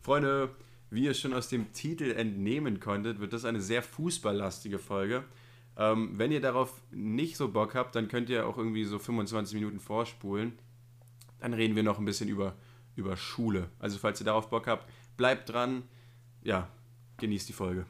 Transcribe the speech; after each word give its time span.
Freunde, 0.00 0.50
wie 0.90 1.04
ihr 1.04 1.14
schon 1.14 1.34
aus 1.34 1.48
dem 1.48 1.72
Titel 1.72 2.12
entnehmen 2.12 2.80
konntet, 2.80 3.20
wird 3.20 3.32
das 3.32 3.44
eine 3.44 3.60
sehr 3.60 3.82
fußballlastige 3.82 4.78
Folge. 4.78 5.24
Ähm, 5.76 6.18
wenn 6.18 6.32
ihr 6.32 6.40
darauf 6.40 6.80
nicht 6.90 7.36
so 7.36 7.48
Bock 7.48 7.74
habt, 7.74 7.94
dann 7.94 8.08
könnt 8.08 8.30
ihr 8.30 8.46
auch 8.46 8.58
irgendwie 8.58 8.84
so 8.84 8.98
25 8.98 9.54
Minuten 9.54 9.80
vorspulen. 9.80 10.58
Dann 11.40 11.54
reden 11.54 11.76
wir 11.76 11.82
noch 11.82 11.98
ein 11.98 12.04
bisschen 12.04 12.28
über, 12.28 12.56
über 12.96 13.16
Schule. 13.16 13.70
Also 13.78 13.98
falls 13.98 14.20
ihr 14.20 14.24
darauf 14.24 14.50
Bock 14.50 14.66
habt, 14.66 14.90
bleibt 15.16 15.50
dran. 15.50 15.84
Ja, 16.42 16.68
genießt 17.18 17.48
die 17.48 17.52
Folge. 17.52 17.86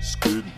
Skiden. 0.00 0.52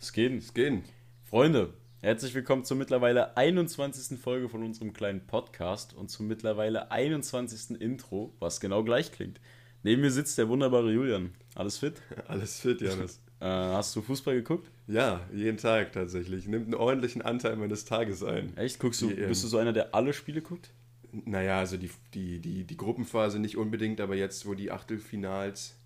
Skeden. 0.00 0.40
Skeden. 0.40 0.84
Freunde, 1.24 1.74
herzlich 2.06 2.36
willkommen 2.36 2.62
zur 2.64 2.76
mittlerweile 2.76 3.36
21. 3.36 4.16
Folge 4.20 4.48
von 4.48 4.62
unserem 4.62 4.92
kleinen 4.92 5.26
Podcast 5.26 5.92
und 5.92 6.08
zum 6.08 6.28
mittlerweile 6.28 6.92
21. 6.92 7.80
Intro, 7.80 8.32
was 8.38 8.60
genau 8.60 8.84
gleich 8.84 9.10
klingt. 9.10 9.40
Neben 9.82 10.02
mir 10.02 10.12
sitzt 10.12 10.38
der 10.38 10.48
wunderbare 10.48 10.92
Julian. 10.92 11.32
Alles 11.56 11.78
fit? 11.78 12.00
Alles 12.28 12.60
fit, 12.60 12.80
Janis. 12.80 13.20
Äh, 13.38 13.44
hast 13.44 13.94
du 13.94 14.00
Fußball 14.00 14.34
geguckt? 14.36 14.70
Ja, 14.86 15.20
jeden 15.30 15.58
Tag 15.58 15.92
tatsächlich. 15.92 16.48
Nimmt 16.48 16.64
einen 16.64 16.74
ordentlichen 16.74 17.20
Anteil 17.20 17.54
meines 17.56 17.84
Tages 17.84 18.22
ein. 18.22 18.56
Echt? 18.56 18.80
Guckst 18.80 19.02
du, 19.02 19.08
Die, 19.08 19.14
bist 19.26 19.44
du 19.44 19.48
so 19.48 19.58
einer, 19.58 19.74
der 19.74 19.94
alle 19.94 20.14
Spiele 20.14 20.40
guckt? 20.40 20.70
Naja, 21.12 21.58
also 21.58 21.76
die, 21.76 21.90
die, 22.14 22.40
die, 22.40 22.64
die 22.64 22.76
Gruppenphase 22.78 23.38
nicht 23.38 23.58
unbedingt, 23.58 24.00
aber 24.00 24.14
jetzt, 24.14 24.46
wo 24.46 24.54
die 24.54 24.70
Achtelfinals 24.70 25.76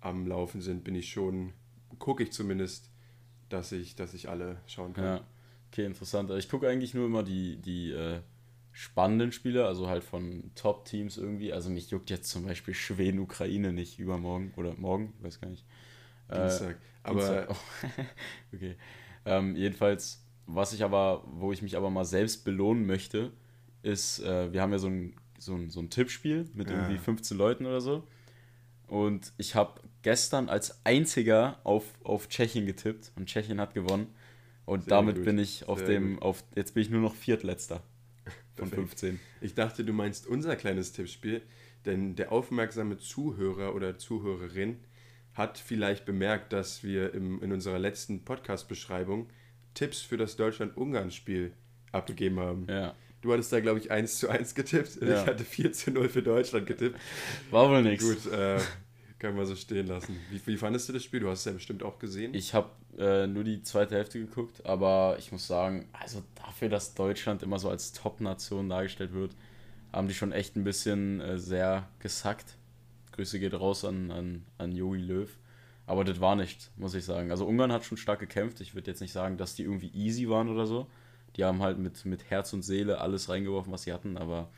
am 0.00 0.26
Laufen 0.26 0.62
sind, 0.62 0.82
bin 0.82 0.96
ich 0.96 1.12
schon, 1.12 1.52
gucke 2.00 2.24
ich 2.24 2.32
zumindest, 2.32 2.90
dass 3.50 3.70
ich, 3.70 3.94
dass 3.94 4.12
ich 4.12 4.28
alle 4.28 4.56
schauen 4.66 4.92
kann. 4.92 5.04
Ja. 5.04 5.24
Okay, 5.70 5.84
interessant. 5.84 6.30
Ich 6.30 6.48
gucke 6.48 6.68
eigentlich 6.68 6.94
nur 6.94 7.06
immer 7.06 7.22
die, 7.22 7.56
die 7.56 7.90
äh, 7.90 8.20
spannenden 8.72 9.32
Spiele, 9.32 9.66
also 9.66 9.88
halt 9.88 10.04
von 10.04 10.50
Top-Teams 10.54 11.16
irgendwie. 11.16 11.52
Also 11.52 11.70
mich 11.70 11.90
juckt 11.90 12.10
jetzt 12.10 12.28
zum 12.28 12.44
Beispiel 12.44 12.74
Schweden-Ukraine 12.74 13.72
nicht 13.72 13.98
übermorgen 13.98 14.52
oder 14.56 14.74
morgen, 14.74 15.14
weiß 15.20 15.40
gar 15.40 15.48
nicht. 15.48 15.64
Dienstag. 16.30 16.78
Aber 17.02 17.20
Dienstag. 17.20 17.50
Oh. 17.50 17.86
okay. 18.54 18.76
Ähm, 19.24 19.56
jedenfalls, 19.56 20.24
was 20.46 20.72
ich 20.72 20.84
aber, 20.84 21.24
wo 21.26 21.52
ich 21.52 21.62
mich 21.62 21.76
aber 21.76 21.90
mal 21.90 22.04
selbst 22.04 22.44
belohnen 22.44 22.86
möchte, 22.86 23.32
ist, 23.82 24.20
äh, 24.20 24.52
wir 24.52 24.60
haben 24.60 24.72
ja 24.72 24.78
so 24.78 24.88
ein, 24.88 25.16
so 25.38 25.54
ein, 25.54 25.70
so 25.70 25.80
ein 25.80 25.90
Tippspiel 25.90 26.48
mit 26.54 26.68
Ja. 26.68 26.76
irgendwie 26.76 26.98
15 26.98 27.36
Leuten 27.36 27.66
oder 27.66 27.80
so. 27.80 28.06
Und 28.88 29.32
ich 29.38 29.54
habe 29.54 29.80
gestern 30.02 30.48
als 30.48 30.84
einziger 30.84 31.60
auf, 31.64 31.84
auf 32.04 32.28
Tschechien 32.28 32.66
getippt 32.66 33.12
und 33.16 33.26
Tschechien 33.26 33.60
hat 33.60 33.74
gewonnen. 33.74 34.08
Und 34.66 34.84
Sehr 34.84 34.90
damit 34.90 35.16
gut, 35.16 35.24
bin 35.24 35.38
ich 35.38 35.68
auf 35.68 35.78
sehr 35.78 35.88
dem, 35.88 36.18
auf, 36.18 36.44
jetzt 36.54 36.74
bin 36.74 36.82
ich 36.82 36.90
nur 36.90 37.00
noch 37.00 37.14
Viertletzter 37.14 37.82
von 38.56 38.68
Perfekt. 38.68 39.00
15. 39.00 39.20
ich 39.40 39.54
dachte, 39.54 39.84
du 39.84 39.92
meinst 39.92 40.26
unser 40.26 40.56
kleines 40.56 40.92
Tippspiel, 40.92 41.40
denn 41.86 42.16
der 42.16 42.32
aufmerksame 42.32 42.98
Zuhörer 42.98 43.74
oder 43.74 43.96
Zuhörerin 43.96 44.78
hat 45.34 45.58
vielleicht 45.58 46.04
bemerkt, 46.04 46.52
dass 46.52 46.82
wir 46.82 47.14
im, 47.14 47.42
in 47.42 47.52
unserer 47.52 47.78
letzten 47.78 48.24
Podcast-Beschreibung 48.24 49.28
Tipps 49.74 50.00
für 50.00 50.16
das 50.16 50.36
Deutschland-Ungarn-Spiel 50.36 51.52
abgegeben 51.92 52.40
haben. 52.40 52.66
Ja, 52.68 52.94
Du 53.22 53.32
hattest 53.32 53.52
da, 53.52 53.58
glaube 53.60 53.80
ich, 53.80 53.90
1 53.90 54.18
zu 54.18 54.28
1 54.28 54.54
getippt. 54.54 55.02
Ja. 55.02 55.20
Ich 55.20 55.26
hatte 55.26 55.44
4 55.44 55.72
zu 55.72 55.90
0 55.90 56.08
für 56.08 56.22
Deutschland 56.22 56.66
getippt. 56.66 56.96
war 57.50 57.68
wohl 57.68 57.82
nichts. 57.82 58.04
Gut, 58.04 58.32
äh, 58.32 58.60
können 59.18 59.36
wir 59.36 59.46
so 59.46 59.56
stehen 59.56 59.86
lassen. 59.86 60.18
Wie, 60.30 60.40
wie 60.46 60.56
fandest 60.56 60.88
du 60.88 60.92
das 60.92 61.04
Spiel? 61.04 61.20
Du 61.20 61.28
hast 61.28 61.40
es 61.40 61.44
ja 61.46 61.52
bestimmt 61.52 61.82
auch 61.82 61.98
gesehen. 61.98 62.34
Ich 62.34 62.54
habe 62.54 62.70
äh, 62.98 63.26
nur 63.26 63.44
die 63.44 63.62
zweite 63.62 63.94
Hälfte 63.94 64.18
geguckt, 64.18 64.64
aber 64.64 65.16
ich 65.18 65.32
muss 65.32 65.46
sagen, 65.46 65.88
also 65.92 66.22
dafür, 66.34 66.68
dass 66.68 66.94
Deutschland 66.94 67.42
immer 67.42 67.58
so 67.58 67.70
als 67.70 67.92
Top-Nation 67.92 68.68
dargestellt 68.68 69.12
wird, 69.12 69.34
haben 69.92 70.08
die 70.08 70.14
schon 70.14 70.32
echt 70.32 70.56
ein 70.56 70.64
bisschen 70.64 71.20
äh, 71.20 71.38
sehr 71.38 71.88
gesackt. 72.00 72.56
Grüße 73.12 73.38
geht 73.38 73.54
raus 73.54 73.84
an, 73.84 74.10
an, 74.10 74.44
an 74.58 74.72
Jogi 74.72 75.00
Löw. 75.00 75.30
Aber 75.86 76.04
das 76.04 76.20
war 76.20 76.36
nicht, 76.36 76.70
muss 76.76 76.94
ich 76.94 77.04
sagen. 77.04 77.30
Also 77.30 77.46
Ungarn 77.46 77.72
hat 77.72 77.84
schon 77.84 77.96
stark 77.96 78.18
gekämpft. 78.18 78.60
Ich 78.60 78.74
würde 78.74 78.90
jetzt 78.90 79.00
nicht 79.00 79.12
sagen, 79.12 79.36
dass 79.36 79.54
die 79.54 79.62
irgendwie 79.62 79.90
easy 79.94 80.28
waren 80.28 80.48
oder 80.48 80.66
so. 80.66 80.88
Die 81.36 81.44
haben 81.44 81.62
halt 81.62 81.78
mit, 81.78 82.04
mit 82.04 82.28
Herz 82.28 82.52
und 82.52 82.62
Seele 82.62 83.00
alles 83.00 83.28
reingeworfen, 83.28 83.72
was 83.72 83.84
sie 83.84 83.92
hatten. 83.92 84.16
Aber 84.18 84.50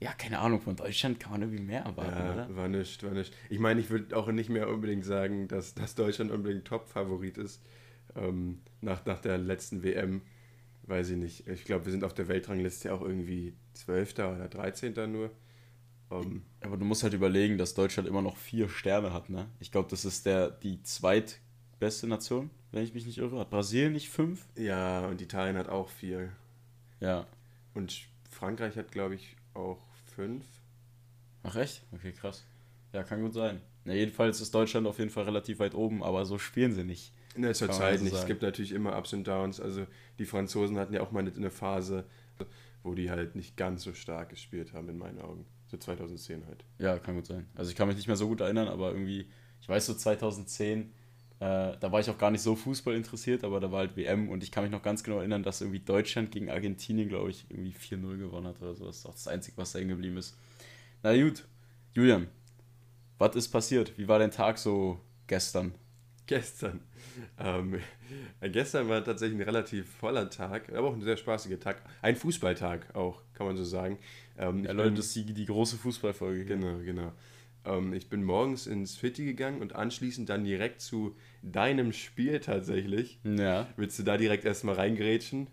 ja, 0.00 0.12
keine 0.12 0.38
Ahnung, 0.38 0.60
von 0.60 0.76
Deutschland 0.76 1.18
kann 1.18 1.32
man 1.32 1.42
irgendwie 1.42 1.62
mehr 1.62 1.82
erwarten, 1.82 2.16
ja, 2.16 2.32
oder? 2.32 2.56
war 2.56 2.68
nicht, 2.68 3.02
war 3.02 3.10
nicht. 3.10 3.34
Ich 3.50 3.58
meine, 3.58 3.80
ich 3.80 3.90
würde 3.90 4.16
auch 4.16 4.28
nicht 4.28 4.48
mehr 4.48 4.68
unbedingt 4.68 5.04
sagen, 5.04 5.48
dass, 5.48 5.74
dass 5.74 5.94
Deutschland 5.94 6.30
unbedingt 6.30 6.64
Top-Favorit 6.66 7.36
ist. 7.36 7.60
Ähm, 8.14 8.60
nach, 8.80 9.04
nach 9.06 9.20
der 9.20 9.38
letzten 9.38 9.82
WM, 9.82 10.22
weiß 10.84 11.10
ich 11.10 11.16
nicht. 11.16 11.48
Ich 11.48 11.64
glaube, 11.64 11.86
wir 11.86 11.92
sind 11.92 12.04
auf 12.04 12.14
der 12.14 12.28
Weltrangliste 12.28 12.92
auch 12.92 13.02
irgendwie 13.02 13.54
12. 13.74 14.14
oder 14.14 14.48
13. 14.48 14.94
nur. 15.10 15.30
Ähm, 16.10 16.42
Aber 16.60 16.76
du 16.76 16.84
musst 16.84 17.02
halt 17.02 17.12
überlegen, 17.14 17.58
dass 17.58 17.74
Deutschland 17.74 18.08
immer 18.08 18.22
noch 18.22 18.36
vier 18.36 18.68
Sterne 18.68 19.12
hat, 19.12 19.30
ne? 19.30 19.48
Ich 19.60 19.72
glaube, 19.72 19.88
das 19.90 20.04
ist 20.04 20.26
der, 20.26 20.50
die 20.50 20.82
zweitbeste 20.82 22.06
Nation, 22.06 22.50
wenn 22.72 22.84
ich 22.84 22.94
mich 22.94 23.04
nicht 23.04 23.18
irre. 23.18 23.38
Hat 23.40 23.50
Brasilien 23.50 23.92
nicht 23.92 24.10
fünf? 24.10 24.46
ja, 24.56 25.06
und 25.08 25.20
Italien 25.20 25.56
hat 25.56 25.68
auch 25.68 25.88
vier. 25.88 26.32
Ja. 27.00 27.26
Und 27.74 28.08
Frankreich 28.30 28.76
hat, 28.76 28.90
glaube 28.92 29.16
ich, 29.16 29.36
auch 29.54 29.87
fünf. 30.18 30.44
Ach 31.44 31.54
echt? 31.54 31.84
Okay, 31.92 32.10
krass. 32.12 32.44
Ja, 32.92 33.04
kann 33.04 33.22
gut 33.22 33.34
sein. 33.34 33.60
Na, 33.84 33.94
jedenfalls 33.94 34.40
ist 34.40 34.52
Deutschland 34.52 34.84
auf 34.88 34.98
jeden 34.98 35.10
Fall 35.10 35.24
relativ 35.24 35.60
weit 35.60 35.74
oben, 35.76 36.02
aber 36.02 36.24
so 36.26 36.38
spielen 36.38 36.72
sie 36.74 36.82
nicht. 36.82 37.12
In 37.36 37.42
der 37.42 37.54
Zeit 37.54 37.72
so 37.72 37.82
nicht. 38.04 38.12
Es 38.12 38.20
sagen. 38.20 38.26
gibt 38.26 38.42
natürlich 38.42 38.72
immer 38.72 38.98
Ups 38.98 39.12
und 39.12 39.22
Downs. 39.28 39.60
Also 39.60 39.86
die 40.18 40.24
Franzosen 40.24 40.76
hatten 40.76 40.92
ja 40.92 41.02
auch 41.02 41.12
mal 41.12 41.20
eine- 41.20 41.32
eine 41.32 41.50
Phase, 41.50 42.04
wo 42.82 42.94
die 42.94 43.10
halt 43.10 43.36
nicht 43.36 43.56
ganz 43.56 43.84
so 43.84 43.94
stark 43.94 44.30
gespielt 44.30 44.72
haben, 44.72 44.88
in 44.88 44.98
meinen 44.98 45.20
Augen. 45.20 45.46
So 45.68 45.76
2010 45.76 46.46
halt. 46.46 46.64
Ja, 46.78 46.98
kann 46.98 47.14
gut 47.14 47.26
sein. 47.26 47.46
Also 47.54 47.70
ich 47.70 47.76
kann 47.76 47.86
mich 47.86 47.96
nicht 47.96 48.08
mehr 48.08 48.16
so 48.16 48.26
gut 48.26 48.40
erinnern, 48.40 48.66
aber 48.66 48.90
irgendwie, 48.90 49.28
ich 49.60 49.68
weiß 49.68 49.86
so 49.86 49.94
2010, 49.94 50.92
äh, 51.40 51.76
da 51.78 51.92
war 51.92 52.00
ich 52.00 52.10
auch 52.10 52.18
gar 52.18 52.30
nicht 52.30 52.42
so 52.42 52.56
Fußball 52.56 52.94
interessiert, 52.94 53.44
aber 53.44 53.60
da 53.60 53.70
war 53.70 53.80
halt 53.80 53.96
WM 53.96 54.28
und 54.28 54.42
ich 54.42 54.50
kann 54.50 54.64
mich 54.64 54.72
noch 54.72 54.82
ganz 54.82 55.04
genau 55.04 55.18
erinnern, 55.18 55.42
dass 55.42 55.60
irgendwie 55.60 55.80
Deutschland 55.80 56.32
gegen 56.32 56.50
Argentinien, 56.50 57.08
glaube 57.08 57.30
ich, 57.30 57.46
irgendwie 57.48 57.72
4-0 57.72 58.18
gewonnen 58.18 58.46
hat 58.48 58.60
oder 58.60 58.74
so. 58.74 58.86
Das 58.86 58.98
ist 58.98 59.06
auch 59.06 59.12
das 59.14 59.28
Einzige, 59.28 59.56
was 59.56 59.72
da 59.72 59.78
hängen 59.78 59.90
geblieben 59.90 60.16
ist. 60.16 60.36
Na 61.02 61.16
gut, 61.16 61.44
Julian, 61.94 62.28
was 63.18 63.36
ist 63.36 63.48
passiert? 63.48 63.96
Wie 63.98 64.08
war 64.08 64.18
dein 64.18 64.30
Tag 64.30 64.58
so 64.58 65.00
gestern? 65.26 65.74
Gestern. 66.26 66.80
Ähm, 67.38 67.80
äh, 68.40 68.50
gestern 68.50 68.88
war 68.88 69.02
tatsächlich 69.04 69.38
ein 69.38 69.44
relativ 69.44 69.88
voller 69.90 70.28
Tag, 70.30 70.70
aber 70.72 70.88
auch 70.88 70.94
ein 70.94 71.02
sehr 71.02 71.16
spaßiger 71.16 71.58
Tag. 71.58 71.82
Ein 72.02 72.16
Fußballtag 72.16 72.94
auch, 72.94 73.22
kann 73.34 73.46
man 73.46 73.56
so 73.56 73.64
sagen. 73.64 73.98
Ähm, 74.36 74.64
Ja, 74.64 74.72
Leute, 74.72 74.92
das 74.96 75.06
ist 75.06 75.16
die, 75.16 75.32
die 75.32 75.46
große 75.46 75.76
Fußballfolge. 75.78 76.44
Genau, 76.44 76.78
genau. 76.78 77.12
Ähm, 77.64 77.92
ich 77.94 78.08
bin 78.08 78.22
morgens 78.24 78.66
ins 78.66 78.96
Fitti 78.96 79.24
gegangen 79.24 79.60
und 79.62 79.74
anschließend 79.74 80.28
dann 80.28 80.44
direkt 80.44 80.80
zu 80.80 81.16
deinem 81.42 81.92
Spiel 81.92 82.40
tatsächlich. 82.40 83.18
Ja. 83.24 83.66
Willst 83.76 83.98
du 83.98 84.02
da 84.02 84.16
direkt 84.16 84.44
erstmal 84.44 84.74
reingrätschen? 84.76 85.48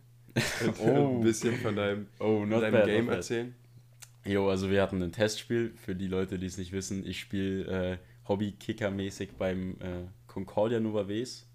Und 0.65 0.79
Oh. 0.79 1.17
ein 1.17 1.21
bisschen 1.21 1.55
von 1.57 1.75
deinem, 1.75 2.07
Oh, 2.19 2.45
deinem 2.45 2.71
bad, 2.73 2.85
Game 2.85 3.09
erzählen? 3.09 3.55
Jo, 4.25 4.49
also 4.49 4.69
wir 4.71 4.81
hatten 4.81 5.01
ein 5.01 5.11
Testspiel. 5.11 5.73
Für 5.77 5.95
die 5.95 6.07
Leute, 6.07 6.39
die 6.39 6.47
es 6.47 6.57
nicht 6.57 6.71
wissen, 6.71 7.05
ich 7.05 7.19
spiele 7.19 7.91
äh, 7.93 7.97
Hobby-Kicker-mäßig 8.27 9.29
beim 9.37 9.73
äh, 9.79 10.07
Concordia 10.27 10.79
Nova 10.79 11.07
Ws. 11.07 11.47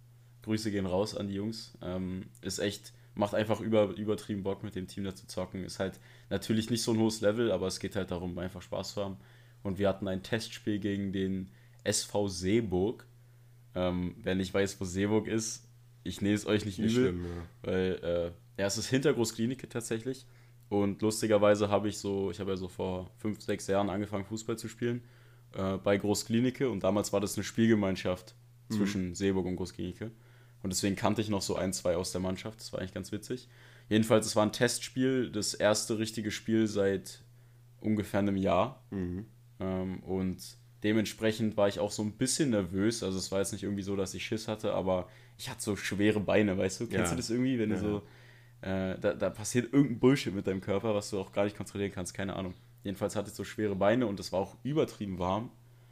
Grüße 0.42 0.70
gehen 0.70 0.86
raus 0.86 1.14
an 1.16 1.28
die 1.28 1.34
Jungs. 1.34 1.76
Ähm, 1.82 2.26
ist 2.41 2.58
echt, 2.60 2.92
macht 3.14 3.34
einfach 3.34 3.60
über, 3.60 3.88
übertrieben 3.97 4.42
Bock 4.42 4.62
mit 4.62 4.74
dem 4.76 4.86
Team 4.86 5.04
da 5.04 5.14
zu 5.14 5.26
zocken. 5.26 5.64
Ist 5.64 5.78
halt 5.80 5.98
natürlich 6.30 6.70
nicht 6.70 6.82
so 6.82 6.92
ein 6.92 6.98
hohes 6.98 7.20
Level, 7.20 7.50
aber 7.52 7.66
es 7.66 7.80
geht 7.80 7.97
halt 7.97 8.10
darum, 8.10 8.38
einfach 8.38 8.62
Spaß 8.62 8.94
zu 8.94 9.04
haben. 9.04 9.16
Und 9.62 9.78
wir 9.78 9.88
hatten 9.88 10.08
ein 10.08 10.22
Testspiel 10.22 10.78
gegen 10.78 11.12
den 11.12 11.50
SV 11.84 12.28
Seeburg. 12.28 13.04
Ähm, 13.75 14.16
wer 14.22 14.34
nicht 14.34 14.53
weiß, 14.53 14.81
wo 14.81 14.84
Seeburg 14.84 15.26
ist, 15.26 15.66
ich 16.03 16.20
nehme 16.20 16.34
es 16.34 16.47
euch 16.47 16.64
nicht, 16.64 16.78
Nicht 16.78 16.97
übel. 16.97 17.10
schlimm, 17.10 17.25
ja. 17.25 17.70
Weil, 17.70 18.00
äh, 18.03 18.60
ja, 18.60 18.66
es 18.66 18.78
ist 18.78 18.88
hinter 18.88 19.12
Großklinike 19.12 19.69
tatsächlich. 19.69 20.27
Und 20.68 21.03
lustigerweise 21.03 21.68
habe 21.68 21.89
ich 21.89 21.98
so, 21.98 22.30
ich 22.30 22.41
habe 22.41 22.53
ja 22.53 22.56
so 22.56 22.68
vor 22.68 23.10
fünf, 23.18 23.41
sechs 23.41 23.66
Jahren 23.66 23.91
angefangen, 23.91 24.24
Fußball 24.24 24.56
zu 24.56 24.68
spielen 24.68 25.03
äh, 25.54 25.77
bei 25.77 25.97
Großklinike. 25.97 26.71
Und 26.71 26.84
damals 26.84 27.12
war 27.12 27.21
das 27.21 27.36
eine 27.36 27.44
Spielgemeinschaft 27.44 28.34
zwischen 28.71 29.16
Seeburg 29.16 29.47
und 29.47 29.56
Großklinike. 29.56 30.12
Und 30.62 30.71
deswegen 30.72 30.94
kannte 30.94 31.21
ich 31.22 31.28
noch 31.28 31.42
so 31.42 31.56
ein, 31.56 31.72
zwei 31.72 31.97
aus 31.97 32.12
der 32.12 32.21
Mannschaft. 32.21 32.60
Das 32.60 32.72
war 32.72 32.80
eigentlich 32.80 32.94
ganz 32.94 33.10
witzig. 33.10 33.48
Jedenfalls, 33.89 34.27
es 34.27 34.36
war 34.36 34.44
ein 34.44 34.53
Testspiel, 34.53 35.30
das 35.30 35.54
erste 35.54 35.98
richtige 35.98 36.30
Spiel 36.30 36.68
seit 36.68 37.22
ungefähr 37.80 38.21
einem 38.21 38.36
Jahr. 38.36 38.84
Mhm. 38.91 39.27
Ähm, 39.59 40.00
und 40.04 40.39
dementsprechend 40.82 41.56
war 41.56 41.68
ich 41.68 41.78
auch 41.78 41.91
so 41.91 42.03
ein 42.03 42.12
bisschen 42.12 42.50
nervös. 42.50 43.03
Also 43.03 43.18
es 43.18 43.30
war 43.32 43.38
jetzt 43.41 43.53
nicht 43.53 43.62
irgendwie 43.62 43.82
so, 43.82 43.97
dass 43.97 44.15
ich 44.15 44.24
Schiss 44.24 44.48
hatte, 44.48 44.72
aber 44.72 45.09
ich 45.38 45.48
hatte 45.50 45.62
so 45.62 45.77
schwere 45.77 46.21
Beine, 46.21 46.56
weißt 46.56 46.80
du? 46.80 46.86
Kennst 46.86 47.10
Ja. 47.10 47.10
du 47.10 47.16
das 47.16 47.30
irgendwie, 47.30 47.59
wenn 47.59 47.71
Ja. 47.71 47.77
du 47.77 47.82
so, 47.82 48.03
äh, 48.62 48.98
da, 48.98 49.15
da 49.15 49.30
passiert 49.30 49.72
irgendein 49.72 49.98
Bullshit 49.98 50.34
mit 50.34 50.47
deinem 50.47 50.60
Körper, 50.60 50.94
was 50.94 51.10
du 51.10 51.18
auch 51.21 51.32
gar 51.32 51.44
nicht 51.44 51.56
kontrollieren 51.56 51.92
kannst, 51.92 52.15
keine 52.15 52.36
Ahnung. 52.36 52.54
Jedenfalls 52.82 53.15
hatte 53.16 53.28
ich 53.28 53.34
so 53.34 53.44
schwere 53.44 53.74
Beine 53.74 54.06
und 54.06 54.18
es 54.21 54.32
war 54.32 54.41
auch 54.41 54.56
übertrieben 54.62 55.18
warm. 55.18 55.50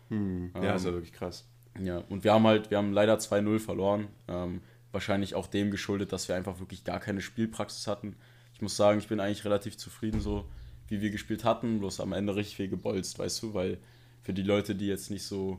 Hm. 0.08 0.52
Ja, 0.54 0.70
Ähm, 0.70 0.76
ist 0.76 0.84
ja 0.86 0.92
wirklich 0.92 1.12
krass. 1.12 1.46
Ja, 1.78 1.98
und 2.08 2.24
wir 2.24 2.32
haben 2.32 2.46
halt, 2.46 2.70
wir 2.70 2.78
haben 2.78 2.92
leider 2.92 3.18
2-0 3.18 3.58
verloren. 3.60 4.08
Ähm, 4.26 4.62
wahrscheinlich 4.90 5.34
auch 5.34 5.46
dem 5.46 5.70
geschuldet, 5.70 6.12
dass 6.12 6.28
wir 6.28 6.34
einfach 6.34 6.58
wirklich 6.60 6.82
gar 6.84 6.98
keine 6.98 7.20
Spielpraxis 7.20 7.86
hatten. 7.86 8.16
Ich 8.54 8.62
muss 8.62 8.76
sagen, 8.76 8.98
ich 8.98 9.06
bin 9.06 9.20
eigentlich 9.20 9.44
relativ 9.44 9.76
zufrieden, 9.76 10.20
so 10.20 10.48
wie 10.88 11.00
wir 11.02 11.10
gespielt 11.10 11.44
hatten, 11.44 11.78
bloß 11.78 12.00
am 12.00 12.12
Ende 12.14 12.34
richtig 12.34 12.56
viel 12.56 12.68
gebolzt, 12.68 13.18
weißt 13.18 13.42
du, 13.42 13.54
weil 13.54 13.78
für 14.28 14.34
die 14.34 14.42
Leute, 14.42 14.74
die 14.74 14.86
jetzt 14.86 15.10
nicht 15.10 15.22
so 15.22 15.58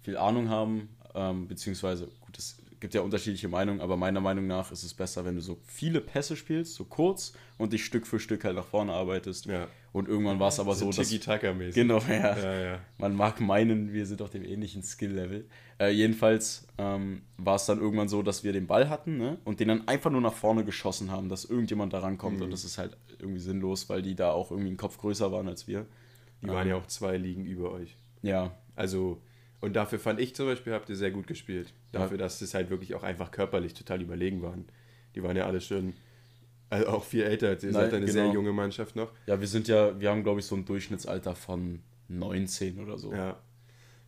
viel 0.00 0.16
Ahnung 0.16 0.48
haben, 0.48 0.88
ähm, 1.14 1.48
beziehungsweise, 1.48 2.08
gut, 2.22 2.38
es 2.38 2.56
gibt 2.80 2.94
ja 2.94 3.02
unterschiedliche 3.02 3.46
Meinungen, 3.46 3.82
aber 3.82 3.98
meiner 3.98 4.22
Meinung 4.22 4.46
nach 4.46 4.72
ist 4.72 4.84
es 4.84 4.94
besser, 4.94 5.26
wenn 5.26 5.34
du 5.34 5.42
so 5.42 5.58
viele 5.66 6.00
Pässe 6.00 6.34
spielst, 6.34 6.76
so 6.76 6.86
kurz 6.86 7.34
und 7.58 7.74
dich 7.74 7.84
Stück 7.84 8.06
für 8.06 8.18
Stück 8.18 8.44
halt 8.44 8.56
nach 8.56 8.64
vorne 8.64 8.94
arbeitest. 8.94 9.44
Ja. 9.44 9.68
Und 9.92 10.08
irgendwann 10.08 10.40
war 10.40 10.48
es 10.48 10.58
aber 10.58 10.74
so, 10.74 10.90
so 10.90 10.98
dass. 10.98 11.10
Tiki-Taka-mäßig. 11.10 11.74
Genau, 11.74 11.98
ja. 12.08 12.38
Ja, 12.38 12.54
ja. 12.54 12.78
Man 12.96 13.14
mag 13.14 13.38
meinen, 13.42 13.92
wir 13.92 14.06
sind 14.06 14.22
auf 14.22 14.30
dem 14.30 14.46
ähnlichen 14.46 14.82
Skill-Level. 14.82 15.46
Äh, 15.78 15.90
jedenfalls 15.90 16.66
ähm, 16.78 17.20
war 17.36 17.56
es 17.56 17.66
dann 17.66 17.78
irgendwann 17.78 18.08
so, 18.08 18.22
dass 18.22 18.44
wir 18.44 18.54
den 18.54 18.66
Ball 18.66 18.88
hatten 18.88 19.18
ne? 19.18 19.36
und 19.44 19.60
den 19.60 19.68
dann 19.68 19.88
einfach 19.88 20.10
nur 20.10 20.22
nach 20.22 20.32
vorne 20.32 20.64
geschossen 20.64 21.10
haben, 21.10 21.28
dass 21.28 21.44
irgendjemand 21.44 21.92
da 21.92 21.98
rankommt. 21.98 22.38
Mhm. 22.38 22.44
Und 22.44 22.50
das 22.50 22.64
ist 22.64 22.78
halt 22.78 22.96
irgendwie 23.18 23.40
sinnlos, 23.40 23.90
weil 23.90 24.00
die 24.00 24.14
da 24.14 24.32
auch 24.32 24.50
irgendwie 24.50 24.70
einen 24.70 24.78
Kopf 24.78 24.96
größer 24.96 25.30
waren 25.32 25.48
als 25.48 25.68
wir. 25.68 25.84
Die 26.42 26.48
waren 26.48 26.68
ja 26.68 26.76
auch 26.76 26.86
zwei 26.86 27.16
Ligen 27.16 27.44
über 27.44 27.72
euch. 27.72 27.96
Ja, 28.22 28.56
Also, 28.74 29.20
und 29.60 29.74
dafür 29.74 29.98
fand 29.98 30.20
ich 30.20 30.34
zum 30.34 30.46
Beispiel, 30.46 30.72
habt 30.72 30.88
ihr 30.88 30.96
sehr 30.96 31.10
gut 31.10 31.26
gespielt. 31.26 31.72
Dafür, 31.92 32.18
dass 32.18 32.40
es 32.42 32.54
halt 32.54 32.68
wirklich 32.70 32.94
auch 32.94 33.02
einfach 33.02 33.30
körperlich 33.30 33.74
total 33.74 34.02
überlegen 34.02 34.42
waren. 34.42 34.66
Die 35.14 35.22
waren 35.22 35.36
ja 35.36 35.46
alle 35.46 35.60
schon, 35.60 35.94
also 36.68 36.88
auch 36.88 37.04
viel 37.04 37.22
älter 37.22 37.48
als 37.48 37.64
ihr. 37.64 37.70
Ihr 37.70 37.72
Nein, 37.72 37.82
seid 37.84 37.94
eine 37.94 38.06
genau. 38.06 38.12
sehr 38.12 38.32
junge 38.32 38.52
Mannschaft 38.52 38.96
noch. 38.96 39.10
ja, 39.26 39.40
wir 39.40 39.48
sind 39.48 39.66
ja, 39.68 39.98
wir 39.98 40.10
haben 40.10 40.22
glaube 40.22 40.40
ich 40.40 40.46
so 40.46 40.54
ein 40.56 40.64
Durchschnittsalter 40.64 41.34
von 41.34 41.80
19 42.08 42.78
oder 42.80 42.98
so. 42.98 43.12
Ja. 43.12 43.38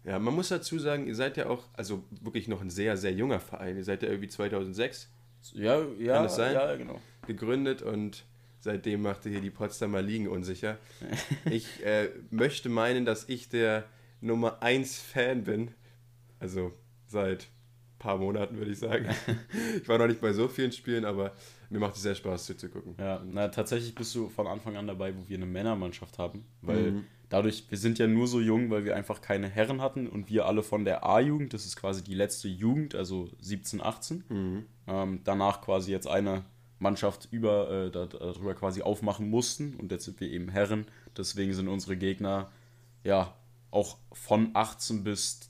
Ja, 0.04 0.18
man 0.18 0.34
muss 0.34 0.48
dazu 0.48 0.78
sagen, 0.78 1.06
ihr 1.06 1.14
seid 1.14 1.36
ja 1.36 1.48
auch, 1.48 1.64
also 1.74 2.04
wirklich 2.22 2.48
noch 2.48 2.62
ein 2.62 2.70
sehr, 2.70 2.96
sehr 2.96 3.12
junger 3.12 3.40
Verein. 3.40 3.76
Ihr 3.76 3.84
seid 3.84 4.02
ja 4.02 4.08
irgendwie 4.08 4.28
2006 4.28 5.10
ja, 5.54 5.82
ja, 5.98 6.14
Kann 6.14 6.22
das 6.24 6.36
sein? 6.36 6.54
ja 6.54 6.76
genau. 6.76 7.00
gegründet 7.26 7.82
und 7.82 8.24
seitdem 8.60 9.02
macht 9.02 9.24
ihr 9.26 9.32
hier 9.32 9.40
die 9.40 9.50
Potsdamer 9.50 10.02
Ligen 10.02 10.28
unsicher. 10.28 10.78
Ich 11.50 11.84
äh, 11.84 12.10
möchte 12.30 12.68
meinen, 12.68 13.04
dass 13.04 13.28
ich 13.28 13.48
der 13.48 13.84
Nummer 14.20 14.62
1 14.62 14.98
Fan 14.98 15.44
bin. 15.44 15.70
Also 16.40 16.72
seit 17.06 17.44
ein 17.44 17.98
paar 17.98 18.18
Monaten 18.18 18.56
würde 18.58 18.70
ich 18.72 18.78
sagen. 18.78 19.06
Ich 19.82 19.88
war 19.88 19.98
noch 19.98 20.06
nicht 20.06 20.20
bei 20.20 20.32
so 20.32 20.48
vielen 20.48 20.72
Spielen, 20.72 21.04
aber 21.04 21.32
mir 21.70 21.78
macht 21.78 21.96
es 21.96 22.02
sehr 22.02 22.14
Spaß 22.14 22.46
zuzugucken. 22.46 22.94
Ja, 22.98 23.22
na 23.24 23.48
tatsächlich 23.48 23.94
bist 23.94 24.14
du 24.14 24.28
von 24.28 24.46
Anfang 24.46 24.76
an 24.76 24.86
dabei, 24.86 25.14
wo 25.16 25.28
wir 25.28 25.36
eine 25.36 25.46
Männermannschaft 25.46 26.18
haben, 26.18 26.44
weil 26.62 26.92
Mhm. 26.92 27.04
dadurch, 27.28 27.64
wir 27.70 27.78
sind 27.78 27.98
ja 27.98 28.06
nur 28.06 28.26
so 28.26 28.40
jung, 28.40 28.70
weil 28.70 28.84
wir 28.84 28.96
einfach 28.96 29.20
keine 29.20 29.48
Herren 29.48 29.80
hatten 29.80 30.06
und 30.08 30.28
wir 30.30 30.46
alle 30.46 30.62
von 30.62 30.84
der 30.84 31.04
A-Jugend, 31.06 31.52
das 31.54 31.64
ist 31.66 31.76
quasi 31.76 32.02
die 32.02 32.14
letzte 32.14 32.48
Jugend, 32.48 32.94
also 32.94 33.28
17, 33.40 33.80
18, 33.82 34.24
Mhm. 34.28 34.66
ähm, 34.86 35.20
danach 35.24 35.60
quasi 35.62 35.90
jetzt 35.92 36.06
eine 36.08 36.44
Mannschaft 36.80 37.28
über, 37.30 37.70
äh, 37.86 37.90
da- 37.90 38.06
darüber 38.06 38.54
quasi 38.54 38.82
aufmachen 38.82 39.28
mussten 39.30 39.74
und 39.76 39.90
jetzt 39.92 40.04
sind 40.04 40.20
wir 40.20 40.30
eben 40.30 40.48
Herren, 40.48 40.86
deswegen 41.16 41.52
sind 41.52 41.68
unsere 41.68 41.96
Gegner 41.96 42.50
ja 43.04 43.34
auch 43.70 43.98
von 44.12 44.50
18 44.54 45.04
bis 45.04 45.40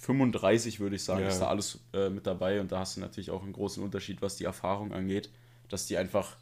35 0.00 0.80
würde 0.80 0.96
ich 0.96 1.04
sagen, 1.04 1.22
Ja. 1.22 1.28
ist 1.28 1.40
da 1.40 1.48
alles 1.48 1.80
äh, 1.92 2.08
mit 2.08 2.26
dabei 2.26 2.60
und 2.60 2.70
da 2.72 2.80
hast 2.80 2.96
du 2.96 3.00
natürlich 3.00 3.30
auch 3.30 3.42
einen 3.42 3.52
großen 3.52 3.82
Unterschied, 3.82 4.22
was 4.22 4.36
die 4.36 4.44
Erfahrung 4.44 4.92
angeht, 4.92 5.30
dass 5.68 5.86
die 5.86 5.96
einfach 5.96 6.36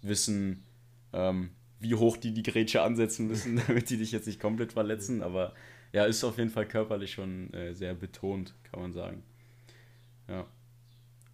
wissen, 0.00 0.64
ähm, 1.12 1.50
wie 1.78 1.94
hoch 1.94 2.16
die 2.16 2.32
die 2.32 2.42
Grätsche 2.42 2.82
ansetzen 2.82 3.26
müssen, 3.28 3.60
damit 3.66 3.90
die 3.90 3.98
dich 3.98 4.12
jetzt 4.12 4.26
nicht 4.26 4.40
komplett 4.40 4.72
verletzen, 4.72 5.22
aber 5.22 5.52
ja, 5.92 6.04
ist 6.04 6.24
auf 6.24 6.38
jeden 6.38 6.50
Fall 6.50 6.66
körperlich 6.66 7.12
schon 7.12 7.52
äh, 7.52 7.74
sehr 7.74 7.94
betont, 7.94 8.54
kann 8.70 8.80
man 8.80 8.92
sagen. 8.92 9.22
Ja. 10.28 10.46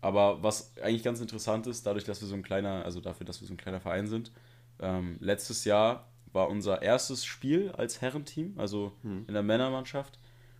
Aber 0.00 0.43
was 0.43 0.76
eigentlich 0.82 1.02
ganz 1.02 1.20
interessant 1.20 1.66
ist, 1.66 1.87
dadurch, 1.87 2.05
dass 2.05 2.20
wir 2.20 2.28
so 2.28 2.34
ein 2.34 2.43
kleiner, 2.43 2.84
also 2.84 3.00
dafür, 3.00 3.26
dass 3.26 3.40
wir 3.40 3.46
so 3.49 3.55
ein 3.55 3.56
kleiner 3.56 3.81
Verein 3.81 4.06
sind, 4.06 4.32
ähm, 4.81 5.16
letztes 5.20 5.64
Jahr 5.64 6.08
war 6.38 6.49
unser 6.49 6.81
erstes 6.82 7.25
Spiel 7.25 7.70
als 7.73 8.00
Herrenteam, 8.00 8.55
also 8.56 8.93
Hm. 9.02 9.25
in 9.26 9.35
der 9.35 9.43
Männermannschaft. 9.43 10.19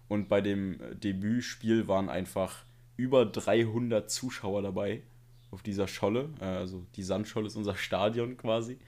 Und 0.09 0.29
bei 0.29 0.41
dem 0.41 0.79
Debütspiel 1.01 1.87
waren 1.87 2.09
einfach 2.09 2.65
über 2.97 3.25
300 3.27 4.11
Zuschauer 4.11 4.63
dabei 4.63 5.03
auf 5.51 5.63
dieser 5.63 5.87
Scholle. 5.87 6.31
Äh, 6.41 6.45
also 6.45 6.85
die 6.97 7.03
Sandscholle 7.05 7.47
ist 7.47 7.57
unser 7.57 7.77
Stadion 7.77 8.37
quasi. 8.37 8.79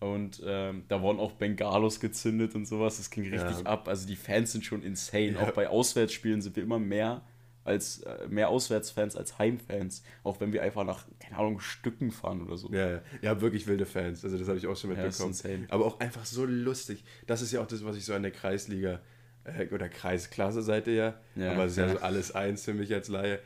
Und 0.00 0.42
ähm, 0.44 0.82
da 0.88 1.00
wurden 1.00 1.20
auch 1.20 1.32
Bengalos 1.32 2.00
gezündet 2.00 2.54
und 2.54 2.66
sowas. 2.66 2.96
Das 2.98 3.10
ging 3.10 3.24
richtig 3.30 3.58
Ja. 3.60 3.64
ab. 3.66 3.88
Also 3.88 4.06
die 4.06 4.16
Fans 4.16 4.52
sind 4.52 4.64
schon 4.64 4.82
insane. 4.82 5.32
Ja. 5.32 5.40
Auch 5.40 5.52
bei 5.52 5.68
Auswärtsspielen 5.68 6.42
sind 6.42 6.56
wir 6.56 6.62
immer 6.62 6.78
mehr 6.80 7.22
als 7.64 8.00
äh, 8.02 8.28
mehr 8.28 8.48
Auswärtsfans 8.50 9.16
als 9.16 9.38
Heimfans. 9.38 10.02
Auch 10.22 10.40
wenn 10.40 10.52
wir 10.52 10.62
einfach 10.62 10.84
nach, 10.84 11.04
keine 11.18 11.38
Ahnung, 11.38 11.60
Stücken 11.60 12.10
fahren 12.10 12.42
oder 12.42 12.56
so. 12.56 12.70
Ja, 12.72 13.00
ja. 13.22 13.30
Habt 13.30 13.40
wirklich 13.40 13.66
wilde 13.66 13.86
Fans, 13.86 14.24
also 14.24 14.36
das 14.38 14.46
habe 14.48 14.58
ich 14.58 14.66
auch 14.66 14.76
schon 14.76 14.90
Ja, 14.94 15.02
mitbekommen. 15.02 15.30
insane. 15.30 15.66
Aber 15.70 15.86
auch 15.86 15.98
einfach 16.00 16.24
so 16.26 16.44
lustig. 16.44 17.04
Das 17.26 17.42
ist 17.42 17.52
ja 17.52 17.60
auch 17.62 17.66
das, 17.66 17.84
was 17.84 17.96
ich 17.96 18.04
so 18.04 18.14
an 18.14 18.22
der 18.22 18.32
Kreisliga 18.32 19.00
äh, 19.44 19.66
oder 19.68 19.88
Kreisklasse 19.88 20.62
seid 20.62 20.86
ihr 20.86 20.94
ja, 20.94 21.14
Ja, 21.36 21.52
aber 21.52 21.64
es 21.64 21.72
ist 21.72 21.78
ja, 21.78 21.86
ja. 21.86 21.92
so 21.94 21.98
alles 22.00 22.32
eins 22.32 22.64
für 22.64 22.74
mich 22.74 22.92
als 22.92 23.08
Laie. 23.08 23.38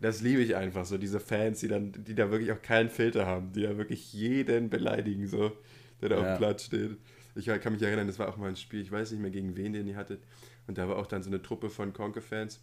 Das 0.00 0.20
liebe 0.20 0.42
ich 0.42 0.56
einfach, 0.56 0.84
so 0.84 0.98
diese 0.98 1.20
Fans, 1.20 1.60
die 1.60 1.68
dann, 1.68 1.92
die 1.92 2.14
da 2.14 2.30
wirklich 2.30 2.52
auch 2.52 2.60
keinen 2.62 2.90
Filter 2.90 3.26
haben, 3.26 3.52
die 3.52 3.62
da 3.62 3.76
wirklich 3.78 4.12
jeden 4.12 4.68
beleidigen, 4.70 5.26
so, 5.26 5.52
der 6.02 6.10
da 6.10 6.16
auf 6.16 6.22
Ja. 6.24 6.34
dem 6.34 6.38
Platz 6.38 6.64
steht. 6.64 6.96
Ich 7.34 7.46
kann 7.46 7.74
mich 7.74 7.82
erinnern, 7.82 8.06
das 8.06 8.18
war 8.18 8.28
auch 8.28 8.38
mal 8.38 8.48
ein 8.48 8.56
Spiel, 8.56 8.80
ich 8.80 8.90
weiß 8.90 9.10
nicht 9.10 9.20
mehr 9.20 9.30
gegen 9.30 9.56
wen 9.56 9.74
den 9.74 9.86
ihr 9.86 9.96
hattet. 9.96 10.22
Und 10.66 10.78
da 10.78 10.88
war 10.88 10.96
auch 10.96 11.06
dann 11.06 11.22
so 11.22 11.28
eine 11.30 11.40
Truppe 11.42 11.68
von 11.70 11.92
Conke-Fans. 11.92 12.60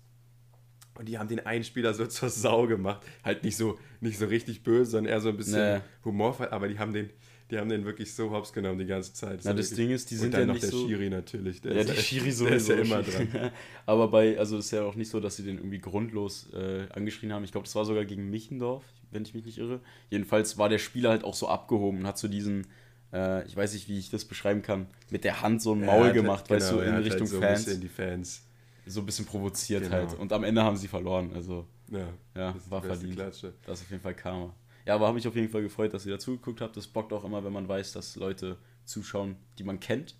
Und 0.95 1.07
die 1.09 1.17
haben 1.17 1.27
den 1.27 1.45
einen 1.45 1.63
Spieler 1.63 1.93
so 1.93 2.05
zur 2.07 2.29
Sau 2.29 2.67
gemacht. 2.67 3.01
Halt 3.23 3.43
nicht 3.43 3.57
so, 3.57 3.79
nicht 4.01 4.17
so 4.17 4.25
richtig 4.25 4.63
böse, 4.63 4.91
sondern 4.91 5.11
eher 5.13 5.21
so 5.21 5.29
ein 5.29 5.37
bisschen 5.37 5.75
Nee. 5.77 5.81
humorvoll, 6.05 6.49
aber 6.49 6.67
die 6.67 6.77
haben 6.77 6.93
den, 6.93 7.09
die 7.51 7.57
haben 7.57 7.69
den 7.69 7.83
wirklich 7.85 8.13
so 8.13 8.31
hops 8.31 8.53
genommen 8.53 8.79
die 8.79 8.85
ganze 8.85 9.13
Zeit. 9.13 9.39
Na, 9.43 9.49
war 9.51 9.53
das 9.55 9.71
Ding 9.71 9.89
ist, 9.91 10.09
die 10.11 10.15
und 10.15 10.21
sind 10.21 10.33
dann 10.33 10.41
ja 10.41 10.45
noch 10.47 10.53
nicht 10.53 10.63
der 10.63 10.71
so- 10.71 10.87
Schiri 10.87 11.09
natürlich. 11.09 11.61
Der 11.61 11.73
Ja, 11.73 11.81
ist 11.81 11.89
ja- 11.89 11.95
Schiri 11.95 12.23
Der 12.25 12.33
sowieso. 12.33 12.55
ist 12.55 12.67
ja 12.69 12.75
immer 12.75 13.01
dran. 13.03 13.51
Aber 13.85 14.07
bei, 14.07 14.37
also 14.37 14.57
es 14.57 14.65
ist 14.65 14.71
ja 14.71 14.83
auch 14.83 14.95
nicht 14.95 15.09
so, 15.09 15.19
dass 15.19 15.35
sie 15.35 15.43
den 15.43 15.57
irgendwie 15.57 15.79
grundlos 15.79 16.49
äh, 16.53 16.87
angeschrien 16.93 17.33
haben. 17.33 17.43
Ich 17.43 17.51
glaube, 17.51 17.65
das 17.65 17.75
war 17.75 17.85
sogar 17.85 18.05
gegen 18.05 18.29
Michendorf, 18.29 18.83
wenn 19.11 19.23
ich 19.23 19.33
mich 19.33 19.45
nicht 19.45 19.57
irre. 19.57 19.79
Jedenfalls 20.09 20.57
war 20.57 20.69
der 20.69 20.79
Spieler 20.79 21.09
halt 21.09 21.23
auch 21.23 21.33
so 21.35 21.47
abgehoben 21.47 21.99
und 22.01 22.07
hat 22.07 22.17
so 22.17 22.27
diesen, 22.27 22.67
äh, 23.11 23.45
ich 23.47 23.55
weiß 23.55 23.73
nicht, 23.73 23.89
wie 23.89 23.97
ich 23.99 24.09
das 24.11 24.25
beschreiben 24.25 24.61
kann, 24.61 24.87
mit 25.09 25.23
der 25.23 25.41
Hand 25.41 25.61
so 25.61 25.73
ein 25.73 25.85
Maul 25.85 26.07
hat- 26.07 26.13
gemacht, 26.13 26.49
weißt 26.49 26.69
genau, 26.69 26.81
du, 26.81 26.85
er 26.85 26.91
in 26.91 26.97
hat 26.97 27.03
Richtung 27.05 27.21
halt 27.21 27.29
so 27.29 27.39
Fans. 27.41 27.59
Ein 27.59 27.65
bisschen 27.65 27.81
die 27.81 27.87
Fans. 27.89 28.43
So 28.85 29.00
ein 29.01 29.06
bisschen 29.06 29.25
provoziert 29.25 29.83
Genau. 29.83 29.95
halt. 29.95 30.13
Und 30.19 30.31
am 30.33 30.44
Ende 30.44 30.63
haben 30.63 30.77
sie 30.77 30.88
verloren. 30.88 31.31
Also, 31.33 31.65
Ja, 31.89 32.07
ja, 32.35 32.56
war 32.69 32.81
verdient. 32.81 33.15
Klatsche. 33.15 33.53
Das 33.65 33.80
ist 33.80 33.85
auf 33.85 33.91
jeden 33.91 34.03
Fall 34.03 34.15
Karma. 34.15 34.53
Ja, 34.85 34.95
aber 34.95 35.06
habe 35.07 35.15
mich 35.15 35.27
auf 35.27 35.35
jeden 35.35 35.50
Fall 35.50 35.62
gefreut, 35.62 35.94
dass 35.94 36.06
ihr 36.06 36.12
dazu 36.13 36.31
geguckt 36.31 36.59
habt. 36.62 36.75
Das 36.75 36.88
bockt 36.88 37.13
auch 37.13 37.24
immer, 37.24 37.44
wenn 37.45 37.53
man 37.53 37.68
weiß, 37.68 37.94
dass 37.94 38.15
Leute 38.18 38.57
zuschauen, 38.83 39.38
die 39.57 39.63
man 39.63 39.79
kennt. 39.79 40.15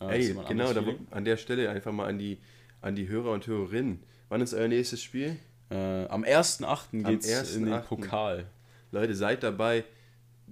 Äh, 0.00 0.26
Ey, 0.28 0.36
genau, 0.48 0.72
da, 0.72 0.82
an 1.12 1.24
der 1.24 1.36
Stelle 1.36 1.70
einfach 1.70 1.92
mal 1.92 2.08
an 2.08 2.18
die, 2.18 2.38
an 2.80 2.96
die 2.96 3.06
Hörer 3.08 3.30
und 3.30 3.46
Hörerinnen. 3.46 4.02
Wann 4.28 4.40
ist 4.40 4.52
euer 4.52 4.66
nächstes 4.66 5.00
Spiel? 5.02 5.36
Äh, 5.70 6.06
am 6.06 6.24
1.8. 6.24 6.64
Am 6.92 7.04
geht 7.04 7.24
es 7.24 7.54
in 7.54 7.66
den 7.66 7.74
1.8.. 7.74 7.80
Pokal. 7.82 8.46
Leute, 8.90 9.14
seid 9.14 9.42
dabei. 9.44 9.84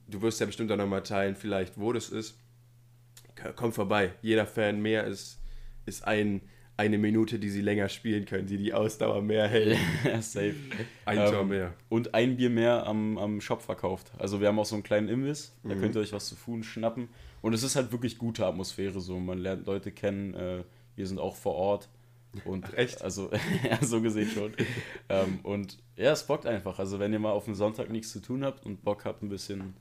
Du 0.06 0.22
wirst 0.22 0.38
ja 0.40 0.46
bestimmt 0.46 0.70
auch 0.70 0.76
nochmal 0.76 1.02
teilen, 1.02 1.34
vielleicht, 1.34 1.78
wo 1.78 1.92
das 1.92 2.08
ist. 2.10 2.36
Kommt 3.56 3.74
vorbei. 3.74 4.12
Jeder 4.22 4.46
Fan 4.46 4.80
mehr 4.80 5.04
ist, 5.06 5.40
ist 5.86 6.04
ein, 6.06 6.42
eine 6.76 6.98
Minute, 6.98 7.38
die 7.38 7.50
sie 7.50 7.60
länger 7.60 7.88
spielen 7.88 8.24
können, 8.24 8.46
die 8.46 8.56
die 8.56 8.72
Ausdauer 8.72 9.22
mehr 9.22 9.46
hält. 9.48 9.76
Safe. 10.20 10.54
Ein 11.04 11.18
Ähm, 11.18 11.30
Tor 11.30 11.44
mehr. 11.44 11.74
Und 11.88 12.14
ein 12.14 12.36
Bier 12.36 12.50
mehr 12.50 12.86
am, 12.86 13.18
am 13.18 13.40
Shop 13.40 13.62
verkauft. 13.62 14.10
Also 14.18 14.40
wir 14.40 14.48
haben 14.48 14.58
auch 14.58 14.64
so 14.66 14.74
einen 14.74 14.82
kleinen 14.82 15.08
Imbiss, 15.08 15.54
da 15.62 15.74
Mhm. 15.74 15.80
könnt 15.80 15.94
ihr 15.96 16.00
euch 16.00 16.12
was 16.12 16.26
zu 16.28 16.34
tun 16.34 16.62
schnappen. 16.62 17.08
Und 17.42 17.52
es 17.52 17.62
ist 17.62 17.76
halt 17.76 17.92
wirklich 17.92 18.18
gute 18.18 18.46
Atmosphäre 18.46 19.00
so. 19.00 19.18
Man 19.20 19.38
lernt 19.38 19.66
Leute 19.66 19.92
kennen, 19.92 20.34
äh, 20.34 20.64
wir 20.96 21.06
sind 21.06 21.18
auch 21.18 21.36
vor 21.36 21.54
Ort. 21.54 21.88
Und 22.46 22.64
Ach, 22.68 22.74
echt? 22.74 23.02
Also, 23.02 23.30
ja, 23.68 23.78
so 23.84 24.00
gesehen 24.00 24.30
schon. 24.30 24.52
ähm, 25.10 25.40
und 25.42 25.78
ja, 25.96 26.12
es 26.12 26.26
bockt 26.26 26.46
einfach. 26.46 26.78
Also 26.78 26.98
wenn 26.98 27.12
ihr 27.12 27.18
mal 27.18 27.32
auf 27.32 27.44
dem 27.44 27.54
Sonntag 27.54 27.90
nichts 27.90 28.10
zu 28.12 28.20
tun 28.20 28.42
habt 28.44 28.64
und 28.64 28.82
Bock 28.82 29.04
habt, 29.04 29.22
ein 29.22 29.28
bisschen, 29.28 29.74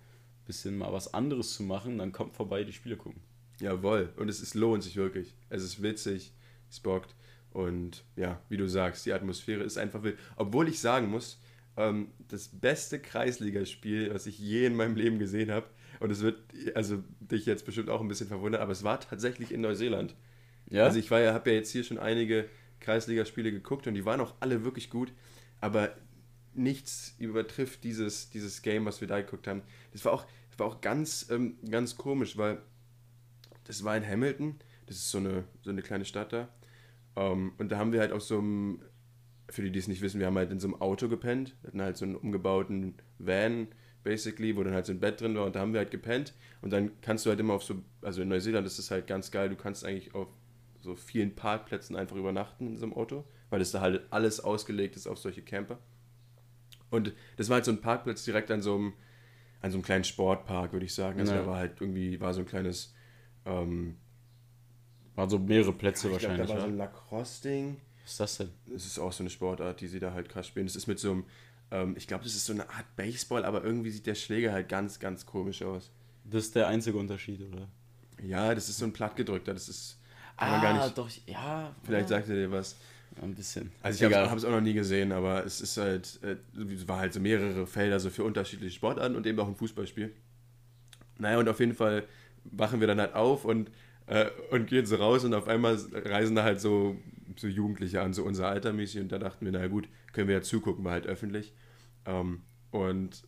bisschen 0.46 0.78
mal 0.78 0.92
was 0.92 1.14
anderes 1.14 1.54
zu 1.54 1.64
machen, 1.64 2.00
dann 2.00 2.12
kommt 2.12 2.34
vorbei, 2.36 2.64
die 2.66 2.74
Spiele 2.74 2.98
gucken. 2.98 3.22
Jawohl. 3.62 4.10
Und 4.18 4.28
es 4.28 4.42
ist, 4.42 4.56
lohnt 4.56 4.84
sich 4.84 4.98
wirklich. 4.98 5.34
Es 5.50 5.64
ist 5.64 5.82
witzig, 5.82 6.34
es 6.72 6.80
bockt. 6.80 7.16
Und 7.52 8.04
ja, 8.16 8.40
wie 8.50 8.58
du 8.58 8.68
sagst, 8.68 9.06
die 9.06 9.14
Atmosphäre 9.14 9.64
ist 9.64 9.78
einfach 9.78 10.04
wild. 10.04 10.18
Obwohl 10.38 10.70
ich 10.70 10.80
sagen 10.80 11.10
muss, 11.10 11.40
ähm, 11.78 12.12
das 12.28 12.48
beste 12.48 13.00
Kreisligaspiel, 13.00 14.14
was 14.14 14.26
ich 14.26 14.40
je 14.40 14.66
in 14.66 14.76
meinem 14.76 14.96
Leben 14.96 15.20
gesehen 15.20 15.52
habe, 15.52 15.68
und 16.00 16.10
es 16.10 16.22
wird 16.22 16.40
also 16.74 17.04
dich 17.20 17.46
jetzt 17.46 17.66
bestimmt 17.66 17.90
auch 17.90 18.02
ein 18.02 18.08
bisschen 18.08 18.28
verwundern, 18.28 18.62
aber 18.62 18.72
es 18.72 18.84
war 18.84 19.00
tatsächlich 19.00 19.52
in 19.52 19.62
Neuseeland. 19.62 20.16
Ja? 20.70 20.86
Also 20.86 20.98
ich 20.98 21.12
war 21.12 21.20
ja, 21.20 21.34
habe 21.34 21.52
ja 21.52 21.58
jetzt 21.58 21.72
hier 21.72 21.84
schon 21.84 22.00
einige 22.00 22.50
Kreisligaspiele 22.80 23.52
geguckt 23.52 23.86
und 23.86 23.94
die 23.94 24.06
waren 24.06 24.20
auch 24.20 24.34
alle 24.40 24.64
wirklich 24.64 24.90
gut, 24.90 25.14
aber 25.60 25.96
nichts 26.54 27.16
übertrifft 27.20 27.84
dieses, 27.84 28.30
dieses 28.30 28.62
Game, 28.62 28.86
was 28.86 29.00
wir 29.00 29.08
da 29.08 29.22
geguckt 29.22 29.48
haben. 29.48 29.62
Das 29.94 30.04
war 30.04 30.14
auch, 30.14 30.26
das 30.50 30.60
war 30.60 30.68
auch 30.68 30.82
ganz, 30.82 31.28
ähm, 31.30 31.58
ganz 31.70 31.96
komisch, 31.96 32.38
weil 32.38 32.62
das 33.66 33.84
war 33.84 33.96
in 33.96 34.06
Hamilton, 34.06 34.56
das 34.88 34.98
ist 34.98 35.12
so 35.12 35.20
eine, 35.20 35.44
so 35.62 35.70
eine 35.70 35.82
kleine 35.82 36.06
Stadt 36.06 36.34
da. 36.34 36.50
Ähm, 37.16 37.54
und 37.58 37.72
da 37.72 37.78
haben 37.78 37.92
wir 37.92 38.00
halt 38.00 38.12
auf 38.12 38.22
so 38.22 38.40
einem 38.40 38.82
für 39.52 39.62
die, 39.62 39.72
die 39.72 39.80
es 39.80 39.88
nicht 39.88 40.02
wissen, 40.02 40.20
wir 40.20 40.28
haben 40.28 40.38
halt 40.38 40.52
in 40.52 40.60
so 40.60 40.68
einem 40.68 40.82
Auto 40.82 41.10
gepennt. 41.10 41.56
Wir 41.62 41.68
hatten 41.68 41.82
halt 41.82 41.98
so 41.98 42.06
einen 42.06 42.16
umgebauten 42.16 42.96
Van, 43.20 43.68
basically, 44.04 44.56
wo 44.56 44.64
dann 44.64 44.74
halt 44.74 44.86
so 44.86 44.94
ein 44.94 45.00
Bett 45.00 45.22
drin 45.22 45.36
war 45.36 45.46
und 45.46 45.56
da 45.56 45.60
haben 45.60 45.74
wir 45.74 45.80
halt 45.80 45.92
gepennt. 45.92 46.34
Und 46.62 46.72
dann 46.72 46.92
kannst 47.02 47.26
du 47.26 47.30
halt 47.30 47.40
immer 47.40 47.54
auf 47.54 47.64
so, 47.64 47.76
also 48.02 48.22
in 48.22 48.30
Neuseeland 48.30 48.66
ist 48.66 48.80
es 48.80 48.92
halt 48.92 49.08
ganz 49.08 49.32
geil, 49.32 49.50
du 49.50 49.56
kannst 49.56 49.86
eigentlich 49.86 50.16
auf 50.16 50.30
so 50.80 50.96
vielen 50.96 51.36
Parkplätzen 51.36 51.96
einfach 51.96 52.16
übernachten 52.16 52.68
in 52.68 52.78
so 52.78 52.86
einem 52.86 52.94
Auto, 52.94 53.26
weil 53.50 53.62
es 53.62 53.72
da 53.72 53.82
halt 53.82 54.02
alles 54.10 54.40
ausgelegt 54.40 54.96
ist 54.96 55.08
auf 55.08 55.18
solche 55.18 55.42
Camper. 55.42 55.80
Und 56.90 57.14
das 57.38 57.50
war 57.50 57.56
halt 57.56 57.66
so 57.66 57.72
ein 57.72 57.82
Parkplatz 57.82 58.26
direkt 58.26 58.52
an 58.52 58.62
so 58.62 58.76
einem, 58.76 58.94
an 59.62 59.72
so 59.72 59.78
einem 59.78 59.84
kleinen 59.84 60.04
Sportpark, 60.04 60.74
würde 60.74 60.86
ich 60.86 60.94
sagen. 60.94 61.20
Also 61.20 61.34
ja. 61.34 61.42
da 61.42 61.48
war 61.48 61.58
halt 61.58 61.80
irgendwie, 61.80 62.20
war 62.20 62.34
so 62.34 62.42
ein 62.42 62.46
kleines, 62.48 62.96
ähm, 63.46 63.98
waren 65.16 65.30
so 65.30 65.40
mehrere 65.40 65.74
Plätze 65.74 66.08
ich 66.08 66.14
wahrscheinlich. 66.14 66.46
Glaub, 66.46 66.48
da 66.48 66.54
war 66.56 66.62
so 66.62 66.68
ein 66.68 66.78
Lacrosse-Ding. 66.78 67.78
Was 68.04 68.12
ist 68.12 68.20
das 68.20 68.38
denn? 68.38 68.50
Das 68.68 68.86
ist 68.86 69.00
auch 69.00 69.12
so 69.12 69.24
eine 69.24 69.30
Sportart, 69.30 69.82
die 69.82 69.88
sie 69.88 70.00
da 70.00 70.14
halt 70.14 70.30
krass 70.30 70.48
spielen. 70.48 70.66
Das 70.66 70.76
ist 70.76 70.88
mit 70.88 71.00
so 71.00 71.12
einem, 71.12 71.26
ähm, 71.72 71.96
ich 71.98 72.08
glaube, 72.08 72.24
das 72.24 72.36
ist 72.36 72.46
so 72.46 72.54
eine 72.54 72.70
Art 72.70 72.96
Baseball, 72.96 73.46
aber 73.46 73.64
irgendwie 73.64 73.92
sieht 73.92 74.06
der 74.06 74.16
Schläger 74.16 74.52
halt 74.52 74.70
ganz, 74.70 75.00
ganz 75.00 75.26
komisch 75.26 75.62
aus. 75.62 75.92
Das 76.24 76.46
ist 76.46 76.56
der 76.56 76.68
einzige 76.68 76.98
Unterschied, 76.98 77.42
oder? 77.42 77.68
Ja, 78.24 78.54
das 78.54 78.70
ist 78.70 78.78
so 78.78 78.86
ein 78.86 78.94
plattgedrückter, 78.94 79.54
das 79.54 79.70
ist. 79.70 80.00
ah, 80.38 80.62
gar 80.62 80.86
nicht, 80.86 80.98
doch, 80.98 81.10
ja. 81.26 81.76
Vielleicht 81.84 82.10
ja. 82.10 82.18
sagt 82.18 82.30
er 82.30 82.36
dir 82.36 82.52
was. 82.52 82.76
Ein 83.22 83.36
bisschen. 83.36 83.72
Also 83.82 84.06
ich 84.06 84.14
habe 84.14 84.38
es 84.38 84.46
auch 84.46 84.52
noch 84.52 84.62
nie 84.62 84.74
gesehen, 84.74 85.12
aber 85.12 85.46
es 85.46 85.60
ist 85.60 85.76
halt, 85.76 86.20
äh, 86.24 86.38
es 86.74 86.88
war 86.88 87.00
halt 87.00 87.14
so 87.14 87.20
mehrere 87.20 87.68
Felder 87.68 88.00
so 88.00 88.10
für 88.10 88.24
unterschiedliche 88.24 88.74
Sportarten 88.74 89.18
und 89.18 89.28
eben 89.28 89.38
auch 89.40 89.48
ein 89.48 89.56
Fußballspiel. 89.56 90.14
Naja, 91.18 91.38
und 91.38 91.50
auf 91.50 91.60
jeden 91.60 91.74
Fall 91.74 92.06
wachen 92.46 92.80
wir 92.80 92.88
dann 92.88 93.00
halt 93.02 93.14
auf 93.14 93.44
und, 93.44 93.70
äh, 94.12 94.30
und 94.50 94.68
gehen 94.68 94.86
so 94.86 94.98
raus 94.98 95.24
und 95.24 95.34
auf 95.34 95.48
einmal 95.48 95.80
reisen 95.94 96.36
da 96.36 96.44
halt 96.44 96.60
so, 96.60 96.98
so 97.38 97.48
Jugendliche 97.48 98.02
an, 98.02 98.14
so 98.14 98.26
unser 98.26 98.50
Alter 98.50 98.74
mäßig 98.74 99.02
und 99.02 99.12
da 99.12 99.20
dachten 99.20 99.46
wir, 99.46 99.54
naja 99.54 99.68
gut, 99.68 99.88
können 100.12 100.28
wir 100.28 100.36
ja 100.36 100.42
zugucken, 100.42 100.84
war 100.84 100.92
halt 100.92 101.08
öffentlich. 101.08 101.54
Ähm, 102.06 102.42
und, 102.72 103.24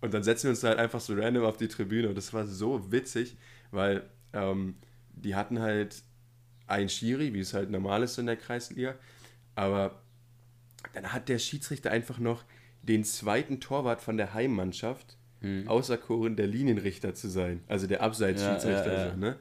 und 0.00 0.14
dann 0.14 0.22
setzen 0.22 0.44
wir 0.44 0.50
uns 0.50 0.60
da 0.60 0.68
halt 0.68 0.78
einfach 0.78 1.00
so 1.00 1.14
random 1.14 1.44
auf 1.44 1.56
die 1.56 1.66
Tribüne 1.66 2.08
und 2.08 2.16
das 2.16 2.32
war 2.32 2.46
so 2.46 2.92
witzig, 2.92 3.36
weil 3.72 4.08
ähm, 4.32 4.76
die 5.12 5.34
hatten 5.34 5.58
halt 5.58 6.04
ein 6.68 6.88
Schiri, 6.88 7.34
wie 7.34 7.40
es 7.40 7.52
halt 7.52 7.68
normal 7.68 8.04
ist 8.04 8.16
in 8.16 8.26
der 8.26 8.36
Kreisliga. 8.36 8.94
Aber 9.56 10.02
dann 10.94 11.12
hat 11.12 11.28
der 11.28 11.40
Schiedsrichter 11.40 11.90
einfach 11.90 12.20
noch 12.20 12.44
den 12.82 13.02
zweiten 13.02 13.58
Torwart 13.58 14.00
von 14.00 14.16
der 14.16 14.34
Heimmannschaft 14.34 15.18
hm. 15.40 15.66
auserkoren, 15.66 16.36
der 16.36 16.46
Linienrichter 16.46 17.12
zu 17.12 17.28
sein. 17.28 17.64
Also 17.66 17.88
der 17.88 18.02
Abseitsschiedsrichter. 18.02 18.92
Ja, 18.92 18.98
ja, 19.00 19.08
ja. 19.08 19.16
ne? 19.16 19.36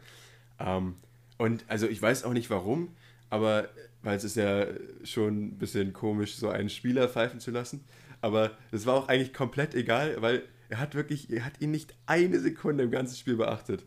Ähm, 0.59 0.95
und 1.37 1.65
also 1.67 1.87
ich 1.87 2.01
weiß 2.01 2.23
auch 2.23 2.33
nicht 2.33 2.49
warum, 2.49 2.89
aber 3.29 3.69
weil 4.01 4.17
es 4.17 4.23
ist 4.23 4.35
ja 4.35 4.67
schon 5.03 5.47
ein 5.47 5.57
bisschen 5.57 5.93
komisch, 5.93 6.35
so 6.35 6.49
einen 6.49 6.69
Spieler 6.69 7.07
pfeifen 7.09 7.39
zu 7.39 7.51
lassen. 7.51 7.83
Aber 8.21 8.51
es 8.71 8.85
war 8.85 8.95
auch 8.95 9.07
eigentlich 9.07 9.33
komplett 9.33 9.75
egal, 9.75 10.21
weil 10.21 10.43
er 10.69 10.79
hat 10.79 10.95
wirklich, 10.95 11.31
er 11.31 11.45
hat 11.45 11.61
ihn 11.61 11.71
nicht 11.71 11.93
eine 12.05 12.39
Sekunde 12.39 12.83
im 12.83 12.91
ganzen 12.91 13.15
Spiel 13.15 13.35
beachtet. 13.35 13.85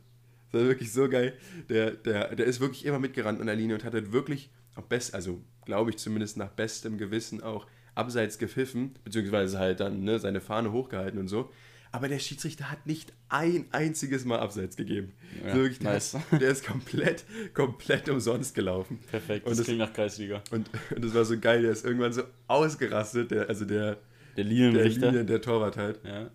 Das 0.50 0.60
war 0.60 0.68
wirklich 0.68 0.92
so 0.92 1.08
geil. 1.08 1.34
Der, 1.68 1.92
der, 1.92 2.34
der 2.34 2.46
ist 2.46 2.60
wirklich 2.60 2.84
immer 2.84 2.98
mitgerannt 2.98 3.40
an 3.40 3.46
der 3.46 3.56
Linie 3.56 3.76
und 3.76 3.84
hat 3.84 3.94
halt 3.94 4.12
wirklich 4.12 4.50
auch 4.74 4.84
best, 4.84 5.14
also 5.14 5.42
glaube 5.64 5.90
ich 5.90 5.98
zumindest 5.98 6.36
nach 6.36 6.50
bestem 6.50 6.98
Gewissen 6.98 7.42
auch 7.42 7.66
abseits 7.94 8.38
gepfiffen, 8.38 8.94
beziehungsweise 9.04 9.58
halt 9.58 9.80
dann 9.80 10.02
ne, 10.02 10.18
seine 10.18 10.40
Fahne 10.40 10.72
hochgehalten 10.72 11.18
und 11.18 11.28
so. 11.28 11.50
Aber 11.92 12.08
der 12.08 12.18
Schiedsrichter 12.18 12.70
hat 12.70 12.86
nicht 12.86 13.12
ein 13.28 13.66
einziges 13.70 14.24
Mal 14.24 14.40
abseits 14.40 14.76
gegeben. 14.76 15.12
Ja, 15.46 15.54
wirklich, 15.54 15.80
nice. 15.82 16.16
der, 16.30 16.38
der, 16.38 16.50
ist 16.50 16.66
komplett, 16.66 17.24
komplett 17.54 18.08
umsonst 18.08 18.54
gelaufen. 18.54 18.98
Perfekt, 19.10 19.46
das, 19.46 19.58
das 19.58 19.66
klingt 19.66 19.80
nach 19.80 19.92
Kreisliga. 19.92 20.42
Und, 20.50 20.70
und 20.94 21.04
das 21.04 21.14
war 21.14 21.24
so 21.24 21.38
geil, 21.38 21.62
der 21.62 21.72
ist 21.72 21.84
irgendwann 21.84 22.12
so 22.12 22.22
ausgerastet, 22.48 23.30
der, 23.30 23.48
also 23.48 23.66
der, 23.66 23.98
der 24.36 24.44
Linienrichter. 24.44 25.00
Der, 25.00 25.10
Linien, 25.10 25.26
der 25.26 25.42
Torwart 25.42 25.76
halt. 25.76 26.00
Ja 26.04 26.30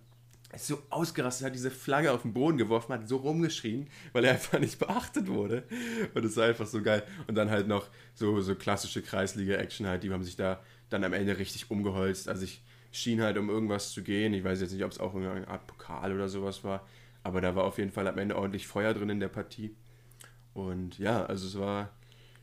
ist 0.57 0.67
so 0.67 0.81
ausgerastet, 0.89 1.47
hat 1.47 1.55
diese 1.55 1.71
Flagge 1.71 2.11
auf 2.11 2.21
den 2.21 2.33
Boden 2.33 2.57
geworfen, 2.57 2.93
hat 2.93 3.07
so 3.07 3.17
rumgeschrien, 3.17 3.87
weil 4.13 4.25
er 4.25 4.33
einfach 4.33 4.59
nicht 4.59 4.79
beachtet 4.79 5.27
wurde. 5.27 5.63
Und 6.13 6.23
es 6.25 6.37
war 6.37 6.45
einfach 6.45 6.67
so 6.67 6.81
geil. 6.81 7.03
Und 7.27 7.35
dann 7.35 7.49
halt 7.49 7.67
noch 7.67 7.87
so, 8.13 8.39
so 8.41 8.55
klassische 8.55 9.01
Kreisliga-Action 9.01 9.87
halt, 9.87 10.03
die 10.03 10.11
haben 10.11 10.23
sich 10.23 10.35
da 10.35 10.61
dann 10.89 11.03
am 11.03 11.13
Ende 11.13 11.37
richtig 11.37 11.69
umgeholzt. 11.69 12.29
Also 12.29 12.43
ich 12.43 12.63
schien 12.91 13.21
halt 13.21 13.37
um 13.37 13.49
irgendwas 13.49 13.91
zu 13.91 14.03
gehen. 14.03 14.33
Ich 14.33 14.43
weiß 14.43 14.61
jetzt 14.61 14.71
nicht, 14.71 14.83
ob 14.83 14.91
es 14.91 14.99
auch 14.99 15.15
eine 15.15 15.47
Art 15.47 15.67
Pokal 15.67 16.13
oder 16.13 16.29
sowas 16.29 16.63
war. 16.63 16.85
Aber 17.23 17.41
da 17.41 17.55
war 17.55 17.65
auf 17.65 17.77
jeden 17.77 17.91
Fall 17.91 18.07
am 18.07 18.17
Ende 18.17 18.35
ordentlich 18.35 18.67
Feuer 18.67 18.93
drin 18.93 19.09
in 19.09 19.19
der 19.19 19.27
Partie. 19.27 19.75
Und 20.53 20.97
ja, 20.97 21.25
also 21.25 21.47
es 21.47 21.59
war. 21.59 21.91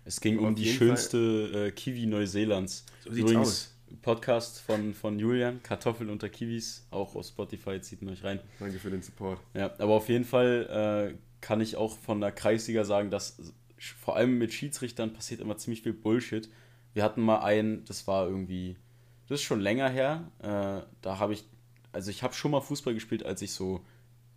Es 0.05 0.21
ging 0.21 0.39
um 0.39 0.55
die 0.55 0.67
schönste 0.67 1.69
äh, 1.69 1.71
Kiwi 1.71 2.05
Neuseelands. 2.05 2.85
So 3.03 3.11
sieht's 3.11 3.31
Übrigens, 3.31 3.49
aus 3.49 3.75
Podcast 4.03 4.61
von, 4.61 4.93
von 4.95 5.19
Julian, 5.19 5.63
Kartoffeln 5.63 6.11
unter 6.11 6.29
Kiwis, 6.29 6.87
auch 6.91 7.15
auf 7.15 7.27
Spotify, 7.27 7.81
zieht 7.81 8.03
ihn 8.03 8.11
euch 8.11 8.23
rein. 8.23 8.41
Danke 8.59 8.79
für 8.79 8.91
den 8.91 9.03
Support. 9.03 9.41
Ja, 9.55 9.73
aber 9.79 9.95
auf 9.95 10.09
jeden 10.09 10.25
Fall 10.25 11.15
äh, 11.15 11.19
kann 11.41 11.61
ich 11.61 11.77
auch 11.77 11.97
von 11.99 12.21
der 12.21 12.33
Kreisliga 12.33 12.85
sagen, 12.85 13.11
dass 13.11 13.39
vor 13.79 14.17
allem 14.17 14.39
mit 14.39 14.53
Schiedsrichtern 14.53 15.13
passiert 15.13 15.41
immer 15.41 15.57
ziemlich 15.57 15.83
viel 15.83 15.93
Bullshit. 15.93 16.49
Wir 16.93 17.03
hatten 17.03 17.23
mal 17.23 17.41
einen, 17.41 17.85
das 17.85 18.07
war 18.07 18.27
irgendwie, 18.27 18.77
das 19.29 19.41
ist 19.41 19.45
schon 19.45 19.61
länger 19.61 19.89
her, 19.89 20.31
äh, 20.41 20.87
da 21.01 21.19
habe 21.19 21.33
ich, 21.33 21.45
also 21.93 22.11
ich 22.11 22.23
habe 22.23 22.35
schon 22.35 22.51
mal 22.51 22.61
Fußball 22.61 22.95
gespielt, 22.95 23.25
als 23.25 23.43
ich 23.43 23.53
so 23.53 23.81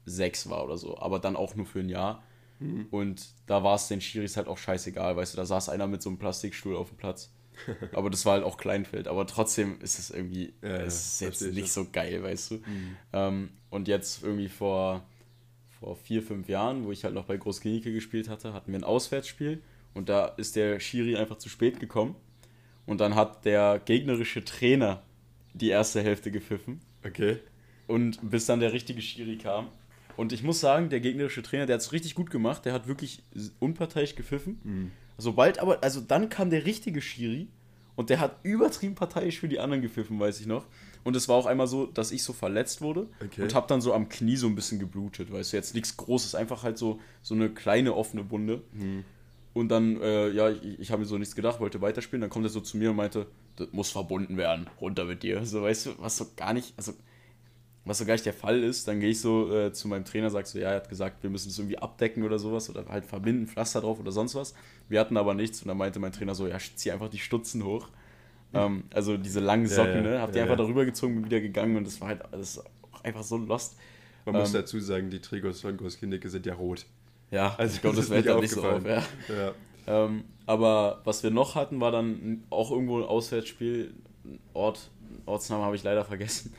sechs 0.05 0.49
war 0.49 0.63
oder 0.63 0.77
so, 0.77 0.97
aber 0.97 1.19
dann 1.19 1.35
auch 1.35 1.55
nur 1.55 1.65
für 1.65 1.79
ein 1.79 1.89
Jahr. 1.89 2.23
Mhm. 2.59 2.87
Und 2.89 3.27
da 3.45 3.63
war 3.63 3.75
es 3.75 3.87
den 3.87 4.01
Schiris 4.01 4.37
halt 4.37 4.47
auch 4.47 4.57
scheißegal, 4.57 5.15
weißt 5.15 5.33
du, 5.33 5.37
da 5.37 5.45
saß 5.45 5.69
einer 5.69 5.87
mit 5.87 6.01
so 6.01 6.09
einem 6.09 6.17
Plastikstuhl 6.17 6.75
auf 6.75 6.89
dem 6.89 6.97
Platz 6.97 7.31
aber 7.93 8.09
das 8.09 8.25
war 8.25 8.33
halt 8.33 8.43
auch 8.43 8.57
Kleinfeld. 8.57 9.07
Aber 9.07 9.25
trotzdem 9.27 9.79
ist 9.81 9.99
es 9.99 10.09
irgendwie, 10.09 10.53
ja, 10.61 10.77
es 10.77 11.13
ist 11.13 11.21
jetzt 11.21 11.41
nicht 11.41 11.63
das. 11.63 11.73
so 11.73 11.87
geil, 11.91 12.23
weißt 12.23 12.51
du. 12.51 12.55
Mhm. 12.55 12.97
Ähm, 13.13 13.49
und 13.69 13.87
jetzt 13.87 14.23
irgendwie 14.23 14.49
vor, 14.49 15.03
vor 15.79 15.95
vier, 15.95 16.21
fünf 16.23 16.49
Jahren, 16.49 16.85
wo 16.85 16.91
ich 16.91 17.03
halt 17.03 17.13
noch 17.13 17.25
bei 17.25 17.37
Großklinike 17.37 17.91
gespielt 17.93 18.29
hatte, 18.29 18.53
hatten 18.53 18.71
wir 18.71 18.79
ein 18.79 18.83
Auswärtsspiel. 18.83 19.61
Und 19.93 20.09
da 20.09 20.25
ist 20.25 20.55
der 20.55 20.79
Schiri 20.79 21.15
einfach 21.15 21.37
zu 21.37 21.49
spät 21.49 21.79
gekommen. 21.79 22.15
Und 22.87 22.99
dann 22.99 23.13
hat 23.13 23.45
der 23.45 23.79
gegnerische 23.83 24.43
Trainer 24.43 25.03
die 25.53 25.69
erste 25.69 26.01
Hälfte 26.01 26.31
gepfiffen. 26.31 26.79
Okay. 27.05 27.37
Und 27.85 28.19
bis 28.29 28.47
dann 28.47 28.59
der 28.59 28.73
richtige 28.73 29.01
Schiri 29.01 29.37
kam. 29.37 29.67
Und 30.15 30.33
ich 30.33 30.41
muss 30.41 30.59
sagen, 30.59 30.89
der 30.89 30.99
gegnerische 30.99 31.43
Trainer, 31.43 31.67
der 31.67 31.75
hat 31.75 31.81
es 31.81 31.91
richtig 31.91 32.15
gut 32.15 32.31
gemacht. 32.31 32.65
Der 32.65 32.73
hat 32.73 32.87
wirklich 32.87 33.21
unparteiisch 33.59 34.15
gepfiffen. 34.15 34.59
Mhm. 34.63 34.91
Sobald 35.17 35.59
aber, 35.59 35.83
also 35.83 36.01
dann 36.01 36.29
kam 36.29 36.49
der 36.49 36.65
richtige 36.65 37.01
Schiri 37.01 37.47
und 37.95 38.09
der 38.09 38.19
hat 38.19 38.37
übertrieben 38.43 38.95
parteiisch 38.95 39.39
für 39.39 39.47
die 39.47 39.59
anderen 39.59 39.81
gepfiffen, 39.81 40.19
weiß 40.19 40.39
ich 40.39 40.45
noch. 40.47 40.65
Und 41.03 41.15
es 41.15 41.27
war 41.27 41.35
auch 41.35 41.45
einmal 41.45 41.67
so, 41.67 41.85
dass 41.85 42.11
ich 42.11 42.23
so 42.23 42.33
verletzt 42.33 42.81
wurde 42.81 43.07
okay. 43.23 43.41
und 43.41 43.55
habe 43.55 43.67
dann 43.67 43.81
so 43.81 43.93
am 43.93 44.09
Knie 44.09 44.35
so 44.35 44.47
ein 44.47 44.55
bisschen 44.55 44.77
geblutet, 44.77 45.31
weißt 45.31 45.53
du, 45.53 45.57
jetzt 45.57 45.73
nichts 45.73 45.97
Großes, 45.97 46.35
einfach 46.35 46.63
halt 46.63 46.77
so, 46.77 46.99
so 47.21 47.33
eine 47.33 47.49
kleine 47.49 47.95
offene 47.95 48.29
Wunde. 48.29 48.61
Mhm. 48.73 49.03
Und 49.57 49.69
dann, 49.69 49.99
äh, 50.01 50.29
ja, 50.29 50.49
ich, 50.49 50.79
ich 50.79 50.91
habe 50.91 51.01
mir 51.01 51.07
so 51.07 51.17
nichts 51.17 51.35
gedacht, 51.35 51.59
wollte 51.59 51.81
weiterspielen, 51.81 52.21
dann 52.21 52.29
kommt 52.29 52.45
er 52.45 52.49
so 52.49 52.61
zu 52.61 52.77
mir 52.77 52.91
und 52.91 52.95
meinte, 52.95 53.25
das 53.55 53.69
muss 53.71 53.89
verbunden 53.89 54.37
werden, 54.37 54.69
runter 54.79 55.05
mit 55.05 55.23
dir. 55.23 55.43
So, 55.45 55.63
weißt 55.63 55.87
du, 55.87 55.91
was 55.97 56.17
so 56.17 56.27
gar 56.35 56.53
nicht, 56.53 56.75
also 56.77 56.93
was 57.83 57.97
so 57.97 58.05
gar 58.05 58.13
nicht 58.13 58.25
der 58.25 58.33
Fall 58.33 58.63
ist, 58.63 58.87
dann 58.87 58.99
gehe 58.99 59.09
ich 59.09 59.19
so 59.19 59.51
äh, 59.51 59.73
zu 59.73 59.87
meinem 59.87 60.05
Trainer, 60.05 60.29
sag 60.29 60.45
so, 60.45 60.59
ja, 60.59 60.69
er 60.69 60.75
hat 60.75 60.89
gesagt, 60.89 61.23
wir 61.23 61.31
müssen 61.31 61.49
es 61.49 61.57
irgendwie 61.57 61.79
abdecken 61.79 62.21
oder 62.23 62.37
sowas 62.37 62.69
oder 62.69 62.85
halt 62.87 63.05
verbinden, 63.05 63.47
Pflaster 63.47 63.81
drauf 63.81 63.99
oder 63.99 64.11
sonst 64.11 64.35
was. 64.35 64.53
Wir 64.89 64.99
hatten 64.99 65.17
aber 65.17 65.33
nichts 65.33 65.63
und 65.63 65.69
dann 65.69 65.77
meinte 65.77 65.99
mein 65.99 66.11
Trainer 66.11 66.35
so, 66.35 66.47
ja, 66.47 66.57
zieh 66.59 66.91
einfach 66.91 67.09
die 67.09 67.17
Stutzen 67.17 67.63
hoch. 67.63 67.87
Ähm, 68.53 68.83
also 68.93 69.17
diese 69.17 69.39
langen 69.39 69.65
Socken, 69.67 69.89
ja, 69.89 69.95
ja, 69.95 70.01
ne? 70.01 70.21
Hab 70.21 70.33
die 70.33 70.37
ja, 70.37 70.43
einfach 70.43 70.57
darüber 70.57 70.85
gezogen, 70.85 71.15
bin 71.15 71.25
wieder 71.25 71.41
gegangen 71.41 71.77
und 71.77 71.87
das 71.87 71.99
war 71.99 72.09
halt 72.09 72.21
alles 72.31 72.61
einfach 73.01 73.23
so 73.23 73.37
lost. 73.37 73.75
Man 74.25 74.35
ähm, 74.35 74.41
muss 74.41 74.51
dazu 74.51 74.79
sagen, 74.79 75.09
die 75.09 75.19
Trikots 75.19 75.61
von 75.61 75.75
Großkindecke 75.75 76.29
sind 76.29 76.45
ja 76.45 76.53
rot. 76.53 76.85
Ja, 77.31 77.55
also 77.57 77.75
ich 77.75 77.81
glaube, 77.81 77.97
das 77.97 78.07
fällt 78.07 78.25
da 78.25 78.39
nicht 78.39 78.51
so 78.51 78.63
auf. 78.63 78.83
Ja. 78.85 79.03
Ähm, 79.87 80.25
aber 80.45 81.01
was 81.03 81.23
wir 81.23 81.31
noch 81.31 81.55
hatten, 81.55 81.79
war 81.79 81.91
dann 81.91 82.43
auch 82.49 82.71
irgendwo 82.71 82.97
ein 82.99 83.03
Auswärtsspiel. 83.03 83.93
Ort, 84.53 84.91
Ortsname 85.25 85.63
habe 85.63 85.75
ich 85.75 85.83
leider 85.83 86.05
vergessen. 86.05 86.53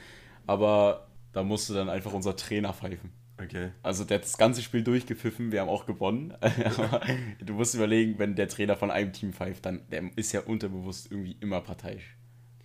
Aber 0.47 1.09
da 1.33 1.43
musste 1.43 1.75
dann 1.75 1.89
einfach 1.89 2.13
unser 2.13 2.37
Trainer 2.37 2.73
pfeifen. 2.73 3.13
Okay. 3.43 3.71
Also 3.83 4.05
der 4.05 4.19
hat 4.19 4.25
das 4.25 4.37
ganze 4.37 4.63
Spiel 4.63 4.83
durchgepfiffen, 4.83 5.53
wir 5.53 5.61
haben 5.61 5.69
auch 5.69 5.87
gewonnen. 5.87 6.35
Aber 6.41 7.01
du 7.41 7.55
musst 7.55 7.75
überlegen, 7.75 8.19
wenn 8.19 8.35
der 8.35 8.49
Trainer 8.49 8.77
von 8.77 8.91
einem 8.91 9.13
Team 9.13 9.33
pfeift, 9.33 9.65
dann 9.67 9.83
der 9.91 10.11
ist 10.17 10.33
ja 10.33 10.41
unterbewusst 10.41 11.11
irgendwie 11.11 11.37
immer 11.41 11.61
parteiisch. 11.61 12.17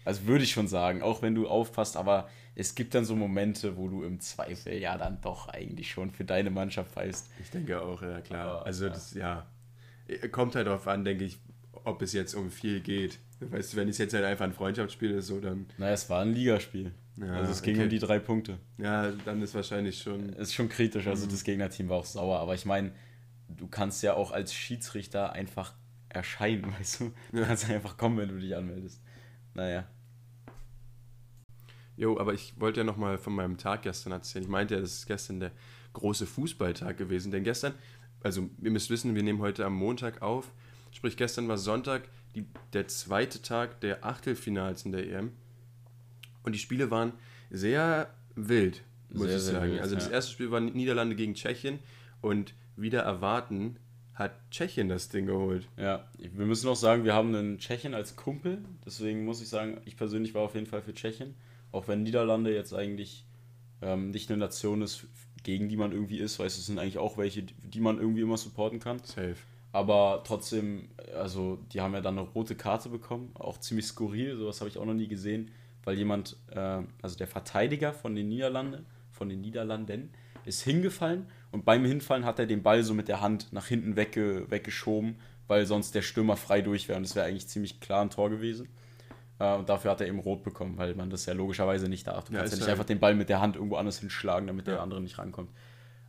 Also 0.06 0.28
würde 0.28 0.44
ich 0.44 0.52
schon 0.52 0.68
sagen, 0.68 1.02
auch 1.02 1.22
wenn 1.22 1.36
du 1.36 1.48
aufpasst, 1.48 1.98
aber 1.98 2.30
es 2.56 2.76
gibt 2.76 2.94
dann 2.94 3.06
so 3.06 3.16
Momente, 3.16 3.78
wo 3.78 3.88
du 3.88 4.04
im 4.04 4.20
Zweifel 4.20 4.74
ja 4.74 4.98
dann 4.98 5.20
doch 5.22 5.48
eigentlich 5.48 5.92
schon 5.92 6.12
für 6.12 6.24
deine 6.24 6.52
Mannschaft 6.52 6.92
pfeifst. 6.92 7.30
Ich 7.42 7.50
denke 7.50 7.82
auch, 7.82 8.02
ja 8.02 8.22
klar. 8.22 8.48
Aber, 8.48 8.66
also 8.66 8.90
das, 8.90 9.14
ja, 9.14 9.46
kommt 10.32 10.56
halt 10.56 10.68
darauf 10.68 10.88
an, 10.88 11.04
denke 11.04 11.24
ich, 11.24 11.40
ob 11.72 12.02
es 12.02 12.14
jetzt 12.14 12.34
um 12.34 12.52
viel 12.52 12.80
geht. 12.82 13.20
Weißt 13.40 13.74
du, 13.74 13.78
wenn 13.78 13.90
es 13.90 13.98
jetzt 13.98 14.14
halt 14.14 14.24
einfach 14.24 14.46
ein 14.46 14.54
Freundschaftsspiel 14.54 15.12
ist, 15.12 15.28
so 15.28 15.40
dann. 15.40 15.66
Naja, 15.78 15.94
es 15.94 16.10
war 16.10 16.22
ein 16.22 16.34
Ligaspiel. 16.34 16.92
Ja, 17.18 17.34
also 17.34 17.52
es 17.52 17.62
ging 17.62 17.76
okay. 17.76 17.84
um 17.84 17.90
die 17.90 18.00
drei 18.00 18.20
Punkte. 18.20 18.58
Ja, 18.78 19.12
dann 19.26 19.42
ist 19.42 19.54
wahrscheinlich 19.54 20.02
schon. 20.02 20.30
Ist 20.34 20.54
schon 20.54 20.70
kritisch, 20.70 21.08
also 21.08 21.26
mhm. 21.26 21.32
das 21.32 21.44
Gegnerteam 21.44 21.90
war 21.90 21.98
auch 21.98 22.06
sauer. 22.06 22.40
Aber 22.40 22.56
ich 22.56 22.66
meine, 22.66 22.92
du 23.50 23.68
kannst 23.68 24.02
ja 24.04 24.14
auch 24.14 24.32
als 24.32 24.54
Schiedsrichter 24.54 25.34
einfach 25.34 25.74
erscheinen, 26.10 26.74
weißt 26.80 27.02
du? 27.02 27.14
Du 27.32 27.44
kannst 27.44 27.70
einfach 27.70 27.98
kommen, 27.98 28.18
wenn 28.18 28.30
du 28.30 28.40
dich 28.40 28.56
anmeldest. 28.56 29.02
naja. 29.54 29.88
Jo, 31.96 32.18
aber 32.20 32.34
ich 32.34 32.54
wollte 32.60 32.80
ja 32.80 32.84
nochmal 32.84 33.18
von 33.18 33.34
meinem 33.34 33.58
Tag 33.58 33.84
gestern 33.84 34.14
erzählen. 34.14 34.44
Ich 34.44 34.50
meinte 34.50 34.76
ja, 34.76 34.82
das 34.82 34.94
ist 34.94 35.06
gestern 35.06 35.40
der 35.40 35.52
große 35.94 36.26
Fußballtag 36.26 36.98
gewesen. 36.98 37.32
Denn 37.32 37.44
gestern, 37.44 37.74
also 38.22 38.50
ihr 38.62 38.72
müsst 38.72 38.90
wissen, 38.90 39.16
wir 39.16 39.24
nehmen 39.24 39.40
heute 39.40 39.66
am 39.66 39.76
Montag 39.76 40.22
auf. 40.22 40.52
Sprich, 40.92 41.18
gestern 41.18 41.48
war 41.48 41.58
Sonntag, 41.58 42.08
die, 42.36 42.46
der 42.74 42.88
zweite 42.88 43.42
Tag 43.42 43.80
der 43.82 44.06
Achtelfinals 44.06 44.86
in 44.86 44.92
der 44.92 45.08
EM. 45.08 45.32
Und 46.44 46.54
die 46.54 46.60
Spiele 46.60 46.92
waren 46.92 47.14
sehr 47.50 48.14
wild, 48.36 48.84
muss 49.10 49.28
sehr, 49.28 49.38
ich 49.38 49.44
sagen. 49.44 49.72
Wild, 49.72 49.82
also 49.82 49.96
das 49.96 50.08
erste 50.08 50.32
Spiel 50.32 50.52
war 50.52 50.60
Niederlande 50.60 51.16
gegen 51.16 51.36
Tschechien 51.36 51.80
und 52.22 52.54
wieder 52.76 53.02
erwarten 53.02 53.78
hat 54.14 54.34
Tschechien 54.52 54.90
das 54.90 55.10
Ding 55.10 55.26
geholt. 55.26 55.68
Ja, 55.78 56.08
wir 56.18 56.46
müssen 56.46 56.68
auch 56.68 56.76
sagen, 56.76 57.04
wir 57.04 57.14
haben 57.14 57.34
einen 57.34 57.58
Tschechien 57.58 57.94
als 57.94 58.16
Kumpel. 58.16 58.60
Deswegen 58.86 59.26
muss 59.26 59.42
ich 59.42 59.50
sagen, 59.50 59.82
ich 59.86 59.98
persönlich 59.98 60.36
war 60.36 60.44
auf 60.44 60.54
jeden 60.54 60.68
Fall 60.68 60.82
für 60.82 60.94
Tschechien. 60.94 61.34
Auch 61.74 61.90
wenn 61.90 62.04
Niederlande 62.04 62.56
jetzt 62.56 62.74
eigentlich 62.74 63.26
ähm, 63.82 64.12
nicht 64.12 64.30
eine 64.30 64.38
Nation 64.38 64.82
ist, 64.82 65.08
gegen 65.44 65.68
die 65.68 65.76
man 65.76 65.92
irgendwie 65.92 66.20
ist, 66.20 66.40
weil 66.40 66.48
es 66.48 66.66
sind 66.66 66.80
eigentlich 66.80 66.98
auch 66.98 67.18
welche, 67.18 67.44
die 67.44 67.80
man 67.82 68.00
irgendwie 68.00 68.22
immer 68.22 68.38
supporten 68.38 68.80
kann. 68.80 69.00
Safe. 69.00 69.36
Aber 69.74 70.22
trotzdem, 70.26 70.90
also 71.18 71.58
die 71.74 71.82
haben 71.82 71.94
ja 71.94 72.02
dann 72.02 72.18
eine 72.18 72.28
rote 72.28 72.56
Karte 72.56 72.90
bekommen, 72.90 73.32
auch 73.34 73.60
ziemlich 73.60 73.88
skurril, 73.88 74.38
sowas 74.38 74.62
habe 74.62 74.70
ich 74.70 74.78
auch 74.78 74.86
noch 74.86 74.94
nie 74.94 75.08
gesehen, 75.08 75.52
weil 75.84 75.98
jemand, 75.98 76.38
äh, 76.52 76.84
also 77.02 77.18
der 77.18 77.28
Verteidiger 77.28 77.92
von 77.92 78.16
den 78.16 78.30
Niederlanden, 78.30 78.86
von 79.12 79.30
den 79.30 79.42
Niederlanden, 79.42 80.12
ist 80.46 80.62
hingefallen 80.62 81.26
und 81.52 81.66
beim 81.66 81.86
Hinfallen 81.86 82.24
hat 82.24 82.38
er 82.38 82.46
den 82.46 82.62
Ball 82.62 82.84
so 82.84 82.94
mit 82.94 83.08
der 83.08 83.22
Hand 83.22 83.52
nach 83.52 83.66
hinten 83.66 83.96
wegge 83.96 84.46
weggeschoben, 84.50 85.16
weil 85.48 85.66
sonst 85.66 85.96
der 85.96 86.04
Stürmer 86.04 86.38
frei 86.38 86.62
durch 86.62 86.88
wäre 86.88 86.98
und 86.98 87.04
das 87.04 87.16
wäre 87.16 87.26
eigentlich 87.26 87.48
ziemlich 87.48 87.80
klar 87.80 88.02
ein 88.02 88.12
Tor 88.12 88.30
gewesen. 88.30 88.70
Äh, 89.40 89.56
und 89.56 89.70
dafür 89.70 89.92
hat 89.92 90.02
er 90.02 90.08
eben 90.08 90.20
rot 90.20 90.44
bekommen, 90.44 90.78
weil 90.78 90.96
man 90.96 91.10
das 91.10 91.26
ja 91.26 91.34
logischerweise 91.34 91.90
nicht 91.90 92.08
darf. 92.08 92.26
Du 92.26 92.34
ja, 92.34 92.40
kannst 92.40 92.54
ja 92.54 92.60
nicht 92.60 92.70
einfach 92.70 92.86
den 92.86 93.00
Ball 93.00 93.16
mit 93.16 93.30
der 93.30 93.42
Hand 93.42 93.56
irgendwo 93.56 93.76
anders 93.76 94.00
hinschlagen, 94.00 94.48
damit 94.48 94.68
ja. 94.68 94.74
der 94.74 94.82
andere 94.82 95.02
nicht 95.02 95.18
rankommt. 95.18 95.52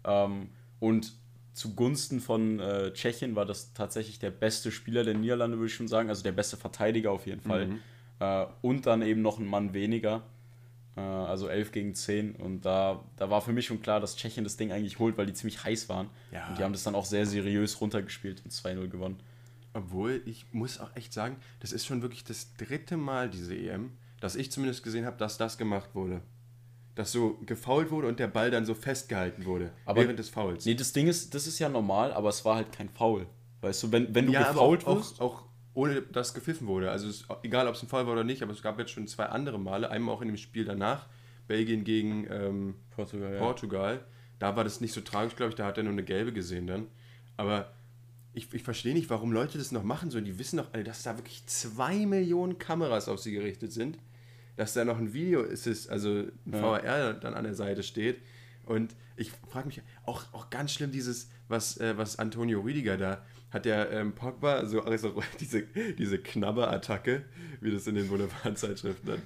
Ähm, 0.04 0.48
und 0.80 1.12
zugunsten 1.52 2.20
von 2.20 2.60
äh, 2.60 2.92
Tschechien 2.92 3.36
war 3.36 3.46
das 3.46 3.72
tatsächlich 3.72 4.18
der 4.18 4.30
beste 4.30 4.70
Spieler 4.70 5.04
der 5.04 5.14
Niederlande, 5.14 5.56
würde 5.56 5.68
ich 5.68 5.74
schon 5.74 5.88
sagen. 5.88 6.08
Also 6.08 6.22
der 6.22 6.32
beste 6.32 6.56
Verteidiger 6.56 7.12
auf 7.12 7.26
jeden 7.26 7.40
Fall. 7.40 7.66
Mhm. 7.66 7.80
Äh, 8.20 8.46
und 8.60 8.86
dann 8.86 9.02
eben 9.02 9.22
noch 9.22 9.38
ein 9.38 9.46
Mann 9.46 9.72
weniger. 9.72 10.22
Äh, 10.96 11.00
also 11.00 11.48
11 11.48 11.72
gegen 11.72 11.94
10. 11.94 12.36
Und 12.36 12.62
da, 12.62 13.04
da 13.16 13.30
war 13.30 13.40
für 13.40 13.52
mich 13.52 13.66
schon 13.66 13.80
klar, 13.80 14.00
dass 14.00 14.16
Tschechien 14.16 14.44
das 14.44 14.56
Ding 14.56 14.72
eigentlich 14.72 14.98
holt, 14.98 15.16
weil 15.16 15.26
die 15.26 15.34
ziemlich 15.34 15.62
heiß 15.64 15.88
waren. 15.88 16.10
Ja. 16.32 16.48
Und 16.48 16.58
die 16.58 16.64
haben 16.64 16.72
das 16.72 16.82
dann 16.82 16.94
auch 16.94 17.04
sehr 17.04 17.26
seriös 17.26 17.80
runtergespielt 17.80 18.42
und 18.44 18.52
2-0 18.52 18.88
gewonnen. 18.88 19.18
Obwohl, 19.74 20.22
ich 20.24 20.46
muss 20.52 20.78
auch 20.78 20.94
echt 20.94 21.12
sagen, 21.12 21.36
das 21.60 21.72
ist 21.72 21.84
schon 21.84 22.00
wirklich 22.00 22.24
das 22.24 22.54
dritte 22.56 22.96
Mal 22.96 23.28
diese 23.28 23.56
EM, 23.56 23.90
dass 24.20 24.36
ich 24.36 24.50
zumindest 24.50 24.84
gesehen 24.84 25.04
habe, 25.04 25.16
dass 25.18 25.36
das 25.36 25.58
gemacht 25.58 25.90
wurde. 25.94 26.22
Dass 26.94 27.10
so 27.10 27.38
gefault 27.44 27.90
wurde 27.90 28.06
und 28.06 28.20
der 28.20 28.28
Ball 28.28 28.52
dann 28.52 28.64
so 28.64 28.74
festgehalten 28.74 29.44
wurde 29.44 29.72
aber, 29.84 30.02
während 30.02 30.18
des 30.18 30.30
Fouls. 30.30 30.64
Nee, 30.64 30.76
das 30.76 30.92
Ding 30.92 31.08
ist, 31.08 31.34
das 31.34 31.48
ist 31.48 31.58
ja 31.58 31.68
normal, 31.68 32.12
aber 32.12 32.28
es 32.28 32.44
war 32.44 32.54
halt 32.54 32.70
kein 32.70 32.88
Foul. 32.88 33.26
Weißt 33.62 33.82
du, 33.82 33.92
wenn, 33.92 34.14
wenn 34.14 34.26
du 34.26 34.32
ja, 34.32 34.52
gefault 34.52 34.86
auch, 34.86 34.98
wirst. 34.98 35.20
Auch, 35.20 35.40
auch 35.40 35.44
ohne 35.74 36.02
dass 36.02 36.32
gepfiffen 36.34 36.68
wurde. 36.68 36.92
Also 36.92 37.08
es, 37.08 37.26
egal, 37.42 37.66
ob 37.66 37.74
es 37.74 37.82
ein 37.82 37.88
Foul 37.88 38.06
war 38.06 38.12
oder 38.12 38.22
nicht, 38.22 38.42
aber 38.42 38.52
es 38.52 38.62
gab 38.62 38.78
jetzt 38.78 38.92
schon 38.92 39.08
zwei 39.08 39.26
andere 39.26 39.58
Male, 39.58 39.90
einmal 39.90 40.14
auch 40.14 40.22
in 40.22 40.28
dem 40.28 40.36
Spiel 40.36 40.64
danach, 40.64 41.06
Belgien 41.48 41.82
gegen 41.82 42.26
ähm, 42.30 42.74
Portugal, 42.90 43.38
Portugal. 43.38 43.94
Ja. 43.96 44.04
Da 44.38 44.56
war 44.56 44.62
das 44.62 44.80
nicht 44.80 44.92
so 44.92 45.00
tragisch, 45.00 45.34
glaube 45.34 45.50
ich, 45.50 45.56
da 45.56 45.66
hat 45.66 45.76
er 45.76 45.82
nur 45.82 45.92
eine 45.92 46.04
gelbe 46.04 46.32
gesehen 46.32 46.68
dann. 46.68 46.86
Aber 47.36 47.72
ich, 48.34 48.52
ich 48.52 48.62
verstehe 48.62 48.94
nicht, 48.94 49.10
warum 49.10 49.32
Leute 49.32 49.58
das 49.58 49.72
noch 49.72 49.84
machen 49.84 50.10
sollen. 50.10 50.24
Die 50.24 50.38
wissen 50.38 50.56
doch 50.56 50.72
alle, 50.72 50.84
dass 50.84 51.02
da 51.02 51.16
wirklich 51.16 51.46
zwei 51.46 52.04
Millionen 52.06 52.58
Kameras 52.58 53.08
auf 53.08 53.20
sie 53.20 53.32
gerichtet 53.32 53.72
sind. 53.72 53.98
Dass 54.56 54.72
da 54.74 54.84
noch 54.84 54.98
ein 54.98 55.12
Video 55.12 55.42
ist, 55.42 55.88
also 55.88 56.10
ein 56.10 56.32
ja. 56.46 56.60
VR 56.60 57.14
dann 57.14 57.34
an 57.34 57.44
der 57.44 57.54
Seite 57.54 57.82
steht. 57.82 58.20
Und 58.64 58.94
ich 59.16 59.30
frage 59.50 59.66
mich 59.66 59.82
auch, 60.04 60.32
auch 60.32 60.50
ganz 60.50 60.72
schlimm, 60.72 60.92
dieses, 60.92 61.28
was, 61.48 61.78
äh, 61.78 61.96
was 61.96 62.18
Antonio 62.18 62.60
Rüdiger 62.60 62.96
da 62.96 63.24
hat 63.54 63.64
der 63.66 63.90
ähm, 63.92 64.12
Pogba 64.14 64.66
so 64.66 64.82
also 64.84 65.22
diese, 65.40 65.62
diese 65.62 66.18
Knabber-Attacke, 66.18 67.22
wie 67.60 67.70
das 67.70 67.86
in 67.86 67.94
den 67.94 68.08
Boulevardzeitschriften 68.08 69.08
dann, 69.08 69.22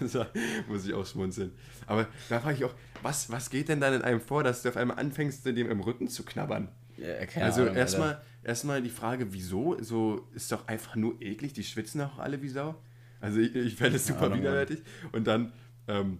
das 0.00 0.26
muss 0.66 0.86
ich 0.86 0.94
auch 0.94 1.06
schmunzeln. 1.06 1.52
Aber 1.86 2.08
da 2.30 2.40
frage 2.40 2.56
ich 2.56 2.64
auch, 2.64 2.74
was, 3.02 3.30
was 3.30 3.50
geht 3.50 3.68
denn 3.68 3.80
dann 3.80 3.94
in 3.94 4.02
einem 4.02 4.20
vor, 4.20 4.42
dass 4.42 4.62
du 4.62 4.70
auf 4.70 4.76
einmal 4.76 4.98
anfängst, 4.98 5.44
dem 5.44 5.70
im 5.70 5.80
Rücken 5.80 6.08
zu 6.08 6.24
knabbern? 6.24 6.68
Ja, 6.96 7.42
also 7.42 7.66
erstmal 7.66 8.20
erstmal 8.42 8.82
die 8.82 8.90
Frage, 8.90 9.32
wieso? 9.32 9.76
So 9.82 10.28
ist 10.34 10.50
doch 10.52 10.66
einfach 10.68 10.96
nur 10.96 11.20
eklig, 11.20 11.52
die 11.52 11.64
schwitzen 11.64 12.00
auch 12.00 12.18
alle 12.18 12.42
wie 12.42 12.48
Sau. 12.48 12.74
Also 13.20 13.40
ich, 13.40 13.54
ich 13.54 13.74
fände 13.74 13.96
es 13.96 14.06
super 14.06 14.30
ja, 14.30 14.36
widerwärtig. 14.36 14.80
Und 15.12 15.26
dann, 15.26 15.52
ähm, 15.88 16.18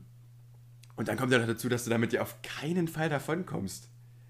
und 0.97 1.09
dann 1.09 1.17
kommt 1.17 1.33
ja 1.33 1.39
noch 1.39 1.47
dazu, 1.47 1.69
dass 1.69 1.85
du 1.85 1.91
damit 1.91 2.13
ja 2.13 2.23
auf 2.23 2.41
keinen 2.43 2.89
Fall 2.89 3.09
davon 3.09 3.47
kommst. 3.47 3.89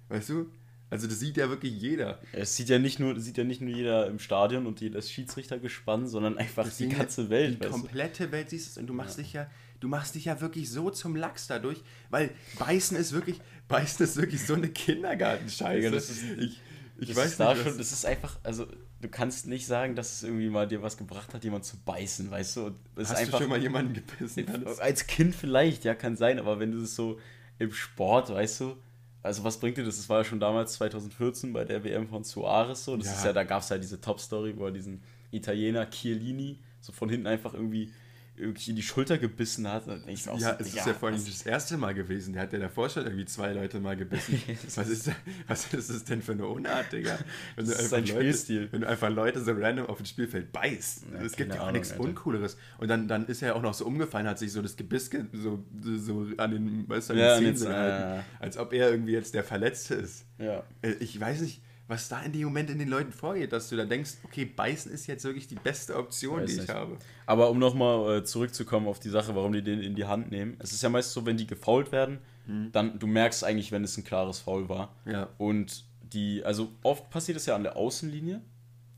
Weißt 0.08 0.28
du? 0.28 0.50
Also 0.90 1.06
das 1.06 1.20
sieht 1.20 1.36
ja 1.36 1.48
wirklich 1.48 1.80
jeder. 1.80 2.20
Es 2.32 2.56
sieht 2.56 2.68
ja 2.68 2.80
nicht 2.80 2.98
nur, 2.98 3.18
sieht 3.18 3.38
ja 3.38 3.44
nicht 3.44 3.60
nur 3.60 3.72
jeder 3.72 4.08
im 4.08 4.18
Stadion 4.18 4.66
und 4.66 4.80
jedes 4.80 5.10
Schiedsrichtergespann, 5.10 6.08
sondern 6.08 6.36
einfach 6.36 6.64
das 6.64 6.78
die 6.78 6.88
ganze 6.88 7.30
Welt. 7.30 7.62
Die 7.62 7.68
komplette 7.68 8.26
du? 8.26 8.32
Welt 8.32 8.50
siehst 8.50 8.66
du 8.66 8.70
es 8.70 8.78
und 8.78 8.88
du 8.88 8.92
machst 8.92 9.16
ja. 9.16 9.22
dich 9.22 9.32
ja, 9.32 9.50
du 9.78 9.86
machst 9.86 10.16
dich 10.16 10.24
ja 10.24 10.40
wirklich 10.40 10.68
so 10.68 10.90
zum 10.90 11.14
Lachs 11.14 11.46
dadurch, 11.46 11.80
weil 12.10 12.30
Beißen 12.58 12.96
ist 12.96 13.12
wirklich, 13.12 13.40
Beißen 13.68 14.04
ist 14.04 14.16
wirklich 14.16 14.44
so 14.44 14.54
eine 14.54 14.68
Kindergartenscheiße. 14.68 15.84
Ja, 15.84 15.90
das 15.92 16.10
ist, 16.10 16.24
ich, 16.38 16.60
ich 17.00 17.08
das 17.08 17.16
weiß 17.16 17.30
ist 17.32 17.40
da 17.40 17.56
schon, 17.56 17.78
das 17.78 17.92
ist 17.92 18.04
einfach, 18.04 18.38
also 18.42 18.66
du 19.00 19.08
kannst 19.08 19.46
nicht 19.46 19.66
sagen, 19.66 19.94
dass 19.94 20.12
es 20.12 20.22
irgendwie 20.22 20.48
mal 20.48 20.68
dir 20.68 20.82
was 20.82 20.96
gebracht 20.96 21.32
hat, 21.34 21.42
jemand 21.44 21.64
zu 21.64 21.76
beißen, 21.78 22.30
weißt 22.30 22.56
du? 22.56 22.70
Hast 22.96 23.14
einfach, 23.14 23.38
du 23.38 23.44
schon 23.44 23.50
mal 23.50 23.60
jemanden 23.60 23.94
gebissen? 23.94 24.46
Als 24.78 25.06
Kind 25.06 25.34
vielleicht, 25.34 25.84
ja, 25.84 25.94
kann 25.94 26.16
sein, 26.16 26.38
aber 26.38 26.60
wenn 26.60 26.72
du 26.72 26.82
es 26.82 26.94
so 26.94 27.18
im 27.58 27.72
Sport, 27.72 28.30
weißt 28.30 28.60
du, 28.60 28.76
also 29.22 29.44
was 29.44 29.58
bringt 29.58 29.76
dir 29.76 29.84
das? 29.84 29.96
Das 29.96 30.08
war 30.08 30.18
ja 30.18 30.24
schon 30.24 30.40
damals 30.40 30.74
2014 30.74 31.52
bei 31.52 31.64
der 31.64 31.84
WM 31.84 32.08
von 32.08 32.24
Suarez 32.24 32.84
so. 32.84 32.96
Das 32.96 33.06
ja. 33.06 33.12
ist 33.12 33.24
ja, 33.24 33.32
da 33.32 33.44
gab 33.44 33.62
es 33.62 33.68
ja 33.68 33.78
diese 33.78 34.00
Top-Story, 34.00 34.54
wo 34.56 34.66
er 34.66 34.72
diesen 34.72 35.02
Italiener 35.30 35.88
Chiellini 35.90 36.58
so 36.80 36.92
von 36.92 37.08
hinten 37.08 37.26
einfach 37.26 37.54
irgendwie 37.54 37.92
irgendwie 38.40 38.70
in 38.70 38.76
die 38.76 38.82
Schulter 38.82 39.18
gebissen 39.18 39.68
hat. 39.68 39.86
ja, 39.86 40.16
so, 40.16 40.32
es 40.58 40.74
ist 40.74 40.86
ja 40.86 40.94
vorhin 40.94 41.22
das 41.24 41.42
erste 41.42 41.76
Mal 41.76 41.94
gewesen. 41.94 42.32
Der 42.32 42.42
hat 42.42 42.52
ja 42.52 42.58
davor 42.58 42.88
schon 42.88 43.04
irgendwie 43.04 43.24
zwei 43.24 43.52
Leute 43.52 43.80
mal 43.80 43.96
gebissen. 43.96 44.42
was, 44.74 44.88
ist, 44.88 45.10
was 45.46 45.72
ist 45.72 45.90
das 45.90 46.04
denn 46.04 46.22
für 46.22 46.32
eine 46.32 46.46
Unart, 46.46 46.92
Digga? 46.92 47.18
Wenn 47.56 47.66
das 47.66 47.80
ist 47.80 47.90
sein 47.90 48.00
Leute, 48.06 48.12
Spielstil. 48.12 48.68
Wenn 48.70 48.80
du 48.82 48.88
einfach 48.88 49.10
Leute 49.10 49.40
so 49.40 49.52
random 49.52 49.86
auf 49.86 49.98
dem 49.98 50.06
Spielfeld 50.06 50.52
beißt. 50.52 51.04
Ja, 51.12 51.22
es 51.22 51.36
gibt 51.36 51.54
ja 51.54 51.62
auch 51.62 51.72
nichts 51.72 51.92
Alter. 51.92 52.04
Uncooleres. 52.04 52.56
Und 52.78 52.88
dann, 52.88 53.06
dann 53.08 53.26
ist 53.26 53.42
er 53.42 53.56
auch 53.56 53.62
noch 53.62 53.74
so 53.74 53.86
umgefallen, 53.86 54.26
hat 54.26 54.38
sich 54.38 54.52
so 54.52 54.62
das 54.62 54.76
Gebiss 54.76 55.10
so, 55.32 55.64
so 55.96 56.26
an 56.36 56.50
den, 56.50 56.88
weißt 56.88 57.10
du, 57.10 57.12
an 57.12 57.18
den 57.18 57.26
ja, 57.26 57.36
Zähnen 57.36 57.54
gehalten. 57.54 58.24
Als 58.38 58.56
ob 58.56 58.72
er 58.72 58.90
irgendwie 58.90 59.12
jetzt 59.12 59.34
der 59.34 59.44
Verletzte 59.44 59.94
ist. 59.94 60.24
Ja. 60.38 60.64
Äh, 60.82 60.92
ich 61.00 61.18
weiß 61.20 61.40
nicht 61.42 61.62
was 61.90 62.08
da 62.08 62.22
in 62.22 62.30
dem 62.30 62.44
Moment 62.44 62.70
in 62.70 62.78
den 62.78 62.88
Leuten 62.88 63.12
vorgeht, 63.12 63.52
dass 63.52 63.68
du 63.68 63.76
da 63.76 63.84
denkst, 63.84 64.18
okay, 64.22 64.44
beißen 64.44 64.92
ist 64.92 65.08
jetzt 65.08 65.24
wirklich 65.24 65.48
die 65.48 65.56
beste 65.56 65.96
Option, 65.96 66.40
Weiß 66.40 66.46
die 66.46 66.52
ich 66.52 66.60
nicht. 66.60 66.72
habe. 66.72 66.96
Aber 67.26 67.50
um 67.50 67.58
nochmal 67.58 68.18
äh, 68.18 68.24
zurückzukommen 68.24 68.86
auf 68.86 69.00
die 69.00 69.08
Sache, 69.08 69.34
warum 69.34 69.52
die 69.52 69.62
den 69.62 69.80
in 69.80 69.96
die 69.96 70.04
Hand 70.04 70.30
nehmen. 70.30 70.56
Es 70.60 70.72
ist 70.72 70.82
ja 70.82 70.88
meist 70.88 71.10
so, 71.12 71.26
wenn 71.26 71.36
die 71.36 71.48
gefault 71.48 71.90
werden, 71.90 72.20
mhm. 72.46 72.70
dann 72.70 72.98
du 73.00 73.08
merkst 73.08 73.42
eigentlich, 73.42 73.72
wenn 73.72 73.82
es 73.82 73.96
ein 73.98 74.04
klares 74.04 74.38
Foul 74.38 74.68
war. 74.68 74.94
Ja. 75.04 75.30
Und 75.36 75.84
die, 76.00 76.44
also 76.44 76.70
oft 76.84 77.10
passiert 77.10 77.36
es 77.36 77.46
ja 77.46 77.56
an 77.56 77.64
der 77.64 77.76
Außenlinie, 77.76 78.40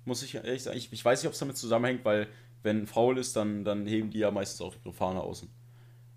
muss 0.05 0.23
ich 0.23 0.35
ehrlich 0.35 0.63
sagen. 0.63 0.77
Ich, 0.77 0.93
ich 0.93 1.03
weiß 1.03 1.23
nicht, 1.23 1.29
ob 1.29 1.33
es 1.33 1.39
damit 1.39 1.57
zusammenhängt, 1.57 2.05
weil 2.05 2.29
wenn 2.63 2.83
ein 2.83 2.87
Foul 2.87 3.17
ist, 3.17 3.35
dann, 3.37 3.65
dann 3.65 3.87
heben 3.87 4.11
die 4.11 4.19
ja 4.19 4.31
meistens 4.31 4.61
auch 4.61 4.75
ihre 4.85 4.93
Fahne 4.93 5.23
außen. 5.23 5.49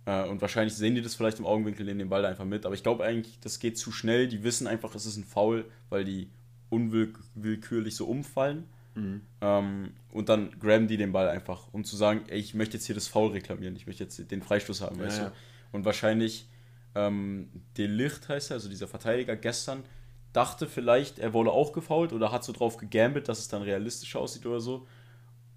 Äh, 0.07 0.27
und 0.27 0.41
wahrscheinlich 0.41 0.75
sehen 0.75 0.93
die 0.93 1.01
das 1.01 1.15
vielleicht 1.15 1.39
im 1.39 1.45
Augenwinkel, 1.45 1.85
nehmen 1.85 1.99
den 1.99 2.09
Ball 2.09 2.25
einfach 2.25 2.43
mit. 2.43 2.65
Aber 2.65 2.75
ich 2.75 2.83
glaube 2.83 3.05
eigentlich, 3.05 3.39
das 3.39 3.59
geht 3.59 3.77
zu 3.77 3.93
schnell. 3.93 4.27
Die 4.27 4.43
wissen 4.43 4.67
einfach, 4.67 4.93
es 4.93 5.05
ist 5.05 5.15
ein 5.15 5.23
Foul, 5.23 5.63
weil 5.89 6.03
die 6.03 6.29
unwillkürlich 6.69 7.95
so 7.95 8.07
umfallen. 8.07 8.65
Mhm. 8.95 9.21
Ähm, 9.41 9.93
und 10.11 10.29
dann 10.29 10.57
graben 10.59 10.87
die 10.87 10.97
den 10.97 11.11
Ball 11.11 11.27
einfach, 11.29 11.67
um 11.73 11.83
zu 11.83 11.95
sagen, 11.97 12.23
ey, 12.27 12.39
ich 12.39 12.53
möchte 12.53 12.77
jetzt 12.77 12.85
hier 12.85 12.95
das 12.95 13.07
Foul 13.07 13.31
reklamieren, 13.31 13.75
ich 13.75 13.87
möchte 13.87 14.03
jetzt 14.03 14.31
den 14.31 14.41
Freistoß 14.41 14.81
haben, 14.81 14.97
ja, 14.99 15.05
weißt 15.05 15.19
ja. 15.19 15.25
du? 15.25 15.33
Und 15.73 15.85
wahrscheinlich 15.85 16.47
ähm, 16.95 17.49
Licht 17.77 18.29
heißt 18.29 18.51
er, 18.51 18.55
also 18.55 18.69
dieser 18.69 18.87
Verteidiger 18.87 19.35
gestern, 19.35 19.83
dachte 20.31 20.67
vielleicht, 20.67 21.19
er 21.19 21.33
wurde 21.33 21.51
auch 21.51 21.73
gefault 21.73 22.13
oder 22.13 22.31
hat 22.31 22.43
so 22.43 22.53
drauf 22.53 22.77
gegambelt, 22.77 23.27
dass 23.27 23.39
es 23.39 23.47
dann 23.47 23.61
realistisch 23.61 24.15
aussieht 24.15 24.45
oder 24.45 24.59
so. 24.59 24.87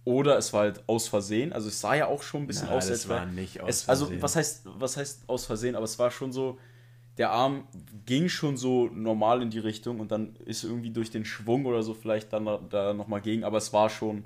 Oder 0.05 0.39
es 0.39 0.53
war 0.53 0.63
halt 0.63 0.83
aus 0.89 1.09
Versehen. 1.09 1.53
Also 1.53 1.69
es 1.69 1.81
sah 1.81 1.95
ja 1.95 2.07
auch 2.07 2.23
schon 2.23 2.43
ein 2.43 2.47
bisschen 2.47 2.69
Na, 2.71 2.77
aus, 2.77 2.89
als 2.89 3.09
war 3.09 3.27
nicht 3.27 3.61
aus 3.61 3.69
es, 3.69 3.89
Also 3.89 4.11
was 4.23 4.37
heißt, 4.37 4.63
was 4.65 4.97
heißt 4.97 5.29
aus 5.29 5.45
Versehen? 5.45 5.75
Aber 5.75 5.85
es 5.85 5.99
war 5.99 6.11
schon 6.11 6.33
so, 6.33 6.59
der 7.19 7.31
Arm 7.31 7.67
ging 8.07 8.29
schon 8.29 8.57
so 8.57 8.87
normal 8.87 9.43
in 9.43 9.51
die 9.51 9.59
Richtung 9.59 10.01
und 10.01 10.13
dann 10.13 10.37
ist 10.45 10.65
irgendwie 10.65 10.91
durch 10.91 11.11
den 11.11 11.25
Schwung 11.25 11.67
oder 11.67 11.83
so 11.83 11.93
vielleicht 11.93 12.33
dann 12.33 12.49
da 12.71 12.95
nochmal 12.95 13.21
gegen, 13.21 13.45
aber 13.45 13.59
es 13.59 13.73
war 13.73 13.91
schon, 13.91 14.25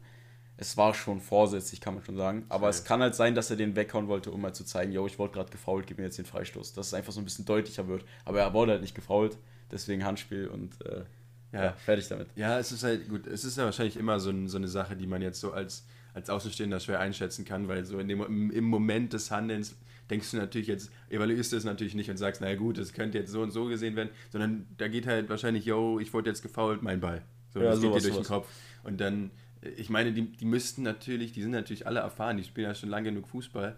es 0.59 0.77
war 0.77 0.93
schon 0.93 1.21
vorsätzlich, 1.21 1.81
kann 1.81 1.95
man 1.95 2.05
schon 2.05 2.17
sagen. 2.17 2.45
Aber 2.51 2.67
okay. 2.67 2.77
es 2.77 2.85
kann 2.85 3.01
halt 3.01 3.15
sein, 3.15 3.35
dass 3.35 3.51
er 3.51 3.57
den 3.57 3.75
weghauen 3.75 4.09
wollte, 4.09 4.31
um 4.31 4.43
mal 4.43 4.55
zu 4.55 4.65
zeigen, 4.65 4.93
yo, 4.93 5.07
ich 5.07 5.19
wurde 5.19 5.33
gerade 5.33 5.51
gefault, 5.51 5.87
gib 5.87 5.99
mir 5.99 6.05
jetzt 6.05 6.19
den 6.19 6.27
Freistoß. 6.27 6.75
Dass 6.75 6.89
es 6.89 6.95
einfach 6.95 7.13
so 7.13 7.21
ein 7.21 7.25
bisschen 7.25 7.47
deutlicher 7.47 7.89
wird. 7.89 8.05
Aber 8.27 8.41
er 8.41 8.53
wurde 8.53 8.73
halt 8.73 8.83
nicht 8.83 8.95
gefault, 8.95 9.39
deswegen 9.71 10.05
Handspiel 10.05 10.47
und 10.49 10.75
äh, 10.85 11.05
ja. 11.53 11.65
ja. 11.65 11.73
fertig 11.73 12.09
damit. 12.09 12.29
Ja, 12.37 12.59
es 12.59 12.73
ist 12.73 12.85
halt 12.85 13.09
gut, 13.09 13.27
es 13.27 13.45
ist 13.45 13.57
ja 13.57 13.65
wahrscheinlich 13.65 13.97
immer 13.97 14.21
so, 14.21 14.33
so 14.47 14.59
eine 14.59 14.69
Sache, 14.69 14.97
die 14.97 15.07
man 15.07 15.23
jetzt 15.23 15.41
so 15.41 15.53
als 15.53 15.85
als 16.15 16.29
Außenstehender 16.29 16.81
schwer 16.81 17.01
einschätzen 17.01 17.45
kann, 17.45 17.69
weil 17.69 17.85
so 17.85 17.99
in 17.99 18.09
dem, 18.09 18.51
im 18.51 18.65
Moment 18.65 19.13
des 19.13 19.31
Handelns 19.31 19.75
denkst 20.13 20.31
du 20.31 20.37
natürlich 20.37 20.69
jetzt, 20.69 20.93
evaluierst 21.09 21.53
du 21.53 21.57
es 21.57 21.65
natürlich 21.65 21.95
nicht 21.95 22.11
und 22.11 22.19
sagst, 22.19 22.43
naja 22.43 22.55
gut, 22.55 22.77
das 22.77 22.93
könnte 22.93 23.19
jetzt 23.19 23.33
so 23.33 23.41
und 23.41 23.51
so 23.51 23.65
gesehen 23.65 23.97
werden, 23.97 24.11
sondern 24.31 24.67
da 24.77 24.89
geht 24.89 25.07
halt 25.07 25.31
wahrscheinlich, 25.31 25.65
yo, 25.65 25.99
ich 25.99 26.13
wurde 26.13 26.29
jetzt 26.29 26.43
gefault, 26.43 26.83
mein 26.83 27.01
Ball. 27.01 27.23
So, 27.53 27.61
ja, 27.61 27.71
das 27.71 27.81
geht 27.81 27.89
dir 27.89 27.93
durch 27.93 28.05
sowas. 28.05 28.27
den 28.27 28.27
Kopf. 28.27 28.49
Und 28.85 29.01
dann, 29.01 29.31
ich 29.77 29.89
meine, 29.89 30.13
die, 30.13 30.31
die 30.31 30.45
müssten 30.45 30.83
natürlich, 30.83 31.33
die 31.33 31.41
sind 31.41 31.53
natürlich 31.53 31.87
alle 31.87 32.01
erfahren, 32.01 32.37
die 32.37 32.45
spielen 32.45 32.69
ja 32.69 32.75
schon 32.75 32.91
lange 32.91 33.09
genug 33.09 33.27
Fußball. 33.29 33.75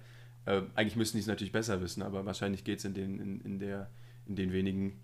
Äh, 0.47 0.63
eigentlich 0.75 0.97
müssten 0.97 1.19
die 1.19 1.23
es 1.23 1.29
natürlich 1.29 1.53
besser 1.53 1.81
wissen, 1.81 2.03
aber 2.03 2.27
wahrscheinlich 2.27 2.65
geht 2.65 2.81
es 2.81 2.85
in 2.85 2.95
den, 2.95 3.21
in, 3.21 3.41
in, 3.43 3.61
in 4.27 4.37
den 4.37 4.53
wenigen 4.53 5.01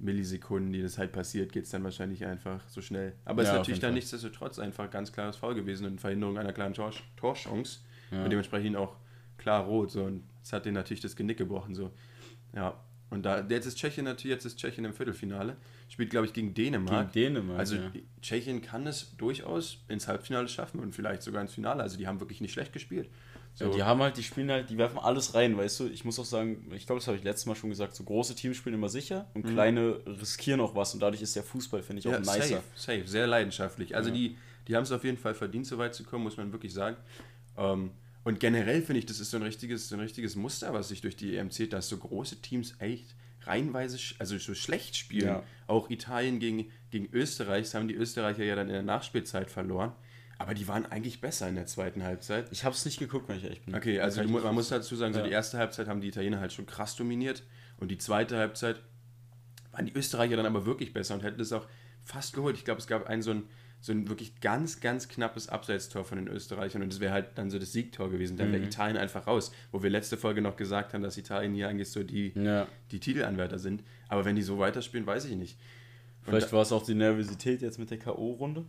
Millisekunden, 0.00 0.72
die 0.72 0.82
das 0.82 0.98
halt 0.98 1.12
passiert, 1.12 1.52
geht 1.52 1.64
es 1.64 1.70
dann 1.70 1.84
wahrscheinlich 1.84 2.26
einfach 2.26 2.68
so 2.68 2.80
schnell. 2.80 3.12
Aber 3.24 3.42
es 3.42 3.48
ja, 3.48 3.54
ist 3.54 3.58
natürlich 3.58 3.80
dann 3.80 3.94
nichtsdestotrotz 3.94 4.58
einfach 4.58 4.90
ganz 4.90 5.12
klares 5.12 5.36
Foul 5.36 5.54
gewesen 5.54 5.86
und 5.86 6.00
Verhinderung 6.00 6.38
einer 6.38 6.52
klaren 6.52 6.74
Tor 6.74 6.92
Torchance 7.16 7.78
ja. 8.10 8.24
und 8.24 8.30
dementsprechend 8.30 8.76
auch 8.76 8.96
klar 9.38 9.64
rot. 9.64 9.92
So. 9.92 10.02
Und 10.02 10.24
es 10.42 10.52
hat 10.52 10.64
den 10.64 10.74
natürlich 10.74 11.00
das 11.00 11.16
Genick 11.16 11.38
gebrochen. 11.38 11.74
So. 11.74 11.90
Ja. 12.54 12.80
Und 13.10 13.24
da, 13.24 13.46
jetzt 13.46 13.66
ist 13.66 13.76
Tschechien 13.76 14.06
natürlich, 14.06 14.34
jetzt 14.34 14.46
ist 14.46 14.58
Tschechien 14.58 14.86
im 14.86 14.94
Viertelfinale. 14.94 15.56
Spielt, 15.88 16.08
glaube 16.08 16.26
ich, 16.26 16.32
gegen 16.32 16.54
Dänemark. 16.54 17.12
Gegen 17.12 17.34
Dänemark. 17.34 17.58
Also 17.58 17.76
ja. 17.76 17.92
Tschechien 18.22 18.62
kann 18.62 18.86
es 18.86 19.14
durchaus 19.18 19.84
ins 19.88 20.08
Halbfinale 20.08 20.48
schaffen 20.48 20.80
und 20.80 20.94
vielleicht 20.94 21.22
sogar 21.22 21.42
ins 21.42 21.52
Finale. 21.52 21.82
Also 21.82 21.98
die 21.98 22.06
haben 22.06 22.20
wirklich 22.20 22.40
nicht 22.40 22.52
schlecht 22.52 22.72
gespielt. 22.72 23.10
So. 23.54 23.66
Ja, 23.66 23.70
die 23.70 23.82
haben 23.82 24.00
halt, 24.00 24.16
die 24.16 24.22
spielen 24.22 24.50
halt, 24.50 24.70
die 24.70 24.78
werfen 24.78 24.98
alles 24.98 25.34
rein, 25.34 25.56
weißt 25.58 25.80
du. 25.80 25.88
Ich 25.88 26.06
muss 26.06 26.18
auch 26.18 26.24
sagen, 26.24 26.72
ich 26.74 26.86
glaube, 26.86 27.00
das 27.00 27.06
habe 27.06 27.18
ich 27.18 27.22
letztes 27.22 27.44
Mal 27.44 27.54
schon 27.54 27.68
gesagt, 27.68 27.94
so 27.94 28.02
große 28.02 28.34
Teams 28.34 28.56
spielen 28.56 28.76
immer 28.76 28.88
sicher 28.88 29.26
und 29.34 29.44
mhm. 29.44 29.50
kleine 29.50 30.00
riskieren 30.06 30.60
auch 30.60 30.74
was 30.74 30.94
und 30.94 31.00
dadurch 31.00 31.20
ist 31.20 31.36
der 31.36 31.42
Fußball, 31.42 31.82
finde 31.82 32.00
ich, 32.00 32.08
auch 32.08 32.12
ja, 32.12 32.20
nicer. 32.20 32.42
Safe, 32.42 32.62
safe, 32.74 33.06
sehr 33.06 33.26
leidenschaftlich. 33.26 33.94
Also 33.94 34.08
ja. 34.08 34.14
die, 34.14 34.38
die 34.68 34.74
haben 34.74 34.84
es 34.84 34.92
auf 34.92 35.04
jeden 35.04 35.18
Fall 35.18 35.34
verdient, 35.34 35.66
so 35.66 35.76
weit 35.76 35.94
zu 35.94 36.02
kommen, 36.04 36.24
muss 36.24 36.38
man 36.38 36.50
wirklich 36.52 36.72
sagen. 36.72 36.96
Ähm, 37.58 37.90
und 38.24 38.40
generell 38.40 38.82
finde 38.82 39.00
ich, 39.00 39.06
das 39.06 39.20
ist 39.20 39.30
so 39.30 39.36
ein 39.36 39.42
richtiges, 39.42 39.88
so 39.88 39.96
ein 39.96 40.00
richtiges 40.00 40.36
Muster, 40.36 40.72
was 40.72 40.88
sich 40.88 41.00
durch 41.00 41.16
die 41.16 41.36
EM 41.36 41.50
zählt, 41.50 41.72
dass 41.72 41.88
so 41.88 41.96
große 41.96 42.40
Teams 42.40 42.74
echt 42.78 43.16
reihenweise, 43.42 43.98
also 44.18 44.38
so 44.38 44.54
schlecht 44.54 44.96
spielen. 44.96 45.26
Ja. 45.26 45.42
Auch 45.66 45.90
Italien 45.90 46.38
gegen, 46.38 46.70
gegen 46.90 47.08
Österreich, 47.12 47.64
das 47.64 47.74
haben 47.74 47.88
die 47.88 47.94
Österreicher 47.94 48.44
ja 48.44 48.54
dann 48.54 48.68
in 48.68 48.74
der 48.74 48.82
Nachspielzeit 48.82 49.50
verloren. 49.50 49.92
Aber 50.38 50.54
die 50.54 50.66
waren 50.66 50.86
eigentlich 50.86 51.20
besser 51.20 51.48
in 51.48 51.54
der 51.54 51.66
zweiten 51.66 52.02
Halbzeit. 52.02 52.48
Ich 52.50 52.64
habe 52.64 52.74
es 52.74 52.84
nicht 52.84 52.98
geguckt, 52.98 53.28
wenn 53.28 53.38
ich 53.38 53.44
echt 53.44 53.64
bin. 53.64 53.74
Okay, 53.74 54.00
also 54.00 54.22
man 54.24 54.54
muss 54.54 54.68
dazu 54.68 54.96
sagen, 54.96 55.14
so 55.14 55.20
ja. 55.20 55.26
die 55.26 55.32
erste 55.32 55.58
Halbzeit 55.58 55.88
haben 55.88 56.00
die 56.00 56.08
Italiener 56.08 56.40
halt 56.40 56.52
schon 56.52 56.66
krass 56.66 56.96
dominiert 56.96 57.44
und 57.78 57.90
die 57.90 57.98
zweite 57.98 58.36
Halbzeit 58.38 58.82
waren 59.70 59.86
die 59.86 59.92
Österreicher 59.92 60.36
dann 60.36 60.46
aber 60.46 60.66
wirklich 60.66 60.92
besser 60.92 61.14
und 61.14 61.22
hätten 61.22 61.40
es 61.40 61.52
auch 61.52 61.66
fast 62.04 62.34
geholt. 62.34 62.56
Ich 62.56 62.64
glaube, 62.64 62.80
es 62.80 62.86
gab 62.86 63.06
ein 63.06 63.22
so 63.22 63.30
ein 63.30 63.44
so 63.82 63.92
ein 63.92 64.08
wirklich 64.08 64.40
ganz, 64.40 64.80
ganz 64.80 65.08
knappes 65.08 65.48
Abseitstor 65.48 66.04
von 66.04 66.16
den 66.16 66.28
Österreichern 66.28 66.82
und 66.82 66.92
das 66.92 67.00
wäre 67.00 67.12
halt 67.12 67.30
dann 67.34 67.50
so 67.50 67.58
das 67.58 67.72
Siegtor 67.72 68.10
gewesen. 68.10 68.36
Dann 68.36 68.48
mhm. 68.48 68.52
wäre 68.52 68.64
Italien 68.64 68.96
einfach 68.96 69.26
raus. 69.26 69.50
Wo 69.72 69.82
wir 69.82 69.90
letzte 69.90 70.16
Folge 70.16 70.40
noch 70.40 70.56
gesagt 70.56 70.94
haben, 70.94 71.02
dass 71.02 71.18
Italien 71.18 71.52
hier 71.52 71.68
eigentlich 71.68 71.90
so 71.90 72.04
die, 72.04 72.32
ja. 72.36 72.68
die 72.92 73.00
Titelanwärter 73.00 73.58
sind. 73.58 73.82
Aber 74.08 74.24
wenn 74.24 74.36
die 74.36 74.42
so 74.42 74.60
weiterspielen, 74.60 75.04
weiß 75.04 75.24
ich 75.24 75.36
nicht. 75.36 75.58
Und 76.20 76.30
Vielleicht 76.30 76.52
war 76.52 76.62
es 76.62 76.70
auch 76.70 76.84
die 76.84 76.94
Nervosität 76.94 77.60
jetzt 77.60 77.80
mit 77.80 77.90
der 77.90 77.98
K.O.-Runde. 77.98 78.64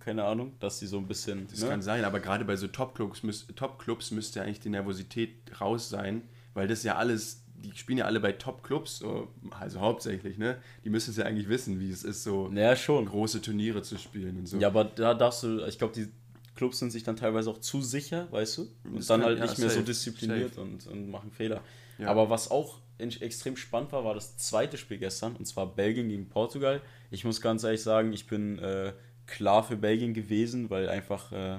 Keine 0.00 0.24
Ahnung, 0.24 0.54
dass 0.60 0.78
die 0.78 0.86
so 0.86 0.96
ein 0.96 1.06
bisschen. 1.06 1.46
Das 1.48 1.60
ne? 1.60 1.68
kann 1.68 1.82
sein, 1.82 2.06
aber 2.06 2.20
gerade 2.20 2.46
bei 2.46 2.56
so 2.56 2.66
Top-Clubs 2.66 3.20
Top 3.54 3.84
müsste 4.12 4.40
eigentlich 4.40 4.60
die 4.60 4.70
Nervosität 4.70 5.60
raus 5.60 5.90
sein, 5.90 6.22
weil 6.54 6.68
das 6.68 6.84
ja 6.84 6.96
alles 6.96 7.43
die 7.72 7.76
spielen 7.76 7.98
ja 7.98 8.04
alle 8.04 8.20
bei 8.20 8.32
Top-Clubs, 8.32 8.98
so, 8.98 9.28
also 9.50 9.80
hauptsächlich, 9.80 10.38
ne? 10.38 10.58
Die 10.84 10.90
müssen 10.90 11.10
es 11.10 11.16
ja 11.16 11.24
eigentlich 11.24 11.48
wissen, 11.48 11.80
wie 11.80 11.90
es 11.90 12.04
ist, 12.04 12.22
so 12.22 12.50
ja, 12.54 12.76
schon. 12.76 13.06
große 13.06 13.40
Turniere 13.40 13.82
zu 13.82 13.98
spielen 13.98 14.38
und 14.38 14.48
so. 14.48 14.58
Ja, 14.58 14.68
aber 14.68 14.84
da 14.84 15.14
darfst 15.14 15.42
du, 15.42 15.64
ich 15.66 15.78
glaube, 15.78 15.94
die 15.94 16.08
Clubs 16.54 16.78
sind 16.78 16.90
sich 16.90 17.02
dann 17.02 17.16
teilweise 17.16 17.50
auch 17.50 17.58
zu 17.58 17.80
sicher, 17.80 18.28
weißt 18.30 18.58
du? 18.58 18.62
Und 18.84 18.98
das 18.98 19.06
dann 19.06 19.20
kann, 19.20 19.30
halt 19.30 19.40
nicht 19.40 19.58
ja, 19.58 19.60
mehr 19.60 19.70
safe, 19.70 19.80
so 19.80 19.86
diszipliniert 19.86 20.56
und, 20.58 20.86
und, 20.86 21.10
machen 21.10 21.30
Fehler. 21.30 21.62
Ja. 21.98 22.08
Aber 22.08 22.30
was 22.30 22.50
auch 22.50 22.80
extrem 22.98 23.56
spannend 23.56 23.92
war, 23.92 24.04
war 24.04 24.14
das 24.14 24.36
zweite 24.36 24.76
Spiel 24.76 24.98
gestern, 24.98 25.34
und 25.36 25.46
zwar 25.46 25.74
Belgien 25.74 26.08
gegen 26.08 26.28
Portugal. 26.28 26.80
Ich 27.10 27.24
muss 27.24 27.40
ganz 27.40 27.64
ehrlich 27.64 27.82
sagen, 27.82 28.12
ich 28.12 28.26
bin 28.28 28.58
äh, 28.60 28.92
klar 29.26 29.64
für 29.64 29.76
Belgien 29.76 30.14
gewesen, 30.14 30.70
weil 30.70 30.88
einfach 30.88 31.32
äh, 31.32 31.58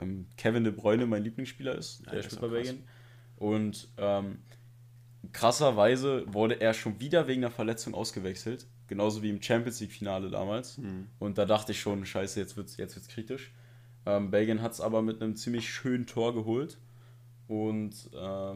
ähm, 0.00 0.26
Kevin 0.36 0.64
de 0.64 0.72
Bruyne 0.72 1.06
mein 1.06 1.24
Lieblingsspieler 1.24 1.74
ist, 1.74 2.04
der 2.06 2.16
ja, 2.16 2.22
spielt 2.22 2.40
bei 2.40 2.48
Belgien. 2.48 2.84
Und 3.36 3.88
ähm, 3.96 4.38
krasserweise 5.32 6.24
wurde 6.32 6.60
er 6.60 6.74
schon 6.74 7.00
wieder 7.00 7.26
wegen 7.26 7.44
einer 7.44 7.50
Verletzung 7.50 7.94
ausgewechselt. 7.94 8.66
Genauso 8.86 9.22
wie 9.22 9.30
im 9.30 9.42
Champions 9.42 9.80
League-Finale 9.80 10.30
damals. 10.30 10.78
Mhm. 10.78 11.08
Und 11.18 11.38
da 11.38 11.44
dachte 11.44 11.72
ich 11.72 11.80
schon, 11.80 12.06
scheiße, 12.06 12.38
jetzt 12.38 12.56
wird 12.56 12.68
es 12.68 12.76
jetzt 12.76 12.96
wird's 12.96 13.08
kritisch. 13.08 13.52
Ähm, 14.04 14.30
Belgien 14.30 14.62
hat 14.62 14.72
es 14.72 14.80
aber 14.80 15.02
mit 15.02 15.20
einem 15.20 15.36
ziemlich 15.36 15.68
schönen 15.68 16.06
Tor 16.06 16.34
geholt. 16.34 16.78
Und 17.48 17.94
äh, 18.12 18.54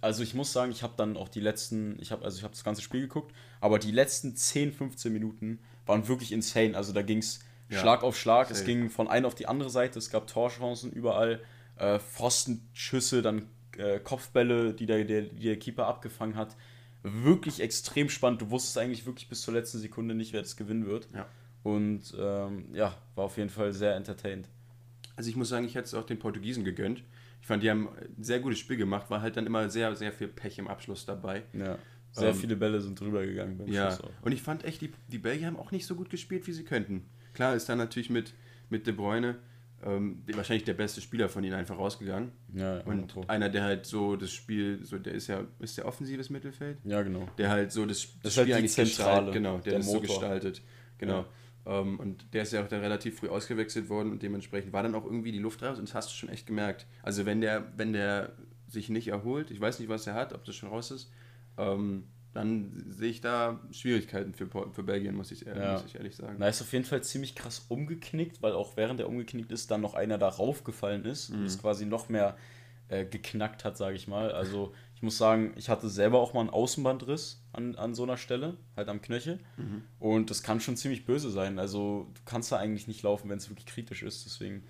also 0.00 0.22
ich 0.22 0.34
muss 0.34 0.52
sagen, 0.52 0.72
ich 0.72 0.82
habe 0.82 0.94
dann 0.96 1.16
auch 1.16 1.28
die 1.28 1.40
letzten, 1.40 1.98
ich 2.00 2.12
habe 2.12 2.24
also 2.24 2.38
ich 2.38 2.44
habe 2.44 2.52
das 2.52 2.64
ganze 2.64 2.82
Spiel 2.82 3.00
geguckt, 3.02 3.34
aber 3.60 3.78
die 3.78 3.90
letzten 3.90 4.36
10, 4.36 4.72
15 4.72 5.12
Minuten 5.12 5.58
waren 5.86 6.08
wirklich 6.08 6.32
insane. 6.32 6.76
Also 6.76 6.92
da 6.92 7.02
ging 7.02 7.18
es 7.18 7.40
ja, 7.68 7.78
Schlag 7.78 8.02
auf 8.02 8.16
Schlag, 8.16 8.48
safe. 8.48 8.60
es 8.60 8.66
ging 8.66 8.90
von 8.90 9.08
einer 9.08 9.26
auf 9.26 9.34
die 9.34 9.46
andere 9.46 9.70
Seite, 9.70 9.98
es 9.98 10.10
gab 10.10 10.26
Torchancen 10.26 10.92
überall, 10.92 11.40
äh, 11.76 11.98
Pfostenschüsse, 11.98 13.22
dann 13.22 13.48
äh, 13.78 14.00
Kopfbälle, 14.00 14.74
die 14.74 14.86
der, 14.86 15.04
der, 15.04 15.22
die 15.22 15.44
der 15.44 15.58
Keeper 15.58 15.86
abgefangen 15.86 16.36
hat. 16.36 16.56
Wirklich 17.02 17.60
extrem 17.60 18.08
spannend. 18.08 18.42
Du 18.42 18.50
wusstest 18.50 18.78
eigentlich 18.78 19.06
wirklich 19.06 19.28
bis 19.28 19.42
zur 19.42 19.54
letzten 19.54 19.78
Sekunde 19.78 20.14
nicht, 20.14 20.32
wer 20.32 20.42
das 20.42 20.56
gewinnen 20.56 20.86
wird. 20.86 21.08
Ja. 21.14 21.26
Und 21.62 22.14
ähm, 22.18 22.66
ja, 22.72 22.96
war 23.14 23.24
auf 23.24 23.36
jeden 23.36 23.50
Fall 23.50 23.72
sehr 23.72 23.94
entertained. 23.94 24.48
Also 25.16 25.30
ich 25.30 25.36
muss 25.36 25.48
sagen, 25.48 25.66
ich 25.66 25.74
hätte 25.74 25.86
es 25.86 25.94
auch 25.94 26.04
den 26.04 26.18
Portugiesen 26.18 26.64
gegönnt. 26.64 27.02
Ich 27.40 27.46
fand, 27.46 27.62
die 27.62 27.70
haben 27.70 27.88
ein 27.88 28.22
sehr 28.22 28.40
gutes 28.40 28.58
Spiel 28.58 28.76
gemacht, 28.76 29.08
war 29.10 29.20
halt 29.20 29.36
dann 29.36 29.46
immer 29.46 29.68
sehr, 29.70 29.94
sehr 29.94 30.12
viel 30.12 30.28
Pech 30.28 30.58
im 30.58 30.68
Abschluss 30.68 31.06
dabei. 31.06 31.44
Ja. 31.52 31.78
Sehr 32.12 32.30
ähm, 32.30 32.34
viele 32.34 32.56
Bälle 32.56 32.80
sind 32.80 32.98
drüber 32.98 33.24
gegangen 33.24 33.58
beim 33.58 33.68
ja. 33.68 33.96
Und 34.22 34.32
ich 34.32 34.42
fand 34.42 34.64
echt, 34.64 34.80
die, 34.80 34.92
die 35.08 35.18
Belgier 35.18 35.46
haben 35.46 35.58
auch 35.58 35.70
nicht 35.70 35.86
so 35.86 35.94
gut 35.94 36.10
gespielt, 36.10 36.46
wie 36.46 36.52
sie 36.52 36.64
könnten. 36.64 37.04
Klar 37.34 37.54
ist 37.54 37.68
dann 37.68 37.78
natürlich 37.78 38.10
mit, 38.10 38.32
mit 38.70 38.86
De 38.86 38.94
Bruyne 38.94 39.36
ähm, 39.84 40.22
wahrscheinlich 40.32 40.64
der 40.64 40.74
beste 40.74 41.00
Spieler 41.00 41.28
von 41.28 41.44
ihnen 41.44 41.54
einfach 41.54 41.78
rausgegangen. 41.78 42.32
Ja, 42.54 42.80
und 42.80 43.14
ja, 43.14 43.22
einer, 43.28 43.48
der 43.48 43.62
halt 43.62 43.86
so 43.86 44.16
das 44.16 44.32
Spiel, 44.32 44.84
so 44.84 44.98
der 44.98 45.14
ist 45.14 45.26
ja, 45.26 45.44
ist 45.58 45.76
der 45.78 45.86
offensives 45.86 46.30
Mittelfeld? 46.30 46.78
Ja, 46.84 47.02
genau. 47.02 47.28
Der 47.38 47.50
halt 47.50 47.72
so 47.72 47.84
das, 47.84 48.00
das, 48.00 48.22
das 48.22 48.32
Spiel 48.32 48.44
halt 48.44 48.54
eigentlich 48.54 48.72
Zentrale, 48.72 49.32
genau, 49.32 49.58
der, 49.58 49.72
der 49.72 49.78
das 49.78 49.90
so 49.90 50.00
gestaltet. 50.00 50.62
Genau. 50.98 51.26
Ja. 51.66 51.80
Ähm, 51.80 51.98
und 51.98 52.32
der 52.32 52.42
ist 52.42 52.52
ja 52.52 52.62
auch 52.62 52.68
dann 52.68 52.80
relativ 52.80 53.18
früh 53.18 53.28
ausgewechselt 53.28 53.88
worden 53.88 54.12
und 54.12 54.22
dementsprechend 54.22 54.72
war 54.72 54.82
dann 54.82 54.94
auch 54.94 55.04
irgendwie 55.04 55.32
die 55.32 55.40
Luft 55.40 55.62
raus 55.62 55.78
und 55.78 55.88
das 55.88 55.94
hast 55.94 56.10
du 56.10 56.14
schon 56.14 56.28
echt 56.28 56.46
gemerkt. 56.46 56.86
Also 57.02 57.26
wenn 57.26 57.40
der, 57.40 57.72
wenn 57.76 57.92
der 57.92 58.32
sich 58.68 58.88
nicht 58.88 59.08
erholt, 59.08 59.50
ich 59.50 59.60
weiß 59.60 59.78
nicht, 59.80 59.88
was 59.88 60.06
er 60.06 60.14
hat, 60.14 60.32
ob 60.32 60.44
das 60.44 60.54
schon 60.54 60.68
raus 60.68 60.90
ist, 60.90 61.12
ähm, 61.58 62.04
dann 62.36 62.84
sehe 62.90 63.10
ich 63.10 63.22
da 63.22 63.58
Schwierigkeiten 63.70 64.34
für, 64.34 64.46
für 64.46 64.82
Belgien, 64.82 65.14
muss 65.14 65.32
ich, 65.32 65.40
ja. 65.40 65.72
muss 65.72 65.84
ich 65.86 65.94
ehrlich 65.94 66.14
sagen. 66.14 66.36
Na, 66.38 66.48
ist 66.48 66.60
auf 66.60 66.72
jeden 66.72 66.84
Fall 66.84 67.02
ziemlich 67.02 67.34
krass 67.34 67.64
umgeknickt, 67.68 68.42
weil 68.42 68.52
auch 68.52 68.76
während 68.76 69.00
er 69.00 69.08
umgeknickt 69.08 69.50
ist, 69.50 69.70
dann 69.70 69.80
noch 69.80 69.94
einer 69.94 70.18
da 70.18 70.28
raufgefallen 70.28 71.06
ist 71.06 71.30
mhm. 71.30 71.38
und 71.38 71.44
es 71.46 71.58
quasi 71.58 71.86
noch 71.86 72.10
mehr 72.10 72.36
äh, 72.88 73.06
geknackt 73.06 73.64
hat, 73.64 73.78
sage 73.78 73.96
ich 73.96 74.06
mal. 74.06 74.32
Also 74.32 74.74
ich 74.94 75.02
muss 75.02 75.16
sagen, 75.16 75.54
ich 75.56 75.70
hatte 75.70 75.88
selber 75.88 76.20
auch 76.20 76.34
mal 76.34 76.40
einen 76.40 76.50
Außenbandriss 76.50 77.42
an, 77.52 77.74
an 77.76 77.94
so 77.94 78.02
einer 78.02 78.18
Stelle, 78.18 78.58
halt 78.76 78.88
am 78.88 79.00
Knöchel. 79.00 79.40
Mhm. 79.56 79.84
Und 79.98 80.30
das 80.30 80.42
kann 80.42 80.60
schon 80.60 80.76
ziemlich 80.76 81.06
böse 81.06 81.30
sein. 81.30 81.58
Also 81.58 82.10
du 82.12 82.20
kannst 82.26 82.52
da 82.52 82.58
eigentlich 82.58 82.86
nicht 82.86 83.02
laufen, 83.02 83.30
wenn 83.30 83.38
es 83.38 83.48
wirklich 83.48 83.66
kritisch 83.66 84.02
ist. 84.02 84.26
Deswegen 84.26 84.62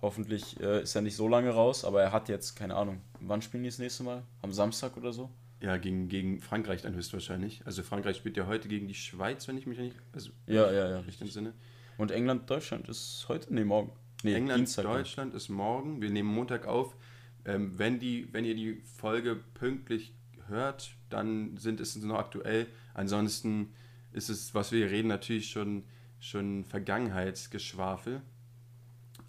hoffentlich 0.00 0.58
äh, 0.60 0.82
ist 0.82 0.94
er 0.94 1.02
nicht 1.02 1.16
so 1.16 1.28
lange 1.28 1.50
raus, 1.50 1.84
aber 1.84 2.02
er 2.02 2.10
hat 2.10 2.30
jetzt, 2.30 2.56
keine 2.56 2.74
Ahnung, 2.74 3.02
wann 3.20 3.42
spielen 3.42 3.62
die 3.64 3.68
das 3.68 3.78
nächste 3.78 4.02
Mal? 4.02 4.22
Am 4.40 4.50
Samstag 4.52 4.96
oder 4.96 5.12
so? 5.12 5.30
Ja, 5.62 5.76
gegen, 5.76 6.08
gegen 6.08 6.40
Frankreich 6.40 6.82
dann 6.82 6.94
höchstwahrscheinlich. 6.94 7.62
Also 7.64 7.84
Frankreich 7.84 8.16
spielt 8.16 8.36
ja 8.36 8.46
heute 8.48 8.68
gegen 8.68 8.88
die 8.88 8.94
Schweiz, 8.94 9.46
wenn 9.46 9.56
ich 9.56 9.66
mich 9.66 9.78
nicht. 9.78 9.96
Also 10.12 10.30
ja, 10.46 10.70
ja, 10.72 10.90
ja, 10.90 10.98
richtig. 11.00 11.28
Im 11.28 11.28
Sinne. 11.28 11.54
Und 11.98 12.10
England, 12.10 12.50
Deutschland 12.50 12.88
ist 12.88 13.26
heute? 13.28 13.54
Nee, 13.54 13.64
morgen. 13.64 13.92
Nee, 14.24 14.34
England, 14.34 14.58
Dienstag, 14.58 14.84
Deutschland 14.84 15.34
ist 15.34 15.48
morgen. 15.48 16.02
Wir 16.02 16.10
nehmen 16.10 16.28
Montag 16.28 16.66
auf. 16.66 16.96
Ähm, 17.44 17.78
wenn, 17.78 18.00
die, 18.00 18.32
wenn 18.32 18.44
ihr 18.44 18.56
die 18.56 18.82
Folge 18.96 19.36
pünktlich 19.54 20.12
hört, 20.48 20.96
dann 21.10 21.56
sind 21.56 21.80
es 21.80 21.94
noch 21.96 22.18
aktuell. 22.18 22.66
Ansonsten 22.94 23.72
ist 24.12 24.30
es, 24.30 24.54
was 24.54 24.72
wir 24.72 24.80
hier 24.80 24.90
reden, 24.90 25.08
natürlich 25.08 25.50
schon, 25.50 25.84
schon 26.18 26.64
Vergangenheitsgeschwafel. 26.64 28.20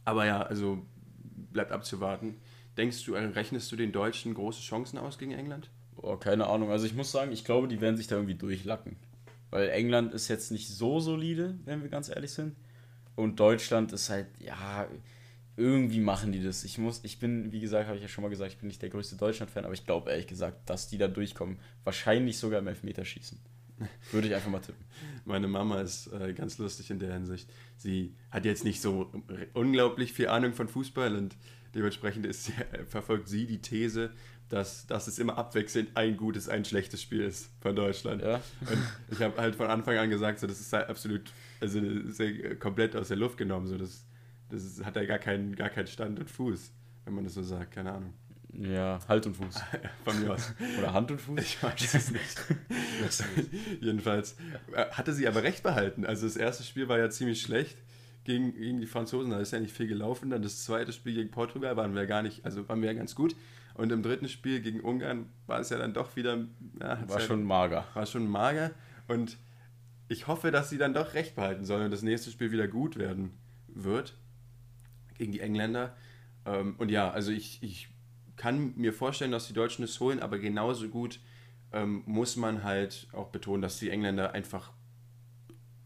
Aber 0.03 0.25
ja, 0.25 0.41
also 0.41 0.83
bleibt 1.51 1.71
abzuwarten. 1.71 2.37
Denkst 2.75 3.05
du, 3.05 3.13
rechnest 3.13 3.71
du 3.71 3.75
den 3.75 3.91
Deutschen 3.91 4.33
große 4.33 4.61
Chancen 4.61 4.97
aus 4.97 5.19
gegen 5.19 5.31
England? 5.31 5.69
Oh, 6.03 6.17
keine 6.17 6.47
Ahnung. 6.47 6.69
Also 6.69 6.85
ich 6.85 6.93
muss 6.93 7.11
sagen, 7.11 7.31
ich 7.31 7.45
glaube, 7.45 7.69
die 7.69 7.79
werden 7.79 7.95
sich 7.95 8.07
da 8.07 8.15
irgendwie 8.15 8.35
durchlacken. 8.35 8.97
Weil 9.49 9.69
England 9.69 10.13
ist 10.13 10.27
jetzt 10.27 10.51
nicht 10.51 10.67
so 10.67 10.99
solide, 10.99 11.57
wenn 11.63 11.81
wir 11.81 11.89
ganz 11.89 12.09
ehrlich 12.09 12.31
sind. 12.31 12.55
Und 13.15 13.39
Deutschland 13.39 13.93
ist 13.93 14.09
halt, 14.09 14.27
ja, 14.39 14.87
irgendwie 15.55 16.01
machen 16.01 16.33
die 16.33 16.43
das. 16.43 16.65
Ich 16.65 16.77
muss, 16.77 16.99
ich 17.03 17.19
bin, 17.19 17.51
wie 17.53 17.61
gesagt, 17.61 17.87
habe 17.87 17.95
ich 17.95 18.03
ja 18.03 18.09
schon 18.09 18.23
mal 18.23 18.29
gesagt, 18.29 18.51
ich 18.51 18.57
bin 18.57 18.67
nicht 18.67 18.81
der 18.81 18.89
größte 18.89 19.15
Deutschland-Fan, 19.15 19.63
aber 19.63 19.73
ich 19.73 19.85
glaube 19.85 20.11
ehrlich 20.11 20.27
gesagt, 20.27 20.69
dass 20.69 20.89
die 20.89 20.97
da 20.97 21.07
durchkommen. 21.07 21.59
Wahrscheinlich 21.85 22.37
sogar 22.37 22.59
im 22.59 22.67
Elfmeterschießen. 22.67 23.39
Würde 24.11 24.27
ich 24.27 24.35
einfach 24.35 24.49
mal 24.49 24.59
tippen. 24.59 24.83
Meine 25.25 25.47
Mama 25.47 25.79
ist 25.81 26.07
äh, 26.07 26.33
ganz 26.33 26.57
lustig 26.57 26.91
in 26.91 26.99
der 26.99 27.13
Hinsicht. 27.13 27.49
Sie 27.77 28.13
hat 28.29 28.43
jetzt 28.43 28.65
nicht 28.65 28.81
so 28.81 29.09
unglaublich 29.53 30.11
viel 30.11 30.27
Ahnung 30.27 30.53
von 30.53 30.67
Fußball 30.67 31.15
und 31.15 31.37
dementsprechend 31.75 32.25
ist, 32.25 32.51
verfolgt 32.87 33.27
sie 33.27 33.45
die 33.45 33.61
These, 33.61 34.11
dass, 34.53 34.85
dass 34.85 35.07
es 35.07 35.17
immer 35.17 35.35
abwechselnd 35.37 35.97
ein 35.97 36.15
gutes, 36.15 36.47
ein 36.47 36.63
schlechtes 36.63 37.01
Spiel 37.01 37.21
ist 37.21 37.49
von 37.59 37.75
Deutschland. 37.75 38.21
Ja. 38.21 38.35
Und 38.35 38.77
ich 39.09 39.19
habe 39.19 39.41
halt 39.41 39.55
von 39.55 39.65
Anfang 39.67 39.97
an 39.97 40.11
gesagt, 40.11 40.39
so, 40.39 40.45
das 40.45 40.59
ist 40.59 40.71
halt 40.71 40.89
absolut, 40.89 41.31
also 41.59 41.79
ist 41.79 42.21
komplett 42.59 42.95
aus 42.95 43.07
der 43.07 43.17
Luft 43.17 43.37
genommen. 43.37 43.65
So, 43.65 43.79
das, 43.79 44.05
das 44.49 44.63
ist, 44.63 44.85
hat 44.85 44.95
ja 44.95 45.05
gar 45.05 45.17
keinen, 45.17 45.55
gar 45.55 45.69
keinen 45.69 45.87
Stand 45.87 46.19
und 46.19 46.29
Fuß, 46.29 46.71
wenn 47.05 47.15
man 47.15 47.23
das 47.23 47.33
so 47.33 47.41
sagt, 47.41 47.71
keine 47.71 47.93
Ahnung. 47.93 48.13
Ja, 48.53 48.99
Halt 49.07 49.25
und 49.25 49.35
Fuß. 49.35 49.59
Von 50.05 50.21
mir 50.21 50.33
aus. 50.33 50.53
Oder 50.77 50.93
Hand 50.93 51.09
und 51.09 51.19
Fuß? 51.19 51.41
Ich 51.41 51.63
weiß 51.63 51.95
es 51.95 52.11
nicht. 52.11 52.39
Jedenfalls 53.81 54.35
äh, 54.75 54.85
hatte 54.91 55.13
sie 55.13 55.27
aber 55.27 55.41
recht 55.41 55.63
behalten. 55.63 56.05
Also 56.05 56.27
das 56.27 56.35
erste 56.35 56.63
Spiel 56.63 56.87
war 56.87 56.99
ja 56.99 57.09
ziemlich 57.09 57.41
schlecht 57.41 57.75
gegen, 58.23 58.53
gegen 58.53 58.79
die 58.79 58.85
Franzosen, 58.85 59.31
da 59.31 59.39
ist 59.39 59.51
ja 59.51 59.59
nicht 59.59 59.75
viel 59.75 59.87
gelaufen. 59.87 60.29
Dann 60.29 60.43
das 60.43 60.63
zweite 60.63 60.93
Spiel 60.93 61.15
gegen 61.15 61.31
Portugal 61.31 61.75
waren 61.75 61.95
wir 61.95 62.05
gar 62.05 62.21
nicht, 62.21 62.45
also 62.45 62.69
waren 62.69 62.81
wir 62.83 62.91
ja 62.91 62.97
ganz 62.97 63.15
gut. 63.15 63.35
Und 63.73 63.91
im 63.91 64.03
dritten 64.03 64.27
Spiel 64.27 64.61
gegen 64.61 64.81
Ungarn 64.81 65.29
war 65.47 65.59
es 65.59 65.69
ja 65.69 65.77
dann 65.77 65.93
doch 65.93 66.15
wieder. 66.15 66.45
Ja, 66.79 67.07
war 67.07 67.19
schon 67.19 67.43
mager. 67.43 67.85
War 67.93 68.05
schon 68.05 68.27
mager. 68.27 68.71
Und 69.07 69.37
ich 70.07 70.27
hoffe, 70.27 70.51
dass 70.51 70.69
sie 70.69 70.77
dann 70.77 70.93
doch 70.93 71.13
recht 71.13 71.35
behalten 71.35 71.65
sollen 71.65 71.85
und 71.85 71.91
das 71.91 72.03
nächste 72.03 72.29
Spiel 72.29 72.51
wieder 72.51 72.67
gut 72.67 72.97
werden 72.97 73.31
wird 73.67 74.15
gegen 75.17 75.31
die 75.31 75.39
Engländer. 75.39 75.95
Ähm, 76.45 76.75
und 76.77 76.91
ja, 76.91 77.09
also 77.09 77.31
ich, 77.31 77.61
ich 77.63 77.89
kann 78.35 78.73
mir 78.75 78.93
vorstellen, 78.93 79.31
dass 79.31 79.47
die 79.47 79.53
Deutschen 79.53 79.83
es 79.83 79.99
holen, 79.99 80.19
aber 80.19 80.37
genauso 80.37 80.89
gut 80.89 81.19
ähm, 81.71 82.03
muss 82.05 82.35
man 82.35 82.63
halt 82.63 83.07
auch 83.13 83.29
betonen, 83.29 83.61
dass 83.61 83.79
die 83.79 83.89
Engländer 83.89 84.33
einfach 84.33 84.71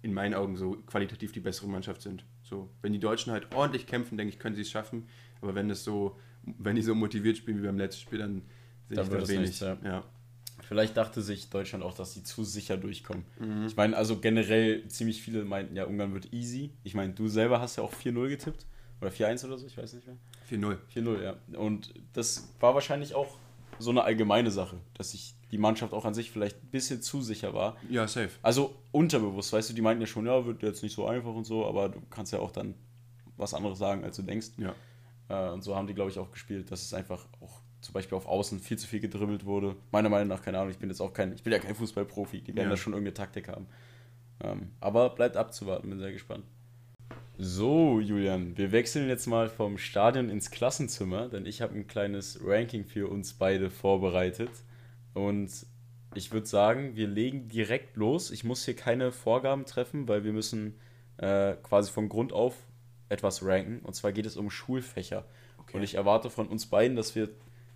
in 0.02 0.13
meinen 0.13 0.34
Augen 0.34 0.58
so 0.58 0.71
qualitativ 0.86 1.32
die 1.32 1.39
bessere 1.39 1.67
Mannschaft 1.67 2.02
sind. 2.02 2.26
So, 2.43 2.69
wenn 2.82 2.93
die 2.93 3.00
Deutschen 3.00 3.32
halt 3.32 3.54
ordentlich 3.54 3.88
kämpfen, 3.88 4.17
denke 4.17 4.34
ich, 4.34 4.39
können 4.39 4.56
sie 4.56 4.62
es 4.62 4.69
schaffen. 4.69 5.08
Aber 5.41 5.56
wenn 5.56 5.69
es 5.69 5.84
so, 5.84 6.17
wenn 6.58 6.76
die 6.76 6.82
so 6.82 6.96
motiviert 6.96 7.38
spielen 7.38 7.62
wie 7.62 7.66
beim 7.66 7.78
letzten 7.78 8.02
Spiel, 8.02 8.20
dann 8.20 8.42
sehe 8.88 9.02
ich 9.02 9.10
da 9.10 9.28
wenig. 9.28 9.50
Nicht, 9.50 9.62
ja. 9.62 9.78
ja. 9.84 10.04
Vielleicht 10.68 10.98
dachte 10.98 11.22
sich 11.22 11.50
Deutschland 11.50 11.84
auch, 11.84 11.94
dass 11.94 12.14
sie 12.14 12.24
zu 12.24 12.44
sicher 12.44 12.78
durchkommen. 12.78 13.24
Mhm. 13.40 13.68
Ich 13.68 13.76
meine, 13.76 13.96
also 13.96 14.20
generell 14.20 14.88
ziemlich 14.88 15.22
viele 15.22 15.46
meinten 15.46 15.76
ja, 15.76 15.86
Ungarn 15.86 16.14
wird 16.14 16.34
easy. 16.34 16.72
Ich 16.84 16.94
meine, 16.94 17.14
du 17.14 17.28
selber 17.28 17.62
hast 17.62 17.78
ja 17.78 17.84
auch 17.84 17.94
4-0 17.94 18.28
getippt. 18.30 18.66
Oder 19.00 19.12
4-1 19.12 19.46
oder 19.46 19.58
so, 19.58 19.68
ich 19.68 19.78
weiß 19.78 19.94
nicht 19.94 20.08
mehr. 20.08 20.18
4-0. 20.50 20.78
4-0, 20.96 21.24
ja. 21.24 21.36
Und 21.60 21.94
das 22.14 22.50
war 22.60 22.74
wahrscheinlich 22.74 23.14
auch 23.14 23.38
so 23.80 23.92
eine 23.92 24.04
allgemeine 24.04 24.50
Sache, 24.50 24.78
dass 24.96 25.12
sich 25.12 25.36
die 25.52 25.58
Mannschaft 25.58 25.94
auch 25.94 26.04
an 26.04 26.14
sich 26.14 26.32
vielleicht 26.32 26.62
ein 26.64 26.68
bisschen 26.68 27.02
zu 27.02 27.22
sicher 27.22 27.54
war. 27.54 27.78
Ja, 27.90 28.08
safe. 28.08 28.32
Also 28.42 28.76
unterbewusst, 28.92 29.54
weißt 29.54 29.70
du, 29.70 29.74
die 29.74 29.82
meinten 29.82 30.02
ja 30.02 30.08
schon, 30.08 30.26
ja, 30.26 30.46
wird 30.46 30.64
jetzt 30.64 30.84
nicht 30.84 30.96
so 30.96 31.06
einfach 31.06 31.34
und 31.34 31.46
so, 31.46 31.66
aber 31.66 31.90
du 31.90 32.02
kannst 32.10 32.34
ja 32.34 32.40
auch 32.40 32.52
dann 32.52 32.74
was 33.38 33.54
anderes 33.54 33.78
sagen, 33.78 34.04
als 34.04 34.16
du 34.16 34.24
denkst. 34.24 34.48
Ja. 34.58 34.74
Äh, 35.30 35.50
und 35.50 35.63
so 35.63 35.76
haben 35.76 35.88
die, 35.88 35.94
glaube 35.94 36.12
ich, 36.12 36.20
auch 36.20 36.32
gespielt, 36.32 36.72
dass 36.72 36.84
es 36.84 36.94
einfach 36.94 37.26
auch 37.42 37.62
zum 37.82 37.94
Beispiel 37.94 38.18
auf 38.18 38.28
Außen 38.28 38.60
viel 38.60 38.78
zu 38.78 38.88
viel 38.88 39.00
gedribbelt 39.00 39.46
wurde. 39.46 39.76
Meiner 39.92 40.10
Meinung 40.10 40.28
nach, 40.28 40.42
keine 40.42 40.60
Ahnung, 40.60 40.72
ich 40.72 40.80
bin 40.80 40.90
jetzt 40.90 41.02
auch 41.02 41.13
kein, 41.13 41.34
ich 41.34 41.44
bin 41.44 41.54
ja 41.54 41.60
kein 41.60 41.76
Fußballprofi, 41.76 42.42
die 42.42 42.56
werden 42.56 42.68
ja. 42.68 42.72
da 42.72 42.78
schon 42.78 42.94
irgendeine 42.94 43.13
Taktik 43.13 43.48
haben. 43.48 43.68
Ähm, 44.44 44.72
aber 44.80 45.10
bleibt 45.10 45.38
abzuwarten, 45.38 45.90
bin 45.90 46.00
sehr 46.00 46.12
gespannt. 46.12 46.46
So, 47.40 48.00
Julian, 48.00 48.58
wir 48.58 48.72
wechseln 48.72 49.08
jetzt 49.08 49.28
mal 49.28 49.48
vom 49.48 49.78
Stadion 49.78 50.30
ins 50.30 50.50
Klassenzimmer, 50.50 51.30
denn 51.30 51.46
ich 51.46 51.62
habe 51.62 51.76
ein 51.76 51.86
kleines 51.86 52.40
Ranking 52.44 52.84
für 52.84 53.10
uns 53.10 53.34
beide 53.34 53.70
vorbereitet. 53.70 54.50
Und 55.13 55.52
ich 56.16 56.32
würde 56.32 56.48
sagen, 56.48 56.96
wir 56.96 57.08
legen 57.08 57.48
direkt 57.48 57.96
los. 57.96 58.32
Ich 58.32 58.44
muss 58.44 58.66
hier 58.66 58.76
keine 58.76 59.12
Vorgaben 59.12 59.66
treffen, 59.66 60.08
weil 60.08 60.24
wir 60.24 60.34
müssen 60.34 60.80
äh, 61.18 61.54
quasi 61.62 61.92
von 61.92 62.10
Grund 62.10 62.34
auf 62.34 62.56
etwas 63.10 63.43
ranken. 63.43 63.80
Und 63.80 63.96
zwar 63.96 64.12
geht 64.12 64.26
es 64.26 64.38
um 64.38 64.50
Schulfächer. 64.50 65.26
Okay. 65.58 65.78
Und 65.78 65.84
ich 65.84 65.96
erwarte 65.96 66.30
von 66.30 66.48
uns 66.48 66.67
beiden, 66.67 66.96
dass 66.96 67.15
wir 67.15 67.30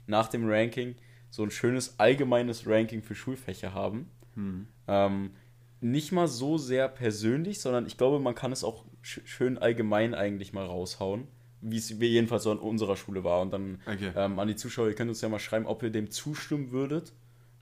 nach 0.08 0.28
dem 0.28 0.48
Ranking 0.48 0.96
so 1.30 1.44
ein 1.44 1.52
schönes 1.52 2.00
allgemeines 2.00 2.67
Ranking 2.67 3.02
für 3.02 3.15
Schulfächer 3.15 3.74
haben. 3.74 4.10
Hm. 4.36 4.67
Ähm, 4.88 5.32
nicht 5.80 6.12
mal 6.12 6.28
so 6.28 6.58
sehr 6.58 6.88
persönlich, 6.88 7.60
sondern 7.60 7.88
ich 7.88 7.98
glaube, 7.98 8.20
man 8.20 8.36
kann 8.36 8.52
es 8.52 8.63
auch 8.63 8.86
schön 9.02 9.58
allgemein 9.58 10.13
eigentlich 10.13 10.54
mal 10.54 10.65
raushauen, 10.65 11.28
wie 11.62 11.78
es 11.78 11.89
jedenfalls 11.89 12.44
so 12.44 12.52
an 12.52 12.60
unserer 12.60 12.96
Schule 12.96 13.24
war. 13.24 13.41
Und 13.41 13.52
dann 13.52 13.82
okay. 13.88 14.12
ähm, 14.15 14.38
an 14.38 14.48
die 14.48 14.56
Zuschauer, 14.56 14.88
ihr 14.88 14.96
könnt 14.96 15.10
uns 15.10 15.22
ja 15.22 15.30
mal 15.30 15.39
schreiben, 15.39 15.65
ob 15.65 15.82
ihr 15.82 15.89
dem 15.89 16.12
zustimmen 16.12 16.72
würdet 16.72 17.13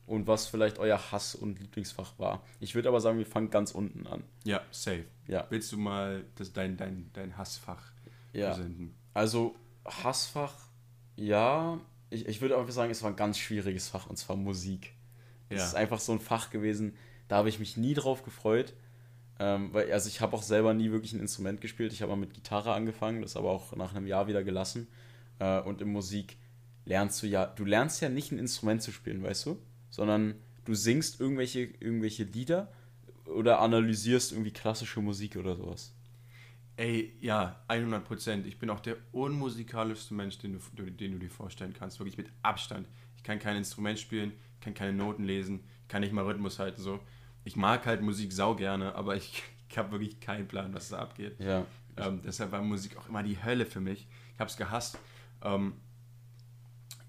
und 0.09 0.25
was 0.25 0.47
vielleicht 0.47 0.79
euer 0.79 1.11
Hass- 1.11 1.35
und 1.35 1.59
Lieblingsfach 1.59 2.17
war. 2.17 2.41
Ich 2.59 2.73
würde 2.73 2.89
aber 2.89 2.99
sagen, 2.99 3.19
wir 3.19 3.27
fangen 3.27 3.51
ganz 3.51 3.71
unten 3.71 4.07
an. 4.07 4.23
Ja, 4.43 4.61
safe. 4.71 5.05
Ja. 5.27 5.45
Willst 5.49 5.71
du 5.71 5.77
mal 5.77 6.25
das, 6.35 6.51
dein, 6.51 6.77
dein, 6.77 7.11
dein 7.13 7.37
Hassfach 7.37 7.91
ja. 8.33 8.49
präsenten? 8.49 8.95
Also, 9.13 9.55
Hassfach, 9.85 10.55
ja. 11.15 11.79
Ich, 12.09 12.27
ich 12.27 12.41
würde 12.41 12.57
einfach 12.57 12.73
sagen, 12.73 12.89
es 12.89 13.03
war 13.03 13.11
ein 13.11 13.15
ganz 13.15 13.37
schwieriges 13.37 13.87
Fach 13.87 14.07
und 14.07 14.17
zwar 14.17 14.35
Musik. 14.35 14.93
Es 15.49 15.59
ja. 15.59 15.65
ist 15.65 15.75
einfach 15.75 15.99
so 15.99 16.11
ein 16.11 16.19
Fach 16.19 16.49
gewesen, 16.49 16.95
da 17.27 17.37
habe 17.37 17.49
ich 17.49 17.59
mich 17.59 17.77
nie 17.77 17.93
drauf 17.93 18.23
gefreut. 18.23 18.73
Ähm, 19.37 19.71
weil, 19.73 19.91
also 19.93 20.09
ich 20.09 20.21
habe 20.21 20.35
auch 20.35 20.41
selber 20.41 20.73
nie 20.73 20.89
wirklich 20.91 21.13
ein 21.13 21.19
Instrument 21.19 21.61
gespielt. 21.61 21.93
Ich 21.93 22.01
habe 22.01 22.11
mal 22.11 22.17
mit 22.17 22.33
Gitarre 22.33 22.73
angefangen, 22.73 23.21
das 23.21 23.35
aber 23.35 23.51
auch 23.51 23.75
nach 23.75 23.93
einem 23.93 24.07
Jahr 24.07 24.27
wieder 24.27 24.43
gelassen. 24.43 24.87
Äh, 25.37 25.61
und 25.61 25.81
in 25.81 25.91
Musik 25.91 26.37
lernst 26.85 27.21
du 27.21 27.27
ja, 27.27 27.45
du 27.45 27.63
lernst 27.63 28.01
ja 28.01 28.09
nicht 28.09 28.31
ein 28.31 28.39
Instrument 28.39 28.81
zu 28.81 28.91
spielen, 28.91 29.21
weißt 29.21 29.45
du? 29.45 29.61
Sondern 29.89 30.35
du 30.65 30.75
singst 30.75 31.19
irgendwelche, 31.19 31.61
irgendwelche 31.79 32.23
Lieder 32.23 32.71
oder 33.25 33.59
analysierst 33.59 34.31
irgendwie 34.31 34.51
klassische 34.51 35.01
Musik 35.01 35.35
oder 35.35 35.55
sowas. 35.55 35.93
Ey, 36.77 37.13
ja, 37.19 37.61
100 37.67 38.05
Prozent. 38.05 38.47
Ich 38.47 38.57
bin 38.57 38.69
auch 38.69 38.79
der 38.79 38.95
unmusikalischste 39.11 40.13
Mensch, 40.13 40.37
den 40.37 40.59
du, 40.75 40.83
den 40.83 41.13
du 41.13 41.19
dir 41.19 41.29
vorstellen 41.29 41.73
kannst. 41.73 41.99
Wirklich 41.99 42.17
mit 42.17 42.27
Abstand. 42.41 42.87
Ich 43.17 43.23
kann 43.23 43.37
kein 43.39 43.57
Instrument 43.57 43.99
spielen, 43.99 44.31
kann 44.61 44.73
keine 44.73 44.93
Noten 44.93 45.25
lesen, 45.25 45.61
kann 45.89 46.01
nicht 46.01 46.13
mal 46.13 46.23
Rhythmus 46.23 46.57
halten. 46.57 46.81
So 46.81 46.99
ich 47.43 47.55
mag 47.55 47.85
halt 47.85 48.01
Musik 48.01 48.31
sau 48.31 48.55
gerne, 48.55 48.95
aber 48.95 49.15
ich, 49.15 49.43
ich 49.69 49.77
habe 49.77 49.91
wirklich 49.91 50.19
keinen 50.19 50.47
Plan, 50.47 50.73
was 50.73 50.89
da 50.89 50.99
abgeht. 50.99 51.39
Ja. 51.39 51.65
Ähm, 51.97 52.21
deshalb 52.23 52.51
war 52.51 52.61
Musik 52.61 52.97
auch 52.97 53.09
immer 53.09 53.23
die 53.23 53.41
Hölle 53.43 53.65
für 53.65 53.81
mich. 53.81 54.07
Ich 54.33 54.39
habe 54.39 54.49
es 54.49 54.57
gehasst. 54.57 54.99
Ähm, 55.41 55.73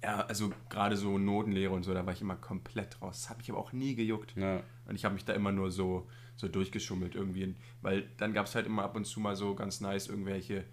ja, 0.02 0.20
also 0.20 0.50
gerade 0.68 0.96
so 0.96 1.18
Notenlehre 1.18 1.72
und 1.72 1.82
so, 1.82 1.92
da 1.92 2.06
war 2.06 2.12
ich 2.12 2.22
immer 2.22 2.36
komplett 2.36 3.00
raus. 3.02 3.22
Das 3.22 3.30
hat 3.30 3.38
mich 3.38 3.50
aber 3.50 3.58
auch 3.58 3.72
nie 3.72 3.94
gejuckt. 3.94 4.34
Ja. 4.36 4.62
Und 4.86 4.94
ich 4.94 5.04
habe 5.04 5.14
mich 5.14 5.24
da 5.24 5.34
immer 5.34 5.52
nur 5.52 5.70
so, 5.70 6.08
so 6.36 6.48
durchgeschummelt 6.48 7.14
irgendwie. 7.14 7.54
Weil 7.82 8.08
dann 8.16 8.32
gab 8.32 8.46
es 8.46 8.54
halt 8.54 8.66
immer 8.66 8.82
ab 8.82 8.96
und 8.96 9.04
zu 9.04 9.20
mal 9.20 9.36
so 9.36 9.54
ganz 9.54 9.80
nice 9.80 10.08
irgendwelche 10.08 10.64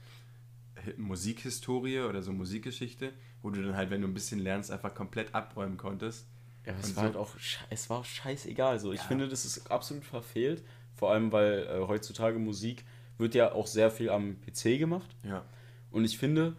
Musikhistorie 0.97 1.99
oder 1.99 2.21
so 2.21 2.31
Musikgeschichte, 2.31 3.11
wo 3.41 3.49
du 3.49 3.61
dann 3.61 3.75
halt, 3.75 3.89
wenn 3.89 4.01
du 4.01 4.07
ein 4.07 4.13
bisschen 4.13 4.39
lernst, 4.39 4.71
einfach 4.71 4.93
komplett 4.93 5.35
abräumen 5.35 5.77
konntest. 5.77 6.27
Ja, 6.65 6.73
es 6.81 6.95
war 6.95 7.01
so. 7.03 7.07
halt 7.07 7.15
auch, 7.15 7.31
es 7.69 7.89
war 7.89 7.99
auch 7.99 8.05
scheißegal. 8.05 8.79
So. 8.79 8.93
Ich 8.93 8.99
ja. 8.99 9.05
finde, 9.05 9.27
das 9.27 9.45
ist 9.45 9.69
absolut 9.71 10.05
verfehlt. 10.05 10.63
Vor 10.95 11.11
allem, 11.11 11.31
weil 11.31 11.67
äh, 11.67 11.87
heutzutage 11.87 12.39
Musik 12.39 12.85
wird 13.17 13.35
ja 13.35 13.51
auch 13.51 13.67
sehr 13.67 13.91
viel 13.91 14.09
am 14.09 14.37
PC 14.41 14.79
gemacht. 14.79 15.15
Ja. 15.23 15.43
Und 15.91 16.05
ich 16.05 16.17
finde, 16.17 16.55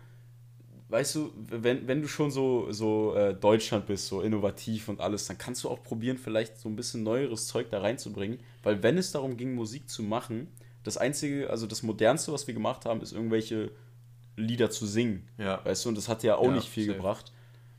weißt 0.88 1.14
du, 1.16 1.32
wenn, 1.36 1.86
wenn 1.86 2.02
du 2.02 2.08
schon 2.08 2.30
so, 2.30 2.72
so 2.72 3.14
äh, 3.14 3.34
Deutschland 3.34 3.86
bist, 3.86 4.06
so 4.06 4.22
innovativ 4.22 4.88
und 4.88 5.00
alles, 5.00 5.26
dann 5.26 5.38
kannst 5.38 5.64
du 5.64 5.68
auch 5.68 5.82
probieren, 5.82 6.18
vielleicht 6.18 6.58
so 6.58 6.68
ein 6.68 6.76
bisschen 6.76 7.02
neueres 7.02 7.46
Zeug 7.46 7.68
da 7.70 7.80
reinzubringen. 7.80 8.38
Weil 8.62 8.82
wenn 8.82 8.96
es 8.96 9.12
darum 9.12 9.36
ging, 9.36 9.54
Musik 9.54 9.88
zu 9.88 10.02
machen, 10.02 10.48
das 10.84 10.96
Einzige, 10.96 11.50
also 11.50 11.66
das 11.66 11.82
Modernste, 11.82 12.32
was 12.32 12.46
wir 12.46 12.54
gemacht 12.54 12.86
haben, 12.86 13.02
ist 13.02 13.12
irgendwelche 13.12 13.70
Lieder 14.36 14.70
zu 14.70 14.86
singen. 14.86 15.28
Ja. 15.36 15.64
Weißt 15.64 15.84
du, 15.84 15.90
und 15.90 15.94
das 15.96 16.08
hat 16.08 16.22
ja 16.22 16.36
auch 16.36 16.44
ja, 16.44 16.52
nicht 16.52 16.68
viel 16.68 16.86
safe. 16.86 16.96
gebracht. 16.96 17.32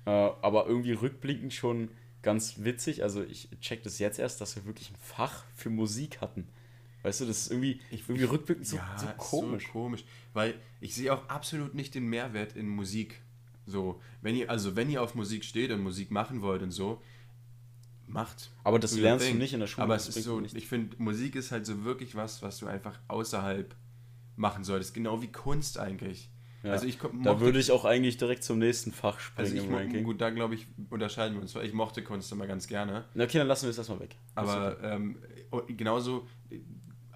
Äh, 0.06 0.10
aber 0.10 0.68
irgendwie 0.68 0.92
rückblickend 0.92 1.54
schon 1.54 1.90
ganz 2.22 2.56
witzig. 2.60 3.02
Also 3.02 3.24
ich 3.24 3.50
check 3.62 3.82
das 3.84 3.98
jetzt 3.98 4.20
erst, 4.20 4.42
dass 4.42 4.56
wir 4.56 4.66
wirklich 4.66 4.92
ein 4.92 4.98
Fach 5.02 5.46
für 5.56 5.70
Musik 5.70 6.22
hatten. 6.22 6.48
Weißt 7.04 7.22
du, 7.22 7.26
das 7.26 7.44
ist 7.44 7.52
irgendwie, 7.52 7.80
ich, 7.92 8.02
irgendwie 8.02 8.26
rückblickend 8.26 8.68
so, 8.68 8.76
ja, 8.76 8.98
so 8.98 9.08
komisch. 9.18 9.68
So 9.68 9.72
komisch. 9.72 10.04
Weil 10.34 10.56
ich 10.82 10.96
sehe 10.96 11.14
auch 11.14 11.28
absolut 11.30 11.74
nicht 11.74 11.96
den 11.96 12.06
Mehrwert 12.06 12.56
in 12.56 12.68
Musik. 12.68 13.22
So, 13.66 14.02
wenn 14.22 14.36
ihr, 14.36 14.50
also 14.50 14.76
wenn 14.76 14.90
ihr 14.90 15.02
auf 15.02 15.16
Musik 15.16 15.46
steht 15.46 15.72
und 15.72 15.82
Musik 15.82 16.12
machen 16.12 16.42
wollt 16.42 16.62
und 16.62 16.72
so, 16.72 17.02
macht. 18.08 18.52
Aber 18.64 18.80
das 18.80 18.98
lernst 18.98 19.30
du 19.30 19.36
nicht 19.36 19.54
in 19.54 19.60
der 19.60 19.68
Schule. 19.68 19.84
Aber 19.84 19.96
es 19.96 20.10
ist 20.10 20.24
so, 20.24 20.42
ich 20.42 20.68
finde, 20.68 20.96
Musik 21.02 21.36
ist 21.36 21.52
halt 21.52 21.66
so 21.66 21.84
wirklich 21.84 22.16
was, 22.16 22.42
was 22.42 22.58
du 22.58 22.68
einfach 22.68 23.00
außerhalb 23.08 23.76
machen 24.36 24.64
solltest. 24.64 24.94
Genau 24.94 25.22
wie 25.22 25.32
Kunst 25.32 25.78
eigentlich. 25.78 26.30
Ja, 26.64 26.72
also 26.72 26.88
ich 26.88 26.98
da 27.24 27.40
würde 27.40 27.60
ich 27.60 27.72
auch 27.72 27.86
eigentlich 27.86 28.18
direkt 28.18 28.44
zum 28.44 28.60
nächsten 28.60 28.92
Fach 28.92 29.20
springen 29.20 29.48
also 29.48 29.58
ich 29.58 29.70
im 29.70 29.74
Ranking. 29.74 30.04
Gut, 30.04 30.20
da 30.20 30.30
glaube 30.30 30.56
ich, 30.56 30.68
unterscheiden 30.90 31.36
wir 31.36 31.42
uns. 31.42 31.56
Weil 31.56 31.66
ich 31.66 31.74
mochte 31.74 32.04
Kunst 32.04 32.32
immer 32.34 32.48
ganz 32.48 32.68
gerne. 32.68 33.06
Na 33.14 33.24
okay, 33.24 33.38
dann 33.38 33.48
lassen 33.48 33.66
wir 33.66 33.70
es 33.70 33.78
erstmal 33.78 34.02
weg. 34.02 34.16
Aber 34.36 34.78
ähm, 34.84 35.18
genauso, 35.70 36.28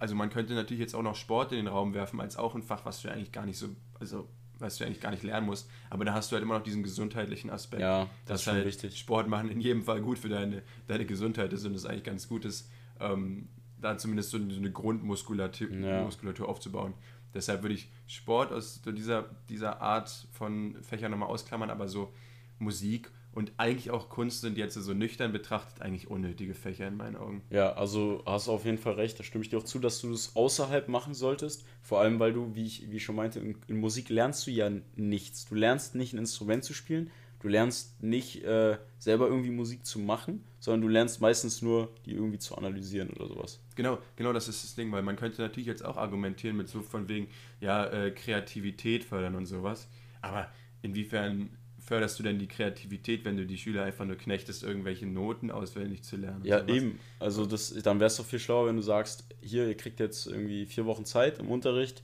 also 0.04 0.16
man 0.16 0.30
könnte 0.30 0.54
natürlich 0.54 0.82
jetzt 0.82 0.96
auch 0.96 1.02
noch 1.02 1.16
Sport 1.16 1.54
in 1.54 1.60
den 1.60 1.68
Raum 1.68 1.94
werfen, 1.94 2.20
als 2.20 2.36
auch 2.36 2.56
ein 2.56 2.62
Fach, 2.62 2.84
was 2.84 3.02
du 3.02 3.10
eigentlich 3.10 3.32
gar 3.32 3.46
nicht 3.46 3.58
so, 3.58 3.70
also 4.02 4.28
was 4.60 4.76
du 4.76 4.84
eigentlich 4.84 5.00
gar 5.00 5.12
nicht 5.12 5.24
lernen 5.24 5.46
musst. 5.46 5.70
Aber 5.90 6.04
da 6.04 6.14
hast 6.14 6.30
du 6.30 6.34
halt 6.34 6.44
immer 6.44 6.58
noch 6.58 6.64
diesen 6.66 6.84
gesundheitlichen 6.84 7.50
Aspekt. 7.50 7.84
Ja, 7.84 8.10
das 8.26 8.42
ist 8.42 8.48
halt 8.48 8.66
richtig. 8.66 9.00
Sport 9.00 9.30
machen 9.30 9.48
in 9.48 9.62
jedem 9.62 9.82
Fall 9.82 10.02
gut 10.02 10.20
für 10.20 10.28
deine, 10.28 10.62
deine 10.90 11.06
Gesundheit 11.06 11.54
ist 11.54 11.64
und 11.66 11.72
das 11.72 11.86
eigentlich 11.86 12.04
ganz 12.04 12.28
gut 12.28 12.44
ist. 12.44 12.70
Ähm, 13.00 13.48
da 13.80 13.98
zumindest 13.98 14.32
so 14.32 14.38
eine 14.38 14.72
Grundmuskulatur 14.74 15.72
Ja. 15.72 16.04
Muskulatur 16.04 16.50
aufzubauen. 16.50 16.94
Deshalb 17.34 17.62
würde 17.62 17.76
ich 17.76 17.90
Sport 18.06 18.52
aus 18.52 18.82
dieser, 18.82 19.30
dieser 19.48 19.82
Art 19.82 20.28
von 20.34 20.76
Fächern 20.82 21.12
nochmal 21.12 21.30
ausklammern, 21.30 21.70
aber 21.70 21.88
so 21.88 22.12
Musik 22.60 23.10
und 23.34 23.52
eigentlich 23.58 23.92
auch 23.92 24.10
Kunst 24.10 24.42
sind 24.42 24.58
jetzt 24.58 24.76
so 24.76 24.94
nüchtern 24.94 25.32
betrachtet 25.32 25.82
eigentlich 25.82 26.10
unnötige 26.10 26.54
Fächer 26.54 26.88
in 26.88 26.98
meinen 26.98 27.16
Augen. 27.16 27.42
Ja, 27.50 27.74
also 27.74 28.22
hast 28.26 28.48
du 28.48 28.52
auf 28.52 28.66
jeden 28.66 28.78
Fall 28.78 28.94
recht, 28.94 29.20
da 29.20 29.24
stimme 29.24 29.44
ich 29.44 29.50
dir 29.50 29.58
auch 29.58 29.64
zu, 29.64 29.80
dass 29.80 30.00
du 30.02 30.12
das 30.12 30.36
außerhalb 30.36 30.88
machen 30.88 31.14
solltest. 31.14 31.66
Vor 31.82 32.00
allem, 32.00 32.20
weil 32.20 32.34
du, 32.34 32.56
wie 32.56 32.66
ich, 32.66 32.90
wie 32.92 32.98
ich 32.98 33.04
schon 33.04 33.16
meinte, 33.16 33.40
in, 33.40 33.58
in 33.68 33.80
Musik 33.80 34.10
lernst 34.10 34.46
du 34.46 34.52
ja 34.52 34.72
nichts. 34.96 35.46
Du 35.46 35.56
lernst 35.56 35.96
nicht 35.96 36.14
ein 36.14 36.20
Instrument 36.20 36.64
zu 36.64 36.74
spielen, 36.74 37.10
du 37.40 37.48
lernst 37.48 38.02
nicht 38.04 38.44
äh, 38.44 38.78
selber 39.00 39.28
irgendwie 39.28 39.52
Musik 39.52 39.86
zu 39.86 40.00
machen, 40.00 40.44
sondern 40.60 40.82
du 40.82 40.88
lernst 40.88 41.20
meistens 41.20 41.62
nur, 41.62 41.94
die 42.06 42.14
irgendwie 42.14 42.40
zu 42.40 42.56
analysieren 42.56 43.10
oder 43.10 43.28
sowas. 43.28 43.60
Genau, 43.76 43.98
genau 44.16 44.32
das 44.32 44.48
ist 44.48 44.64
das 44.64 44.76
Ding, 44.76 44.92
weil 44.92 45.02
man 45.02 45.16
könnte 45.16 45.42
natürlich 45.42 45.68
jetzt 45.68 45.84
auch 45.84 45.98
argumentieren 45.98 46.56
mit 46.56 46.70
so 46.70 46.82
von 46.82 47.10
wegen, 47.10 47.28
ja, 47.60 47.86
äh, 47.88 48.12
Kreativität 48.12 49.04
fördern 49.04 49.36
und 49.36 49.46
sowas. 49.46 49.90
Aber 50.22 50.50
inwiefern 50.84 51.50
förderst 51.86 52.18
du 52.20 52.24
denn 52.24 52.40
die 52.40 52.48
Kreativität, 52.48 53.26
wenn 53.26 53.38
du 53.38 53.46
die 53.46 53.58
Schüler 53.58 53.84
einfach 53.84 54.06
nur 54.06 54.16
knechtest, 54.16 54.64
irgendwelche 54.64 55.06
Noten 55.06 55.52
auswendig 55.52 56.04
zu 56.04 56.16
lernen? 56.18 56.44
Ja, 56.46 56.68
eben. 56.68 57.00
Also 57.20 57.46
das, 57.46 57.74
dann 57.84 58.00
wäre 58.00 58.08
es 58.08 58.16
doch 58.18 58.26
viel 58.26 58.40
schlauer, 58.40 58.68
wenn 58.68 58.76
du 58.76 58.82
sagst, 58.82 59.26
hier, 59.42 59.68
ihr 59.68 59.76
kriegt 59.76 60.00
jetzt 60.00 60.28
irgendwie 60.28 60.66
vier 60.66 60.86
Wochen 60.86 61.06
Zeit 61.06 61.40
im 61.40 61.50
Unterricht. 61.50 62.04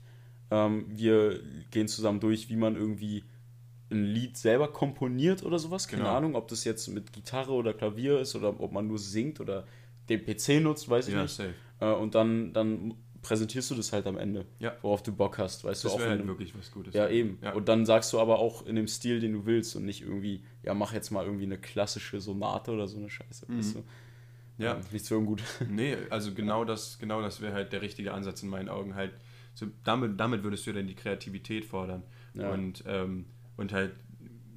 Ähm, 0.50 0.84
wir 0.88 1.40
gehen 1.70 1.88
zusammen 1.88 2.20
durch, 2.20 2.48
wie 2.48 2.56
man 2.56 2.76
irgendwie 2.76 3.24
ein 3.90 4.04
Lied 4.04 4.36
selber 4.36 4.68
komponiert 4.72 5.42
oder 5.42 5.58
sowas. 5.58 5.88
Keine 5.88 6.02
Genau. 6.04 6.16
Ahnung, 6.16 6.34
ob 6.36 6.48
das 6.48 6.64
jetzt 6.64 6.88
mit 6.88 7.12
Gitarre 7.12 7.52
oder 7.52 7.72
Klavier 7.74 8.20
ist 8.20 8.36
oder 8.36 8.60
ob 8.60 8.72
man 8.72 8.86
nur 8.86 8.98
singt 8.98 9.40
oder 9.40 9.66
den 10.08 10.24
PC 10.24 10.60
nutzt, 10.62 10.88
weiß 10.88 11.08
ich 11.08 11.14
Ja, 11.14 11.22
nicht. 11.22 11.34
safe. 11.34 11.54
Äh, 11.80 11.92
und 11.92 12.14
dann, 12.14 12.52
dann 12.52 12.94
präsentierst 13.22 13.70
du 13.70 13.74
das 13.74 13.92
halt 13.92 14.06
am 14.06 14.16
Ende, 14.16 14.46
Ja. 14.58 14.76
worauf 14.82 15.02
du 15.02 15.12
Bock 15.12 15.38
hast, 15.38 15.64
weißt 15.64 15.84
Das 15.84 15.92
du, 15.92 15.98
auch 15.98 16.00
halt 16.06 16.22
du, 16.22 16.26
wirklich 16.26 16.56
was 16.56 16.70
Gutes. 16.72 16.94
ja, 16.94 17.08
eben. 17.08 17.38
Ja. 17.42 17.52
Und 17.52 17.68
dann 17.68 17.84
sagst 17.86 18.12
du 18.12 18.20
aber 18.20 18.38
auch 18.38 18.64
in 18.66 18.76
dem 18.76 18.88
Stil, 18.88 19.20
den 19.20 19.32
du 19.32 19.46
willst 19.46 19.76
und 19.76 19.84
nicht 19.84 20.02
irgendwie, 20.02 20.42
ja, 20.62 20.72
mach 20.74 20.92
jetzt 20.92 21.10
mal 21.10 21.24
irgendwie 21.24 21.44
eine 21.44 21.58
klassische 21.58 22.20
Sonate 22.20 22.70
oder 22.70 22.88
so 22.88 22.96
eine 22.98 23.10
Scheiße. 23.10 23.46
Weißt 23.48 23.74
du? 23.74 23.78
Mhm. 23.80 23.84
Ja. 24.58 24.74
Äh, 24.74 24.80
Nichts 24.92 25.08
für 25.08 25.16
ungut. 25.18 25.42
Nee, 25.70 25.96
also 26.10 26.32
genau 26.34 26.64
das, 26.64 26.98
genau 26.98 27.20
das 27.22 27.40
wäre 27.40 27.52
halt 27.54 27.72
der 27.72 27.82
richtige 27.82 28.12
Ansatz 28.12 28.42
in 28.42 28.48
meinen 28.48 28.68
Augen. 28.68 28.94
Halt, 28.94 29.12
so, 29.54 29.66
damit, 29.84 30.18
damit 30.18 30.42
würdest 30.42 30.66
du 30.66 30.72
dann 30.72 30.86
die 30.86 30.94
Kreativität 30.94 31.64
fordern. 31.64 32.02
Ja. 32.34 32.50
Und, 32.52 32.84
ähm, 32.86 33.26
und 33.56 33.72
halt 33.72 33.92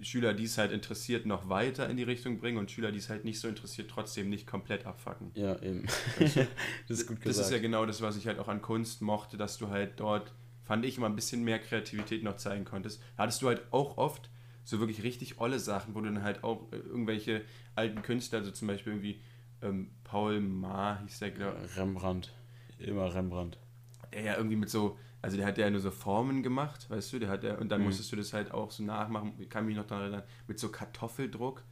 Schüler, 0.03 0.33
die 0.33 0.43
es 0.45 0.57
halt 0.57 0.71
interessiert, 0.71 1.25
noch 1.25 1.49
weiter 1.49 1.89
in 1.89 1.97
die 1.97 2.03
Richtung 2.03 2.37
bringen 2.39 2.57
und 2.57 2.71
Schüler, 2.71 2.91
die 2.91 2.99
es 2.99 3.09
halt 3.09 3.25
nicht 3.25 3.39
so 3.39 3.47
interessiert, 3.47 3.89
trotzdem 3.89 4.29
nicht 4.29 4.47
komplett 4.47 4.85
abfacken. 4.85 5.31
Ja, 5.35 5.61
eben. 5.61 5.85
das 6.19 6.99
ist 6.99 7.07
gut 7.07 7.17
Das 7.17 7.23
gesagt. 7.23 7.45
ist 7.47 7.51
ja 7.51 7.59
genau 7.59 7.85
das, 7.85 8.01
was 8.01 8.17
ich 8.17 8.27
halt 8.27 8.39
auch 8.39 8.47
an 8.47 8.61
Kunst 8.61 9.01
mochte, 9.01 9.37
dass 9.37 9.57
du 9.57 9.69
halt 9.69 9.99
dort, 9.99 10.33
fand 10.63 10.85
ich, 10.85 10.97
immer 10.97 11.07
ein 11.07 11.15
bisschen 11.15 11.43
mehr 11.43 11.59
Kreativität 11.59 12.23
noch 12.23 12.37
zeigen 12.37 12.65
konntest. 12.65 13.01
Da 13.17 13.23
hattest 13.23 13.41
du 13.41 13.47
halt 13.47 13.61
auch 13.71 13.97
oft 13.97 14.29
so 14.65 14.79
wirklich 14.79 15.03
richtig 15.03 15.39
olle 15.39 15.59
Sachen, 15.59 15.93
wo 15.93 15.99
du 15.99 16.05
dann 16.05 16.23
halt 16.23 16.43
auch 16.43 16.71
äh, 16.71 16.77
irgendwelche 16.77 17.41
alten 17.75 18.01
Künstler, 18.01 18.39
also 18.39 18.51
zum 18.51 18.67
Beispiel 18.67 18.93
irgendwie 18.93 19.21
ähm, 19.61 19.91
Paul 20.03 20.39
Maar 20.39 21.01
hieß 21.01 21.19
der, 21.19 21.31
glaube 21.31 21.57
Rembrandt. 21.75 22.33
Immer 22.79 23.13
Rembrandt. 23.13 23.57
der 24.13 24.21
ja 24.23 24.37
irgendwie 24.37 24.55
mit 24.57 24.69
so, 24.69 24.97
also 25.23 25.37
der 25.37 25.47
hat 25.47 25.57
ja 25.57 25.67
nur 25.71 25.79
so 25.79 25.89
Formen 25.89 26.43
gemacht, 26.43 26.87
weißt 26.91 27.11
du, 27.13 27.19
der 27.19 27.29
hat 27.29 27.43
ja, 27.43 27.55
und 27.55 27.69
dann 27.69 27.79
Mhm. 27.79 27.87
musstest 27.87 28.11
du 28.11 28.15
das 28.15 28.31
halt 28.33 28.51
auch 28.51 28.69
so 28.69 28.83
nachmachen, 28.83 29.33
ich 29.39 29.49
kann 29.49 29.65
mich 29.65 29.75
noch 29.75 29.87
daran 29.87 30.03
erinnern, 30.03 30.23
mit 30.47 30.59
so 30.59 30.69
Kartoffeldruck. 30.69 31.63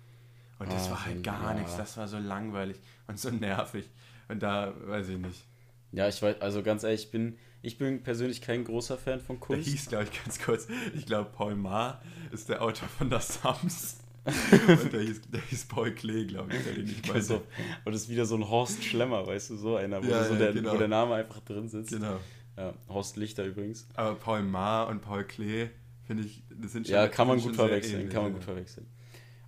Und 0.58 0.72
das 0.72 0.88
Ah, 0.88 0.92
war 0.92 1.06
halt 1.06 1.24
gar 1.24 1.54
ja. 1.54 1.60
nichts, 1.60 1.76
das 1.78 1.98
war 1.98 2.08
so 2.08 2.18
langweilig 2.18 2.80
und 3.08 3.20
so 3.20 3.30
nervig. 3.30 3.90
Und 4.30 4.42
da, 4.42 4.74
weiß 4.88 5.10
ich 5.10 5.18
nicht. 5.18 5.46
Ja, 5.92 6.08
ich 6.08 6.22
weiß, 6.22 6.40
also 6.42 6.64
ganz 6.64 6.84
ehrlich, 6.84 7.06
ich 7.06 7.12
bin, 7.12 7.38
ich 7.62 7.78
bin 7.78 8.02
persönlich 8.04 8.42
kein 8.42 8.64
großer 8.64 8.98
Fan 8.98 9.20
von 9.20 9.38
Der 9.40 9.48
Kunst. 9.48 9.68
hieß, 9.68 9.90
glaube 9.90 10.06
ich, 10.06 10.24
ganz 10.24 10.40
kurz, 10.40 10.68
ich 10.96 11.06
glaube, 11.06 11.30
Paul 11.36 11.56
Maar 11.56 12.02
ist 12.32 12.48
der 12.50 12.62
Autor 12.62 12.88
von 12.88 13.10
Das 13.10 13.42
Sams. 13.42 13.98
und 14.24 14.94
der 14.94 15.02
hieß, 15.02 15.22
der 15.34 15.42
hieß 15.42 15.66
Paul 15.66 15.92
Klee, 15.94 16.26
glaube 16.28 16.56
ich, 16.56 16.64
der 16.64 16.74
den 16.76 16.86
ich 16.86 17.08
meinte. 17.12 17.42
und 17.86 17.92
das 17.92 18.04
ist 18.04 18.10
wieder 18.10 18.26
so 18.28 18.36
ein 18.36 18.48
Horst 18.48 18.84
Schlemmer, 18.84 19.26
weißt 19.26 19.50
du, 19.50 19.56
so 19.58 19.76
einer, 19.78 20.02
wo, 20.04 20.08
Ja, 20.08 20.26
so 20.26 20.34
ja, 20.34 20.40
der, 20.40 20.54
genau. 20.54 20.74
wo 20.74 20.78
der 20.78 20.88
Name 20.88 21.16
einfach 21.16 21.40
drin 21.42 21.68
sitzt. 21.68 21.90
Genau. 21.92 22.20
Ja, 22.58 22.74
Horst 22.90 23.16
Lichter 23.18 23.46
übrigens. 23.46 23.88
Aber 23.96 24.16
Paul 24.16 24.44
Maar 24.44 24.88
und 24.90 25.02
Paul 25.02 25.24
Klee, 25.24 25.70
finde 26.06 26.24
ich, 26.24 26.44
das 26.50 26.74
sind 26.74 26.86
schon 26.88 26.94
Ja, 26.96 27.08
kann 27.08 27.28
man 27.28 27.40
gut 27.40 27.56
verwechseln, 27.56 28.10
kann 28.10 28.24
man 28.24 28.34
gut 28.34 28.44
verwechseln. 28.44 28.86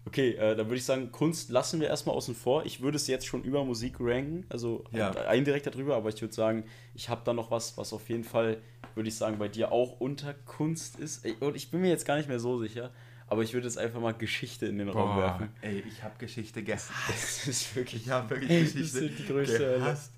Okay, 0.05 0.31
äh, 0.33 0.55
dann 0.55 0.67
würde 0.67 0.75
ich 0.75 0.83
sagen, 0.83 1.11
Kunst 1.13 1.49
lassen 1.49 1.79
wir 1.79 1.87
erstmal 1.87 2.15
außen 2.15 2.35
vor. 2.35 2.65
Ich 2.65 2.81
würde 2.81 2.97
es 2.97 3.07
jetzt 3.07 3.25
schon 3.25 3.41
über 3.43 3.63
Musik 3.63 3.95
ranken, 4.01 4.45
also 4.49 4.83
Ja. 4.91 5.11
indirekt 5.31 5.65
darüber, 5.65 5.95
aber 5.95 6.09
ich 6.09 6.21
würde 6.21 6.33
sagen, 6.33 6.65
ich 6.93 7.07
habe 7.07 7.21
da 7.23 7.33
noch 7.33 7.51
was, 7.51 7.77
was 7.77 7.93
auf 7.93 8.09
jeden 8.09 8.25
Fall, 8.25 8.57
würde 8.95 9.07
ich 9.07 9.15
sagen, 9.15 9.37
bei 9.37 9.47
dir 9.47 9.71
auch 9.71 9.99
unter 10.01 10.33
Kunst 10.33 10.99
ist. 10.99 11.25
Ich- 11.25 11.41
Und 11.41 11.55
ich 11.55 11.71
bin 11.71 11.79
mir 11.81 11.89
jetzt 11.89 12.05
gar 12.05 12.17
nicht 12.17 12.27
mehr 12.27 12.39
so 12.39 12.59
sicher, 12.59 12.91
aber 13.27 13.43
ich 13.43 13.53
würde 13.53 13.65
jetzt 13.67 13.77
einfach 13.77 14.01
mal 14.01 14.11
Geschichte 14.13 14.65
in 14.65 14.77
den 14.77 14.89
Raum 14.89 15.15
Boah, 15.15 15.21
werfen. 15.21 15.49
ey, 15.61 15.81
ich 15.87 16.03
habe 16.03 16.15
Geschichte 16.19 16.63
gehasst. 16.63 16.91
Das 17.07 17.47
ist 17.47 17.73
wirklich, 17.73 18.03
Ich 18.05 18.09
habe 18.09 18.29
wirklich 18.29 18.49
das 18.63 18.73
Geschichte 18.73 19.05
ist 19.05 19.19
die 19.19 19.25
größte 19.25 19.59
Hölle. 19.59 19.77
gehasst. 19.79 20.11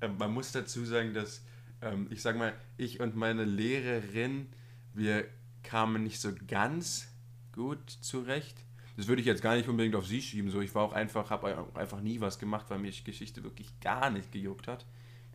Ähm, 0.00 0.16
man 0.18 0.32
muss 0.32 0.50
dazu 0.52 0.82
sagen, 0.86 1.12
dass, 1.12 1.42
ähm, 1.82 2.06
ich 2.10 2.22
sag 2.22 2.36
mal, 2.36 2.54
ich 2.76 3.00
und 3.00 3.16
meine 3.16 3.44
Lehrerin, 3.44 4.48
wir 4.94 5.26
kamen 5.62 6.02
nicht 6.02 6.20
so 6.20 6.30
ganz 6.46 7.08
gut 7.52 7.90
zurecht. 7.90 8.56
Das 8.96 9.08
würde 9.08 9.20
ich 9.20 9.26
jetzt 9.26 9.42
gar 9.42 9.56
nicht 9.56 9.68
unbedingt 9.68 9.94
auf 9.94 10.06
sie 10.06 10.22
schieben. 10.22 10.50
So, 10.50 10.60
ich 10.60 10.74
war 10.74 10.82
auch 10.82 10.92
einfach, 10.92 11.28
habe 11.30 11.66
einfach 11.74 12.00
nie 12.00 12.20
was 12.20 12.38
gemacht, 12.38 12.66
weil 12.68 12.78
mich 12.78 13.04
Geschichte 13.04 13.42
wirklich 13.44 13.78
gar 13.80 14.10
nicht 14.10 14.32
gejuckt 14.32 14.68
hat. 14.68 14.86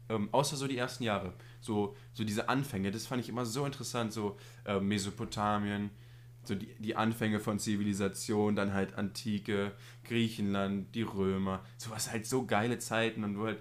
Ähm, 0.09 0.29
außer 0.31 0.55
so 0.55 0.67
die 0.67 0.77
ersten 0.77 1.03
Jahre. 1.03 1.33
So, 1.59 1.95
so 2.13 2.23
diese 2.23 2.49
Anfänge, 2.49 2.91
das 2.91 3.05
fand 3.05 3.21
ich 3.21 3.29
immer 3.29 3.45
so 3.45 3.65
interessant. 3.65 4.13
So 4.13 4.37
äh, 4.65 4.79
Mesopotamien, 4.79 5.91
so 6.43 6.55
die, 6.55 6.73
die 6.79 6.95
Anfänge 6.95 7.39
von 7.39 7.59
Zivilisation, 7.59 8.55
dann 8.55 8.73
halt 8.73 8.95
Antike, 8.95 9.73
Griechenland, 10.03 10.95
die 10.95 11.03
Römer. 11.03 11.63
Sowas 11.77 12.11
halt 12.11 12.25
so 12.25 12.45
geile 12.45 12.79
Zeiten 12.79 13.23
und 13.23 13.37
wo 13.37 13.45
halt 13.45 13.59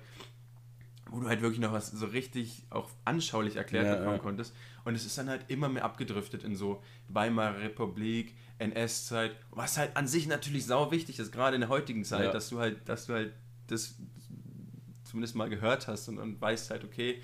wo 1.11 1.21
du 1.21 1.29
halt 1.29 1.41
wirklich 1.43 1.61
noch 1.61 1.73
was 1.73 1.91
so 1.91 2.07
richtig 2.07 2.65
auch 2.71 2.89
anschaulich 3.05 3.57
erklärt 3.57 3.87
Ja, 3.87 3.97
bekommen 3.97 4.17
ja. 4.17 4.23
konntest. 4.23 4.55
Und 4.85 4.95
es 4.95 5.05
ist 5.05 5.19
dann 5.19 5.29
halt 5.29 5.45
immer 5.49 5.69
mehr 5.69 5.85
abgedriftet 5.85 6.45
in 6.45 6.55
so 6.57 6.83
Weimarer 7.09 7.59
Republik, 7.61 8.35
NS-Zeit, 8.59 9.33
was 9.51 9.77
halt 9.79 9.97
an 9.97 10.07
sich 10.07 10.27
natürlich 10.27 10.67
sau 10.67 10.91
wichtig 10.91 11.19
ist, 11.19 11.33
gerade 11.33 11.55
in 11.57 11.61
der 11.61 11.71
heutigen 11.71 12.05
Zeit, 12.05 12.27
Ja. 12.27 12.33
dass 12.33 12.49
du 12.51 12.59
halt, 12.59 12.89
dass 12.89 13.07
du 13.07 13.15
halt 13.15 13.33
das 13.67 13.97
zumindest 15.05 15.35
mal 15.35 15.49
gehört 15.49 15.89
hast 15.89 16.09
und, 16.09 16.19
und 16.19 16.41
weißt 16.41 16.71
halt, 16.71 16.85
okay, 16.85 17.21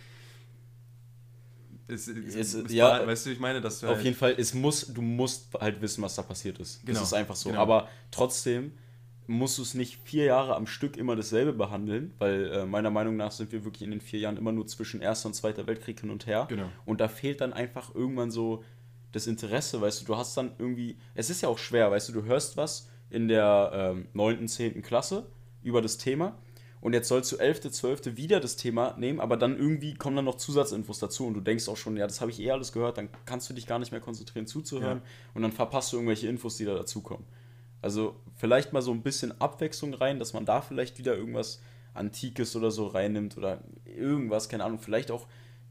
es, 1.89 2.09
es, 2.09 2.35
Es- 2.35 2.55
es 2.55 2.73
ja, 2.73 2.85
war, 2.91 3.07
weißt 3.07 3.27
du, 3.27 3.31
ich 3.31 3.39
meine, 3.39 3.61
dass 3.61 3.81
du 3.81 3.87
Auf 3.87 3.95
halt, 3.97 4.05
jeden 4.05 4.17
Fall, 4.17 4.35
es 4.37 4.55
muss, 4.55 4.87
du 4.93 5.03
musst 5.03 5.55
halt 5.55 5.81
wissen, 5.81 6.03
was 6.03 6.17
da 6.17 6.23
passiert 6.23 6.59
ist. 6.59 6.85
Genau, 6.85 6.99
Das 6.99 7.09
ist 7.09 7.15
einfach 7.15 7.37
so. 7.37 7.51
genau. 7.51 7.63
Aber 7.63 7.89
trotzdem 8.11 8.73
musst 9.27 9.59
du 9.59 9.63
es 9.63 9.75
nicht 9.75 9.99
vier 10.05 10.25
Jahre 10.25 10.55
am 10.57 10.67
Stück 10.67 10.97
immer 10.97 11.17
dasselbe 11.17 11.53
behandeln, 11.53 12.15
weil 12.19 12.53
äh, 12.53 12.67
meiner 12.67 12.91
Meinung 12.91 13.17
nach 13.17 13.33
sind 13.33 13.53
wir 13.53 13.65
wirklich 13.65 13.83
in 13.83 13.91
den 13.91 14.01
vier 14.01 14.21
Jahren 14.21 14.37
immer 14.37 14.53
nur 14.53 14.67
zwischen 14.67 15.01
Erster 15.01 15.29
und 15.29 15.35
Zweiter 15.35 15.67
Weltkrieg 15.67 16.01
hin 16.01 16.11
und 16.11 16.27
her. 16.27 16.47
Genau. 16.49 16.71
Und 16.85 17.01
da 17.01 17.09
fehlt 17.09 17.41
dann 17.41 17.53
einfach 17.53 17.95
irgendwann 17.95 18.31
so 18.31 18.63
das 19.13 19.27
Interesse, 19.27 19.81
weißt 19.81 20.03
du, 20.03 20.05
du 20.05 20.17
hast 20.17 20.37
dann 20.37 20.53
irgendwie, 20.59 20.99
es 21.15 21.31
ist 21.31 21.41
ja 21.41 21.49
auch 21.49 21.59
schwer, 21.59 21.91
weißt 21.91 22.09
du, 22.11 22.13
du 22.13 22.25
hörst 22.25 22.57
was 22.57 22.91
in 23.09 23.29
der 23.29 23.71
ähm, 23.73 24.09
9., 24.13 24.47
10. 24.47 24.83
Klasse 24.83 25.27
über 25.63 25.81
das 25.81 25.97
Thema 25.97 26.37
und 26.81 26.93
jetzt 26.93 27.09
sollst 27.09 27.33
du 27.33 27.37
11., 27.37 27.71
12. 27.71 28.17
wieder 28.17 28.41
das 28.41 28.57
Thema 28.57 28.95
nehmen, 28.99 29.21
aber 29.21 29.37
dann 29.37 29.57
irgendwie 29.57 29.95
kommen 29.95 30.17
dann 30.17 30.27
noch 30.27 30.37
Zusatzinfos 30.37 30.99
dazu 30.99 31.27
und 31.27 31.35
du 31.35 31.41
denkst 31.41 31.69
auch 31.69 31.77
schon, 31.77 31.97
ja, 31.97 32.07
das 32.07 32.21
habe 32.21 32.31
ich 32.31 32.41
eh 32.41 32.51
alles 32.51 32.73
gehört, 32.73 32.99
dann 32.99 33.09
kannst 33.25 33.49
du 33.49 33.55
dich 33.55 33.67
gar 33.67 33.79
nicht 33.79 33.91
mehr 33.91 34.01
konzentrieren 34.01 34.47
zuzuhören 34.47 35.01
und 35.35 35.43
dann 35.43 35.53
verpasst 35.53 35.93
du 35.93 35.97
irgendwelche 35.97 36.29
Infos, 36.29 36.57
die 36.57 36.65
da 36.65 36.75
dazukommen. 36.75 37.25
Also 37.87 38.17
vielleicht 38.35 38.73
mal 38.73 38.83
so 38.83 38.91
ein 38.91 39.03
bisschen 39.03 39.41
Abwechslung 39.41 39.95
rein, 39.95 40.19
dass 40.19 40.33
man 40.33 40.45
da 40.45 40.61
vielleicht 40.61 40.99
wieder 40.99 41.17
irgendwas 41.17 41.63
Antikes 41.95 42.57
oder 42.57 42.73
so 42.73 42.89
reinnimmt 42.89 43.39
oder 43.39 43.63
irgendwas, 43.85 44.49
keine 44.49 44.65
Ahnung, 44.65 44.81
vielleicht 44.81 45.13
auch 45.13 45.29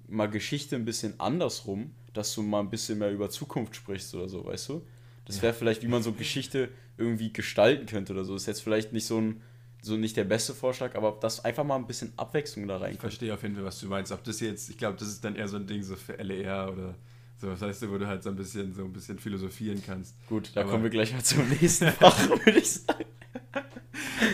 mal 0.07 0.27
Geschichte 0.27 0.77
ein 0.77 0.85
bisschen 0.85 1.19
andersrum, 1.19 1.91
dass 2.13 2.33
du 2.33 2.41
mal 2.41 2.61
ein 2.61 2.69
bisschen 2.69 2.99
mehr 2.99 3.11
über 3.11 3.29
Zukunft 3.29 3.75
sprichst 3.75 4.15
oder 4.15 4.29
so, 4.29 4.45
weißt 4.45 4.69
du? 4.69 4.87
Das 5.25 5.41
wäre 5.41 5.53
vielleicht, 5.53 5.83
wie 5.83 5.89
man 5.89 6.03
so 6.03 6.13
Geschichte 6.13 6.69
irgendwie 6.97 7.33
gestalten 7.33 7.85
könnte 7.85 8.13
oder 8.13 8.23
so. 8.23 8.33
Ist 8.33 8.45
jetzt 8.45 8.61
vielleicht 8.63 8.93
nicht 8.93 9.07
so 9.07 9.19
ein, 9.19 9.41
so 9.81 9.97
nicht 9.97 10.15
der 10.15 10.23
beste 10.23 10.53
Vorschlag, 10.53 10.95
aber 10.95 11.17
dass 11.19 11.43
einfach 11.43 11.65
mal 11.65 11.75
ein 11.75 11.85
bisschen 11.85 12.13
Abwechslung 12.15 12.65
da 12.65 12.77
ich 12.77 12.81
reinkommt. 12.81 13.01
verstehe 13.01 13.33
auf 13.33 13.43
jeden 13.43 13.55
Fall, 13.55 13.65
was 13.65 13.77
du 13.81 13.87
meinst. 13.87 14.13
Ob 14.13 14.23
das 14.23 14.39
jetzt, 14.39 14.69
ich 14.69 14.77
glaube, 14.77 14.97
das 14.97 15.09
ist 15.09 15.25
dann 15.25 15.35
eher 15.35 15.49
so 15.49 15.57
ein 15.57 15.67
Ding 15.67 15.83
so 15.83 15.97
für 15.97 16.13
LER 16.13 16.71
oder 16.71 16.95
so, 17.37 17.47
das 17.49 17.61
heißt, 17.61 17.89
wo 17.89 17.97
du 17.97 18.07
halt 18.07 18.23
so 18.23 18.29
ein 18.29 18.35
bisschen, 18.35 18.73
so 18.73 18.83
ein 18.85 18.93
bisschen 18.93 19.19
philosophieren 19.19 19.81
kannst. 19.85 20.15
Gut, 20.27 20.51
da 20.55 20.61
Aber- 20.61 20.71
kommen 20.71 20.83
wir 20.83 20.89
gleich 20.89 21.13
mal 21.13 21.23
zum 21.23 21.47
nächsten 21.49 21.87
Fach, 21.91 22.29
würde 22.29 22.59
ich 22.59 22.71
sagen. 22.71 23.05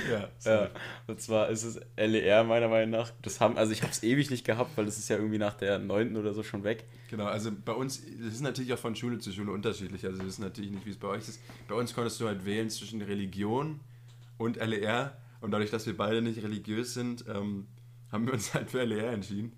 Ja, 0.10 0.30
Ja, 0.45 0.70
und 1.08 1.20
zwar 1.22 1.49
ist 1.49 1.64
es 1.64 1.80
LER 1.97 2.43
meiner 2.43 2.68
Meinung 2.68 2.91
nach. 2.91 3.12
Das 3.22 3.39
haben, 3.39 3.58
also 3.58 3.72
ich 3.72 3.82
habe 3.84 3.91
es 3.91 4.04
ewig 4.04 4.30
nicht 4.30 4.45
gehabt, 4.45 4.76
weil 4.78 4.86
das 4.86 4.97
ist 4.97 5.10
ja 5.10 5.16
irgendwie 5.18 5.38
nach 5.38 5.54
der 5.54 5.80
9. 5.80 6.18
oder 6.18 6.34
so 6.34 6.43
schon 6.43 6.64
weg. 6.64 6.84
Genau, 7.10 7.26
also 7.26 7.52
bei 7.52 7.74
uns, 7.74 8.02
das 8.22 8.34
ist 8.34 8.41
natürlich 8.41 8.74
auch 8.74 8.80
von 8.80 8.95
Schule 8.95 9.20
zu 9.20 9.32
Schule 9.32 9.52
unterschiedlich. 9.52 10.06
Also 10.06 10.20
wir 10.20 10.26
wissen 10.26 10.41
natürlich 10.43 10.72
nicht, 10.72 10.86
wie 10.86 10.89
es 10.91 10.97
bei 10.97 11.08
euch 11.08 11.28
ist. 11.28 11.39
Bei 11.68 11.76
uns 11.76 11.93
konntest 11.93 12.20
du 12.22 12.28
halt 12.28 12.45
wählen 12.45 12.70
zwischen 12.70 13.02
Religion 13.02 13.80
und 14.38 14.58
LER. 14.58 15.18
Und 15.41 15.52
dadurch, 15.52 15.72
dass 15.72 15.86
wir 15.88 15.97
beide 15.97 16.22
nicht 16.22 16.41
religiös 16.43 16.93
sind, 16.93 17.26
ähm, 17.28 17.68
haben 18.12 18.26
wir 18.28 18.34
uns 18.34 18.54
halt 18.54 18.70
für 18.70 18.84
LER 18.84 19.12
entschieden. 19.12 19.54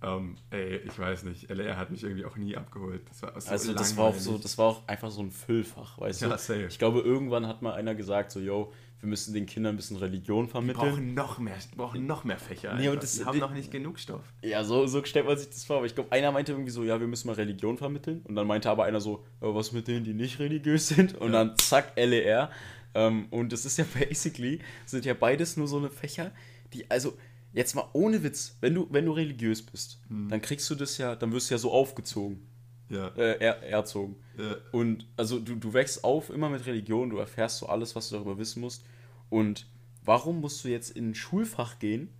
Ähm, 0.00 0.36
ey, 0.50 0.76
ich 0.76 0.96
weiß 0.96 1.24
nicht, 1.24 1.50
LR 1.50 1.76
hat 1.76 1.90
mich 1.90 2.04
irgendwie 2.04 2.24
auch 2.24 2.36
nie 2.36 2.56
abgeholt. 2.56 3.02
Das 3.08 3.22
war 3.22 3.40
so 3.40 3.50
also 3.50 3.72
das 3.72 3.96
war 3.96 4.04
auch 4.06 4.14
so, 4.14 4.38
das 4.38 4.56
war 4.56 4.66
auch 4.66 4.86
einfach 4.86 5.10
so 5.10 5.22
ein 5.22 5.32
Füllfach, 5.32 5.98
weißt 5.98 6.22
ja, 6.22 6.28
du? 6.28 6.38
Safe. 6.38 6.66
Ich 6.66 6.78
glaube, 6.78 7.00
irgendwann 7.00 7.46
hat 7.48 7.62
mal 7.62 7.74
einer 7.74 7.96
gesagt, 7.96 8.30
so, 8.30 8.38
yo, 8.38 8.72
wir 9.00 9.08
müssen 9.08 9.32
den 9.32 9.46
Kindern 9.46 9.74
ein 9.74 9.76
bisschen 9.76 9.96
Religion 9.96 10.48
vermitteln. 10.48 10.84
Wir 10.84 10.90
brauchen 10.90 11.14
noch 11.14 11.38
mehr, 11.38 11.56
brauchen 11.76 12.06
noch 12.06 12.24
mehr 12.24 12.38
Fächer. 12.38 12.74
Nee, 12.74 12.88
und 12.88 13.02
das, 13.02 13.16
die 13.16 13.24
haben 13.24 13.34
die, 13.34 13.40
noch 13.40 13.52
nicht 13.52 13.70
genug 13.70 13.98
Stoff. 13.98 14.22
Ja, 14.42 14.64
so, 14.64 14.86
so 14.86 15.04
stellt 15.04 15.26
man 15.26 15.36
sich 15.36 15.48
das 15.48 15.64
vor. 15.64 15.76
Aber 15.78 15.86
ich 15.86 15.94
glaube, 15.94 16.10
einer 16.12 16.32
meinte 16.32 16.52
irgendwie 16.52 16.70
so, 16.70 16.82
ja, 16.82 16.98
wir 16.98 17.06
müssen 17.06 17.28
mal 17.28 17.34
Religion 17.34 17.76
vermitteln. 17.76 18.22
Und 18.24 18.34
dann 18.34 18.46
meinte 18.46 18.70
aber 18.70 18.84
einer 18.84 19.00
so, 19.00 19.24
ja, 19.40 19.54
was 19.54 19.72
mit 19.72 19.86
denen, 19.86 20.04
die 20.04 20.14
nicht 20.14 20.40
religiös 20.40 20.88
sind? 20.88 21.14
Und 21.14 21.32
ja. 21.32 21.44
dann 21.44 21.58
zack, 21.58 21.92
LER. 21.96 22.50
Ähm, 22.94 23.26
und 23.30 23.52
das 23.52 23.64
ist 23.64 23.78
ja 23.78 23.84
basically, 23.94 24.60
sind 24.84 25.04
ja 25.04 25.14
beides 25.14 25.56
nur 25.56 25.68
so 25.68 25.78
eine 25.78 25.90
Fächer, 25.90 26.32
die, 26.72 26.90
also 26.90 27.16
jetzt 27.58 27.74
mal 27.74 27.88
ohne 27.92 28.22
Witz, 28.22 28.56
wenn 28.60 28.74
du, 28.76 28.86
wenn 28.90 29.04
du 29.04 29.12
religiös 29.12 29.62
bist, 29.62 29.98
hm. 30.08 30.28
dann 30.28 30.40
kriegst 30.40 30.70
du 30.70 30.76
das 30.76 30.96
ja, 30.96 31.16
dann 31.16 31.32
wirst 31.32 31.50
du 31.50 31.54
ja 31.54 31.58
so 31.58 31.72
aufgezogen. 31.72 32.46
Ja. 32.88 33.08
Äh, 33.16 33.38
er, 33.40 33.62
erzogen. 33.64 34.14
Ja. 34.38 34.56
Und 34.70 35.06
also 35.16 35.40
du, 35.40 35.56
du 35.56 35.72
wächst 35.74 36.04
auf 36.04 36.30
immer 36.30 36.48
mit 36.48 36.64
Religion, 36.66 37.10
du 37.10 37.18
erfährst 37.18 37.58
so 37.58 37.66
alles, 37.66 37.96
was 37.96 38.08
du 38.08 38.14
darüber 38.14 38.38
wissen 38.38 38.60
musst. 38.60 38.84
Und 39.28 39.66
warum 40.04 40.40
musst 40.40 40.64
du 40.64 40.68
jetzt 40.68 40.90
in 40.90 41.10
ein 41.10 41.14
Schulfach 41.16 41.80
gehen 41.80 42.10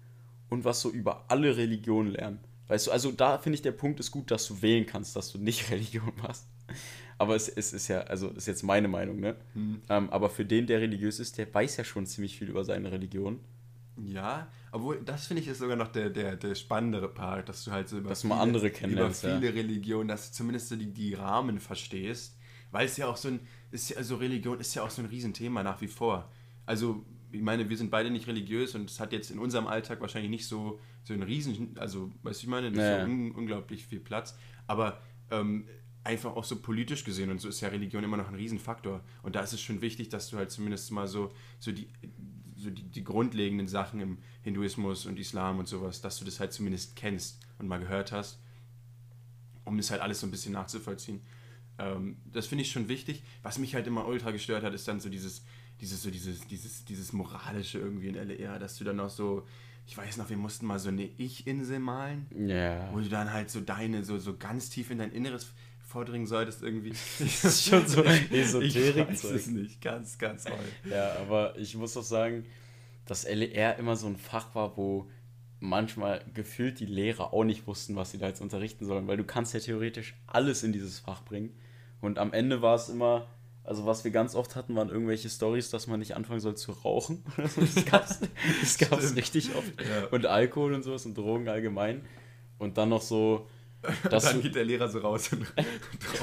und 0.51 0.65
was 0.65 0.81
so 0.81 0.91
über 0.91 1.25
alle 1.29 1.57
Religionen 1.57 2.11
lernen? 2.11 2.41
Weißt 2.67 2.89
du, 2.89 2.91
also 2.91 3.13
da 3.13 3.39
finde 3.39 3.55
ich 3.55 3.63
der 3.63 3.73
Punkt 3.73 4.01
ist 4.01 4.11
gut, 4.11 4.33
dass 4.33 4.45
du 4.47 4.61
wählen 4.61 4.87
kannst, 4.87 5.15
dass 5.15 5.31
du 5.31 5.39
nicht 5.39 5.71
Religion 5.71 6.13
machst. 6.21 6.49
Aber 7.17 7.37
es, 7.37 7.49
es 7.49 7.73
ist 7.73 7.87
ja, 7.87 8.01
also 8.01 8.29
ist 8.31 8.47
jetzt 8.47 8.65
meine 8.65 8.89
Meinung, 8.89 9.21
ne? 9.21 9.37
Hm. 9.55 9.83
Ähm, 9.89 10.11
aber 10.11 10.31
für 10.31 10.45
den, 10.45 10.67
der 10.67 10.81
religiös 10.81 11.21
ist, 11.21 11.39
der 11.39 11.53
weiß 11.53 11.77
ja 11.77 11.85
schon 11.85 12.07
ziemlich 12.07 12.37
viel 12.37 12.49
über 12.49 12.65
seine 12.65 12.91
Religion. 12.91 13.39
Ja, 13.97 14.49
obwohl 14.73 15.03
das 15.05 15.27
finde 15.27 15.43
ich 15.43 15.49
ist 15.49 15.59
sogar 15.59 15.77
noch 15.77 15.89
der, 15.89 16.11
der, 16.11 16.37
der 16.37 16.55
spannendere 16.55 17.09
Part, 17.09 17.49
dass 17.49 17.65
du 17.65 17.71
halt 17.71 17.89
so 17.89 17.99
über, 17.99 18.11
dass 18.11 18.23
viele, 18.23 18.35
andere 18.35 18.69
über 18.69 19.11
viele 19.11 19.47
ja. 19.47 19.53
Religionen, 19.53 20.09
dass 20.09 20.31
du 20.31 20.37
zumindest 20.37 20.69
so 20.69 20.77
die, 20.77 20.93
die 20.93 21.15
Rahmen 21.15 21.59
verstehst. 21.59 22.39
Weil 22.71 22.87
es 22.87 22.97
ja 22.97 23.07
auch 23.07 23.17
so 23.17 23.29
ein, 23.29 23.41
ist 23.71 23.91
ja, 23.91 23.97
also 23.97 24.17
Religion 24.17 24.61
ist 24.61 24.75
ja 24.75 24.83
auch 24.83 24.91
so 24.91 25.01
ein 25.01 25.07
Riesenthema 25.09 25.63
nach 25.63 25.81
wie 25.81 25.89
vor. 25.89 26.31
Also, 26.67 27.05
ich 27.33 27.41
meine, 27.41 27.69
wir 27.69 27.77
sind 27.77 27.91
beide 27.91 28.11
nicht 28.11 28.27
religiös 28.27 28.75
und 28.75 28.91
es 28.91 29.01
hat 29.01 29.13
jetzt 29.13 29.31
in 29.31 29.39
unserem 29.39 29.67
Alltag 29.67 30.01
wahrscheinlich 30.01 30.31
nicht 30.31 30.47
so, 30.47 30.79
so 31.03 31.15
ein 31.15 31.23
Riesen, 31.23 31.77
also, 31.79 32.11
weißt 32.23 32.43
du, 32.43 32.47
ich 32.47 32.51
meine, 32.51 32.71
nicht 32.71 32.81
ja. 32.81 33.01
so 33.01 33.11
un, 33.11 33.33
unglaublich 33.33 33.87
viel 33.87 34.01
Platz. 34.01 34.37
Aber 34.67 35.01
ähm, 35.31 35.67
einfach 36.05 36.37
auch 36.37 36.45
so 36.45 36.61
politisch 36.61 37.05
gesehen 37.05 37.31
und 37.31 37.41
so 37.41 37.49
ist 37.49 37.61
ja 37.61 37.69
Religion 37.69 38.05
immer 38.05 38.17
noch 38.17 38.29
ein 38.29 38.35
Riesenfaktor. 38.35 39.03
Und 39.23 39.37
da 39.37 39.41
ist 39.41 39.53
es 39.53 39.61
schon 39.61 39.81
wichtig, 39.81 40.09
dass 40.09 40.31
du 40.31 40.37
halt 40.37 40.51
zumindest 40.51 40.91
mal 40.91 41.07
so, 41.07 41.33
so 41.59 41.73
die, 41.73 41.89
so 42.59 42.71
die, 42.71 42.83
die 42.83 43.05
grundlegenden 43.05 43.69
Sachen 43.69 44.01
im 44.01 44.19
Hinduismus 44.43 45.07
und 45.07 45.19
Islam 45.19 45.59
und 45.59 45.69
sowas, 45.69 46.01
dass 46.01 46.19
du 46.19 46.25
das 46.25 46.41
halt 46.41 46.53
zumindest 46.53 46.97
kennst 46.97 47.41
und 47.59 47.69
mal 47.69 47.79
gehört 47.79 48.13
hast, 48.13 48.41
um 49.65 49.77
das 49.77 49.91
halt 49.91 50.03
alles 50.03 50.21
so 50.21 50.27
ein 50.27 50.31
bisschen 50.31 50.53
nachzuvollziehen. 50.53 51.21
Ähm, 51.79 52.17
das 52.33 52.47
finde 52.47 52.63
ich 52.63 52.73
schon 52.73 52.89
wichtig. 52.89 53.23
Was 53.43 53.59
mich 53.59 53.75
halt 53.75 53.87
immer 53.87 54.07
ultra 54.07 54.33
gestört 54.33 54.65
hat, 54.65 54.75
ist 54.75 54.89
dann 54.89 55.01
so 55.01 55.09
dieses, 55.09 55.45
dieses, 55.81 56.03
so 56.03 56.11
dieses, 56.11 56.47
dieses, 56.49 56.85
dieses 56.85 57.13
moralische 57.13 57.79
irgendwie 57.79 58.09
in 58.09 58.15
LER, 58.15 58.59
dass 58.59 58.77
du 58.77 58.85
dann 58.85 58.99
auch 58.99 59.11
so, 59.11 59.47
ich 59.87 59.97
weiß 59.97 60.17
noch, 60.17 60.29
wir 60.29 60.37
mussten 60.37 60.67
mal 60.67 60.79
so 60.79 60.89
eine 60.89 61.05
Ich-Insel 61.17 61.79
malen, 61.79 62.27
yeah. 62.37 62.91
wo 62.93 62.99
du 62.99 63.09
dann 63.09 63.33
halt 63.33 63.51
so 63.51 63.61
deine, 63.61 64.05
so, 64.05 64.19
so 64.19 64.37
ganz 64.37 64.69
tief 64.69 64.91
in 64.91 64.99
dein 64.99 65.13
Inneres 65.13 65.53
vordringen 65.89 66.27
solltest 66.27 66.63
irgendwie. 66.63 66.93
Das 67.19 67.45
ist 67.45 67.65
schon 67.65 67.89
so 67.89 68.05
Esoterik. 68.05 69.09
Ich 69.11 69.25
weiß 69.25 69.25
es 69.25 69.47
nicht, 69.49 69.81
ganz, 69.81 70.19
ganz 70.19 70.45
toll. 70.45 70.59
Ja, 70.89 71.17
aber 71.17 71.59
ich 71.59 71.75
muss 71.75 71.97
auch 71.97 72.03
sagen, 72.03 72.45
dass 73.07 73.27
LER 73.27 73.79
immer 73.79 73.97
so 73.97 74.07
ein 74.07 74.17
Fach 74.17 74.55
war, 74.55 74.77
wo 74.77 75.09
manchmal 75.61 76.25
gefühlt 76.35 76.79
die 76.79 76.87
Lehrer 76.87 77.33
auch 77.33 77.43
nicht 77.43 77.67
wussten, 77.67 77.97
was 77.97 78.11
sie 78.11 78.19
da 78.19 78.29
jetzt 78.29 78.41
unterrichten 78.41 78.85
sollen, 78.85 79.09
weil 79.09 79.17
du 79.17 79.25
kannst 79.25 79.55
ja 79.55 79.61
theoretisch 79.61 80.15
alles 80.27 80.63
in 80.63 80.73
dieses 80.73 81.01
Fach 81.01 81.25
bringen. 81.25 81.53
Und 82.01 82.19
am 82.19 82.33
Ende 82.33 82.63
war 82.63 82.77
es 82.77 82.89
immer, 82.91 83.27
also 83.65 83.87
was 83.87 84.05
wir 84.05 84.11
ganz 84.11 84.35
oft 84.35 84.55
hatten, 84.55 84.77
waren 84.77 84.91
irgendwelche 84.91 85.29
Stories, 85.31 85.71
dass 85.71 85.87
man 85.87 85.99
nicht 85.99 86.15
anfangen 86.15 86.41
soll 86.41 86.57
zu 86.57 86.71
rauchen. 86.73 87.25
das 87.91 88.21
das 88.61 88.79
gab's 88.79 89.17
richtig 89.17 89.55
oft. 89.57 89.73
Ja. 89.81 90.07
Und 90.11 90.27
Alkohol 90.27 90.75
und 90.75 90.83
sowas 90.83 91.07
und 91.07 91.17
Drogen 91.17 91.49
allgemein. 91.49 92.03
Und 92.59 92.77
dann 92.77 92.91
noch 92.91 93.03
so, 93.03 93.49
das 94.11 94.25
dann 94.25 94.43
geht 94.43 94.55
der 94.55 94.65
Lehrer 94.65 94.89
so 94.89 94.99
raus 94.99 95.31
und, 95.33 95.47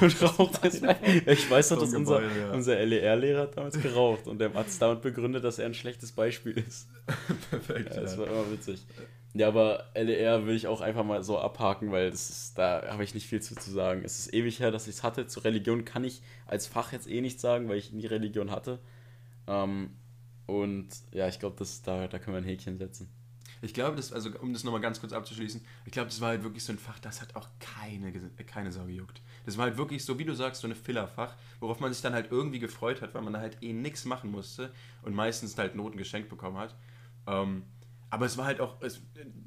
und 0.00 0.22
raucht. 0.22 0.60
ich 0.64 1.50
weiß 1.50 1.70
noch, 1.70 1.80
dass 1.80 1.94
unser, 1.94 2.22
ja. 2.22 2.52
unser 2.52 2.84
LER-Lehrer 2.84 3.46
damals 3.46 3.80
geraucht 3.80 4.26
und 4.26 4.38
der 4.38 4.52
hat 4.52 4.66
es 4.66 4.78
damit 4.78 5.00
begründet, 5.00 5.42
dass 5.42 5.58
er 5.58 5.66
ein 5.66 5.74
schlechtes 5.74 6.12
Beispiel 6.12 6.58
ist. 6.58 6.88
Perfekt. 7.50 7.94
Ja, 7.94 8.02
das 8.02 8.18
war 8.18 8.26
immer 8.26 8.50
witzig. 8.50 8.84
Ja, 9.32 9.48
aber 9.48 9.84
LER 9.94 10.46
will 10.46 10.56
ich 10.56 10.66
auch 10.66 10.80
einfach 10.80 11.04
mal 11.04 11.22
so 11.22 11.38
abhaken, 11.38 11.92
weil 11.92 12.10
das 12.10 12.30
ist, 12.30 12.58
da 12.58 12.82
habe 12.88 13.04
ich 13.04 13.14
nicht 13.14 13.26
viel 13.26 13.40
zu, 13.40 13.54
zu 13.54 13.70
sagen. 13.70 14.02
Es 14.04 14.18
ist 14.18 14.34
ewig 14.34 14.60
her, 14.60 14.70
dass 14.70 14.86
ich 14.86 14.96
es 14.96 15.02
hatte. 15.02 15.26
Zur 15.26 15.44
Religion 15.44 15.84
kann 15.84 16.04
ich 16.04 16.22
als 16.46 16.66
Fach 16.66 16.92
jetzt 16.92 17.08
eh 17.08 17.20
nichts 17.20 17.42
sagen, 17.42 17.68
weil 17.68 17.78
ich 17.78 17.92
nie 17.92 18.06
Religion 18.06 18.50
hatte. 18.50 18.78
Ähm, 19.46 19.90
und 20.46 20.88
ja, 21.12 21.28
ich 21.28 21.38
glaube, 21.38 21.56
da, 21.84 22.08
da 22.08 22.18
können 22.18 22.36
wir 22.36 22.42
ein 22.42 22.44
Häkchen 22.44 22.78
setzen. 22.78 23.08
Ich 23.66 23.74
glaube, 23.74 23.96
das, 23.96 24.12
also 24.12 24.30
um 24.40 24.52
das 24.52 24.62
nochmal 24.62 24.80
ganz 24.80 25.00
kurz 25.00 25.12
abzuschließen, 25.12 25.60
ich 25.84 25.92
glaube, 25.92 26.08
das 26.08 26.20
war 26.20 26.28
halt 26.28 26.44
wirklich 26.44 26.62
so 26.62 26.72
ein 26.72 26.78
Fach, 26.78 26.98
das 27.00 27.20
hat 27.20 27.34
auch 27.34 27.48
keine, 27.58 28.12
keine 28.46 28.70
Sau 28.70 28.84
gejuckt. 28.84 29.20
Das 29.44 29.58
war 29.58 29.66
halt 29.66 29.76
wirklich 29.76 30.04
so, 30.04 30.18
wie 30.18 30.24
du 30.24 30.34
sagst, 30.34 30.60
so 30.60 30.68
ein 30.68 30.74
Fillerfach, 30.74 31.34
worauf 31.58 31.80
man 31.80 31.92
sich 31.92 32.00
dann 32.00 32.14
halt 32.14 32.30
irgendwie 32.30 32.60
gefreut 32.60 33.02
hat, 33.02 33.12
weil 33.14 33.22
man 33.22 33.32
da 33.32 33.40
halt 33.40 33.58
eh 33.62 33.72
nichts 33.72 34.04
machen 34.04 34.30
musste 34.30 34.72
und 35.02 35.14
meistens 35.14 35.58
halt 35.58 35.74
Noten 35.74 35.98
geschenkt 35.98 36.28
bekommen 36.28 36.58
hat. 36.58 36.76
Ähm, 37.26 37.64
aber 38.08 38.26
es 38.26 38.38
war 38.38 38.46
halt 38.46 38.60
auch, 38.60 38.80
es, 38.82 39.00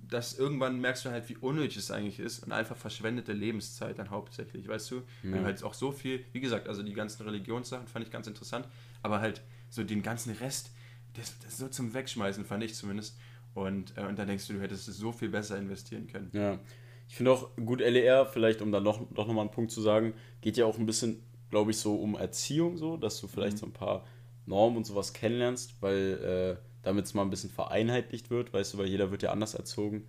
das 0.08 0.38
irgendwann 0.38 0.82
merkst 0.82 1.06
du 1.06 1.12
halt, 1.12 1.30
wie 1.30 1.38
unnötig 1.38 1.78
es 1.78 1.92
eigentlich 1.92 2.20
ist 2.20 2.40
und 2.44 2.52
einfach 2.52 2.76
verschwendete 2.76 3.32
Lebenszeit 3.32 3.98
dann 3.98 4.10
hauptsächlich, 4.10 4.68
weißt 4.68 4.92
du? 4.92 5.04
Ja. 5.24 5.38
Und 5.38 5.46
halt 5.46 5.64
auch 5.64 5.74
so 5.74 5.92
viel, 5.92 6.26
wie 6.34 6.42
gesagt, 6.42 6.68
also 6.68 6.84
die 6.84 6.94
ganzen 6.94 7.24
Religionssachen 7.24 7.88
fand 7.88 8.06
ich 8.06 8.12
ganz 8.12 8.28
interessant, 8.28 8.68
aber 9.02 9.22
halt 9.22 9.42
so 9.70 9.84
den 9.84 10.04
ganzen 10.04 10.34
Rest, 10.34 10.72
das, 11.14 11.40
das 11.40 11.58
so 11.58 11.70
zum 11.70 11.94
Wegschmeißen 11.94 12.46
fand 12.46 12.64
ich 12.64 12.76
zumindest. 12.76 13.18
Und, 13.54 13.98
äh, 13.98 14.02
und 14.02 14.18
da 14.18 14.26
denkst 14.26 14.48
du, 14.48 14.54
du 14.54 14.62
hättest 14.62 14.88
es 14.88 14.98
so 14.98 15.12
viel 15.12 15.30
besser 15.30 15.58
investieren 15.58 16.08
können. 16.08 16.30
Ja. 16.34 16.60
Ich 17.08 17.16
finde 17.16 17.32
auch 17.32 17.56
gut 17.56 17.80
LER, 17.80 18.26
vielleicht 18.26 18.62
um 18.62 18.72
dann 18.72 18.84
noch, 18.84 19.00
doch 19.12 19.28
nochmal 19.28 19.46
einen 19.46 19.52
Punkt 19.52 19.72
zu 19.72 19.82
sagen, 19.82 20.14
geht 20.42 20.58
ja 20.58 20.66
auch 20.66 20.78
ein 20.78 20.86
bisschen, 20.86 21.24
glaube 21.50 21.72
ich, 21.72 21.78
so 21.78 21.96
um 21.96 22.16
Erziehung, 22.16 22.78
so, 22.78 22.98
dass 22.98 23.20
du 23.20 23.28
vielleicht 23.28 23.58
mhm. 23.58 23.60
so 23.60 23.66
ein 23.66 23.74
paar 23.74 24.06
Normen 24.46 24.78
und 24.78 24.86
sowas 24.86 25.14
kennenlernst, 25.14 25.82
weil 25.82 26.58
äh, 26.60 26.64
damit 26.84 27.06
es 27.06 27.14
mal 27.14 27.24
ein 27.24 27.30
bisschen 27.30 27.50
vereinheitlicht 27.50 28.30
wird, 28.30 28.54
weißt 28.54 28.74
du, 28.74 28.78
weil 28.78 28.88
jeder 28.88 29.12
wird 29.12 29.24
ja 29.24 29.32
anders 29.32 29.54
erzogen. 29.56 30.08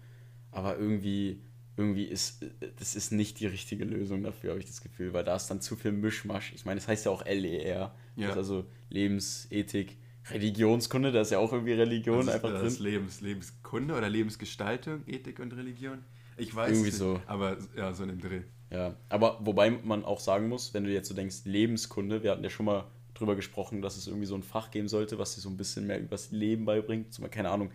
Aber 0.51 0.78
irgendwie, 0.78 1.43
irgendwie 1.76 2.05
ist 2.05 2.45
das 2.76 2.95
ist 2.95 3.12
nicht 3.12 3.41
die 3.41 3.47
richtige 3.47 3.84
Lösung 3.84 4.22
dafür, 4.22 4.51
habe 4.51 4.61
ich 4.61 4.66
das 4.66 4.80
Gefühl, 4.80 5.12
weil 5.12 5.24
da 5.24 5.36
ist 5.36 5.49
dann 5.49 5.61
zu 5.61 5.76
viel 5.76 5.93
Mischmasch. 5.93 6.53
Ich 6.55 6.64
meine, 6.64 6.80
das 6.80 6.88
heißt 6.88 7.07
ja 7.07 7.12
auch 7.12 7.24
LER, 7.24 7.95
ja. 8.16 8.32
also 8.32 8.66
Lebensethik 8.88 9.97
Religionskunde, 10.28 11.12
da 11.12 11.22
ist 11.22 11.30
ja 11.30 11.38
auch 11.38 11.52
irgendwie 11.52 11.72
Religion 11.72 12.18
also 12.18 12.30
einfach 12.30 12.52
das 12.52 12.76
drin. 12.76 12.84
Lebens, 12.84 13.20
Lebenskunde 13.20 13.94
oder 13.94 14.08
Lebensgestaltung, 14.08 15.02
Ethik 15.06 15.38
und 15.38 15.52
Religion? 15.56 16.04
Ich 16.36 16.54
weiß 16.54 16.70
irgendwie 16.70 16.86
nicht, 16.86 16.98
so. 16.98 17.20
aber 17.26 17.56
ja, 17.76 17.92
so 17.92 18.02
in 18.02 18.10
dem 18.10 18.20
Dreh. 18.20 18.42
Ja, 18.70 18.94
aber 19.08 19.38
wobei 19.40 19.70
man 19.70 20.04
auch 20.04 20.20
sagen 20.20 20.48
muss, 20.48 20.74
wenn 20.74 20.84
du 20.84 20.92
jetzt 20.92 21.08
so 21.08 21.14
denkst, 21.14 21.42
Lebenskunde, 21.44 22.22
wir 22.22 22.30
hatten 22.30 22.44
ja 22.44 22.50
schon 22.50 22.66
mal 22.66 22.86
drüber 23.14 23.36
gesprochen, 23.36 23.82
dass 23.82 23.96
es 23.96 24.06
irgendwie 24.06 24.26
so 24.26 24.34
ein 24.34 24.42
Fach 24.42 24.70
geben 24.70 24.88
sollte, 24.88 25.18
was 25.18 25.34
dir 25.34 25.40
so 25.40 25.48
ein 25.48 25.56
bisschen 25.56 25.86
mehr 25.86 25.98
über 25.98 26.10
das 26.10 26.30
Leben 26.30 26.64
beibringt. 26.64 27.12
Zum 27.12 27.22
Beispiel, 27.22 27.36
keine 27.36 27.50
Ahnung, 27.50 27.70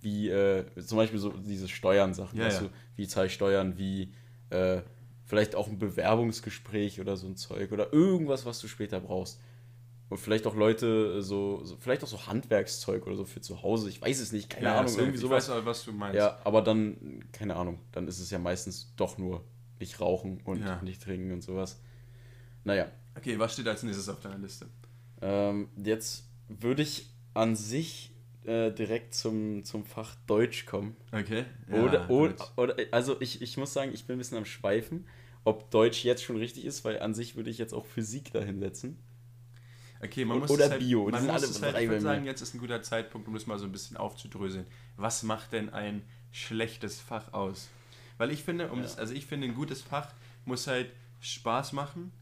wie 0.00 0.28
äh, 0.28 0.64
zum 0.84 0.98
Beispiel 0.98 1.18
so 1.18 1.30
diese 1.30 1.68
Steuern-Sachen, 1.68 2.38
ja, 2.38 2.48
ja. 2.48 2.60
Du, 2.60 2.70
wie 2.96 3.06
zahle 3.06 3.28
ich 3.28 3.34
Steuern, 3.34 3.78
wie 3.78 4.12
äh, 4.50 4.82
vielleicht 5.24 5.54
auch 5.54 5.68
ein 5.68 5.78
Bewerbungsgespräch 5.78 7.00
oder 7.00 7.16
so 7.16 7.26
ein 7.26 7.36
Zeug 7.36 7.72
oder 7.72 7.92
irgendwas, 7.92 8.44
was 8.44 8.60
du 8.60 8.66
später 8.66 9.00
brauchst. 9.00 9.40
Und 10.10 10.18
vielleicht 10.18 10.46
auch 10.48 10.56
Leute, 10.56 11.22
so, 11.22 11.64
so, 11.64 11.76
vielleicht 11.76 12.02
auch 12.02 12.08
so 12.08 12.26
Handwerkszeug 12.26 13.06
oder 13.06 13.14
so 13.14 13.24
für 13.24 13.40
zu 13.40 13.62
Hause. 13.62 13.88
Ich 13.88 14.02
weiß 14.02 14.20
es 14.20 14.32
nicht, 14.32 14.50
keine 14.50 14.66
ja, 14.66 14.80
Ahnung. 14.80 14.92
Irgendwie 14.98 15.16
sowas. 15.16 15.48
Ich 15.48 15.54
weiß, 15.54 15.64
was 15.64 15.84
du 15.84 15.92
meinst. 15.92 16.16
Ja, 16.16 16.40
aber 16.42 16.62
dann, 16.62 17.24
keine 17.30 17.54
Ahnung, 17.54 17.78
dann 17.92 18.08
ist 18.08 18.18
es 18.18 18.28
ja 18.30 18.40
meistens 18.40 18.92
doch 18.96 19.18
nur 19.18 19.44
nicht 19.78 20.00
rauchen 20.00 20.40
und 20.44 20.62
ja. 20.62 20.82
nicht 20.82 21.00
trinken 21.00 21.30
und 21.30 21.42
sowas. 21.42 21.80
Naja. 22.64 22.90
Okay, 23.16 23.38
was 23.38 23.52
steht 23.52 23.68
als 23.68 23.84
nächstes 23.84 24.08
auf 24.08 24.18
deiner 24.20 24.38
Liste? 24.38 24.66
Ähm, 25.22 25.68
jetzt 25.76 26.24
würde 26.48 26.82
ich 26.82 27.08
an 27.34 27.54
sich 27.54 28.12
äh, 28.44 28.72
direkt 28.72 29.14
zum, 29.14 29.64
zum 29.64 29.84
Fach 29.84 30.16
Deutsch 30.26 30.66
kommen. 30.66 30.96
Okay. 31.12 31.44
Ja, 31.70 31.82
oder, 31.84 32.10
oder, 32.10 32.34
oder, 32.56 32.76
also 32.90 33.20
ich, 33.20 33.42
ich 33.42 33.56
muss 33.56 33.72
sagen, 33.72 33.92
ich 33.94 34.06
bin 34.06 34.16
ein 34.16 34.18
bisschen 34.18 34.38
am 34.38 34.44
Schweifen, 34.44 35.06
ob 35.44 35.70
Deutsch 35.70 36.04
jetzt 36.04 36.24
schon 36.24 36.36
richtig 36.36 36.64
ist, 36.64 36.84
weil 36.84 36.98
an 37.00 37.14
sich 37.14 37.36
würde 37.36 37.48
ich 37.50 37.58
jetzt 37.58 37.72
auch 37.72 37.86
Physik 37.86 38.32
dahinsetzen. 38.32 38.98
Okay, 40.02 40.24
man 40.24 40.38
muss 40.38 40.50
oder 40.50 40.70
halt, 40.70 40.80
Bio. 40.80 41.08
Man 41.10 41.26
muss 41.26 41.42
es 41.42 41.62
halt, 41.62 41.78
ich 41.78 41.88
würde 41.88 42.00
sagen, 42.00 42.24
jetzt 42.24 42.40
ist 42.40 42.54
ein 42.54 42.58
guter 42.58 42.82
Zeitpunkt, 42.82 43.28
um 43.28 43.34
das 43.34 43.46
mal 43.46 43.58
so 43.58 43.66
ein 43.66 43.72
bisschen 43.72 43.96
aufzudröseln. 43.96 44.66
Was 44.96 45.22
macht 45.22 45.52
denn 45.52 45.68
ein 45.70 46.02
schlechtes 46.30 47.00
Fach 47.00 47.32
aus? 47.32 47.68
Weil 48.16 48.30
ich 48.30 48.42
finde, 48.42 48.70
um 48.70 48.78
ja. 48.78 48.84
das, 48.84 48.98
also 48.98 49.12
ich 49.12 49.26
finde, 49.26 49.46
ein 49.48 49.54
gutes 49.54 49.82
Fach 49.82 50.12
muss 50.44 50.66
halt 50.66 50.90
Spaß 51.20 51.72
machen, 51.72 52.12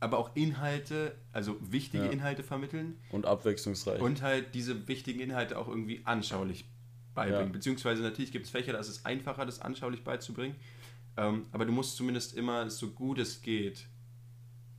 aber 0.00 0.18
auch 0.18 0.36
Inhalte, 0.36 1.14
also 1.32 1.56
wichtige 1.60 2.04
ja. 2.04 2.10
Inhalte 2.10 2.42
vermitteln. 2.42 2.98
Und 3.10 3.24
abwechslungsreich. 3.24 4.00
Und 4.00 4.20
halt 4.20 4.54
diese 4.54 4.86
wichtigen 4.86 5.20
Inhalte 5.20 5.58
auch 5.58 5.68
irgendwie 5.68 6.02
anschaulich 6.04 6.66
beibringen. 7.14 7.46
Ja. 7.46 7.52
Beziehungsweise 7.52 8.02
natürlich 8.02 8.32
gibt 8.32 8.44
es 8.44 8.50
Fächer, 8.50 8.72
da 8.72 8.78
ist 8.78 8.88
es 8.88 9.04
einfacher, 9.06 9.46
das 9.46 9.60
anschaulich 9.60 10.04
beizubringen. 10.04 10.56
Ähm, 11.16 11.46
aber 11.52 11.64
du 11.64 11.72
musst 11.72 11.96
zumindest 11.96 12.34
immer, 12.36 12.68
so 12.68 12.90
gut 12.90 13.18
es 13.18 13.40
geht, 13.40 13.86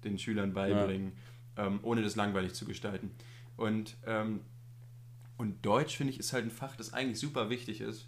den 0.03 0.19
Schülern 0.19 0.53
beibringen, 0.53 1.13
ja. 1.15 1.21
Ähm, 1.57 1.79
ohne 1.83 2.01
das 2.01 2.15
langweilig 2.15 2.53
zu 2.53 2.65
gestalten. 2.65 3.11
Und, 3.57 3.97
ähm, 4.05 4.41
und 5.37 5.65
Deutsch, 5.65 5.97
finde 5.97 6.13
ich, 6.13 6.19
ist 6.19 6.33
halt 6.33 6.45
ein 6.45 6.51
Fach, 6.51 6.75
das 6.75 6.93
eigentlich 6.93 7.19
super 7.19 7.49
wichtig 7.49 7.81
ist. 7.81 8.07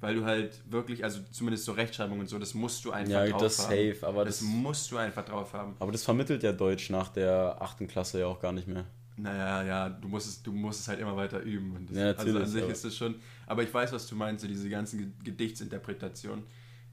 Weil 0.00 0.14
du 0.14 0.24
halt 0.24 0.62
wirklich, 0.70 1.02
also 1.02 1.20
zumindest 1.32 1.64
so 1.64 1.72
Rechtschreibung 1.72 2.20
und 2.20 2.28
so, 2.28 2.38
das 2.38 2.54
musst 2.54 2.84
du 2.84 2.92
einfach 2.92 3.12
ja, 3.12 3.26
drauf 3.26 3.42
das 3.42 3.58
haben. 3.58 3.70
Safe, 3.70 4.06
aber 4.06 4.24
das, 4.24 4.38
das 4.38 4.48
musst 4.48 4.92
du 4.92 4.96
einfach 4.96 5.24
drauf 5.24 5.52
haben. 5.54 5.74
Aber 5.80 5.90
das 5.90 6.04
vermittelt 6.04 6.44
ja 6.44 6.52
Deutsch 6.52 6.90
nach 6.90 7.08
der 7.08 7.56
achten 7.60 7.88
Klasse 7.88 8.20
ja 8.20 8.26
auch 8.26 8.38
gar 8.38 8.52
nicht 8.52 8.68
mehr. 8.68 8.84
Naja, 9.16 9.64
ja, 9.64 9.88
du 9.88 10.06
musst 10.06 10.28
es, 10.28 10.40
du 10.40 10.52
musst 10.52 10.80
es 10.80 10.88
halt 10.88 11.00
immer 11.00 11.16
weiter 11.16 11.40
üben. 11.40 11.86
Das, 11.88 11.96
ja, 11.96 12.04
natürlich. 12.04 12.36
Also 12.36 12.58
an 12.58 12.62
sich 12.62 12.68
ist 12.70 12.84
es 12.84 12.96
schon. 12.96 13.16
Aber 13.46 13.64
ich 13.64 13.74
weiß, 13.74 13.92
was 13.92 14.06
du 14.06 14.14
meinst, 14.14 14.42
so 14.42 14.48
diese 14.48 14.68
ganzen 14.68 15.16
Gedichtsinterpretationen. 15.24 16.44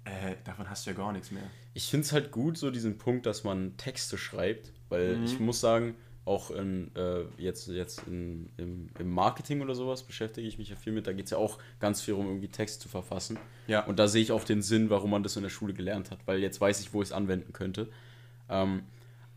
Äh, 0.06 0.36
davon 0.43 0.70
hast 0.70 0.86
du 0.86 0.91
ja 0.91 0.95
gar 0.95 1.12
nichts 1.12 1.32
mehr. 1.32 1.43
Ich 1.74 1.89
finde 1.89 2.06
es 2.06 2.14
halt 2.14 2.32
gut, 2.32 2.58
so 2.58 2.72
diesen 2.72 2.97
Punkt, 2.97 3.26
dass 3.26 3.43
man 3.43 3.76
Texte 3.78 4.18
schreibt, 4.18 4.72
weil 4.89 5.18
mhm. 5.18 5.26
ich 5.26 5.39
muss 5.39 5.60
sagen, 5.60 5.95
auch 6.26 6.49
in, 6.49 6.91
äh, 6.95 7.24
jetzt, 7.38 7.68
jetzt 7.68 8.01
in, 8.08 8.49
im, 8.58 8.89
im, 8.97 9.12
Marketing 9.12 9.62
oder 9.62 9.76
sowas 9.76 10.03
beschäftige 10.03 10.47
ich 10.47 10.58
mich 10.58 10.70
ja 10.70 10.76
viel 10.76 10.91
mit. 10.91 11.06
Da 11.06 11.14
geht 11.14 11.26
es 11.26 11.32
ja 11.32 11.38
auch 11.38 11.60
ganz 11.80 12.01
viel 12.01 12.16
um 12.16 12.26
irgendwie 12.26 12.47
Text 12.47 12.82
zu 12.82 12.89
verfassen. 12.89 13.38
Ja. 13.68 13.86
Und 13.86 13.99
da 13.99 14.08
sehe 14.08 14.24
ich 14.24 14.32
auch 14.32 14.43
den 14.43 14.64
Sinn, 14.64 14.89
warum 14.89 15.12
man 15.12 15.22
das 15.22 15.36
in 15.36 15.43
der 15.43 15.49
Schule 15.49 15.74
gelernt 15.74 16.10
hat, 16.10 16.20
weil 16.26 16.39
jetzt 16.39 16.60
weiß 16.60 16.82
ich, 16.82 16.93
wo 16.93 17.01
ich 17.03 17.10
es 17.10 17.12
anwenden 17.14 17.53
könnte. 17.53 17.89
Ähm, 18.49 18.84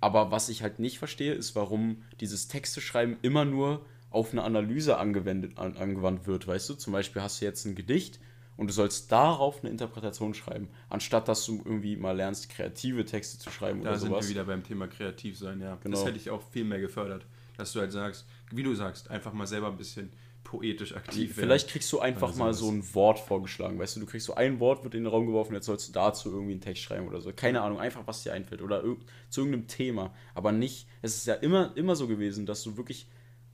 aber 0.00 0.30
was 0.30 0.48
ich 0.48 0.62
halt 0.62 0.78
nicht 0.78 0.98
verstehe, 0.98 1.34
ist, 1.34 1.54
warum 1.54 2.02
dieses 2.20 2.48
Texte 2.48 2.80
schreiben 2.80 3.18
immer 3.20 3.44
nur 3.44 3.84
auf 4.10 4.32
eine 4.32 4.42
Analyse 4.42 4.96
angewendet, 4.96 5.58
an, 5.58 5.76
angewandt 5.76 6.26
wird. 6.26 6.46
Weißt 6.46 6.70
du, 6.70 6.74
zum 6.74 6.94
Beispiel 6.94 7.20
hast 7.20 7.40
du 7.40 7.44
jetzt 7.44 7.66
ein 7.66 7.74
Gedicht 7.74 8.18
und 8.58 8.66
du 8.66 8.74
sollst 8.74 9.10
darauf 9.10 9.62
eine 9.62 9.70
Interpretation 9.70 10.34
schreiben, 10.34 10.68
anstatt 10.90 11.28
dass 11.28 11.46
du 11.46 11.62
irgendwie 11.64 11.96
mal 11.96 12.14
lernst, 12.14 12.50
kreative 12.50 13.04
Texte 13.04 13.38
zu 13.38 13.50
schreiben 13.50 13.82
da 13.82 13.90
oder 13.90 13.98
sowas. 13.98 14.10
Da 14.10 14.22
sind 14.22 14.28
wir 14.28 14.34
wieder 14.34 14.44
beim 14.44 14.64
Thema 14.64 14.88
kreativ 14.88 15.38
sein, 15.38 15.60
ja. 15.60 15.78
Genau. 15.82 15.96
Das 15.96 16.04
hätte 16.04 16.18
ich 16.18 16.28
auch 16.28 16.42
viel 16.42 16.64
mehr 16.64 16.80
gefördert, 16.80 17.24
dass 17.56 17.72
du 17.72 17.80
halt 17.80 17.92
sagst, 17.92 18.26
wie 18.50 18.64
du 18.64 18.74
sagst, 18.74 19.10
einfach 19.10 19.32
mal 19.32 19.46
selber 19.46 19.68
ein 19.68 19.76
bisschen 19.76 20.10
poetisch 20.42 20.96
aktiv 20.96 21.36
werden. 21.36 21.46
Vielleicht 21.46 21.68
kriegst 21.68 21.92
du 21.92 22.00
einfach 22.00 22.34
mal 22.34 22.52
so 22.52 22.68
ein 22.70 22.82
Wort 22.94 23.20
vorgeschlagen, 23.20 23.78
weißt 23.78 23.96
du, 23.96 24.00
du 24.00 24.06
kriegst 24.06 24.26
so 24.26 24.34
ein 24.34 24.58
Wort, 24.58 24.82
wird 24.82 24.94
in 24.94 25.04
den 25.04 25.12
Raum 25.12 25.26
geworfen, 25.26 25.54
jetzt 25.54 25.66
sollst 25.66 25.88
du 25.88 25.92
dazu 25.92 26.30
irgendwie 26.30 26.52
einen 26.52 26.60
Text 26.60 26.82
schreiben 26.82 27.06
oder 27.06 27.20
so. 27.20 27.32
Keine 27.32 27.60
Ahnung, 27.60 27.78
einfach 27.78 28.06
was 28.06 28.24
dir 28.24 28.32
einfällt 28.32 28.60
oder 28.60 28.82
zu 29.28 29.42
irgendeinem 29.42 29.68
Thema, 29.68 30.12
aber 30.34 30.50
nicht, 30.50 30.88
es 31.00 31.16
ist 31.16 31.26
ja 31.26 31.34
immer, 31.34 31.76
immer 31.76 31.94
so 31.94 32.08
gewesen, 32.08 32.44
dass 32.44 32.62
du 32.64 32.76
wirklich 32.76 33.06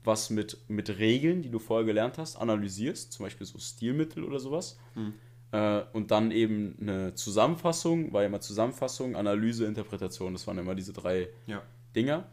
was 0.05 0.29
mit, 0.29 0.57
mit 0.67 0.97
Regeln, 0.97 1.41
die 1.41 1.49
du 1.49 1.59
vorher 1.59 1.85
gelernt 1.85 2.17
hast, 2.17 2.35
analysierst, 2.35 3.11
zum 3.11 3.25
Beispiel 3.25 3.45
so 3.45 3.59
Stilmittel 3.59 4.23
oder 4.23 4.39
sowas. 4.39 4.77
Hm. 4.93 5.13
Äh, 5.51 5.83
und 5.93 6.11
dann 6.11 6.31
eben 6.31 6.77
eine 6.79 7.13
Zusammenfassung, 7.15 8.11
war 8.13 8.21
ja 8.21 8.27
immer 8.27 8.41
Zusammenfassung, 8.41 9.15
Analyse, 9.15 9.65
Interpretation. 9.65 10.33
Das 10.33 10.47
waren 10.47 10.57
immer 10.57 10.75
diese 10.75 10.93
drei 10.93 11.29
ja. 11.47 11.61
Dinger. 11.95 12.27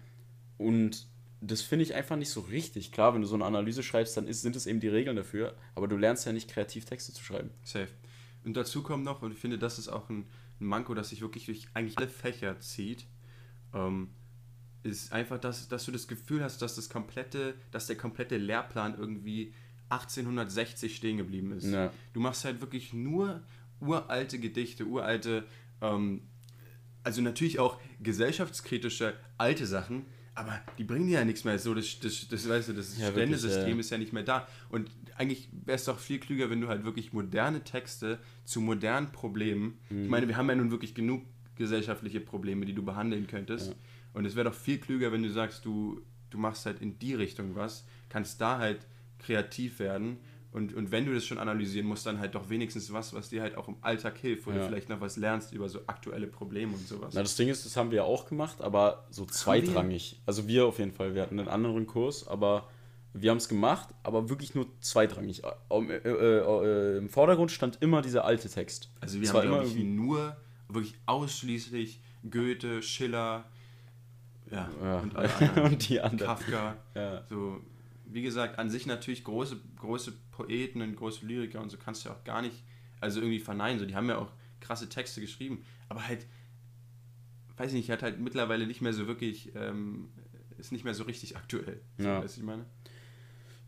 Und 0.58 1.06
das 1.40 1.60
finde 1.60 1.84
ich 1.84 1.94
einfach 1.94 2.16
nicht 2.16 2.30
so 2.30 2.40
richtig. 2.40 2.92
Klar, 2.92 3.14
wenn 3.14 3.20
du 3.20 3.26
so 3.26 3.34
eine 3.34 3.44
Analyse 3.44 3.82
schreibst, 3.82 4.16
dann 4.16 4.28
ist, 4.28 4.42
sind 4.42 4.54
es 4.54 4.66
eben 4.66 4.80
die 4.80 4.88
Regeln 4.88 5.16
dafür, 5.16 5.54
aber 5.74 5.88
du 5.88 5.96
lernst 5.96 6.24
ja 6.24 6.32
nicht 6.32 6.48
kreativ 6.48 6.84
Texte 6.84 7.12
zu 7.12 7.22
schreiben. 7.22 7.50
Safe. 7.64 7.88
Und 8.44 8.56
dazu 8.56 8.82
kommt 8.82 9.04
noch, 9.04 9.22
und 9.22 9.32
ich 9.32 9.38
finde, 9.38 9.58
das 9.58 9.78
ist 9.78 9.88
auch 9.88 10.08
ein, 10.08 10.26
ein 10.60 10.66
Manko, 10.66 10.94
das 10.94 11.08
sich 11.08 11.20
wirklich 11.20 11.46
durch 11.46 11.66
eigentlich 11.74 11.98
alle 11.98 12.08
Fächer 12.08 12.60
zieht. 12.60 13.06
Ähm, 13.74 14.10
ist 14.82 15.12
einfach, 15.12 15.38
dass, 15.38 15.68
dass 15.68 15.84
du 15.84 15.92
das 15.92 16.08
Gefühl 16.08 16.42
hast, 16.42 16.62
dass 16.62 16.74
das 16.74 16.88
komplette, 16.88 17.54
dass 17.70 17.86
der 17.86 17.96
komplette 17.96 18.36
Lehrplan 18.36 18.98
irgendwie 18.98 19.54
1860 19.90 20.96
stehen 20.96 21.18
geblieben 21.18 21.52
ist. 21.52 21.66
Ja. 21.66 21.92
Du 22.12 22.20
machst 22.20 22.44
halt 22.44 22.60
wirklich 22.60 22.92
nur 22.92 23.42
uralte 23.80 24.38
Gedichte, 24.38 24.86
uralte, 24.86 25.44
ähm, 25.80 26.22
also 27.04 27.20
natürlich 27.20 27.58
auch 27.58 27.80
gesellschaftskritische 28.00 29.14
alte 29.38 29.66
Sachen, 29.66 30.06
aber 30.34 30.60
die 30.78 30.84
bringen 30.84 31.08
dir 31.08 31.18
ja 31.18 31.24
nichts 31.24 31.44
mehr. 31.44 31.58
So, 31.58 31.74
das, 31.74 31.98
das, 32.00 32.26
das, 32.28 32.48
weißt 32.48 32.70
du, 32.70 32.72
das 32.72 32.98
ja, 32.98 33.10
Ständesystem 33.10 33.74
ja. 33.74 33.80
ist 33.80 33.90
ja 33.90 33.98
nicht 33.98 34.12
mehr 34.12 34.22
da. 34.22 34.48
Und 34.70 34.90
eigentlich 35.16 35.48
wäre 35.52 35.76
es 35.76 35.84
doch 35.84 35.98
viel 35.98 36.20
klüger, 36.20 36.48
wenn 36.48 36.60
du 36.60 36.68
halt 36.68 36.84
wirklich 36.84 37.12
moderne 37.12 37.64
Texte 37.64 38.18
zu 38.44 38.60
modernen 38.60 39.12
Problemen. 39.12 39.78
Mhm. 39.90 40.04
Ich 40.04 40.08
meine, 40.08 40.28
wir 40.28 40.36
haben 40.36 40.48
ja 40.48 40.54
nun 40.54 40.70
wirklich 40.70 40.94
genug 40.94 41.24
gesellschaftliche 41.56 42.20
Probleme, 42.20 42.64
die 42.64 42.72
du 42.72 42.82
behandeln 42.82 43.26
könntest. 43.26 43.68
Ja. 43.68 43.74
Und 44.14 44.24
es 44.24 44.36
wäre 44.36 44.50
doch 44.50 44.54
viel 44.54 44.78
klüger, 44.78 45.12
wenn 45.12 45.22
du 45.22 45.30
sagst, 45.30 45.64
du, 45.64 46.00
du 46.30 46.38
machst 46.38 46.66
halt 46.66 46.80
in 46.80 46.98
die 46.98 47.14
Richtung 47.14 47.54
was, 47.54 47.86
kannst 48.08 48.40
da 48.40 48.58
halt 48.58 48.86
kreativ 49.18 49.78
werden. 49.78 50.18
Und, 50.52 50.74
und 50.74 50.90
wenn 50.90 51.06
du 51.06 51.14
das 51.14 51.24
schon 51.24 51.38
analysieren 51.38 51.86
musst, 51.86 52.04
dann 52.04 52.18
halt 52.18 52.34
doch 52.34 52.50
wenigstens 52.50 52.92
was, 52.92 53.14
was 53.14 53.30
dir 53.30 53.40
halt 53.40 53.56
auch 53.56 53.68
im 53.68 53.76
Alltag 53.80 54.18
hilft, 54.18 54.46
wo 54.46 54.50
ja. 54.50 54.58
du 54.58 54.66
vielleicht 54.66 54.90
noch 54.90 55.00
was 55.00 55.16
lernst 55.16 55.54
über 55.54 55.68
so 55.70 55.80
aktuelle 55.86 56.26
Probleme 56.26 56.74
und 56.74 56.86
sowas. 56.86 57.14
Na, 57.14 57.22
das 57.22 57.36
Ding 57.36 57.48
ist, 57.48 57.64
das 57.64 57.76
haben 57.76 57.90
wir 57.90 57.98
ja 57.98 58.04
auch 58.04 58.28
gemacht, 58.28 58.60
aber 58.60 59.06
so 59.10 59.24
zweitrangig. 59.24 60.20
Also 60.26 60.46
wir 60.46 60.66
auf 60.66 60.78
jeden 60.78 60.92
Fall. 60.92 61.14
Wir 61.14 61.22
hatten 61.22 61.38
einen 61.38 61.48
anderen 61.48 61.86
Kurs, 61.86 62.28
aber 62.28 62.68
wir 63.14 63.30
haben 63.30 63.38
es 63.38 63.48
gemacht, 63.48 63.88
aber 64.02 64.28
wirklich 64.28 64.54
nur 64.54 64.66
zweitrangig. 64.80 65.42
Äh, 65.42 65.76
äh, 65.78 66.94
äh, 66.94 66.98
Im 66.98 67.08
Vordergrund 67.08 67.50
stand 67.50 67.80
immer 67.80 68.02
dieser 68.02 68.26
alte 68.26 68.50
Text. 68.50 68.90
Also 69.00 69.20
wir 69.22 69.32
haben, 69.32 69.46
immer 69.46 69.62
irgendwie 69.62 69.84
nur, 69.84 70.36
wirklich 70.68 70.94
ausschließlich 71.06 72.00
Goethe, 72.30 72.82
Schiller, 72.82 73.44
ja, 74.52 74.70
ja. 74.82 74.98
Und, 74.98 75.14
und, 75.62 75.88
die 75.88 76.00
anderen. 76.00 76.28
Kafka. 76.28 76.76
Ja. 76.94 77.24
So, 77.28 77.60
wie 78.04 78.22
gesagt, 78.22 78.58
an 78.58 78.70
sich 78.70 78.86
natürlich 78.86 79.24
große, 79.24 79.58
große 79.76 80.12
Poeten 80.30 80.82
und 80.82 80.96
große 80.96 81.24
Lyriker 81.24 81.60
und 81.60 81.70
so 81.70 81.78
kannst 81.78 82.04
du 82.04 82.10
ja 82.10 82.14
auch 82.14 82.24
gar 82.24 82.42
nicht, 82.42 82.62
also 83.00 83.20
irgendwie 83.20 83.40
verneinen. 83.40 83.78
So, 83.78 83.86
die 83.86 83.96
haben 83.96 84.08
ja 84.08 84.18
auch 84.18 84.32
krasse 84.60 84.88
Texte 84.88 85.20
geschrieben, 85.20 85.64
aber 85.88 86.06
halt, 86.06 86.26
weiß 87.56 87.70
ich 87.70 87.76
nicht, 87.76 87.90
hat 87.90 88.02
halt 88.02 88.20
mittlerweile 88.20 88.66
nicht 88.66 88.82
mehr 88.82 88.92
so 88.92 89.06
wirklich, 89.06 89.54
ähm, 89.54 90.10
ist 90.58 90.72
nicht 90.72 90.84
mehr 90.84 90.94
so 90.94 91.04
richtig 91.04 91.36
aktuell. 91.36 91.80
So, 91.98 92.04
ja. 92.04 92.22
Weißt 92.22 92.36
du, 92.36 92.40
ich 92.40 92.46
meine? 92.46 92.66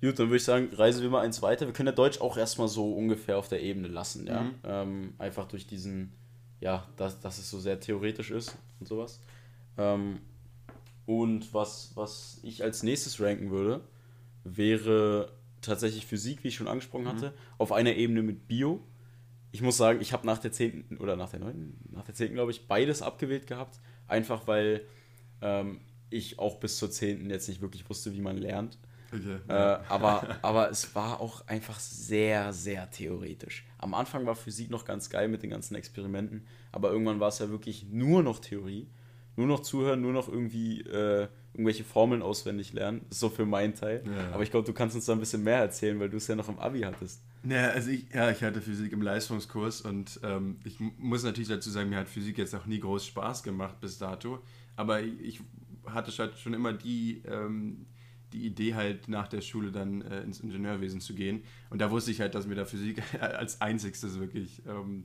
Gut, 0.00 0.18
dann 0.18 0.26
würde 0.26 0.36
ich 0.36 0.44
sagen, 0.44 0.68
reisen 0.74 1.02
wir 1.02 1.08
mal 1.08 1.22
eins 1.22 1.40
weiter. 1.40 1.66
Wir 1.66 1.72
können 1.72 1.86
ja 1.86 1.94
Deutsch 1.94 2.20
auch 2.20 2.36
erstmal 2.36 2.68
so 2.68 2.92
ungefähr 2.92 3.38
auf 3.38 3.48
der 3.48 3.62
Ebene 3.62 3.88
lassen, 3.88 4.26
ja. 4.26 4.42
Mhm. 4.42 4.54
Ähm, 4.64 5.14
einfach 5.18 5.48
durch 5.48 5.66
diesen, 5.66 6.12
ja, 6.60 6.86
dass, 6.96 7.20
dass 7.20 7.38
es 7.38 7.48
so 7.48 7.58
sehr 7.58 7.80
theoretisch 7.80 8.30
ist 8.30 8.56
und 8.80 8.86
sowas. 8.86 9.20
Ähm, 9.78 10.20
und 11.06 11.52
was, 11.52 11.92
was 11.94 12.40
ich 12.42 12.62
als 12.62 12.82
nächstes 12.82 13.20
ranken 13.20 13.50
würde, 13.50 13.82
wäre 14.44 15.32
tatsächlich 15.60 16.06
Physik, 16.06 16.44
wie 16.44 16.48
ich 16.48 16.54
schon 16.54 16.68
angesprochen 16.68 17.08
hatte, 17.08 17.30
mhm. 17.30 17.34
auf 17.58 17.72
einer 17.72 17.94
Ebene 17.94 18.22
mit 18.22 18.46
Bio. 18.46 18.82
Ich 19.52 19.62
muss 19.62 19.76
sagen, 19.76 20.00
ich 20.00 20.12
habe 20.12 20.26
nach 20.26 20.38
der 20.38 20.52
10. 20.52 20.98
oder 20.98 21.16
nach 21.16 21.30
der 21.30 21.40
9., 21.40 21.74
nach 21.92 22.04
der 22.04 22.14
10. 22.14 22.34
glaube 22.34 22.50
ich, 22.50 22.66
beides 22.66 23.02
abgewählt 23.02 23.46
gehabt. 23.46 23.80
Einfach 24.06 24.46
weil 24.46 24.82
ähm, 25.40 25.80
ich 26.10 26.38
auch 26.38 26.58
bis 26.60 26.78
zur 26.78 26.90
10. 26.90 27.30
jetzt 27.30 27.48
nicht 27.48 27.60
wirklich 27.60 27.88
wusste, 27.88 28.12
wie 28.12 28.20
man 28.20 28.36
lernt. 28.36 28.78
Okay. 29.12 29.38
Äh, 29.48 29.52
aber, 29.88 30.38
aber 30.42 30.70
es 30.70 30.94
war 30.94 31.20
auch 31.20 31.46
einfach 31.46 31.78
sehr, 31.78 32.52
sehr 32.52 32.90
theoretisch. 32.90 33.64
Am 33.78 33.94
Anfang 33.94 34.26
war 34.26 34.34
Physik 34.34 34.70
noch 34.70 34.84
ganz 34.84 35.08
geil 35.08 35.28
mit 35.28 35.42
den 35.42 35.50
ganzen 35.50 35.74
Experimenten, 35.76 36.46
aber 36.72 36.90
irgendwann 36.90 37.20
war 37.20 37.28
es 37.28 37.38
ja 37.38 37.48
wirklich 37.48 37.86
nur 37.90 38.22
noch 38.22 38.40
Theorie 38.40 38.88
nur 39.36 39.46
noch 39.46 39.60
zuhören, 39.60 40.00
nur 40.00 40.12
noch 40.12 40.28
irgendwie 40.28 40.80
äh, 40.82 41.28
irgendwelche 41.52 41.84
Formeln 41.84 42.22
auswendig 42.22 42.72
lernen. 42.72 43.02
Ist 43.10 43.20
so 43.20 43.28
für 43.28 43.46
meinen 43.46 43.74
Teil. 43.74 44.02
Ja. 44.04 44.32
Aber 44.32 44.42
ich 44.42 44.50
glaube, 44.50 44.66
du 44.66 44.72
kannst 44.72 44.96
uns 44.96 45.06
da 45.06 45.12
ein 45.12 45.20
bisschen 45.20 45.44
mehr 45.44 45.58
erzählen, 45.58 45.98
weil 46.00 46.10
du 46.10 46.16
es 46.16 46.26
ja 46.26 46.34
noch 46.34 46.48
im 46.48 46.58
Abi 46.58 46.80
hattest. 46.80 47.22
Ja, 47.48 47.68
also 47.68 47.90
ich, 47.90 48.06
ja, 48.12 48.30
ich 48.30 48.42
hatte 48.42 48.60
Physik 48.60 48.92
im 48.92 49.02
Leistungskurs 49.02 49.82
und 49.82 50.18
ähm, 50.22 50.58
ich 50.64 50.78
muss 50.80 51.24
natürlich 51.24 51.48
dazu 51.48 51.70
sagen, 51.70 51.90
mir 51.90 51.98
hat 51.98 52.08
Physik 52.08 52.38
jetzt 52.38 52.54
auch 52.54 52.66
nie 52.66 52.80
groß 52.80 53.06
Spaß 53.06 53.42
gemacht 53.42 53.80
bis 53.80 53.98
dato. 53.98 54.40
Aber 54.76 55.02
ich 55.02 55.40
hatte 55.86 56.10
schon 56.10 56.54
immer 56.54 56.72
die, 56.72 57.22
ähm, 57.26 57.86
die 58.32 58.46
Idee 58.46 58.74
halt 58.74 59.08
nach 59.08 59.28
der 59.28 59.42
Schule 59.42 59.70
dann 59.70 60.02
äh, 60.02 60.22
ins 60.22 60.40
Ingenieurwesen 60.40 61.00
zu 61.00 61.14
gehen. 61.14 61.42
Und 61.70 61.80
da 61.80 61.90
wusste 61.90 62.10
ich 62.10 62.20
halt, 62.20 62.34
dass 62.34 62.46
mir 62.46 62.54
da 62.56 62.64
Physik 62.64 63.02
als 63.20 63.60
einzigstes 63.60 64.18
wirklich 64.18 64.62
ähm, 64.66 65.04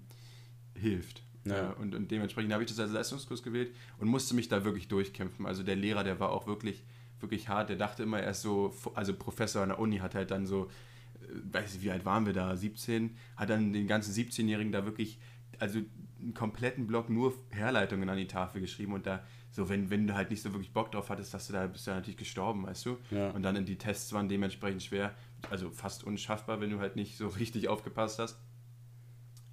hilft. 0.75 1.21
Ja. 1.45 1.71
Und, 1.71 1.95
und 1.95 2.11
dementsprechend 2.11 2.51
habe 2.53 2.63
ich 2.63 2.69
das 2.69 2.79
als 2.79 2.91
Leistungskurs 2.91 3.43
gewählt 3.43 3.73
und 3.97 4.07
musste 4.07 4.35
mich 4.35 4.49
da 4.49 4.65
wirklich 4.65 4.87
durchkämpfen. 4.87 5.45
Also 5.45 5.63
der 5.63 5.75
Lehrer, 5.75 6.03
der 6.03 6.19
war 6.19 6.31
auch 6.31 6.47
wirklich, 6.47 6.83
wirklich 7.19 7.47
hart. 7.49 7.69
Der 7.69 7.77
dachte 7.77 8.03
immer 8.03 8.21
erst 8.21 8.41
so, 8.41 8.73
also 8.95 9.13
Professor 9.13 9.63
an 9.63 9.69
der 9.69 9.79
Uni 9.79 9.97
hat 9.97 10.15
halt 10.15 10.31
dann 10.31 10.45
so, 10.45 10.65
äh, 11.21 11.53
weiß 11.53 11.75
ich, 11.75 11.81
wie 11.81 11.91
alt 11.91 12.05
waren 12.05 12.25
wir 12.25 12.33
da, 12.33 12.55
17, 12.55 13.15
hat 13.37 13.49
dann 13.49 13.73
den 13.73 13.87
ganzen 13.87 14.13
17-Jährigen 14.13 14.71
da 14.71 14.85
wirklich, 14.85 15.19
also 15.59 15.79
einen 16.21 16.33
kompletten 16.33 16.87
Block 16.87 17.09
nur 17.09 17.33
Herleitungen 17.49 18.09
an 18.09 18.17
die 18.17 18.27
Tafel 18.27 18.61
geschrieben 18.61 18.93
und 18.93 19.05
da 19.05 19.23
so, 19.51 19.67
wenn, 19.67 19.89
wenn 19.89 20.05
du 20.05 20.13
halt 20.13 20.29
nicht 20.29 20.41
so 20.41 20.51
wirklich 20.53 20.73
Bock 20.73 20.91
drauf 20.91 21.09
hattest, 21.09 21.33
dass 21.33 21.47
du 21.47 21.53
da 21.53 21.65
bist 21.65 21.87
du 21.87 21.91
natürlich 21.91 22.17
gestorben, 22.17 22.65
weißt 22.65 22.85
du? 22.85 22.97
Ja. 23.09 23.31
Und 23.31 23.41
dann 23.41 23.55
in 23.55 23.65
die 23.65 23.77
Tests 23.77 24.13
waren 24.13 24.29
dementsprechend 24.29 24.83
schwer, 24.83 25.15
also 25.49 25.71
fast 25.71 26.03
unschaffbar, 26.03 26.61
wenn 26.61 26.69
du 26.69 26.79
halt 26.79 26.95
nicht 26.95 27.17
so 27.17 27.27
richtig 27.39 27.67
aufgepasst 27.67 28.19
hast. 28.19 28.37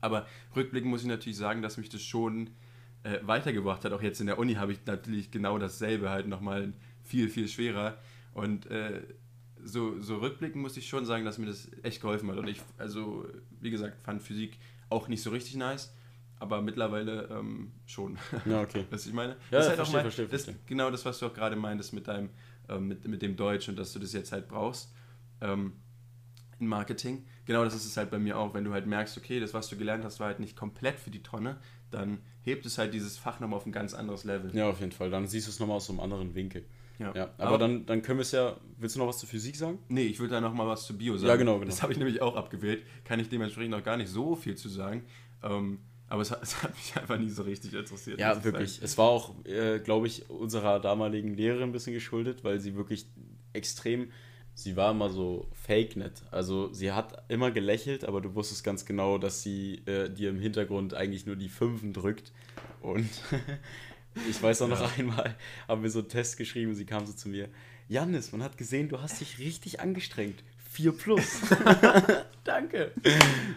Aber 0.01 0.27
rückblickend 0.55 0.91
muss 0.91 1.03
ich 1.03 1.09
natürlich 1.09 1.39
sagen, 1.39 1.63
dass 1.63 1.77
mich 1.77 1.89
das 1.89 2.03
schon 2.03 2.51
äh, 3.03 3.19
weitergebracht 3.23 3.85
hat. 3.85 3.93
Auch 3.93 4.03
jetzt 4.03 4.21
in 4.21 4.27
der 4.27 4.39
Uni 4.39 4.55
habe 4.55 4.73
ich 4.73 4.79
natürlich 4.87 5.31
genau 5.31 5.59
dasselbe 5.59 6.11
halt 6.11 6.27
nochmal 6.27 6.73
viel, 7.05 7.29
viel 7.29 7.49
schwerer. 7.49 7.99
Und 8.35 8.67
äh, 8.67 9.03
so, 9.63 10.01
so 10.01 10.19
rückblickend 10.19 10.63
muss 10.63 10.77
ich 10.77 10.89
schon 10.89 11.05
sagen, 11.05 11.25
dass 11.25 11.39
mir 11.39 11.47
das 11.47 11.69
echt 11.83 12.01
geholfen 12.01 12.31
hat. 12.31 12.39
Und 12.39 12.49
ich, 12.49 12.61
also, 12.79 13.27
wie 13.61 13.71
gesagt, 13.71 14.01
fand 14.03 14.23
Physik 14.23 14.59
auch 14.89 15.09
nicht 15.09 15.23
so 15.23 15.31
richtig 15.31 15.57
nice, 15.57 15.93
aber 16.39 16.63
mittlerweile 16.63 17.29
ähm, 17.31 17.73
schon. 17.87 18.19
Ja, 18.45 18.61
okay. 18.61 18.85
was 18.91 19.07
ich 19.07 19.13
meine? 19.13 19.33
Ja, 19.51 19.59
das 19.59 19.65
ist 19.65 19.71
halt 19.71 19.81
auch 19.81 19.85
verstehe, 19.85 19.97
mal, 19.97 20.03
verstehe, 20.03 20.29
das, 20.29 20.45
verstehe. 20.45 20.63
Genau 20.67 20.91
das, 20.91 21.05
was 21.05 21.19
du 21.19 21.27
auch 21.27 21.35
gerade 21.35 21.57
meintest 21.57 21.93
mit 21.93 22.07
deinem, 22.07 22.31
ähm, 22.69 22.89
mit, 22.89 23.07
mit 23.07 23.23
dem 23.23 23.37
Deutsch 23.37 23.69
und 23.69 23.79
dass 23.79 23.93
du 23.93 23.99
das 23.99 24.13
jetzt 24.13 24.33
halt 24.33 24.49
brauchst. 24.49 24.93
Ähm, 25.41 25.73
in 26.59 26.67
Marketing. 26.67 27.25
Genau 27.45 27.65
das 27.65 27.75
ist 27.75 27.85
es 27.85 27.97
halt 27.97 28.11
bei 28.11 28.19
mir 28.19 28.39
auch. 28.39 28.55
Wenn 28.55 28.65
du 28.65 28.73
halt 28.73 28.87
merkst, 28.87 29.17
okay, 29.19 29.41
das, 29.41 29.55
was 29.55 29.69
du 29.69 29.77
gelernt 29.77 30.05
hast, 30.05 30.21
war 30.21 30.29
halt 30.29 30.41
nicht 30.41 30.57
komplett 30.57 30.99
für 30.99 31.11
die 31.11 31.23
Tonne, 31.23 31.59
dann 31.91 32.19
hebt 32.43 32.67
es 32.67 32.79
halt 32.79 32.95
dieses 32.95 33.19
Fach 33.19 33.41
nochmal 33.41 33.59
auf 33.59 33.67
ein 33.67 33.73
ganz 33.73 33.95
anderes 33.95 34.25
Level. 34.25 34.55
Ja, 34.55 34.69
auf 34.69 34.81
jeden 34.81 34.93
Fall. 34.93 35.11
Dann 35.11 35.27
siehst 35.27 35.47
du 35.47 35.51
es 35.51 35.61
nochmal 35.61 35.77
aus 35.77 35.87
so 35.87 35.93
einem 35.93 36.01
anderen 36.01 36.35
Winkel. 36.35 36.65
Ja. 36.99 37.13
Ja, 37.15 37.31
aber, 37.39 37.59
dann, 37.59 37.85
dann 37.85 38.03
können 38.03 38.19
wir 38.19 38.23
es 38.23 38.33
ja. 38.33 38.57
Willst 38.79 38.97
du 38.97 39.01
noch 39.01 39.09
was 39.09 39.19
zur 39.19 39.29
Physik 39.29 39.57
sagen? 39.57 39.79
Nee, 39.89 40.05
ich 40.05 40.19
würde 40.19 40.35
da 40.35 40.41
nochmal 40.41 40.67
was 40.67 40.87
zu 40.87 40.97
Bio 40.97 41.17
sagen. 41.17 41.29
Ja, 41.29 41.37
genau, 41.37 41.55
genau. 41.55 41.67
Das 41.67 41.83
habe 41.83 41.93
ich 41.93 41.99
nämlich 41.99 42.23
auch 42.23 42.37
abgewählt. 42.37 42.85
Kann 43.05 43.21
ich 43.21 43.29
dementsprechend 43.29 43.73
noch 43.73 43.83
gar 43.83 43.97
nicht 43.97 44.09
so 44.09 44.35
viel 44.35 44.57
zu 44.57 44.69
sagen. 44.69 45.05
Ähm, 45.43 45.81
aber 46.09 46.23
es 46.23 46.31
hat, 46.31 46.43
es 46.43 46.63
hat 46.63 46.75
mich 46.75 46.97
einfach 46.97 47.19
nie 47.19 47.29
so 47.29 47.43
richtig 47.43 47.75
interessiert. 47.75 48.19
Ja, 48.19 48.37
ich 48.37 48.45
wirklich. 48.45 48.75
sagen. 48.75 48.85
Es 48.85 48.99
war 48.99 49.07
auch, 49.07 49.35
äh, 49.45 49.79
glaube 49.81 50.07
ich, 50.07 50.29
unserer 50.31 50.81
damaligen 50.81 51.35
Lehrerin 51.35 51.65
ein 51.65 51.73
bisschen 51.73 51.93
geschuldet, 51.93 52.45
weil 52.45 52.61
sie 52.61 52.77
wirklich 52.77 53.07
extrem, 53.53 54.11
sie 54.57 54.75
war 54.75 54.91
immer 54.91 55.11
so 55.11 55.47
fake 55.53 55.95
nett. 55.97 56.23
Also 56.33 56.73
sie 56.73 56.91
hat 56.91 57.23
immer 57.29 57.51
gelächelt, 57.53 58.05
aber 58.05 58.21
du 58.21 58.35
wusstest 58.35 58.65
ganz 58.65 58.85
genau, 58.87 59.19
dass 59.19 59.43
sie 59.43 59.83
äh, 59.87 60.09
dir 60.11 60.31
im 60.31 60.41
Hintergrund 60.41 60.95
eigentlich 60.95 61.27
nur 61.27 61.37
die 61.37 61.49
Fünfen 61.51 61.93
drückt. 61.93 62.33
Und 62.81 63.09
ich 64.29 64.43
weiß 64.43 64.63
auch 64.63 64.69
noch 64.69 64.81
Ja. 64.81 64.91
einmal, 64.99 65.37
haben 65.69 65.83
wir 65.83 65.91
so 65.91 65.99
einen 66.01 66.09
Test 66.09 66.39
geschrieben, 66.39 66.75
sie 66.75 66.87
kam 66.87 67.07
so 67.07 67.13
zu 67.13 67.29
mir, 67.29 67.49
Jannis, 67.89 68.33
man 68.33 68.43
hat 68.43 68.57
gesehen, 68.59 68.89
du 68.89 69.01
hast 69.01 69.21
dich 69.21 69.39
richtig 69.39 69.79
angestrengt. 69.81 70.43
4 70.73 70.93
plus. 70.93 71.41
Danke. 72.45 72.93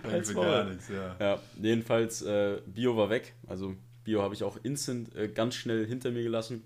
Danke 0.03 0.33
gar 0.33 0.65
nichts, 0.65 0.89
ja. 0.89 1.15
Ja, 1.19 1.39
jedenfalls, 1.61 2.21
äh, 2.21 2.61
Bio 2.65 2.95
war 2.97 3.09
weg. 3.09 3.33
Also 3.47 3.75
Bio 4.03 4.21
habe 4.21 4.33
ich 4.33 4.43
auch 4.43 4.57
instant 4.63 5.15
äh, 5.15 5.27
ganz 5.29 5.55
schnell 5.55 5.85
hinter 5.87 6.11
mir 6.11 6.23
gelassen. 6.23 6.63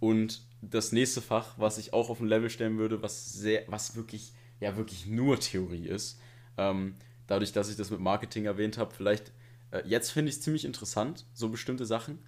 Und 0.00 0.40
das 0.62 0.92
nächste 0.92 1.20
Fach, 1.20 1.54
was 1.58 1.78
ich 1.78 1.92
auch 1.92 2.10
auf 2.10 2.20
ein 2.20 2.26
Level 2.26 2.50
stellen 2.50 2.78
würde, 2.78 3.02
was 3.02 3.32
sehr, 3.32 3.64
was 3.68 3.96
wirklich, 3.96 4.32
ja, 4.60 4.76
wirklich 4.76 5.06
nur 5.06 5.38
Theorie 5.40 5.86
ist. 5.86 6.20
Ähm, 6.56 6.94
dadurch, 7.26 7.52
dass 7.52 7.70
ich 7.70 7.76
das 7.76 7.90
mit 7.90 8.00
Marketing 8.00 8.44
erwähnt 8.44 8.76
habe, 8.78 8.92
vielleicht, 8.94 9.32
äh, 9.70 9.82
jetzt 9.86 10.10
finde 10.10 10.30
ich 10.30 10.36
es 10.36 10.42
ziemlich 10.42 10.64
interessant, 10.64 11.24
so 11.32 11.48
bestimmte 11.48 11.86
Sachen. 11.86 12.18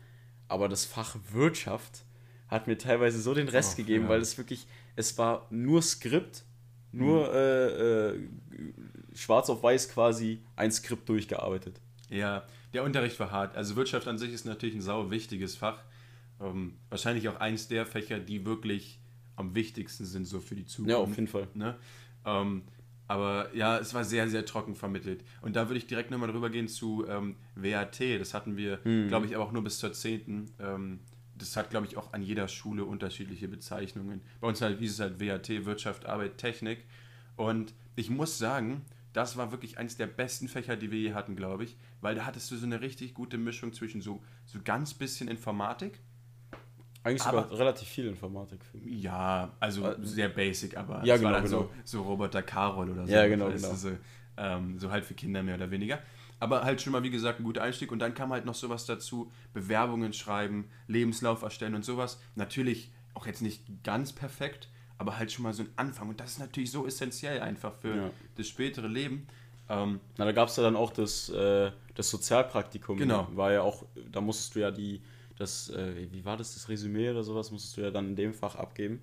Aber 0.49 0.69
das 0.69 0.85
Fach 0.85 1.17
Wirtschaft 1.33 2.05
hat 2.49 2.67
mir 2.67 2.79
teilweise 2.79 3.21
so 3.21 3.35
den 3.35 3.49
Rest 3.49 3.73
Ach, 3.73 3.77
gegeben, 3.79 4.05
ja. 4.05 4.11
weil 4.11 4.21
es 4.21 4.37
wirklich, 4.39 4.67
es 4.97 5.17
war 5.19 5.47
nur 5.51 5.83
Skript, 5.83 6.45
nur 6.93 7.29
Mhm. 7.29 7.35
äh, 7.35 7.67
äh, 8.11 8.29
schwarz 9.15 9.49
auf 9.51 9.63
weiß 9.63 9.89
quasi 9.89 10.43
ein 10.57 10.71
Skript 10.71 11.09
durchgearbeitet. 11.09 11.81
Ja, 12.11 12.45
der 12.75 12.85
Unterricht 12.85 13.19
war 13.21 13.31
hart. 13.31 13.57
Also 13.57 13.77
Wirtschaft 13.77 14.07
an 14.07 14.19
sich 14.19 14.33
ist 14.33 14.45
natürlich 14.45 14.75
ein 14.75 14.83
sau 14.83 15.11
wichtiges 15.11 15.57
Fach. 15.57 15.83
Ähm, 16.43 16.75
wahrscheinlich 16.89 17.29
auch 17.29 17.37
eins 17.41 17.69
der 17.69 17.87
Fächer, 17.87 18.19
die 18.19 18.45
wirklich 18.45 19.01
am 19.37 19.55
wichtigsten 19.55 20.05
sind 20.05 20.25
so 20.27 20.41
für 20.41 20.55
die 20.55 20.65
Zukunft. 20.67 20.91
Ja, 20.91 20.97
auf 20.99 21.11
jeden 21.17 21.29
Fall. 21.29 21.49
Ne? 21.55 21.77
Ähm, 22.25 22.63
aber 23.09 23.55
ja, 23.55 23.79
es 23.79 23.95
war 23.95 24.05
sehr, 24.05 24.29
sehr 24.29 24.45
trocken 24.47 24.75
vermittelt. 24.75 25.25
Und 25.43 25.57
da 25.57 25.69
würde 25.69 25.79
ich 25.79 25.87
direkt 25.87 26.11
nochmal 26.11 26.31
drüber 26.31 26.51
gehen 26.51 26.69
zu 26.69 27.07
ähm, 27.09 27.37
WAT. 27.55 28.01
Das 28.19 28.33
hatten 28.35 28.57
wir, 28.57 28.79
Mhm. 28.85 29.09
glaube 29.09 29.27
ich, 29.27 29.35
aber 29.35 29.45
auch 29.45 29.53
nur 29.53 29.63
bis 29.65 29.79
zur 29.79 29.93
10. 29.93 30.51
Ähm, 30.59 31.01
das 31.37 31.57
hat, 31.57 31.71
glaube 31.71 31.87
ich, 31.87 31.97
auch 31.97 32.13
an 32.13 32.23
jeder 32.23 32.47
Schule 32.49 32.85
unterschiedliche 32.85 33.49
Bezeichnungen. 33.49 34.23
Bei 34.41 34.49
uns 34.49 34.61
halt, 34.61 34.79
hieß 34.79 34.93
es 34.93 35.01
halt 35.01 35.21
WAT, 35.21 35.49
Wirtschaft, 35.65 36.07
Arbeit, 36.07 36.39
Technik. 36.39 36.85
Und 37.37 37.75
ich 37.97 38.11
muss 38.11 38.39
sagen, 38.39 38.83
das 39.13 39.37
war 39.37 39.51
wirklich 39.51 39.77
eines 39.79 39.97
der 39.97 40.07
besten 40.07 40.49
Fächer, 40.49 40.77
die 40.77 40.91
wir 40.91 40.99
je 41.01 41.13
hatten, 41.15 41.35
glaube 41.37 41.65
ich. 41.65 41.77
Weil 42.01 42.15
da 42.15 42.25
hattest 42.25 42.51
du 42.51 42.57
so 42.57 42.65
eine 42.67 42.81
richtig 42.81 43.13
gute 43.15 43.37
Mischung 43.39 43.73
zwischen 43.73 44.01
so, 44.01 44.23
so 44.47 44.59
ganz 44.63 44.95
bisschen 44.95 45.29
Informatik. 45.29 46.01
Eigentlich 47.05 47.23
Aber- 47.23 47.43
sogar 47.45 47.59
relativ 47.59 47.89
viel 47.89 48.07
Informatik. 48.07 48.61
Für 48.65 48.79
mich. 48.79 49.03
Ja, 49.03 49.51
also 49.59 49.85
Äh, 49.87 49.97
sehr 50.03 50.29
basic, 50.29 50.77
aber 50.77 51.05
ja, 51.05 51.17
es 51.17 51.23
war 51.23 51.31
genau, 51.31 51.33
dann 51.33 51.45
genau. 51.45 51.71
so, 51.85 51.99
so 51.99 52.03
Roboter 52.03 52.43
Karol 52.43 52.91
oder 52.91 53.07
so. 53.07 53.13
Ja, 53.13 53.27
genau, 53.27 53.49
genau. 53.51 53.75
So, 53.75 53.91
ähm, 54.37 54.79
so 54.79 54.91
halt 54.91 55.05
für 55.05 55.15
Kinder 55.15 55.43
mehr 55.43 55.57
oder 55.57 55.71
weniger. 55.71 55.99
Aber 56.39 56.65
halt 56.65 56.81
schon 56.83 56.93
mal, 56.93 57.03
wie 57.03 57.11
gesagt, 57.11 57.39
ein 57.41 57.45
guter 57.45 57.63
Einstieg. 57.63 57.93
Und 57.93 57.99
dann 58.01 58.15
kam 58.15 58.33
halt 58.33 58.45
noch 58.45 58.55
sowas 58.55 58.85
dazu, 58.87 59.31
Bewerbungen 59.53 60.13
schreiben, 60.13 60.69
Lebenslauf 60.89 61.43
erstellen 61.43 61.75
und 61.75 61.85
sowas. 61.85 62.21
Natürlich 62.35 62.91
auch 63.15 63.27
jetzt 63.27 63.43
nicht 63.43 63.63
ganz 63.85 64.13
perfekt, 64.13 64.69
aber 64.99 65.19
halt 65.19 65.31
schon 65.31 65.43
mal 65.45 65.53
so 65.53 65.63
ein 65.63 65.69
Anfang. 65.77 66.09
Und 66.09 66.19
das 66.21 66.33
ist 66.33 66.39
natürlich 66.41 66.71
so 66.73 66.87
essentiell 66.87 67.41
einfach 67.41 67.75
für 67.75 67.97
Ja. 67.97 68.11
das 68.37 68.49
spätere 68.49 68.87
Leben. 68.89 69.27
Ähm, 69.69 70.01
Na, 70.19 70.25
da 70.25 70.33
gab 70.33 70.49
es 70.49 70.57
ja 70.57 70.63
dann 70.65 70.75
auch 70.77 70.91
das, 70.93 71.29
äh, 71.29 71.71
das 71.95 72.11
Sozialpraktikum. 72.11 72.97
Genau. 72.99 73.29
War 73.35 73.53
ja 73.53 73.63
auch, 73.63 73.85
da 74.11 74.21
musstest 74.21 74.55
du 74.57 74.61
ja 74.61 74.71
die, 74.73 75.01
das, 75.37 75.71
äh, 75.71 76.11
wie 76.11 76.25
war 76.25 76.37
das, 76.37 76.55
das 76.55 76.69
Resümee 76.69 77.11
oder 77.11 77.25
sowas, 77.25 77.51
musstest 77.51 77.77
du 77.77 77.81
ja 77.83 77.91
dann 77.91 78.09
in 78.09 78.17
dem 78.17 78.35
Fach 78.35 78.57
abgeben. 78.57 79.03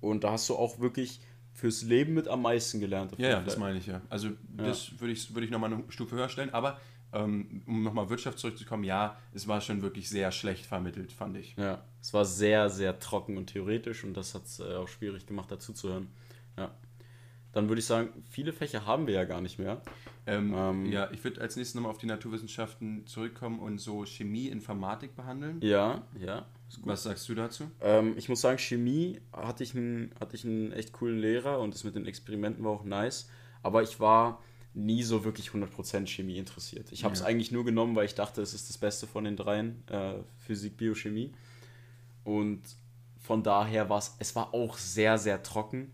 Und 0.00 0.24
da 0.24 0.32
hast 0.32 0.48
du 0.48 0.56
auch 0.56 0.80
wirklich 0.80 1.20
fürs 1.52 1.82
Leben 1.82 2.14
mit 2.14 2.28
am 2.28 2.42
meisten 2.42 2.80
gelernt. 2.80 3.12
Ja, 3.18 3.28
ja, 3.28 3.40
das 3.42 3.58
meine 3.58 3.78
ich 3.78 3.86
ja. 3.86 4.00
Also 4.08 4.30
das 4.56 4.98
würde 4.98 5.12
ich, 5.12 5.34
würde 5.34 5.44
ich 5.44 5.50
nochmal 5.50 5.72
eine 5.72 5.84
Stufe 5.88 6.16
höher 6.16 6.28
stellen. 6.28 6.50
Aber 6.50 6.80
ähm, 7.12 7.62
um 7.66 7.82
nochmal 7.82 8.08
Wirtschaft 8.08 8.38
zurückzukommen, 8.38 8.84
ja, 8.84 9.16
es 9.34 9.48
war 9.48 9.60
schon 9.60 9.82
wirklich 9.82 10.08
sehr 10.08 10.30
schlecht 10.30 10.66
vermittelt, 10.66 11.12
fand 11.12 11.36
ich. 11.36 11.56
Ja, 11.56 11.82
es 12.00 12.14
war 12.14 12.24
sehr, 12.24 12.70
sehr 12.70 12.98
trocken 12.98 13.36
und 13.36 13.46
theoretisch 13.46 14.04
und 14.04 14.14
das 14.14 14.34
hat 14.34 14.44
es 14.44 14.60
äh, 14.60 14.74
auch 14.76 14.88
schwierig 14.88 15.26
gemacht, 15.26 15.50
dazuzuhören. 15.50 16.08
Ja. 16.56 16.70
Dann 17.52 17.68
würde 17.68 17.80
ich 17.80 17.86
sagen, 17.86 18.10
viele 18.30 18.52
Fächer 18.52 18.86
haben 18.86 19.06
wir 19.08 19.14
ja 19.14 19.24
gar 19.24 19.40
nicht 19.40 19.58
mehr. 19.58 19.82
Ähm, 20.26 20.54
Ähm, 20.54 20.86
ja, 20.86 21.10
ich 21.10 21.22
würde 21.24 21.40
als 21.40 21.56
nächstes 21.56 21.74
nochmal 21.74 21.90
auf 21.90 21.98
die 21.98 22.06
Naturwissenschaften 22.06 23.06
zurückkommen 23.06 23.58
und 23.58 23.78
so 23.78 24.04
Chemie, 24.04 24.46
Informatik 24.48 25.16
behandeln. 25.16 25.60
Ja, 25.60 26.02
ja. 26.20 26.46
Was 26.84 27.02
sagst 27.02 27.28
du 27.28 27.34
dazu? 27.34 27.64
Ähm, 27.80 28.14
ich 28.16 28.28
muss 28.28 28.40
sagen, 28.40 28.58
Chemie 28.58 29.20
hatte 29.32 29.64
ich, 29.64 29.74
einen, 29.74 30.12
hatte 30.20 30.36
ich 30.36 30.44
einen 30.44 30.70
echt 30.72 30.92
coolen 30.92 31.18
Lehrer 31.18 31.58
und 31.58 31.74
das 31.74 31.82
mit 31.82 31.96
den 31.96 32.06
Experimenten 32.06 32.64
war 32.64 32.70
auch 32.70 32.84
nice. 32.84 33.28
Aber 33.64 33.82
ich 33.82 33.98
war 33.98 34.40
nie 34.72 35.02
so 35.02 35.24
wirklich 35.24 35.48
100% 35.50 36.06
Chemie 36.06 36.38
interessiert. 36.38 36.92
Ich 36.92 37.02
habe 37.02 37.12
es 37.14 37.20
Ja. 37.20 37.26
eigentlich 37.26 37.50
nur 37.50 37.64
genommen, 37.64 37.96
weil 37.96 38.04
ich 38.04 38.14
dachte, 38.14 38.40
es 38.40 38.54
ist 38.54 38.68
das 38.70 38.78
Beste 38.78 39.08
von 39.08 39.24
den 39.24 39.36
dreien, 39.36 39.82
äh, 39.88 40.14
Physik, 40.38 40.76
Biochemie. 40.76 41.32
Und 42.22 42.62
von 43.18 43.42
daher 43.42 43.88
war 43.90 43.98
es, 43.98 44.14
es 44.20 44.36
war 44.36 44.54
auch 44.54 44.78
sehr, 44.78 45.18
sehr 45.18 45.42
trocken. 45.42 45.90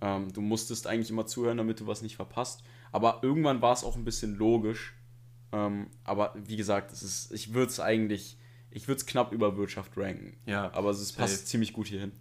Ähm, 0.00 0.32
du 0.32 0.40
musstest 0.40 0.86
eigentlich 0.86 1.10
immer 1.10 1.26
zuhören, 1.26 1.58
damit 1.58 1.80
du 1.80 1.86
was 1.86 2.02
nicht 2.02 2.16
verpasst. 2.16 2.62
Aber 2.92 3.20
irgendwann 3.22 3.60
war 3.62 3.72
es 3.72 3.84
auch 3.84 3.96
ein 3.96 4.04
bisschen 4.04 4.36
logisch. 4.36 4.94
Ähm, 5.52 5.88
aber 6.04 6.34
wie 6.36 6.56
gesagt, 6.56 6.92
es 6.92 7.02
ist, 7.02 7.32
ich 7.32 7.52
würde 7.54 7.70
es 7.70 7.80
eigentlich, 7.80 8.38
ich 8.70 8.88
würde 8.88 9.00
es 9.00 9.06
knapp 9.06 9.32
über 9.32 9.56
Wirtschaft 9.56 9.92
ranken. 9.96 10.36
Ja, 10.46 10.72
Aber 10.72 10.90
es 10.90 11.06
safe. 11.08 11.20
passt 11.20 11.48
ziemlich 11.48 11.72
gut 11.72 11.88
hierhin. 11.88 12.12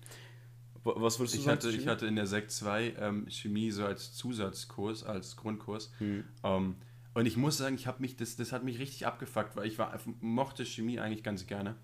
Was 0.84 1.20
würdest 1.20 1.36
du 1.36 1.40
Ich 1.40 1.46
sagen? 1.46 1.58
hatte, 1.58 1.70
ich 1.72 1.88
hatte 1.88 2.08
in 2.08 2.16
der 2.16 2.26
Sek 2.26 2.50
2 2.50 2.96
ähm, 2.98 3.30
Chemie 3.30 3.70
so 3.72 3.86
als 3.86 4.14
Zusatzkurs, 4.14 5.04
als 5.04 5.36
Grundkurs. 5.36 5.92
Hm. 6.00 6.24
Ähm, 6.44 6.76
und 7.14 7.26
ich 7.26 7.38
muss 7.38 7.58
sagen, 7.58 7.76
ich 7.76 7.86
habe 7.86 8.02
mich, 8.02 8.16
das, 8.16 8.36
das 8.36 8.52
hat 8.52 8.64
mich 8.64 8.80
richtig 8.80 9.06
abgefuckt, 9.06 9.56
weil 9.56 9.68
ich 9.68 9.78
war, 9.78 9.98
mochte 10.22 10.66
Chemie 10.66 11.00
eigentlich 11.00 11.24
ganz 11.24 11.46
gerne. 11.48 11.76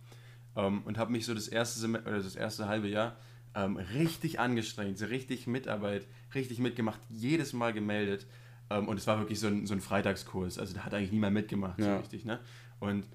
Ähm, 0.55 0.81
und 0.85 0.97
habe 0.97 1.11
mich 1.11 1.25
so 1.25 1.33
das 1.33 1.47
erste 1.47 1.79
Semester, 1.79 2.09
oder 2.09 2.21
das 2.23 2.35
erste 2.35 2.67
halbe 2.67 2.87
Jahr 2.87 3.17
ähm, 3.55 3.77
richtig 3.77 4.39
angestrengt, 4.39 4.97
so 4.97 5.05
richtig 5.05 5.47
Mitarbeit, 5.47 6.05
richtig 6.33 6.59
mitgemacht, 6.59 6.99
jedes 7.09 7.53
Mal 7.53 7.73
gemeldet. 7.73 8.25
Ähm, 8.69 8.87
und 8.87 8.97
es 8.97 9.07
war 9.07 9.19
wirklich 9.19 9.39
so 9.39 9.47
ein, 9.47 9.65
so 9.65 9.73
ein 9.73 9.81
Freitagskurs, 9.81 10.57
also 10.59 10.73
da 10.73 10.81
hat 10.85 10.93
eigentlich 10.93 11.11
niemand 11.11 11.33
mitgemacht, 11.33 11.79
so 11.79 11.85
Ja. 11.87 11.97
richtig, 11.97 12.25
ne? 12.25 12.39
Und 12.79 13.05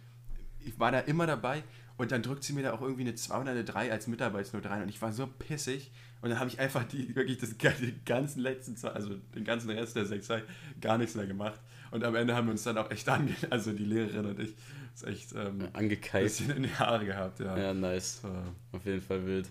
ich 0.61 0.78
war 0.78 0.93
da 0.93 1.01
immer 1.01 1.26
dabei 1.26 1.62
und 1.97 2.12
dann 2.12 2.22
drückt 2.22 2.45
sie 2.45 2.53
mir 2.53 2.62
da 2.62 2.72
auch 2.72 2.80
irgendwie 2.82 3.03
eine 3.03 3.14
2 3.14 3.41
oder 3.41 3.51
eine 3.51 3.64
3 3.64 3.91
als 3.93 4.07
Mitarbeitsnote 4.07 4.70
rein 4.70 4.82
und 4.82 4.88
ich 4.88 5.01
war 5.03 5.12
so 5.12 5.26
pissig 5.26 5.91
und 6.22 6.30
dann 6.30 6.38
habe 6.38 6.49
ich 6.51 6.61
einfach 6.61 6.84
die, 6.84 7.14
wirklich 7.16 7.38
das, 7.38 7.57
die 7.59 7.95
ganzen 8.05 8.41
letzten 8.41 8.76
also 8.86 9.14
den 9.34 9.45
ganzen 9.45 9.70
Rest 9.70 9.97
der 9.97 10.07
6 10.07 10.28
gar 10.80 10.99
nichts 10.99 11.14
mehr 11.16 11.26
gemacht 11.26 11.61
und 11.91 12.05
am 12.05 12.14
Ende 12.14 12.34
haben 12.34 12.47
wir 12.47 12.53
uns 12.53 12.62
dann 12.62 12.78
auch 12.78 12.91
echt 12.91 13.09
ange... 13.09 13.34
Also 13.51 13.72
die 13.72 13.84
Lehrerin 13.84 14.26
und 14.26 14.38
ich, 14.38 14.55
ist 14.95 15.05
echt 15.07 15.32
ähm, 15.32 15.61
ein 15.62 15.74
Angekeift. 15.74 16.38
bisschen 16.38 16.57
in 16.57 16.62
die 16.64 16.74
Haare 16.74 17.05
gehabt, 17.05 17.41
ja. 17.41 17.57
Ja, 17.57 17.74
nice. 17.74 18.22
Äh, 18.24 18.76
Auf 18.76 18.84
jeden 18.84 19.01
Fall 19.01 19.24
wild. 19.26 19.49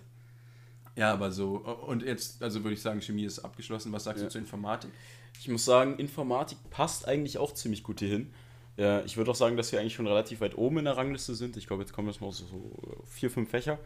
Ja, 1.00 1.14
aber 1.14 1.32
so, 1.32 1.56
und 1.88 2.04
jetzt, 2.04 2.43
also 2.43 2.64
würde 2.64 2.74
ich 2.74 2.82
sagen, 2.82 3.02
Chemie 3.02 3.24
ist 3.24 3.39
abgeschlossen. 3.39 3.91
Was 3.93 4.04
sagst 4.04 4.22
Ja. 4.22 4.28
du 4.28 4.32
zur 4.34 4.41
Informatik? 4.41 4.91
Ich 5.39 5.47
muss 5.47 5.64
sagen, 5.64 5.97
Informatik 5.97 6.58
passt 6.70 7.08
eigentlich 7.08 7.38
auch 7.38 7.54
ziemlich 7.54 7.84
gut 7.84 8.00
hierhin. 8.00 8.34
Ja, 8.76 9.02
ich 9.04 9.16
würde 9.16 9.32
auch 9.32 9.36
sagen, 9.36 9.56
dass 9.58 9.72
wir 9.72 9.80
eigentlich 9.80 9.93
schon 9.93 10.08
relativ 10.08 10.41
weit 10.41 10.58
oben 10.58 10.80
in 10.80 10.86
der 10.86 10.97
Rangliste 10.97 11.36
sind. 11.36 11.56
Ich 11.58 11.68
glaube, 11.68 11.84
jetzt 11.84 11.93
kommen 11.93 12.08
jetzt 12.10 12.20
mal 12.22 12.32
so, 12.32 12.45
so 12.45 12.72
vier, 13.06 13.30
fünf 13.32 13.50
Fächer. 13.50 13.78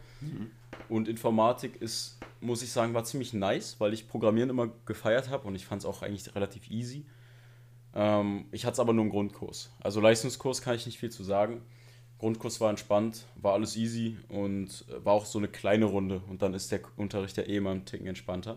Und 0.88 1.06
Informatik 1.08 1.80
ist, 1.80 2.18
muss 2.40 2.62
ich 2.62 2.70
sagen, 2.72 2.94
war 2.94 3.04
ziemlich 3.04 3.32
nice, 3.32 3.76
weil 3.78 3.92
ich 3.92 4.08
Programmieren 4.08 4.50
immer 4.50 4.70
gefeiert 4.86 5.30
habe 5.30 5.46
und 5.46 5.54
ich 5.54 5.66
fand 5.66 5.82
es 5.82 5.86
auch 5.86 6.02
eigentlich 6.02 6.34
relativ 6.34 6.68
easy. 6.70 7.06
Ähm, 7.94 8.46
ich 8.50 8.64
hatte 8.66 8.74
es 8.74 8.80
aber 8.80 8.92
nur 8.92 9.04
im 9.04 9.10
Grundkurs. 9.10 9.70
Also 9.80 10.00
Leistungskurs 10.00 10.62
kann 10.62 10.74
ich 10.74 10.86
nicht 10.86 10.98
viel 10.98 11.10
zu 11.10 11.22
sagen. 11.22 11.62
Grundkurs 12.24 12.58
war 12.58 12.70
entspannt, 12.70 13.26
war 13.36 13.52
alles 13.52 13.76
easy 13.76 14.16
und 14.30 14.86
äh, 14.88 15.04
war 15.04 15.12
auch 15.12 15.26
so 15.26 15.38
eine 15.38 15.46
kleine 15.46 15.84
Runde. 15.84 16.22
Und 16.26 16.40
dann 16.40 16.54
ist 16.54 16.72
der 16.72 16.80
Unterricht 16.96 17.36
ja 17.36 17.42
eh 17.42 17.60
mal 17.60 17.72
einen 17.72 17.84
Ticken 17.84 18.06
entspannter. 18.06 18.56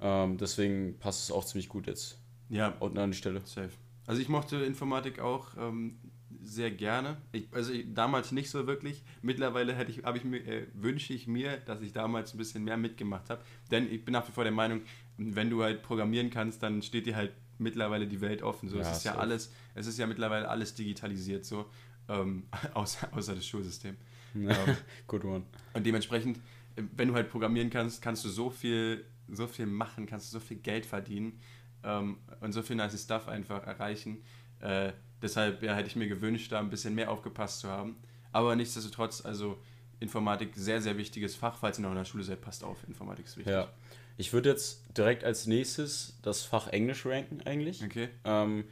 Ähm, 0.00 0.38
deswegen 0.38 0.98
passt 0.98 1.24
es 1.24 1.30
auch 1.30 1.44
ziemlich 1.44 1.68
gut 1.68 1.86
jetzt. 1.86 2.18
Ja. 2.48 2.74
Unten 2.80 2.96
an 2.96 3.10
die 3.10 3.18
Stelle. 3.18 3.42
Safe. 3.44 3.68
Also 4.06 4.22
ich 4.22 4.30
mochte 4.30 4.56
Informatik 4.64 5.20
auch 5.20 5.48
ähm, 5.58 5.98
sehr 6.40 6.70
gerne. 6.70 7.18
Ich, 7.32 7.48
also 7.52 7.70
ich, 7.70 7.92
damals 7.92 8.32
nicht 8.32 8.48
so 8.48 8.66
wirklich. 8.66 9.02
Mittlerweile 9.20 9.74
hätte 9.74 9.90
ich, 9.90 9.98
ich 9.98 10.24
mir, 10.24 10.38
äh, 10.38 10.66
wünsche 10.72 11.12
ich 11.12 11.26
mir, 11.26 11.58
dass 11.58 11.82
ich 11.82 11.92
damals 11.92 12.32
ein 12.32 12.38
bisschen 12.38 12.64
mehr 12.64 12.78
mitgemacht 12.78 13.28
habe. 13.28 13.42
Denn 13.70 13.92
ich 13.92 14.06
bin 14.06 14.12
nach 14.12 14.26
wie 14.26 14.32
vor 14.32 14.44
der 14.44 14.54
Meinung, 14.54 14.80
wenn 15.18 15.50
du 15.50 15.62
halt 15.62 15.82
programmieren 15.82 16.30
kannst, 16.30 16.62
dann 16.62 16.80
steht 16.80 17.04
dir 17.04 17.14
halt 17.14 17.32
mittlerweile 17.58 18.06
die 18.06 18.22
Welt 18.22 18.42
offen. 18.42 18.70
So, 18.70 18.76
ja, 18.76 18.82
es 18.82 18.96
ist 18.96 19.04
ja 19.04 19.16
alles, 19.16 19.52
es 19.74 19.86
ist 19.86 19.98
ja 19.98 20.06
mittlerweile 20.06 20.48
alles 20.48 20.74
digitalisiert, 20.74 21.44
so, 21.44 21.66
ähm, 22.10 22.44
außer, 22.74 23.08
außer 23.12 23.34
das 23.34 23.46
Schulsystem. 23.46 23.96
Ja. 23.96 24.00
Ähm, 24.66 24.76
Good 25.06 25.24
one. 25.24 25.42
Und 25.72 25.84
dementsprechend, 25.86 26.38
äh, 26.76 26.82
wenn 26.96 27.08
du 27.08 27.14
halt 27.14 27.30
programmieren 27.30 27.70
kannst, 27.70 28.02
kannst 28.02 28.24
du 28.24 28.28
so 28.28 28.50
viel, 28.50 29.04
so 29.28 29.46
viel 29.46 29.66
machen, 29.66 30.06
kannst 30.06 30.32
du 30.32 30.38
so 30.38 30.44
viel 30.44 30.58
Geld 30.58 30.86
verdienen 30.86 31.40
ähm, 31.82 32.18
und 32.40 32.52
so 32.52 32.62
viel 32.62 32.76
nice 32.76 33.02
Stuff 33.02 33.28
einfach 33.28 33.66
erreichen. 33.66 34.22
Äh, 34.60 34.92
deshalb 35.22 35.62
ja, 35.62 35.74
hätte 35.74 35.88
ich 35.88 35.96
mir 35.96 36.08
gewünscht, 36.08 36.52
da 36.52 36.60
ein 36.60 36.70
bisschen 36.70 36.94
mehr 36.94 37.10
aufgepasst 37.10 37.60
zu 37.60 37.68
haben. 37.68 37.96
Aber 38.32 38.54
nichtsdestotrotz, 38.54 39.24
also 39.24 39.58
Informatik 39.98 40.52
sehr, 40.54 40.80
sehr 40.80 40.96
wichtiges 40.96 41.34
Fach. 41.34 41.58
Falls 41.58 41.78
ihr 41.78 41.82
noch 41.82 41.90
in 41.90 41.96
der 41.96 42.04
Schule 42.04 42.24
seid, 42.24 42.40
passt 42.40 42.64
auf, 42.64 42.78
Informatik 42.86 43.26
ist 43.26 43.36
wichtig. 43.36 43.52
Ja. 43.52 43.68
Ich 44.16 44.32
würde 44.32 44.50
jetzt 44.50 44.84
direkt 44.96 45.24
als 45.24 45.46
nächstes 45.46 46.18
das 46.22 46.42
Fach 46.42 46.68
Englisch 46.68 47.04
ranken 47.06 47.40
eigentlich. 47.44 47.82
Okay. 47.82 48.08
Ähm, 48.24 48.64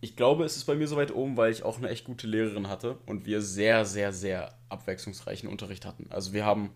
ich 0.00 0.16
glaube, 0.16 0.44
es 0.44 0.56
ist 0.56 0.64
bei 0.64 0.74
mir 0.74 0.86
so 0.86 0.96
weit 0.96 1.14
oben, 1.14 1.36
weil 1.36 1.50
ich 1.50 1.62
auch 1.62 1.78
eine 1.78 1.88
echt 1.88 2.04
gute 2.04 2.26
Lehrerin 2.26 2.68
hatte 2.68 2.98
und 3.06 3.26
wir 3.26 3.40
sehr, 3.40 3.84
sehr, 3.84 4.12
sehr 4.12 4.54
abwechslungsreichen 4.68 5.48
Unterricht 5.48 5.86
hatten. 5.86 6.06
Also 6.10 6.32
wir 6.32 6.44
haben 6.44 6.70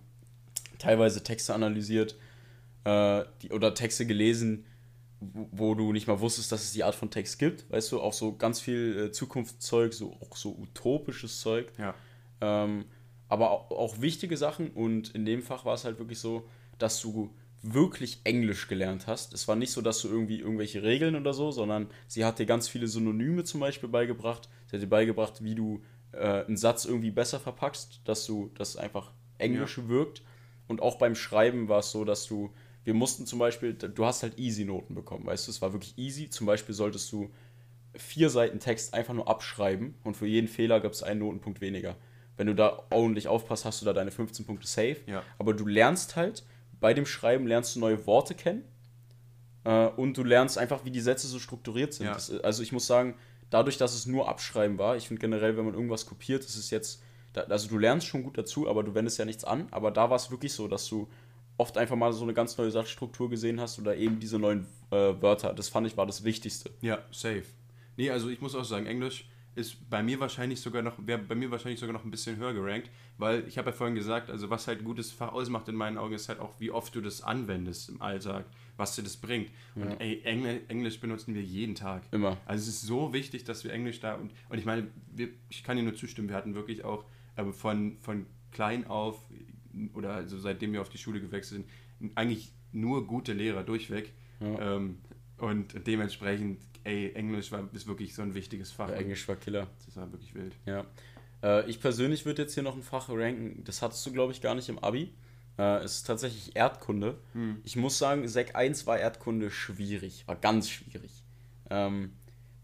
teilweise 0.79 1.23
Texte 1.23 1.55
analysiert 1.55 2.17
äh, 2.85 3.25
die, 3.43 3.51
oder 3.51 3.75
Texte 3.75 4.07
gelesen, 4.07 4.65
wo, 5.21 5.49
wo, 5.53 5.75
du 5.75 5.93
nicht 5.93 6.07
mal 6.07 6.21
wusstest, 6.21 6.51
dass 6.51 6.63
es 6.63 6.73
die 6.73 6.83
Art 6.83 6.95
von 6.95 7.11
Text 7.11 7.39
gibt. 7.39 7.71
Weißt 7.71 7.93
du, 7.93 8.01
auch 8.01 8.15
so 8.15 8.37
ganz 8.37 8.61
viel 8.61 9.09
äh, 9.09 9.13
Zukunftszeug, 9.13 9.93
so 9.93 10.15
auch 10.15 10.35
so 10.35 10.57
utopisches 10.57 11.41
Zeug. 11.41 11.71
Ja. 11.79 11.95
Ähm, 12.41 12.87
aber 13.29 13.51
auch, 13.51 13.71
auch 13.71 14.01
wichtige 14.01 14.37
Sachen 14.37 14.71
und 14.71 15.15
in 15.15 15.25
dem 15.25 15.43
Fach 15.43 15.65
war 15.65 15.75
es 15.75 15.85
halt 15.85 15.99
wirklich 15.99 16.19
so, 16.19 16.49
dass 16.79 17.01
du 17.01 17.31
wirklich 17.63 18.21
Englisch 18.25 18.69
gelernt 18.69 19.07
hast. 19.07 19.35
Es 19.35 19.47
war 19.47 19.57
nicht 19.57 19.73
so, 19.73 19.83
dass 19.83 20.01
du 20.01 20.09
irgendwie 20.09 20.41
irgendwelche 20.41 20.83
Regeln 20.83 21.15
oder 21.15 21.35
so, 21.35 21.51
sondern 21.51 21.89
sie 22.07 22.25
hat 22.25 22.39
dir 22.39 22.47
ganz 22.47 22.69
viele 22.69 22.89
Synonyme 22.89 23.45
zum 23.45 23.61
Beispiel 23.61 23.89
beigebracht. 23.89 24.49
Sie 24.67 24.77
hat 24.77 24.83
dir 24.83 24.89
beigebracht, 24.89 25.45
wie 25.45 25.55
du 25.55 25.83
äh, 26.13 26.45
einen 26.45 26.57
Satz 26.57 26.85
irgendwie 26.85 27.11
besser 27.11 27.39
verpackst, 27.39 28.01
dass 28.05 28.25
du, 28.27 28.51
dass 28.55 28.77
einfach 28.77 29.13
Englisch 29.39 29.79
ja. 29.79 29.89
wirkt. 29.89 30.23
Und 30.69 30.81
auch 30.81 30.97
beim 30.97 31.15
Schreiben 31.15 31.69
war 31.69 31.81
es 31.81 31.91
so, 31.91 32.05
dass 32.05 32.27
du, 32.27 32.51
wir 32.85 32.95
mussten 32.95 33.27
zum 33.27 33.39
Beispiel, 33.39 33.75
du 33.75 34.05
hast 34.07 34.23
halt 34.23 34.39
Easy-Noten 34.39 34.95
bekommen, 34.95 35.27
weißt 35.27 35.47
du, 35.47 35.51
es 35.51 35.61
war 35.61 35.73
wirklich 35.73 35.99
easy. 35.99 36.31
Zum 36.31 36.47
Beispiel 36.47 36.75
solltest 36.75 37.11
du 37.13 37.31
vier 37.97 38.31
Seiten 38.31 38.61
Text 38.61 38.95
einfach 38.95 39.15
nur 39.15 39.29
abschreiben 39.29 39.97
und 40.05 40.17
für 40.17 40.27
jeden 40.27 40.49
Fehler 40.49 40.81
gab 40.81 40.93
es 40.93 41.03
einen 41.03 41.21
Notenpunkt 41.21 41.61
weniger. 41.61 41.97
Wenn 42.37 42.47
du 42.47 42.55
da 42.55 42.85
ordentlich 42.91 43.29
aufpasst, 43.29 43.65
hast 43.65 43.83
du 43.83 43.85
da 43.85 43.93
deine 43.93 44.11
15 44.13 44.47
Punkte 44.47 44.67
safe. 44.67 44.99
Ja. 45.07 45.23
Aber 45.39 45.53
du 45.53 45.67
lernst 45.67 46.17
halt, 46.17 46.45
bei 46.81 46.95
dem 46.95 47.07
Schreiben 47.07 47.47
lernst 47.47 47.77
du 47.77 47.81
neue 47.81 48.07
Worte 48.07 48.35
kennen 48.35 48.65
äh, 49.65 49.87
und 49.87 50.17
du 50.17 50.25
lernst 50.25 50.59
einfach, 50.59 50.85
wie 50.85 50.91
die 50.91 51.01
Sätze 51.01 51.27
so 51.27 51.39
strukturiert 51.39 51.93
sind. 51.93 52.07
Ja. 52.07 52.15
Das, 52.15 52.31
also 52.31 52.63
ich 52.63 52.73
muss 52.73 52.87
sagen, 52.87 53.15
dadurch, 53.51 53.77
dass 53.77 53.95
es 53.95 54.07
nur 54.07 54.29
Abschreiben 54.29 54.79
war, 54.79 54.97
ich 54.97 55.09
finde 55.09 55.21
generell, 55.21 55.57
wenn 55.57 55.65
man 55.65 55.75
irgendwas 55.75 56.07
kopiert, 56.07 56.45
ist 56.45 56.57
es 56.57 56.71
jetzt, 56.71 57.03
also 57.35 57.69
du 57.69 57.79
lernst 57.79 58.07
schon 58.07 58.23
gut 58.23 58.39
dazu, 58.39 58.69
aber 58.69 58.83
du 58.83 58.95
wendest 58.95 59.19
ja 59.19 59.25
nichts 59.25 59.45
an. 59.45 59.69
Aber 59.71 59.91
da 59.91 60.11
war 60.11 60.17
es 60.17 60.31
wirklich 60.31 60.53
so, 60.53 60.69
dass 60.69 60.89
du 60.89 61.09
oft 61.59 61.77
einfach 61.77 61.97
mal 61.97 62.13
so 62.13 62.25
eine 62.25 62.33
ganz 62.33 62.57
neue 62.57 62.71
Satzstruktur 62.71 63.29
gesehen 63.29 63.61
hast 63.61 63.79
oder 63.79 63.97
eben 63.97 64.19
diese 64.19 64.39
neuen 64.39 64.67
äh, 64.91 64.97
Wörter. 65.21 65.53
Das 65.53 65.69
fand 65.69 65.87
ich 65.87 65.97
war 65.97 66.07
das 66.07 66.25
Wichtigste. 66.25 66.71
Ja, 66.81 66.99
safe. 67.11 67.45
Nee, 67.97 68.11
also 68.11 68.31
ich 68.31 68.41
muss 68.41 68.55
auch 68.55 68.65
sagen, 68.65 68.87
Englisch 68.87 69.29
ist 69.61 69.89
bei 69.89 70.03
mir 70.03 70.19
wahrscheinlich 70.19 70.61
sogar 70.61 70.83
noch, 70.83 70.95
wäre 70.99 71.19
bei 71.19 71.35
mir 71.35 71.51
wahrscheinlich 71.51 71.79
sogar 71.79 71.93
noch 71.93 72.05
ein 72.05 72.11
bisschen 72.11 72.37
höher 72.37 72.53
gerankt, 72.53 72.91
weil 73.19 73.47
ich 73.47 73.59
habe 73.59 73.71
ja 73.71 73.77
vorhin 73.77 73.95
gesagt, 73.95 74.31
also 74.31 74.51
was 74.51 74.67
halt 74.67 74.81
ein 74.81 74.85
gutes 74.85 75.13
Fach 75.13 75.33
ausmacht 75.33 75.69
in 75.69 75.77
meinen 75.77 75.99
Augen, 75.99 76.15
ist 76.15 76.29
halt 76.29 76.41
auch, 76.41 76.59
wie 76.59 76.71
oft 76.71 76.95
du 76.95 77.01
das 77.01 77.23
anwendest 77.23 77.89
im 77.89 78.03
Alltag, 78.03 78.47
was 78.77 78.97
dir 78.97 79.03
das 79.03 79.17
bringt. 79.17 79.51
Ja. 79.77 79.83
Und 79.83 80.01
ey, 80.01 80.23
Engl 80.25 80.61
Englisch 80.69 81.01
benutzen 81.01 81.35
wir 81.35 81.43
jeden 81.43 81.75
Tag. 81.75 82.03
Immer. 82.11 82.39
Also 82.47 82.63
es 82.63 82.69
ist 82.69 82.83
so 82.83 83.13
wichtig, 83.13 83.45
dass 83.45 83.63
wir 83.63 83.73
Englisch 83.73 84.01
da 84.01 84.15
und, 84.15 84.33
und 84.49 84.59
ich 84.59 84.65
meine, 84.65 84.89
wir, 85.15 85.29
ich 85.49 85.63
kann 85.63 85.77
dir 85.77 85.83
nur 85.83 85.95
zustimmen, 85.95 86.29
wir 86.29 86.37
hatten 86.37 86.55
wirklich 86.55 86.85
auch 86.85 87.05
äh, 87.37 87.45
von, 87.53 87.99
von 88.01 88.27
klein 88.51 88.87
auf 88.87 89.23
oder 89.95 90.15
also 90.15 90.39
seitdem 90.39 90.73
wir 90.73 90.81
auf 90.81 90.89
die 90.89 90.99
Schule 90.99 91.21
gewechselt 91.21 91.65
sind, 92.01 92.17
eigentlich 92.17 92.53
nur 92.73 93.07
gute 93.07 93.33
Lehrer 93.33 93.63
durchweg. 93.63 94.13
Ja. 94.41 94.77
Ähm, 94.77 94.99
und 95.39 95.87
dementsprechend 95.87 96.59
ey, 96.85 97.13
Englisch 97.15 97.53
war, 97.53 97.69
ist 97.73 97.87
wirklich 97.87 98.15
so 98.15 98.23
ein 98.23 98.35
wichtiges 98.35 98.73
Fach. 98.73 98.89
Ja, 98.89 98.97
Englisch 98.97 99.27
war 99.29 99.37
Killer. 99.37 99.67
Das 99.87 99.97
war 99.97 100.11
wirklich 100.13 100.35
wild. 100.35 100.55
Ja. 100.67 100.87
Äh, 101.43 101.69
ich 101.69 101.81
persönlich 101.81 102.27
würde 102.27 102.43
jetzt 102.43 102.55
hier 102.55 102.63
noch 102.63 102.77
ein 102.77 102.83
Fach 102.83 103.09
ranken, 103.09 103.63
das 103.65 103.83
hattest 103.83 104.05
du, 104.07 104.13
glaube 104.13 104.33
ich, 104.33 104.41
gar 104.41 104.55
nicht 104.55 104.69
im 104.69 104.79
Abi. 104.79 105.13
Äh, 105.59 105.79
es 105.85 105.97
ist 105.97 106.07
tatsächlich 106.07 106.57
Erdkunde. 106.57 107.19
Hm. 107.33 107.61
Ich 107.65 107.77
muss 107.77 107.99
sagen, 107.99 108.27
Sek 108.29 108.55
1 108.55 108.87
war 108.87 108.99
Erdkunde 108.99 109.51
schwierig, 109.51 110.27
war 110.27 110.37
ganz 110.37 110.71
schwierig. 110.71 111.23
Ähm, 111.69 112.13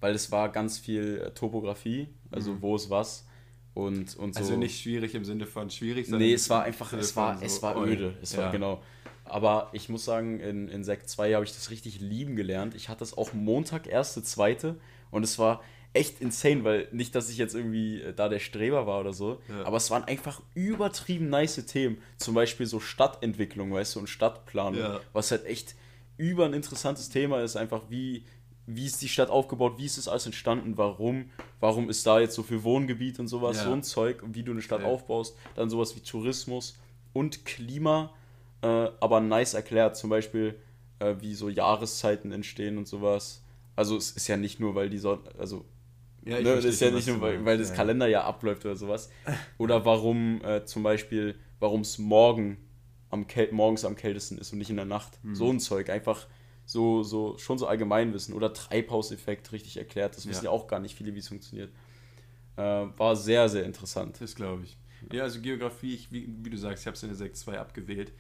weil 0.01 0.15
es 0.15 0.31
war 0.33 0.51
ganz 0.51 0.79
viel 0.79 1.23
äh, 1.27 1.31
Topografie, 1.33 2.09
also 2.31 2.53
hm. 2.53 2.63
wo 2.63 2.77
ist 2.77 2.91
was. 2.91 3.27
Und, 3.75 4.17
und 4.17 4.35
so. 4.35 4.41
Also 4.41 4.57
nicht 4.57 4.81
schwierig 4.81 5.15
im 5.15 5.27
Sinne 5.27 5.47
von 5.47 5.69
schwierig, 5.69 6.07
sondern. 6.07 6.27
Nee, 6.27 6.35
es 6.35 6.49
war 6.49 6.63
einfach, 6.63 6.95
es 6.95 7.15
war, 7.15 7.37
so 7.37 7.45
es 7.45 7.63
war 7.63 7.77
öde. 7.77 8.17
Es 8.23 8.33
ja. 8.33 8.45
war 8.45 8.53
genau. 8.53 8.83
Aber 9.29 9.69
ich 9.73 9.89
muss 9.89 10.05
sagen, 10.05 10.41
in, 10.41 10.69
in 10.69 10.85
Sekt 10.85 11.09
2 11.09 11.35
habe 11.35 11.45
ich 11.45 11.53
das 11.53 11.71
richtig 11.71 12.01
lieben 12.01 12.37
gelernt. 12.37 12.75
Ich 12.75 12.89
hatte 12.89 13.01
das 13.01 13.17
auch 13.17 13.33
Montag, 13.33 13.87
erste, 13.87 14.23
zweite. 14.23 14.77
Und 15.11 15.23
es 15.23 15.39
war 15.39 15.63
echt 15.97 16.21
insane, 16.21 16.63
weil 16.65 16.89
nicht, 16.93 17.15
dass 17.15 17.31
ich 17.31 17.39
jetzt 17.39 17.55
irgendwie 17.55 18.01
äh, 18.01 18.13
da 18.13 18.29
der 18.29 18.39
Streber 18.39 18.87
war 18.87 19.01
oder 19.01 19.13
so, 19.13 19.41
ja. 19.49 19.65
aber 19.65 19.79
es 19.79 19.91
waren 19.91 20.05
einfach 20.05 20.41
übertrieben 20.55 21.29
nice 21.29 21.65
Themen. 21.67 21.99
Zum 22.19 22.35
Beispiel 22.35 22.67
so 22.67 22.81
Stadtentwicklung, 22.81 23.73
weißt 23.73 23.97
du, 23.97 24.01
und 24.01 24.09
Stadtplanung. 24.09 24.81
Ja. 24.81 25.01
Was 25.13 25.31
halt 25.31 25.47
echt 25.47 25.75
über 26.19 26.45
ein 26.45 26.53
interessantes 26.53 27.09
Thema 27.09 27.41
ist, 27.43 27.57
einfach 27.57 27.83
wie, 27.89 28.25
wie 28.67 28.87
ist 28.87 29.03
die 29.03 29.09
Stadt 29.09 29.31
aufgebaut, 29.31 29.75
wie 29.79 29.87
ist 29.87 29.99
es 29.99 30.09
alles 30.09 30.27
entstanden, 30.27 30.77
warum, 30.77 31.31
warum 31.61 31.91
ist 31.91 32.07
da 32.07 32.21
jetzt 32.21 32.35
so 32.35 32.43
viel 32.43 32.63
Wohngebiet 32.63 33.19
und 33.19 33.29
sowas, 33.29 33.59
ja. 33.59 33.65
so 33.65 33.73
ein 33.73 33.83
Zeug, 33.83 34.23
wie 34.27 34.43
du 34.43 34.53
eine 34.53 34.63
Stadt 34.63 34.85
aufbaust. 34.85 35.37
Dann 35.55 35.71
sowas 35.71 35.97
wie 35.97 36.01
Tourismus 36.01 36.79
und 37.13 37.45
Klima 37.45 38.13
äh, 38.63 38.89
aber 39.01 39.21
nice 39.21 39.55
erklärt, 39.55 39.97
zum 39.97 40.11
Beispiel, 40.11 40.59
äh, 40.99 41.15
wie 41.21 41.35
so 41.35 41.49
Jahreszeiten 41.49 42.33
entstehen 42.33 42.79
und 42.79 42.89
sowas. 42.89 43.43
Also 43.75 43.97
es 43.97 44.13
ist 44.13 44.29
ja 44.29 44.37
nicht 44.37 44.61
nur, 44.61 44.75
weil 44.75 44.89
die 44.89 44.99
Sonne, 44.99 45.23
also 45.39 45.65
ja, 46.25 46.41
ne, 46.41 46.51
ist 46.55 46.81
ja 46.81 46.91
nicht 46.91 47.07
nur, 47.07 47.21
weil, 47.21 47.45
weil 47.45 47.59
das 47.59 47.69
ja. 47.69 47.77
Kalenderjahr 47.77 48.25
abläuft 48.25 48.65
oder 48.65 48.75
sowas. 48.75 49.11
Oder 49.59 49.85
warum 49.85 50.43
äh, 50.45 50.65
zum 50.65 50.83
Beispiel, 50.83 51.37
warum 51.61 51.83
es 51.83 51.99
morgen 51.99 52.59
am 53.11 53.27
morgens 53.53 53.85
am 53.85 53.95
kältesten 53.95 54.37
ist 54.39 54.53
und 54.53 54.59
nicht 54.59 54.71
in 54.71 54.77
der 54.77 54.87
Nacht. 54.87 55.21
Hm. 55.23 55.37
So 55.37 55.51
ein 55.51 55.61
Zeug. 55.61 55.89
Einfach 55.89 56.27
so, 56.65 57.05
so, 57.05 57.39
schon 57.39 57.59
so 57.59 57.69
Allgemeinwissen. 57.69 58.35
Oder 58.35 58.53
Treibhauseffekt 58.53 59.53
richtig 59.53 59.77
erklärt. 59.77 60.17
Das 60.17 60.27
wissen 60.27 60.45
ja, 60.45 60.51
ja 60.51 60.57
auch 60.57 60.67
gar 60.67 60.81
nicht 60.81 60.97
viele, 60.97 61.15
wie 61.15 61.21
es 61.21 61.29
funktioniert. 61.29 61.71
Äh, 62.57 62.63
war 62.63 63.15
sehr, 63.15 63.49
sehr 63.49 63.65
interessant. 63.65 64.21
Das 64.21 64.35
glaube 64.35 64.65
ich. 64.65 64.77
Ja, 65.13 65.23
also 65.23 65.41
Geografie, 65.41 65.95
ich, 65.95 66.11
wie, 66.11 66.29
wie, 66.43 66.51
du 66.51 66.57
sagst, 66.57 66.83
ich 66.83 66.87
habe 66.89 66.97
es 66.97 67.03
in 67.05 67.17
der 67.17 67.19
6.2 67.19 67.55
abgewählt 67.55 68.13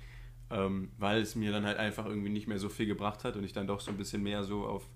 ähm, 0.50 0.90
weil 0.98 1.20
es 1.20 1.34
mir 1.34 1.52
dann 1.52 1.64
halt 1.64 1.78
einfach 1.78 2.06
irgendwie 2.06 2.30
nicht 2.30 2.46
mehr 2.46 2.58
so 2.58 2.68
viel 2.68 2.86
gebracht 2.86 3.24
hat 3.24 3.36
und 3.36 3.44
ich 3.44 3.52
dann 3.52 3.66
doch 3.66 3.80
so 3.80 3.90
ein 3.90 3.96
bisschen 3.96 4.22
mehr 4.22 4.44
so 4.44 4.66
auf 4.66 4.88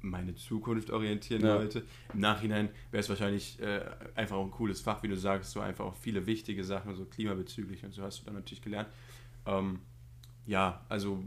meine 0.00 0.34
Zukunft 0.34 0.90
orientieren 0.90 1.42
ja. 1.42 1.56
wollte. 1.56 1.84
Im 2.12 2.20
Nachhinein 2.20 2.68
wäre 2.90 3.00
es 3.00 3.08
wahrscheinlich 3.08 3.60
äh, 3.60 3.82
einfach 4.14 4.36
auch 4.36 4.44
ein 4.44 4.50
cooles 4.50 4.80
Fach, 4.80 5.02
wie 5.02 5.08
du 5.08 5.16
sagst, 5.16 5.52
so 5.52 5.60
einfach 5.60 5.84
auch 5.84 5.94
viele 5.94 6.26
wichtige 6.26 6.64
Sachen, 6.64 6.94
so 6.96 7.04
klimabezüglich 7.04 7.84
und 7.84 7.92
so 7.92 8.02
hast 8.02 8.20
du 8.20 8.24
dann 8.24 8.34
natürlich 8.34 8.62
gelernt. 8.62 8.88
Ähm, 9.46 9.80
ja, 10.46 10.84
also 10.88 11.22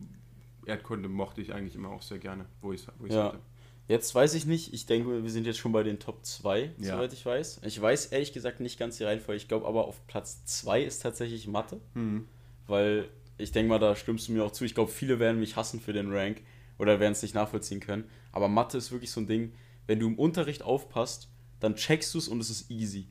Erdkunde 0.65 1.09
mochte 1.09 1.41
ich 1.41 1.53
eigentlich 1.53 1.75
immer 1.75 1.89
auch 1.89 2.01
sehr 2.01 2.19
gerne, 2.19 2.45
wo 2.61 2.73
ich 2.73 2.81
es 2.81 3.13
ja. 3.13 3.25
hatte. 3.25 3.39
Jetzt 3.87 4.15
weiß 4.15 4.33
ich 4.33 4.47
nicht, 4.47 4.73
ich 4.73 4.87
denke, 4.87 5.23
wir 5.23 5.29
sind 5.29 5.45
jetzt 5.45 5.59
schon 5.59 5.71
bei 5.71 5.83
den 5.83 5.99
Top 5.99 6.25
2, 6.25 6.71
ja. 6.79 6.95
soweit 6.95 7.13
ich 7.13 7.23
weiß. 7.23 7.61
Ich 7.65 7.79
weiß 7.79 8.07
ehrlich 8.07 8.33
gesagt 8.33 8.59
nicht 8.59 8.79
ganz 8.79 8.97
die 8.97 9.03
Reihenfolge. 9.03 9.37
Ich 9.37 9.47
glaube 9.47 9.67
aber 9.67 9.85
auf 9.85 10.05
Platz 10.07 10.43
2 10.45 10.83
ist 10.83 11.03
tatsächlich 11.03 11.47
Mathe, 11.47 11.79
mhm. 11.93 12.27
weil 12.65 13.09
ich 13.37 13.51
denke 13.51 13.69
mal, 13.69 13.79
da 13.79 13.95
stimmst 13.95 14.27
du 14.27 14.33
mir 14.33 14.43
auch 14.43 14.51
zu. 14.51 14.65
Ich 14.65 14.75
glaube, 14.75 14.91
viele 14.91 15.19
werden 15.19 15.39
mich 15.39 15.55
hassen 15.55 15.79
für 15.79 15.93
den 15.93 16.11
Rank 16.11 16.41
oder 16.77 16.99
werden 16.99 17.13
es 17.13 17.21
nicht 17.21 17.35
nachvollziehen 17.35 17.79
können. 17.79 18.05
Aber 18.31 18.47
Mathe 18.47 18.77
ist 18.77 18.91
wirklich 18.91 19.11
so 19.11 19.21
ein 19.21 19.27
Ding, 19.27 19.53
wenn 19.87 19.99
du 19.99 20.07
im 20.07 20.17
Unterricht 20.17 20.63
aufpasst, 20.63 21.29
dann 21.59 21.75
checkst 21.75 22.13
du 22.13 22.17
es 22.17 22.27
und 22.27 22.39
es 22.39 22.49
ist 22.49 22.71
easy. 22.71 23.07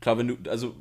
Klar, 0.00 0.18
wenn 0.18 0.28
du, 0.28 0.50
also 0.50 0.74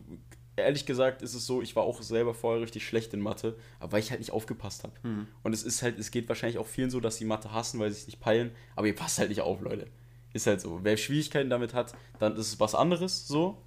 ehrlich 0.55 0.85
gesagt 0.85 1.21
ist 1.21 1.33
es 1.33 1.45
so, 1.45 1.61
ich 1.61 1.75
war 1.75 1.83
auch 1.83 2.01
selber 2.01 2.33
vorher 2.33 2.61
richtig 2.61 2.85
schlecht 2.85 3.13
in 3.13 3.21
Mathe, 3.21 3.55
aber 3.79 3.93
weil 3.93 3.99
ich 3.99 4.11
halt 4.11 4.19
nicht 4.19 4.31
aufgepasst 4.31 4.83
habe. 4.83 4.93
Hm. 5.01 5.27
Und 5.41 5.53
es 5.53 5.63
ist 5.63 5.81
halt, 5.81 5.97
es 5.99 6.11
geht 6.11 6.27
wahrscheinlich 6.29 6.57
auch 6.57 6.67
vielen 6.67 6.89
so, 6.89 6.99
dass 6.99 7.17
sie 7.17 7.25
Mathe 7.25 7.51
hassen, 7.51 7.79
weil 7.79 7.91
sie 7.91 7.99
es 7.99 8.07
nicht 8.07 8.19
peilen, 8.19 8.51
aber 8.75 8.87
ihr 8.87 8.95
passt 8.95 9.19
halt 9.19 9.29
nicht 9.29 9.41
auf, 9.41 9.61
Leute. 9.61 9.87
Ist 10.33 10.47
halt 10.47 10.61
so. 10.61 10.79
Wer 10.83 10.97
Schwierigkeiten 10.97 11.49
damit 11.49 11.73
hat, 11.73 11.95
dann 12.19 12.35
ist 12.35 12.47
es 12.47 12.59
was 12.59 12.73
anderes 12.73 13.27
so. 13.27 13.61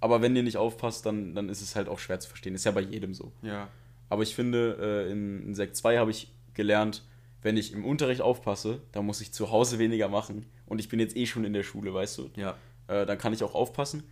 Aber 0.00 0.22
wenn 0.22 0.34
ihr 0.34 0.42
nicht 0.42 0.56
aufpasst, 0.56 1.04
dann, 1.06 1.34
dann 1.34 1.48
ist 1.48 1.62
es 1.62 1.76
halt 1.76 1.88
auch 1.88 1.98
schwer 1.98 2.18
zu 2.20 2.28
verstehen. 2.28 2.54
Ist 2.54 2.64
ja 2.64 2.72
bei 2.72 2.80
jedem 2.80 3.14
so. 3.14 3.32
Ja. 3.42 3.68
Aber 4.12 4.24
ich 4.24 4.34
finde, 4.34 4.76
äh, 4.78 5.10
in, 5.10 5.42
in 5.42 5.54
Sekt 5.54 5.74
2 5.74 5.96
habe 5.96 6.10
ich 6.10 6.30
gelernt, 6.52 7.02
wenn 7.40 7.56
ich 7.56 7.72
im 7.72 7.86
Unterricht 7.86 8.20
aufpasse, 8.20 8.82
dann 8.92 9.06
muss 9.06 9.22
ich 9.22 9.32
zu 9.32 9.50
Hause 9.50 9.78
weniger 9.78 10.10
machen. 10.10 10.44
Und 10.66 10.80
ich 10.80 10.90
bin 10.90 11.00
jetzt 11.00 11.16
eh 11.16 11.24
schon 11.24 11.46
in 11.46 11.54
der 11.54 11.62
Schule, 11.62 11.94
weißt 11.94 12.18
du? 12.18 12.30
Ja. 12.36 12.58
Äh, 12.88 13.06
dann 13.06 13.16
kann 13.16 13.32
ich 13.32 13.42
auch 13.42 13.54
aufpassen. 13.54 14.02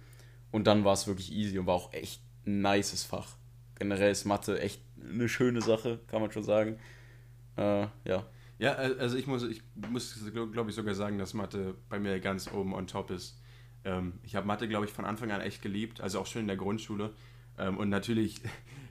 Und 0.53 0.67
dann 0.67 0.87
war 0.87 0.95
es 0.95 1.07
wirklich 1.07 1.31
easy 1.35 1.59
und 1.59 1.67
war 1.67 1.75
auch 1.75 1.93
echt 1.93 2.23
ein 2.47 2.63
nices 2.63 3.05
Fach. 3.05 3.37
Generell 3.75 4.11
ist 4.11 4.25
Mathe 4.25 4.59
echt 4.59 4.81
eine 5.07 5.29
schöne 5.29 5.61
Sache, 5.61 6.01
kann 6.07 6.23
man 6.23 6.33
schon 6.33 6.45
sagen. 6.45 6.79
Äh, 7.59 7.87
ja. 8.07 8.27
Ja, 8.59 8.73
also 8.77 9.19
ich 9.19 9.27
muss, 9.27 9.43
ich 9.43 9.61
muss 9.91 10.19
glaube 10.33 10.71
ich, 10.71 10.77
sogar 10.77 10.95
sagen, 10.95 11.19
dass 11.19 11.35
Mathe 11.35 11.75
bei 11.91 11.99
mir 11.99 12.21
ganz 12.21 12.51
oben 12.51 12.73
on 12.73 12.87
top 12.87 13.11
ist. 13.11 13.39
Ähm, 13.85 14.15
ich 14.23 14.35
habe 14.35 14.47
Mathe, 14.47 14.67
glaube 14.67 14.87
ich, 14.87 14.93
von 14.93 15.05
Anfang 15.05 15.31
an 15.31 15.43
echt 15.43 15.61
geliebt, 15.61 16.01
also 16.01 16.21
auch 16.21 16.27
schon 16.27 16.41
in 16.41 16.49
der 16.49 16.57
Grundschule. 16.57 17.13
Ähm, 17.59 17.77
und 17.77 17.91
natürlich 17.91 18.41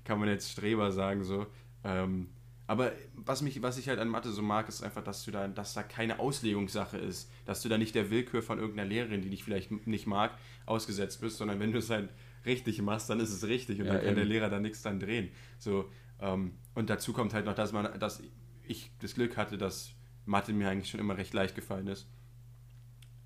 kann 0.10 0.20
man 0.20 0.28
jetzt 0.28 0.50
Streber 0.50 0.92
sagen, 0.92 1.24
so. 1.24 1.46
Ähm, 1.84 2.30
aber 2.66 2.94
was, 3.14 3.44
mich, 3.44 3.62
was 3.62 3.78
ich 3.78 3.90
halt 3.90 4.00
an 4.00 4.08
Mathe 4.08 4.32
so 4.32 4.42
mag, 4.42 4.68
ist 4.68 4.82
einfach, 4.82 5.04
dass, 5.04 5.24
du 5.24 5.30
da, 5.30 5.48
dass 5.48 5.76
da 5.76 5.84
keine 5.84 6.18
Auslegungssache 6.18 6.98
ist. 6.98 7.30
Dass 7.46 7.62
du 7.62 7.70
da 7.70 7.78
nicht 7.78 7.94
der 7.94 8.10
Willkür 8.10 8.42
von 8.42 8.58
irgendeiner 8.58 8.90
Lehrerin, 8.90 9.22
die 9.22 9.30
dich 9.30 9.44
vielleicht 9.44 9.70
nicht 9.86 10.08
mag, 10.08 10.32
ausgesetzt 10.66 11.22
bist, 11.22 11.38
sondern 11.38 11.60
wenn 11.60 11.72
du 11.72 11.78
es 11.78 11.92
halt 11.92 12.10
richtig 12.44 12.82
machst, 12.82 13.08
dann 13.12 13.20
ist 13.20 13.32
es 13.32 13.48
richtig 13.48 13.82
und 13.82 13.86
ja, 13.86 13.94
dann 13.94 14.02
kann 14.02 14.10
eben. 14.10 14.16
der 14.16 14.26
Lehrer 14.26 14.50
da 14.50 14.60
nichts 14.60 14.82
dran 14.82 15.00
drehen. 15.00 15.30
So, 15.60 15.88
ähm, 16.20 16.54
und 16.74 16.90
dazu 16.90 17.14
kommt 17.14 17.36
halt 17.36 17.46
noch, 17.46 17.54
dass, 17.54 17.72
man, 17.72 18.00
dass 18.00 18.24
ich 18.64 18.92
das 19.00 19.14
Glück 19.14 19.38
hatte, 19.38 19.60
dass 19.60 19.92
Mathe 20.26 20.54
mir 20.54 20.70
eigentlich 20.70 20.90
schon 20.90 21.00
immer 21.00 21.18
recht 21.18 21.36
leicht 21.36 21.54
gefallen 21.54 21.86
ist. 21.86 22.08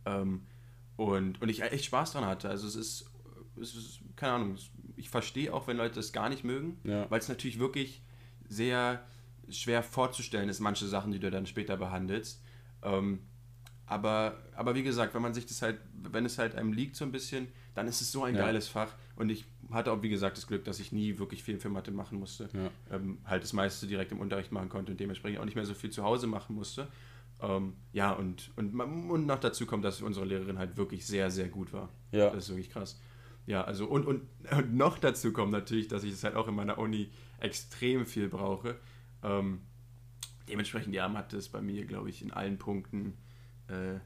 Ähm, 0.06 0.48
und, 0.98 1.42
und 1.42 1.48
ich 1.48 1.62
echt 1.62 1.86
Spaß 1.86 2.12
dran 2.12 2.26
hatte. 2.26 2.50
Also 2.50 2.68
es 2.68 2.76
ist, 2.76 3.10
es 3.62 3.74
ist 3.74 4.00
keine 4.18 4.34
Ahnung, 4.34 4.58
ich 4.96 5.10
verstehe 5.10 5.54
auch, 5.54 5.68
wenn 5.68 5.78
Leute 5.78 5.96
das 5.96 6.14
gar 6.14 6.30
nicht 6.30 6.44
mögen, 6.44 6.80
ja. 6.84 7.10
weil 7.10 7.20
es 7.20 7.30
natürlich 7.30 7.60
wirklich 7.60 8.02
sehr 8.48 9.04
schwer 9.50 9.84
vorzustellen 9.84 10.50
ist, 10.50 10.60
manche 10.60 10.88
Sachen, 10.88 11.12
die 11.12 11.20
du 11.20 11.30
dann 11.30 11.46
später 11.46 11.78
behandelst. 11.78 12.42
Ähm, 12.82 13.20
aber, 13.86 14.38
aber 14.56 14.76
wie 14.76 14.84
gesagt, 14.84 15.14
wenn 15.14 15.22
man 15.22 15.34
sich 15.34 15.46
das 15.46 15.62
halt, 15.62 15.80
wenn 15.94 16.26
es 16.26 16.38
halt 16.38 16.56
einem 16.56 16.72
liegt 16.72 16.96
so 16.96 17.06
ein 17.06 17.12
bisschen, 17.12 17.48
dann 17.76 17.88
ist 17.88 18.02
es 18.02 18.12
so 18.12 18.24
ein 18.24 18.36
ja. 18.36 18.42
geiles 18.42 18.68
Fach. 18.68 18.94
Und 19.16 19.30
ich 19.30 19.46
hatte 19.72 19.92
auch, 19.92 20.02
wie 20.02 20.10
gesagt, 20.10 20.38
das 20.38 20.48
Glück, 20.48 20.64
dass 20.64 20.80
ich 20.80 20.92
nie 20.92 21.18
wirklich 21.20 21.44
viel 21.44 21.60
für 21.60 21.70
Mathe 21.70 21.92
machen 21.92 22.20
musste. 22.20 22.50
Ja. 22.54 22.96
Ähm, 22.96 23.20
halt 23.26 23.44
das 23.44 23.54
meiste 23.54 23.88
direkt 23.88 24.12
im 24.12 24.20
Unterricht 24.20 24.52
machen 24.52 24.70
konnte 24.70 24.92
und 24.92 25.00
dementsprechend 25.00 25.40
auch 25.40 25.46
nicht 25.46 25.56
mehr 25.56 25.66
so 25.66 25.74
viel 25.74 25.90
zu 25.90 26.04
Hause 26.04 26.28
machen 26.28 26.56
musste. 26.56 26.88
Ähm, 27.42 27.74
ja, 27.92 28.12
und, 28.14 28.52
und, 28.56 28.80
und 28.80 29.26
noch 29.26 29.40
dazu 29.40 29.66
kommt, 29.66 29.84
dass 29.84 30.02
unsere 30.02 30.26
Lehrerin 30.26 30.58
halt 30.58 30.78
wirklich 30.78 31.06
sehr, 31.06 31.30
sehr 31.30 31.50
gut 31.50 31.74
war. 31.74 31.90
Ja. 32.12 32.30
Das 32.30 32.46
ist 32.46 32.50
wirklich 32.50 32.70
krass. 32.70 33.00
Ja, 33.46 33.64
also 33.64 33.86
und, 33.86 34.06
und, 34.06 34.22
und 34.52 34.74
noch 34.74 34.98
dazu 34.98 35.34
kommt 35.34 35.52
natürlich, 35.52 35.88
dass 35.88 36.04
ich 36.04 36.12
es 36.14 36.22
das 36.22 36.32
halt 36.32 36.36
auch 36.36 36.48
in 36.48 36.56
meiner 36.56 36.78
Uni 36.78 37.10
extrem 37.40 38.06
viel 38.06 38.30
brauche. 38.30 38.76
Ähm, 39.22 39.62
dementsprechend, 40.48 40.94
ja, 40.94 41.08
Mathe 41.10 41.38
ist 41.38 41.50
bei 41.50 41.62
mir, 41.62 41.86
glaube 41.86 42.10
ich, 42.10 42.22
in 42.22 42.32
allen 42.32 42.58
Punkten 42.58 43.18
äh, 43.68 44.00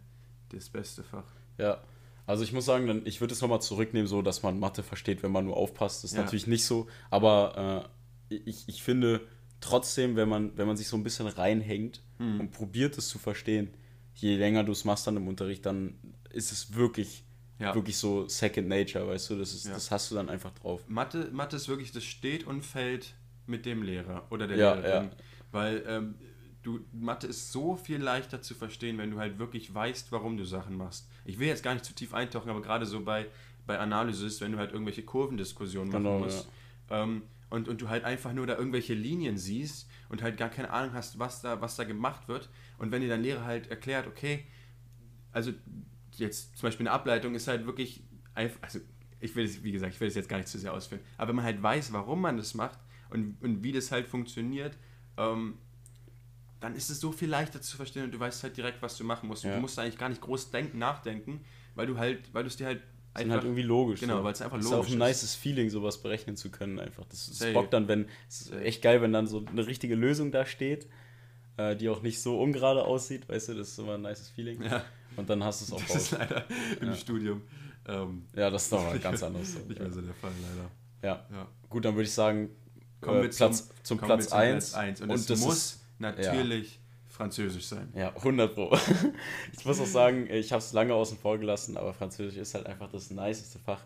das 0.50 0.70
beste 0.70 1.04
Fach. 1.04 1.32
Ja, 1.58 1.84
also 2.26 2.44
ich 2.44 2.52
muss 2.52 2.66
sagen, 2.66 3.04
ich 3.06 3.22
würde 3.22 3.34
es 3.34 3.42
nochmal 3.42 3.62
zurücknehmen, 3.62 4.08
so 4.08 4.22
dass 4.22 4.44
man 4.44 4.60
Mathe 4.60 4.84
versteht, 4.84 5.24
wenn 5.24 5.32
man 5.32 5.46
nur 5.46 5.56
aufpasst. 5.56 6.04
Das 6.04 6.12
ist 6.12 6.18
ja. 6.18 6.24
natürlich 6.24 6.48
nicht 6.48 6.66
so, 6.66 6.88
aber 7.10 7.90
äh, 8.30 8.36
ich, 8.46 8.68
ich 8.68 8.84
finde 8.84 9.22
trotzdem, 9.62 10.16
wenn 10.16 10.30
man, 10.30 10.58
wenn 10.58 10.68
man 10.68 10.78
sich 10.78 10.88
so 10.88 10.98
ein 10.98 11.04
bisschen 11.04 11.28
reinhängt 11.28 12.02
hm. 12.18 12.40
und 12.40 12.52
probiert 12.52 12.98
es 12.98 13.08
zu 13.08 13.18
verstehen, 13.18 13.70
je 14.14 14.36
länger 14.36 14.64
du 14.64 14.72
es 14.72 14.84
machst 14.86 15.08
dann 15.08 15.18
im 15.18 15.28
Unterricht, 15.28 15.66
dann 15.66 15.96
ist 16.32 16.52
es 16.52 16.76
wirklich, 16.76 17.24
ja. 17.60 17.74
wirklich 17.74 17.98
so 17.98 18.28
Second 18.28 18.68
Nature, 18.68 19.08
weißt 19.08 19.30
du, 19.32 19.36
das, 19.38 19.54
ist, 19.54 19.66
ja. 19.66 19.74
das 19.74 19.90
hast 19.92 20.12
du 20.12 20.16
dann 20.16 20.30
einfach 20.30 20.52
drauf. 20.52 20.84
Mathe, 20.88 21.30
Mathe 21.32 21.56
ist 21.56 21.68
wirklich, 21.68 21.92
das 21.92 22.04
steht 22.04 22.46
und 22.46 22.64
fällt 22.64 23.16
mit 23.46 23.66
dem 23.66 23.82
Lehrer 23.84 24.28
oder 24.30 24.48
der 24.48 24.58
Lehrerin. 24.58 25.10
Weil 25.52 25.84
ähm, 25.88 26.16
du, 26.62 26.82
Mathe 26.92 27.28
ist 27.28 27.52
so 27.52 27.76
viel 27.76 27.98
leichter 27.98 28.42
zu 28.42 28.54
verstehen, 28.54 28.98
wenn 28.98 29.12
du 29.12 29.20
halt 29.20 29.40
wirklich 29.40 29.74
weißt, 29.74 30.12
warum 30.12 30.38
du 30.38 30.46
Sachen 30.46 30.76
machst. 30.76 31.10
Ich 31.26 31.40
will 31.40 31.48
jetzt 31.48 31.64
gar 31.64 31.74
nicht 31.74 31.86
zu 31.86 31.96
tief 31.96 32.14
eintauchen, 32.14 32.50
aber 32.50 32.62
gerade 32.62 32.86
so 32.86 33.04
bei, 33.04 33.28
bei 33.66 33.80
Analysis, 33.80 34.42
wenn 34.42 34.52
du 34.52 34.58
halt 34.58 34.72
irgendwelche 34.72 35.04
Kurvendiskussionen 35.04 35.92
machen 35.92 36.04
genau, 36.04 36.20
musst 36.20 36.48
ja. 36.90 37.04
ähm, 37.04 37.24
und, 37.50 37.70
und 37.70 37.82
du 37.82 37.90
halt 37.90 38.04
einfach 38.04 38.34
nur 38.34 38.46
da 38.46 38.58
irgendwelche 38.58 38.94
Linien 38.94 39.38
siehst 39.38 39.88
und 40.10 40.22
halt 40.22 40.38
gar 40.38 40.50
keine 40.50 40.70
Ahnung 40.70 40.94
hast, 40.94 41.18
was 41.18 41.42
da, 41.42 41.62
was 41.62 41.78
da 41.78 41.86
gemacht 41.86 42.28
wird. 42.28 42.50
Und 42.78 42.92
wenn 42.92 43.02
dir 43.02 43.08
dein 43.08 43.24
Lehrer 43.24 43.46
halt 43.46 43.70
erklärt, 43.70 44.06
okay, 44.06 44.46
also 45.32 45.54
jetzt 46.20 46.58
zum 46.58 46.68
Beispiel 46.68 46.88
eine 46.88 46.94
Ableitung 46.94 47.36
ist 47.36 47.48
halt 47.48 47.66
wirklich 47.66 48.04
einfach, 48.34 48.60
also 48.62 48.80
ich 49.20 49.36
will 49.36 49.46
es, 49.46 49.64
wie 49.64 49.72
gesagt, 49.72 49.94
ich 49.94 50.00
will 50.00 50.08
es 50.08 50.16
jetzt 50.16 50.30
gar 50.30 50.38
nicht 50.38 50.50
zu 50.50 50.60
sehr 50.60 50.74
ausführen, 50.74 51.02
aber 51.18 51.30
wenn 51.30 51.38
man 51.38 51.46
halt 51.46 51.62
weiß, 51.62 51.94
warum 51.94 52.22
man 52.22 52.38
das 52.38 52.54
macht 52.54 52.80
und, 53.10 53.38
und 53.42 53.64
wie 53.64 53.72
das 53.72 53.92
halt 53.92 54.08
funktioniert, 54.08 54.78
ähm, 55.18 55.58
dann 56.60 56.76
ist 56.76 56.90
es 56.90 57.00
so 57.00 57.12
viel 57.12 57.30
leichter 57.30 57.62
zu 57.62 57.78
verstehen 57.78 58.04
und 58.04 58.12
du 58.12 58.20
weißt 58.20 58.44
halt 58.44 58.58
direkt, 58.58 58.82
was 58.82 58.98
du 58.98 59.04
machen 59.04 59.28
musst. 59.28 59.44
Ja. 59.44 59.56
Du 59.56 59.62
musst 59.62 59.78
eigentlich 59.78 59.98
gar 59.98 60.10
nicht 60.10 60.22
groß 60.22 60.52
denken, 60.52 60.80
nachdenken, 60.80 61.42
weil 61.76 61.88
du 61.88 61.98
halt, 61.98 62.34
weil 62.34 62.44
du 62.44 62.48
es 62.48 62.58
dir 62.58 62.66
halt 62.66 62.82
einfach. 63.14 63.22
Sind 63.22 63.32
halt 63.32 63.44
irgendwie 63.44 63.62
logisch. 63.62 64.00
Genau, 64.00 64.18
so. 64.18 64.24
weil 64.24 64.34
es 64.34 64.42
einfach 64.42 64.58
logisch 64.58 64.72
ist. 64.72 64.88
ist 64.88 64.88
auch 64.88 64.92
ein 64.92 65.08
nices 65.08 65.36
Feeling, 65.36 65.70
sowas 65.70 66.02
berechnen 66.02 66.36
zu 66.36 66.50
können, 66.50 66.80
einfach. 66.80 67.06
Das, 67.06 67.30
das 67.38 67.54
bockt 67.54 67.74
dann, 67.74 67.88
wenn. 67.88 68.08
Es 68.28 68.42
ist 68.42 68.54
echt 68.54 68.82
geil, 68.82 69.02
wenn 69.02 69.14
dann 69.14 69.28
so 69.28 69.46
eine 69.46 69.68
richtige 69.68 69.96
Lösung 69.96 70.32
da 70.32 70.46
steht, 70.46 70.88
äh, 71.58 71.76
die 71.76 71.90
auch 71.90 72.02
nicht 72.02 72.22
so 72.22 72.40
ungerade 72.40 72.84
aussieht, 72.84 73.30
weißt 73.30 73.50
du, 73.50 73.54
das 73.56 73.70
ist 73.70 73.80
immer 73.80 73.96
ein 73.96 74.02
nices 74.02 74.30
Feeling. 74.30 74.64
Ja. 74.64 74.84
Und 75.18 75.30
dann 75.30 75.44
hast 75.44 75.62
du 75.62 75.66
es 75.66 75.72
auch 75.74 75.82
Das 75.82 75.96
raus. 75.96 76.02
ist 76.04 76.12
leider 76.12 76.46
im 76.80 76.88
ja. 76.88 76.96
Studium. 76.96 77.42
Ähm, 77.88 78.26
ja, 78.36 78.50
das 78.50 78.64
ist 78.64 78.72
doch 78.72 78.84
mal 78.84 79.00
ganz 79.00 79.24
anders. 79.24 79.56
nicht 79.68 79.80
mehr 79.80 79.92
so 79.92 80.02
der 80.02 80.14
Fall, 80.14 80.32
leider. 80.42 80.70
Ja. 81.02 81.26
ja. 81.36 81.48
Gut, 81.70 81.86
dann 81.86 81.96
würde 81.96 82.08
ich 82.08 82.14
sagen, 82.14 82.50
kommen 83.02 83.24
wir 83.24 83.30
Platz, 83.30 83.68
zum, 83.68 83.76
zum 83.84 83.98
Platz 83.98 84.32
1. 84.32 84.74
Und, 84.74 85.02
und 85.02 85.30
das 85.30 85.40
muss 85.42 85.80
natürlich 86.00 86.76
ja. 86.76 86.82
Französisch 87.08 87.66
sein. 87.66 87.92
Ja, 87.96 88.16
100 88.16 88.54
Pro. 88.54 88.78
ich 89.58 89.66
muss 89.66 89.80
auch 89.80 89.86
sagen, 89.88 90.28
ich 90.30 90.52
habe 90.52 90.62
es 90.62 90.72
lange 90.74 90.94
außen 90.94 91.18
vor 91.18 91.38
gelassen, 91.38 91.78
aber 91.78 91.94
Französisch 91.94 92.38
ist 92.38 92.54
halt 92.54 92.68
einfach 92.68 92.90
das 92.92 93.10
niceste 93.10 93.60
Fach. 93.60 93.82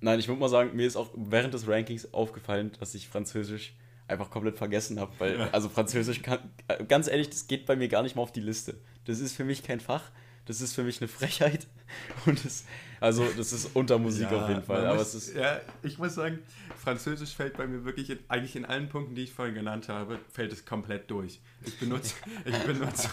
Nein, 0.00 0.18
ich 0.18 0.28
würde 0.28 0.40
mal 0.40 0.48
sagen, 0.48 0.74
mir 0.74 0.86
ist 0.86 0.96
auch 0.96 1.10
während 1.14 1.54
des 1.54 1.66
Rankings 1.66 2.12
aufgefallen, 2.12 2.72
dass 2.78 2.94
ich 2.94 3.08
Französisch 3.08 3.74
einfach 4.08 4.30
komplett 4.30 4.56
vergessen 4.56 5.00
habe, 5.00 5.12
weil, 5.18 5.38
ja. 5.38 5.48
also 5.50 5.68
Französisch 5.68 6.22
kann, 6.22 6.38
ganz 6.86 7.08
ehrlich, 7.08 7.30
das 7.30 7.48
geht 7.48 7.66
bei 7.66 7.76
mir 7.76 7.88
gar 7.88 8.02
nicht 8.02 8.14
mal 8.14 8.22
auf 8.22 8.32
die 8.32 8.40
Liste. 8.40 8.78
Das 9.04 9.20
ist 9.20 9.34
für 9.34 9.44
mich 9.44 9.62
kein 9.62 9.80
Fach, 9.80 10.10
das 10.46 10.60
ist 10.60 10.74
für 10.74 10.82
mich 10.82 11.00
eine 11.00 11.08
Frechheit 11.08 11.66
und 12.26 12.44
das, 12.44 12.64
also 13.00 13.26
das 13.36 13.52
ist 13.52 13.70
unter 13.74 13.98
Musik 13.98 14.30
ja, 14.30 14.42
auf 14.42 14.48
jeden 14.48 14.62
Fall. 14.62 14.86
Aber 14.86 14.98
muss, 14.98 15.14
es 15.14 15.28
ist 15.28 15.36
ja, 15.36 15.60
ich 15.82 15.98
muss 15.98 16.14
sagen, 16.14 16.38
Französisch 16.82 17.34
fällt 17.34 17.56
bei 17.56 17.66
mir 17.66 17.84
wirklich 17.84 18.10
in, 18.10 18.18
eigentlich 18.28 18.56
in 18.56 18.64
allen 18.64 18.88
Punkten, 18.88 19.14
die 19.14 19.24
ich 19.24 19.32
vorhin 19.32 19.54
genannt 19.54 19.88
habe, 19.88 20.18
fällt 20.32 20.52
es 20.52 20.64
komplett 20.64 21.10
durch. 21.10 21.40
Ich 21.64 21.78
benutze, 21.78 22.14
ich 22.44 22.58
benutze, 22.58 23.08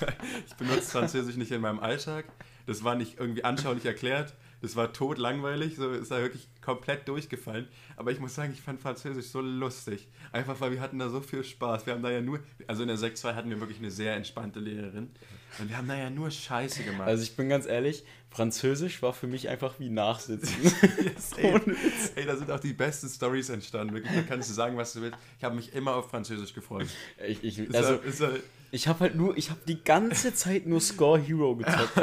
ich 0.48 0.54
benutze 0.56 0.92
Französisch 0.92 1.36
nicht 1.36 1.52
in 1.52 1.62
meinem 1.62 1.80
Alltag. 1.80 2.26
Das 2.66 2.84
war 2.84 2.96
nicht 2.96 3.20
irgendwie 3.20 3.44
anschaulich 3.44 3.86
erklärt. 3.86 4.34
Das 4.64 4.78
war 4.78 4.94
tot 4.94 5.18
langweilig, 5.18 5.76
so 5.76 5.92
ist 5.92 6.10
er 6.10 6.22
wirklich 6.22 6.48
komplett 6.62 7.06
durchgefallen. 7.10 7.68
Aber 7.98 8.14
ich 8.14 8.22
muss 8.22 8.34
sagen, 8.34 8.54
ich 8.54 8.62
fand 8.62 8.80
Französisch 8.80 9.26
so 9.26 9.42
lustig. 9.42 10.08
Einfach 10.32 10.62
weil 10.62 10.72
wir 10.72 10.80
hatten 10.80 11.00
da 11.00 11.10
so 11.10 11.20
viel 11.20 11.44
Spaß. 11.44 11.86
Wir 11.86 11.92
haben 11.92 12.02
da 12.02 12.10
ja 12.10 12.22
nur, 12.22 12.40
also 12.66 12.82
in 12.82 12.88
der 12.88 12.96
Sek 12.96 13.18
2 13.18 13.34
hatten 13.34 13.50
wir 13.50 13.60
wirklich 13.60 13.80
eine 13.80 13.92
sehr 13.92 14.16
entspannte 14.16 14.62
Lehrerin. 14.62 15.10
Und 15.60 15.68
wir 15.68 15.78
haben 15.78 15.90
da 15.90 15.98
ja 15.98 16.10
nur 16.10 16.32
Scheiße 16.32 16.84
gemacht. 16.84 17.10
Also 17.10 17.24
ich 17.24 17.36
bin 17.36 17.50
ganz 17.50 17.66
ehrlich, 17.66 18.06
Französisch 18.30 19.02
war 19.02 19.12
für 19.12 19.28
mich 19.28 19.50
einfach 19.50 19.80
wie 19.80 19.90
Nachsitzen. 19.90 20.56
yes, 20.64 21.34
ey, 21.36 21.60
ey, 22.16 22.26
da 22.26 22.38
sind 22.38 22.50
auch 22.50 22.62
die 22.62 22.72
besten 22.72 23.10
Stories 23.10 23.50
entstanden. 23.50 23.94
Wirklich, 23.94 24.14
da 24.16 24.22
kannst 24.22 24.50
du 24.50 24.54
sagen, 24.54 24.78
was 24.78 24.94
du 24.94 25.02
willst. 25.02 25.18
Ich 25.40 25.44
habe 25.44 25.58
mich 25.58 25.74
immer 25.74 25.94
auf 25.94 26.10
Französisch 26.10 26.54
gefreut. 26.54 26.88
Ich, 27.28 27.44
ich, 27.44 27.76
also, 27.76 27.96
ist 27.96 28.22
er, 28.22 28.40
ich 28.74 28.88
habe 28.88 29.02
halt 29.02 29.14
nur, 29.14 29.38
ich 29.38 29.52
habe 29.52 29.60
die 29.68 29.84
ganze 29.84 30.34
Zeit 30.34 30.66
nur 30.66 30.82
Score 30.82 31.20
Hero 31.20 31.56
gezockt. 31.56 31.94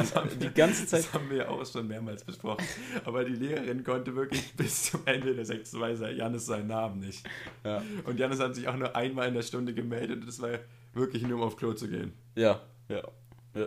die 0.41 0.51
ganze 0.51 0.87
Zeit. 0.87 1.01
Das 1.01 1.13
haben 1.13 1.29
wir 1.29 1.39
ja 1.39 1.49
auch 1.49 1.67
schon 1.67 1.89
mehrmals 1.89 2.23
besprochen. 2.23 2.65
Aber 3.05 3.25
die 3.25 3.33
Lehrerin 3.33 3.83
konnte 3.83 4.15
wirklich 4.15 4.53
bis 4.57 4.85
zum 4.85 5.01
Ende 5.05 5.35
der 5.35 5.45
sechsten 5.45 5.81
Weise 5.81 6.13
Janis 6.13 6.47
seinen 6.47 6.69
Namen 6.69 7.01
nicht. 7.01 7.29
Ja. 7.65 7.83
Und 8.05 8.21
Janis 8.21 8.39
hat 8.39 8.55
sich 8.55 8.69
auch 8.69 8.77
nur 8.77 8.95
einmal 8.95 9.27
in 9.27 9.35
der 9.35 9.43
Stunde 9.43 9.75
gemeldet 9.75 10.21
und 10.21 10.29
das 10.29 10.41
war 10.41 10.61
wirklich 10.95 11.25
nur 11.25 11.39
um 11.39 11.43
auf 11.43 11.57
Klo 11.57 11.73
zu 11.73 11.89
gehen. 11.89 12.13
Ja, 12.37 12.61
ja. 12.89 13.03
Äh, 13.53 13.63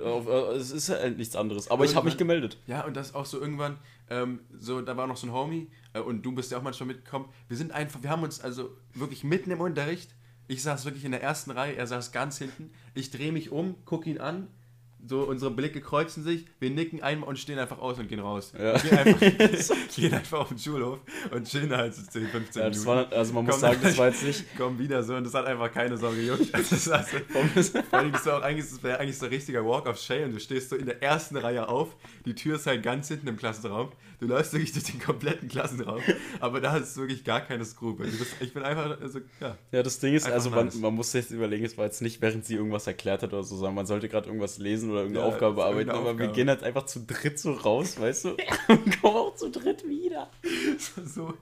es 0.56 0.72
ist 0.72 0.88
halt 0.88 1.18
nichts 1.18 1.36
anderes. 1.36 1.70
Aber 1.70 1.84
ich 1.84 1.98
habe 1.98 2.06
mich 2.06 2.16
gemeldet. 2.16 2.58
Ja, 2.68 2.86
und 2.86 2.96
das 2.96 3.14
auch 3.14 3.26
so 3.26 3.38
irgendwann, 3.38 3.80
ähm, 4.10 4.40
so, 4.58 4.82
da 4.82 4.96
war 4.96 5.08
noch 5.08 5.18
so 5.18 5.28
ein 5.28 5.34
Homie 5.34 5.68
äh, 5.92 6.00
und 6.00 6.22
du 6.22 6.32
bist 6.32 6.54
ja 6.54 6.58
auch 6.58 6.64
manchmal 6.64 6.88
mitgekommen. 6.88 7.26
Wir 7.50 7.58
sind 7.58 7.74
einfach, 7.74 8.02
wir 8.02 8.10
haben 8.10 8.24
uns 8.24 8.40
also 8.40 8.78
wirklich 8.94 9.26
mitten 9.26 9.52
im 9.52 9.60
Unterricht, 9.60 10.16
ich 10.48 10.64
saß 10.64 10.86
wirklich 10.86 11.06
in 11.06 11.12
der 11.12 11.24
ersten 11.24 11.52
Reihe, 11.52 11.76
er 11.76 11.88
saß 11.88 12.12
ganz 12.12 12.38
hinten, 12.38 12.72
ich 12.94 13.12
drehe 13.12 13.32
mich 13.32 13.52
um, 13.52 13.76
gucke 13.86 14.10
ihn 14.10 14.20
an, 14.20 14.48
so 15.08 15.24
unsere 15.24 15.52
Blicke 15.52 15.82
kreuzen 15.82 16.24
sich, 16.24 16.46
wir 16.60 16.70
nicken 16.70 17.02
einmal 17.02 17.28
und 17.30 17.38
stehen 17.38 17.60
einfach 17.60 17.80
aus 17.80 18.00
und 18.00 18.08
gehen 18.08 18.20
raus. 18.20 18.54
Ja. 18.58 18.78
Gehen, 18.78 18.98
einfach, 18.98 19.20
gehen 19.96 20.14
einfach 20.14 20.40
auf 20.40 20.50
den 20.50 20.60
Schulhof 20.60 21.00
und 21.32 21.48
chillen 21.48 21.76
halt 21.76 21.94
so 21.94 22.04
10, 22.04 22.28
15 22.28 22.62
Ja, 22.62 22.70
das 22.70 22.80
Minuten. 22.80 23.12
war, 23.12 23.18
also 23.18 23.34
man 23.34 23.46
muss 23.46 23.60
sagen, 23.60 23.80
das 23.84 23.98
war 23.98 24.08
jetzt 24.08 24.24
nicht. 24.24 24.56
Kommen 24.58 24.80
wieder 24.80 25.04
so 25.04 25.16
und 25.16 25.26
das 25.26 25.34
hat 25.34 25.46
einfach 25.46 25.72
keine 25.72 25.98
Sau 25.98 26.12
gejuckt. 26.12 26.52
Also, 26.54 26.76
das, 26.92 27.10
vor 27.10 28.00
allem, 28.00 28.12
das, 28.12 28.26
war 28.26 28.38
auch 28.38 28.42
eigentlich, 28.42 28.70
das 28.70 28.82
wäre 28.84 29.00
eigentlich 29.00 29.18
so 29.18 29.26
ein 29.26 29.32
richtiger 29.32 29.66
Walk 29.66 29.88
of 29.88 30.00
Shame. 30.00 30.32
Du 30.32 30.40
stehst 30.40 30.70
so 30.70 30.76
in 30.76 30.86
der 30.86 31.02
ersten 31.02 31.36
Reihe 31.36 31.68
auf, 31.68 31.96
die 32.26 32.36
Tür 32.36 32.56
ist 32.56 32.68
halt 32.68 32.84
ganz 32.84 33.08
hinten 33.08 33.28
im 33.28 33.38
Klassenraum. 33.38 33.92
Du 34.24 34.30
läufst 34.30 34.54
wirklich 34.54 34.72
durch 34.72 34.86
den 34.86 35.02
kompletten 35.02 35.50
Klassenraum, 35.50 36.02
aber 36.40 36.62
da 36.62 36.78
ist 36.78 36.96
wirklich 36.96 37.26
gar 37.26 37.42
keine 37.42 37.66
Skrupel. 37.66 38.08
Ich 38.40 38.54
bin 38.54 38.64
einfach, 38.64 39.02
also, 39.02 39.20
ja. 39.42 39.58
Ja, 39.74 39.84
das 39.84 40.00
Ding 40.00 40.14
ist, 40.14 40.24
Einfach 40.24 40.36
also 40.36 40.50
man, 40.50 40.66
nice. 40.68 40.76
man 40.76 40.96
muss 40.96 41.12
sich 41.12 41.24
jetzt 41.24 41.32
überlegen, 41.32 41.66
es 41.66 41.78
war 41.78 41.84
jetzt 41.84 42.02
nicht, 42.02 42.22
während 42.22 42.46
sie 42.46 42.56
irgendwas 42.56 42.88
erklärt 42.88 43.22
hat 43.22 43.34
oder 43.34 43.44
so, 43.44 43.58
sondern 43.58 43.76
man 43.76 43.86
sollte 43.86 44.08
gerade 44.08 44.28
irgendwas 44.28 44.60
lesen 44.60 44.92
oder 44.92 45.02
irgendeine 45.02 45.28
Ja, 45.28 45.34
Aufgabe 45.34 45.60
irgendeine 45.62 46.00
aber 46.00 46.18
wir 46.18 46.28
gehen 46.30 46.48
halt 46.48 46.64
einfach 46.64 46.86
zu 46.86 47.02
dritt 47.02 47.38
so 47.38 47.52
raus, 47.52 48.00
weißt 48.00 48.24
du? 48.24 48.30
Und 48.70 49.02
kommen 49.02 49.18
auch 49.18 49.36
zu 49.36 49.52
dritt 49.52 49.86
wieder. 49.86 50.32
So, 51.06 51.34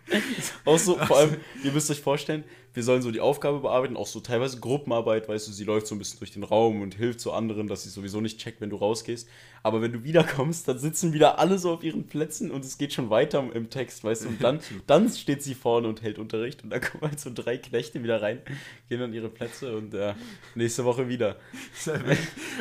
Auch 0.66 0.80
so, 0.80 0.98
vor 0.98 1.18
allem, 1.18 1.38
ihr 1.64 1.72
müsst 1.72 1.92
euch 1.92 2.02
vorstellen, 2.02 2.44
wir 2.74 2.84
sollen 2.84 3.02
so 3.02 3.12
die 3.12 3.20
Aufgabe 3.20 3.60
bearbeiten, 3.60 3.98
auch 3.98 4.08
so 4.08 4.22
teilweise 4.22 4.60
Gruppenarbeit, 4.60 5.28
weißt 5.28 5.48
du, 5.48 5.52
sie 5.52 5.66
läuft 5.66 5.88
so 5.88 5.96
ein 5.96 6.00
bisschen 6.00 6.20
durch 6.20 6.32
den 6.32 6.44
Raum 6.44 6.82
und 6.82 6.96
hilft 6.96 7.20
so 7.20 7.34
anderen, 7.34 7.68
dass 7.68 7.84
sie 7.84 7.90
sowieso 7.90 8.22
nicht 8.22 8.40
checkt, 8.40 8.62
wenn 8.62 8.70
du 8.70 8.78
rausgehst. 8.78 9.28
Aber 9.64 9.82
wenn 9.82 9.92
du 9.92 10.04
wiederkommst, 10.04 10.68
dann 10.68 10.80
sitzen 10.80 11.14
wieder 11.14 11.38
alle 11.38 11.60
so 11.60 11.72
auf 11.72 11.84
ihren 11.84 12.08
Plätzen 12.08 12.50
und 12.50 12.64
es 12.64 12.78
geht 12.78 12.94
schon 12.94 13.10
weiter 13.10 13.44
im 13.54 13.70
Text, 13.70 14.04
weißt 14.04 14.24
du, 14.24 14.30
und 14.30 14.44
dann, 14.44 14.60
dann 14.88 15.10
steht 15.10 15.44
sie 15.44 15.54
vorne 15.54 15.88
und 15.88 16.02
hält 16.02 16.18
Unterricht 16.18 16.64
und 16.64 16.70
dann 16.70 16.82
kommen 16.82 17.04
halt 17.04 17.20
so 17.20 17.30
drei 17.34 17.58
Knechte 17.58 18.02
wieder 18.04 18.22
rein, 18.22 18.40
gehen 18.88 19.02
an 19.02 19.14
ihre 19.14 19.30
Plätze 19.30 19.76
und 19.76 19.94
äh, 19.94 20.14
nächste 20.56 20.86
Woche 20.86 21.10
wieder. 21.10 21.36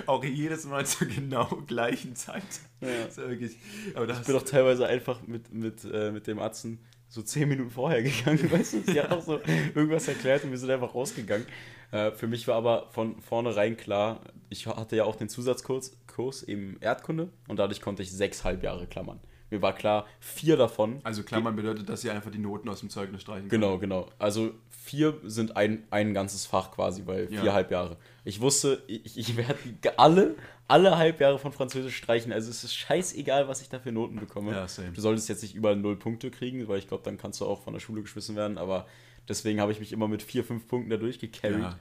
auch 0.07 0.25
jedes 0.25 0.67
Mal 0.67 0.85
zur 0.87 1.07
genau 1.07 1.47
gleichen 1.67 2.17
Zeit. 2.17 2.43
Ja. 2.81 2.89
Das 3.05 3.17
ist 3.17 3.29
wirklich, 3.29 3.57
aber 3.95 4.07
das 4.07 4.21
Ich 4.21 4.27
bin 4.27 4.37
auch 4.37 4.43
teilweise 4.43 4.87
einfach 4.87 5.27
mit, 5.27 5.53
mit, 5.53 5.85
äh, 5.85 6.11
mit 6.11 6.27
dem 6.27 6.39
Atzen 6.39 6.81
so 7.11 7.23
zehn 7.23 7.49
Minuten 7.49 7.71
vorher 7.71 8.03
gegangen, 8.03 8.51
weißt 8.51 8.73
du? 8.75 8.93
Sie 8.93 9.01
hat 9.01 9.11
auch 9.11 9.21
so 9.21 9.41
irgendwas 9.75 10.09
erklärt 10.09 10.45
und 10.45 10.51
wir 10.51 10.59
sind 10.59 10.71
einfach 10.71 10.95
rausgegangen. 10.95 11.47
Äh, 11.91 12.13
für 12.13 12.27
mich 12.27 12.49
war 12.49 12.57
aber 12.57 12.89
von 12.91 13.21
vornherein 13.21 13.77
klar, 13.77 14.21
ich 14.49 14.67
hatte 14.67 14.97
ja 14.97 15.05
auch 15.05 15.17
den 15.17 15.29
Zusatzkurs 15.29 15.99
Kurs 16.07 16.43
eben 16.43 16.79
Erdkunde 16.81 17.29
und 17.49 17.59
dadurch 17.59 17.81
konnte 17.81 18.03
ich 18.03 18.13
sechs 18.13 18.45
Halbjahre 18.45 18.87
klammern. 18.87 19.21
Mir 19.51 19.61
war 19.63 19.75
klar, 19.75 20.07
vier 20.21 20.57
davon. 20.57 21.01
Also 21.03 21.23
Klammern 21.23 21.57
bedeutet, 21.57 21.89
dass 21.89 22.03
sie 22.03 22.11
einfach 22.11 22.31
die 22.31 22.39
Noten 22.39 22.69
aus 22.69 22.81
dem 22.81 22.89
Zeugnis 22.89 23.23
streichen 23.23 23.49
Genau, 23.49 23.79
genau. 23.79 24.09
Also 24.19 24.53
vier 24.69 25.19
sind 25.25 25.57
ein, 25.57 25.85
ein 25.91 26.15
ganzes 26.15 26.47
Fach 26.47 26.71
quasi, 26.71 27.03
weil 27.07 27.29
vier 27.29 27.45
Ja. 27.45 27.53
Halbjahre. 27.53 27.97
Ich 28.25 28.41
wusste, 28.41 28.83
ich, 28.87 29.19
ich 29.19 29.37
werde 29.37 29.59
alle, 29.97 30.37
alle 30.69 30.97
Halbjahre 30.97 31.39
von 31.39 31.53
Französisch 31.53 31.97
streichen. 31.97 32.33
Also 32.33 32.51
es 32.51 32.63
ist 32.65 32.75
scheißegal, 32.75 33.49
was 33.49 33.61
ich 33.61 33.69
da 33.69 33.81
für 33.81 33.93
Noten 33.93 34.17
bekomme. 34.17 34.53
Ja. 34.53 34.67
Du 34.95 35.01
solltest 35.01 35.29
jetzt 35.29 35.43
nicht 35.43 35.55
überall 35.55 35.77
null 35.77 35.97
Punkte 35.97 36.31
kriegen, 36.31 36.67
weil 36.69 36.79
ich 36.79 36.89
glaube, 36.89 37.03
dann 37.03 37.19
kannst 37.19 37.41
du 37.41 37.47
auch 37.47 37.63
von 37.63 37.73
der 37.73 37.81
Schule 37.81 38.03
geschmissen 38.03 38.37
werden. 38.37 38.57
Aber 38.57 38.87
deswegen 39.29 39.61
habe 39.61 39.73
ich 39.73 39.81
mich 39.81 39.93
immer 39.93 40.07
mit 40.07 40.23
vier, 40.23 40.45
fünf 40.45 40.69
Punkten 40.69 40.91
da 40.91 40.97
durchgecarried. 40.97 41.59
Ja. 41.59 41.79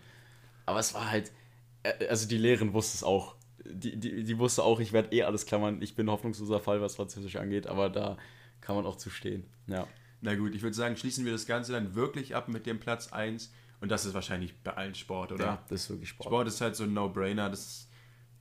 Aber 0.66 0.80
es 0.80 0.94
war 0.94 1.10
halt, 1.10 1.32
äh, 1.84 2.08
also 2.08 2.28
die 2.28 2.38
Lehrerin 2.38 2.74
wusste 2.74 2.96
es 2.96 3.04
auch. 3.04 3.36
Die, 3.66 3.98
die, 3.98 4.24
die 4.24 4.38
wusste 4.40 4.64
auch, 4.64 4.80
ich 4.80 4.94
werde 4.94 5.16
eh 5.16 5.24
alles 5.24 5.46
klammern. 5.46 5.82
Ich 5.82 5.96
bin 5.96 6.08
ein 6.08 6.12
hoffnungsloser 6.12 6.60
Fall, 6.60 6.82
was 6.82 6.96
Französisch 6.96 7.36
angeht, 7.36 7.68
aber 7.68 7.90
da 7.90 8.18
kann 8.62 8.76
man 8.76 8.86
auch 8.86 8.96
zu 8.96 9.10
stehen. 9.10 9.46
Ja. 9.68 9.88
Na 10.22 10.36
gut, 10.36 10.54
ich 10.54 10.62
würde 10.62 10.76
sagen, 10.76 10.98
schließen 10.98 11.26
wir 11.26 11.32
das 11.32 11.46
Ganze 11.46 11.72
dann 11.72 11.96
wirklich 11.96 12.36
ab 12.36 12.50
mit 12.50 12.66
dem 12.66 12.80
Platz 12.80 13.12
1. 13.12 13.54
Und 13.82 13.90
das 13.90 14.06
ist 14.06 14.14
wahrscheinlich 14.14 14.62
bei 14.62 14.74
allen 14.74 14.96
Sport, 14.96 15.32
oder? 15.32 15.46
ja, 15.46 15.64
das 15.70 15.84
ist 15.84 15.90
wirklich 15.90 16.10
Sport. 16.10 16.28
Sport 16.28 16.48
ist 16.48 16.62
halt 16.62 16.76
so 16.76 16.84
ein 16.84 16.94
No-Brainer. 16.94 17.50
Das 17.50 17.60
ist, 17.60 17.90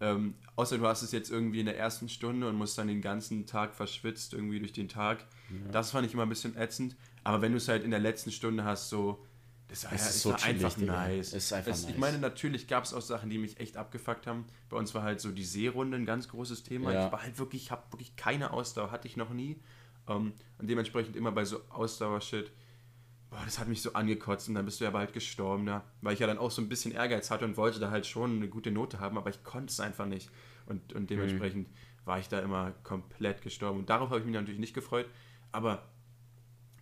ähm, 0.00 0.34
außer 0.56 0.78
du 0.78 0.86
hast 0.86 1.02
es 1.02 1.12
jetzt 1.12 1.30
irgendwie 1.30 1.60
in 1.60 1.66
der 1.66 1.78
ersten 1.78 2.08
Stunde 2.08 2.48
und 2.48 2.56
musst 2.56 2.76
dann 2.76 2.88
den 2.88 3.00
ganzen 3.00 3.46
Tag 3.46 3.74
verschwitzt 3.74 4.32
irgendwie 4.34 4.58
durch 4.58 4.72
den 4.72 4.88
Tag. 4.88 5.24
Das 5.70 5.92
fand 5.92 6.06
ich 6.06 6.12
immer 6.12 6.24
ein 6.24 6.28
bisschen 6.28 6.56
ätzend. 6.56 6.96
Aber 7.24 7.40
wenn 7.40 7.52
du 7.52 7.58
es 7.58 7.68
halt 7.68 7.84
in 7.84 7.90
der 7.90 8.00
letzten 8.00 8.32
Stunde 8.32 8.64
hast, 8.64 8.88
so, 8.88 9.24
das 9.68 9.84
Es 9.84 9.92
ist 9.92 10.08
es 10.08 10.22
so 10.22 10.32
einfach 10.32 10.74
Digga. 10.74 11.06
nice. 11.06 11.28
Es 11.28 11.44
ist 11.44 11.52
einfach 11.52 11.72
Ich 11.72 11.86
nice. 11.88 11.98
meine, 11.98 12.18
natürlich 12.18 12.66
gab 12.68 12.84
es 12.84 12.94
auch 12.94 13.02
Sachen, 13.02 13.30
die 13.30 13.38
mich 13.38 13.60
echt 13.60 13.76
abgefuckt 13.76 14.26
haben. 14.26 14.46
Bei 14.68 14.76
uns 14.76 14.94
war 14.94 15.02
halt 15.02 15.20
so 15.20 15.30
die 15.30 15.44
Seerunde 15.44 15.96
ein 15.96 16.06
ganz 16.06 16.28
großes 16.28 16.62
Thema. 16.62 16.92
Ja. 16.92 17.06
Ich 17.06 17.12
war 17.12 17.22
halt 17.22 17.38
wirklich, 17.38 17.70
habe 17.70 17.82
wirklich 17.92 18.16
keine 18.16 18.52
Ausdauer, 18.52 18.90
hatte 18.90 19.06
ich 19.06 19.16
noch 19.16 19.30
nie. 19.30 19.60
Ähm, 20.08 20.32
und 20.58 20.68
dementsprechend 20.68 21.16
immer 21.16 21.32
bei 21.32 21.44
so 21.44 21.60
Ausdauer-Shit 21.68 22.50
boah, 23.30 23.40
das 23.44 23.58
hat 23.58 23.68
mich 23.68 23.82
so 23.82 23.92
angekotzt 23.92 24.48
und 24.48 24.54
dann 24.54 24.64
bist 24.64 24.80
du 24.80 24.84
ja 24.84 24.90
bald 24.90 25.12
gestorben 25.12 25.66
da. 25.66 25.84
Weil 26.00 26.14
ich 26.14 26.20
ja 26.20 26.26
dann 26.26 26.38
auch 26.38 26.50
so 26.50 26.62
ein 26.62 26.68
bisschen 26.68 26.92
Ehrgeiz 26.92 27.30
hatte 27.30 27.44
und 27.44 27.56
wollte 27.56 27.78
da 27.78 27.90
halt 27.90 28.06
schon 28.06 28.36
eine 28.36 28.48
gute 28.48 28.70
Note 28.70 29.00
haben, 29.00 29.18
aber 29.18 29.30
ich 29.30 29.42
konnte 29.44 29.70
es 29.70 29.80
einfach 29.80 30.06
nicht. 30.06 30.30
Und, 30.66 30.92
und 30.92 31.10
dementsprechend 31.10 31.68
war 32.04 32.18
ich 32.18 32.28
da 32.28 32.40
immer 32.40 32.72
komplett 32.84 33.42
gestorben. 33.42 33.80
Und 33.80 33.90
darauf 33.90 34.10
habe 34.10 34.20
ich 34.20 34.26
mich 34.26 34.34
natürlich 34.34 34.60
nicht 34.60 34.74
gefreut. 34.74 35.06
Aber 35.52 35.88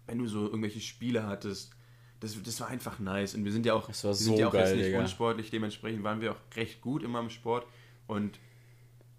wenn 0.06 0.18
du 0.18 0.26
so 0.26 0.44
irgendwelche 0.46 0.80
Spiele 0.80 1.26
hattest, 1.26 1.75
das, 2.20 2.40
das 2.42 2.60
war 2.60 2.68
einfach 2.68 2.98
nice. 2.98 3.34
Und 3.34 3.44
wir 3.44 3.52
sind 3.52 3.66
ja 3.66 3.74
auch, 3.74 3.86
Das 3.86 4.04
war 4.04 4.10
wir 4.10 4.14
so 4.14 4.24
sind 4.24 4.38
ja 4.38 4.48
auch 4.48 4.54
jetzt 4.54 4.64
geil, 4.64 4.76
nicht 4.76 4.86
Digga. 4.88 5.00
unsportlich, 5.00 5.50
dementsprechend 5.50 6.02
waren 6.02 6.20
wir 6.20 6.32
auch 6.32 6.40
recht 6.56 6.80
gut 6.80 7.02
immer 7.02 7.20
im 7.20 7.30
Sport. 7.30 7.66
Und 8.06 8.38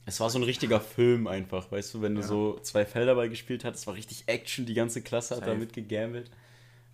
Es 0.05 0.19
war 0.19 0.29
so 0.29 0.39
ein 0.39 0.43
richtiger 0.43 0.79
Film 0.79 1.27
einfach, 1.27 1.71
weißt 1.71 1.93
du, 1.93 2.01
wenn 2.01 2.15
du 2.15 2.21
Ja. 2.21 2.27
so 2.27 2.59
zwei 2.61 2.85
Felderball 2.85 3.29
gespielt 3.29 3.63
hast, 3.65 3.75
es 3.79 3.87
war 3.87 3.95
richtig 3.95 4.23
Action, 4.27 4.65
die 4.65 4.73
ganze 4.73 5.01
Klasse 5.01 5.35
hat 5.35 5.41
Safe. 5.41 5.51
damit 5.51 5.73
gegambelt. 5.73 6.31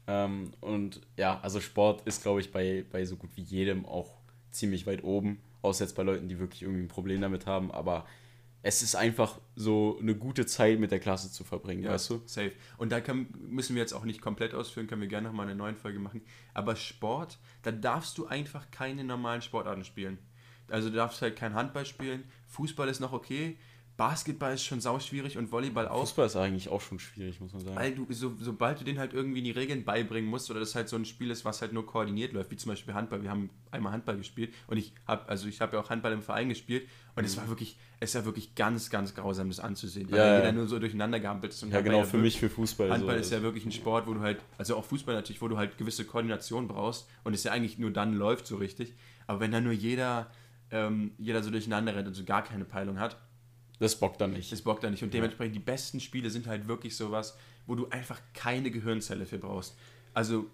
Ähm, 0.08 0.52
und 0.60 1.00
ja, 1.18 1.40
also 1.42 1.62
Sport 1.62 2.02
ist, 2.06 2.24
glaube 2.24 2.42
ich, 2.42 2.52
bei, 2.52 2.84
bei 2.92 3.06
so 3.06 3.16
gut 3.16 3.30
wie 3.36 3.42
jedem 3.42 3.86
auch 3.86 4.12
ziemlich 4.52 4.86
weit 4.86 5.04
oben, 5.04 5.40
außer 5.62 5.86
jetzt 5.86 5.96
bei 5.96 6.04
Leuten, 6.04 6.28
die 6.28 6.40
wirklich 6.40 6.64
irgendwie 6.64 6.82
ein 6.84 6.88
Problem 6.90 7.22
damit 7.22 7.46
haben, 7.46 7.72
aber 7.72 8.06
es 8.66 8.82
ist 8.82 8.96
einfach 8.96 9.40
so 9.56 10.00
eine 10.02 10.16
gute 10.16 10.46
Zeit 10.46 10.80
mit 10.80 10.90
der 10.90 11.00
Klasse 11.00 11.30
zu 11.30 11.44
verbringen, 11.44 11.84
Ja, 11.84 11.92
weißt 11.92 12.10
du? 12.10 12.22
Safe. 12.26 12.54
Und 12.78 12.94
da 12.94 13.02
kann, 13.02 13.28
müssen 13.38 13.76
wir 13.76 13.82
jetzt 13.82 13.94
auch 13.94 14.06
nicht 14.06 14.22
komplett 14.22 14.56
ausführen, 14.56 14.88
können 14.88 15.02
wir 15.02 15.10
gerne 15.10 15.28
nochmal 15.28 15.48
eine 15.48 15.56
neue 15.56 15.76
Folge 15.76 16.00
machen. 16.00 16.22
Aber 16.54 16.78
Sport, 16.78 17.38
da 17.62 17.72
darfst 17.72 18.18
du 18.18 18.26
einfach 18.26 18.72
keine 18.72 19.04
normalen 19.04 19.42
Sportarten 19.42 19.84
spielen. 19.84 20.18
Also 20.70 20.90
du 20.90 20.96
darfst 20.96 21.22
halt 21.22 21.36
kein 21.36 21.54
Handball 21.54 21.86
spielen, 21.86 22.24
Fußball 22.48 22.88
ist 22.88 23.02
noch 23.02 23.12
okay, 23.12 23.58
Basketball 23.96 24.54
ist 24.56 24.64
schon 24.66 24.82
sauschwierig 24.82 25.38
und 25.38 25.52
Volleyball 25.52 25.88
auch. 25.88 26.02
Fußball 26.02 26.26
ist 26.26 26.36
eigentlich 26.36 26.68
auch 26.70 26.82
schon 26.82 26.98
schwierig, 26.98 27.40
muss 27.40 27.54
man 27.54 27.62
sagen. 27.64 27.76
Weil 27.76 27.94
du, 27.94 28.08
so, 28.10 28.34
sobald 28.40 28.80
du 28.80 28.84
den 28.84 28.98
halt 28.98 29.14
irgendwie 29.14 29.44
die 29.44 29.52
Regeln 29.52 29.84
beibringen 29.84 30.28
musst 30.30 30.50
oder 30.50 30.60
das 30.60 30.74
halt 30.74 30.90
so 30.90 30.96
ein 30.96 31.06
Spiel 31.06 31.30
ist, 31.30 31.46
was 31.46 31.62
halt 31.62 31.74
nur 31.74 31.86
koordiniert 31.86 32.34
läuft, 32.34 32.50
wie 32.50 32.56
zum 32.56 32.72
Beispiel 32.72 32.96
Handball. 32.96 33.22
Wir 33.22 33.30
haben 33.30 33.52
einmal 33.70 33.94
Handball 33.94 34.18
gespielt 34.18 34.52
und 34.66 34.78
ich 34.78 34.94
habe, 35.08 35.30
also 35.30 35.48
ich 35.48 35.62
habe 35.62 35.76
ja 35.78 35.84
auch 35.84 35.92
Handball 35.92 36.12
im 36.12 36.24
Verein 36.24 36.50
gespielt 36.50 36.88
und 37.16 37.24
es 37.24 37.38
war 37.38 37.48
wirklich, 37.48 37.78
es 38.00 38.16
war 38.16 38.26
wirklich 38.26 38.56
ganz, 38.56 38.90
ganz 38.90 39.14
grausam, 39.14 39.50
das 39.50 39.60
anzusehen. 39.60 40.10
Weil 40.12 40.18
Ja, 40.18 40.26
ja, 40.26 40.32
ja. 40.34 40.40
jeder 40.40 40.52
nur 40.54 40.68
so 40.68 40.80
durcheinander 40.80 41.20
gehampelt 41.20 41.54
ist. 41.54 41.62
Und 41.62 41.72
ja, 41.72 41.82
genau, 41.82 42.00
für 42.04 42.14
wirklich- 42.14 42.22
mich 42.34 42.40
für 42.40 42.50
Fußball. 42.50 42.90
Handball 42.90 43.18
so, 43.18 43.22
ist 43.22 43.32
ja 43.32 43.44
wirklich 43.44 43.64
ein 43.66 43.72
Sport, 43.72 44.08
wo 44.08 44.16
du 44.16 44.22
halt, 44.22 44.40
also 44.58 44.76
auch 44.76 44.86
Fußball 44.86 45.14
natürlich, 45.14 45.42
wo 45.42 45.48
du 45.48 45.58
halt 45.58 45.78
gewisse 45.78 46.04
Koordination 46.04 46.68
brauchst 46.68 47.08
und 47.24 47.36
es 47.36 47.44
ja 47.44 47.52
eigentlich 47.52 47.78
nur 47.78 47.92
dann 47.92 48.16
läuft 48.16 48.48
so 48.48 48.56
richtig. 48.58 48.94
Aber 49.28 49.40
wenn 49.40 49.52
dann 49.52 49.64
nur 49.66 49.74
jeder, 49.74 50.32
ähm, 50.72 51.12
jeder 51.20 51.44
so 51.44 51.52
durcheinander 51.52 51.96
rennt 51.96 52.08
und 52.08 52.16
so 52.16 52.24
gar 52.24 52.44
keine 52.44 52.66
Peilung 52.66 53.00
hat, 53.00 53.18
Das 53.80 53.96
bockt 54.00 54.22
dann 54.22 54.32
nicht. 54.32 54.52
das 54.52 54.62
bockt 54.62 54.84
da 54.84 54.90
nicht. 54.90 55.04
Und 55.04 55.14
dementsprechend 55.14 55.56
die 55.56 55.60
besten 55.60 56.00
Spiele 56.00 56.30
sind 56.30 56.48
halt 56.48 56.68
wirklich 56.68 56.96
sowas, 56.96 57.38
wo 57.66 57.76
du 57.76 57.88
einfach 57.90 58.20
keine 58.34 58.72
Gehirnzelle 58.72 59.26
für 59.26 59.38
brauchst. 59.38 59.76
Also 60.14 60.46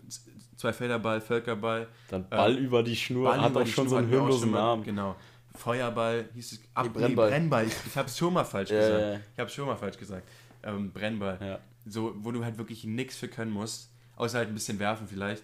zwei 0.55 0.71
Felderball, 0.73 1.19
Völkerball, 1.21 1.87
Dann 2.09 2.27
Ball 2.29 2.55
über 2.57 2.81
die 2.81 2.95
Schnur, 2.95 3.25
Ball 3.29 3.41
hat 3.41 3.55
auch 3.55 3.59
schon 3.65 3.67
Schnur 3.67 3.89
so 3.89 3.95
einen 3.97 4.09
hirnlosen. 4.09 4.51
Namen. 4.51 4.83
Genau. 4.83 5.15
Feuerball 5.55 6.29
hieß 6.33 6.53
es. 6.53 6.59
Ach, 6.73 6.83
Nee, 6.83 6.89
nee, 6.89 6.99
Brennball. 6.99 7.29
Brennball. 7.29 7.67
Ich, 7.67 7.73
ich 7.85 7.97
habe 7.97 8.07
es 8.07 8.17
schon 8.17 8.33
mal 8.33 8.45
falsch 8.45 8.69
gesagt. 8.69 9.23
Ich 9.33 9.39
habe 9.39 9.47
es 9.49 9.53
schon 9.53 9.65
mal 9.65 9.75
falsch 9.75 9.97
gesagt. 9.97 10.27
Ähm, 10.63 10.91
Brennball. 10.91 11.37
Ja. 11.41 11.59
So, 11.85 12.13
wo 12.19 12.31
du 12.31 12.43
halt 12.43 12.57
wirklich 12.57 12.83
nichts 12.85 13.15
für 13.17 13.27
können 13.27 13.51
musst, 13.51 13.91
außer 14.15 14.37
halt 14.37 14.47
ein 14.49 14.53
bisschen 14.53 14.79
werfen 14.79 15.07
vielleicht. 15.07 15.43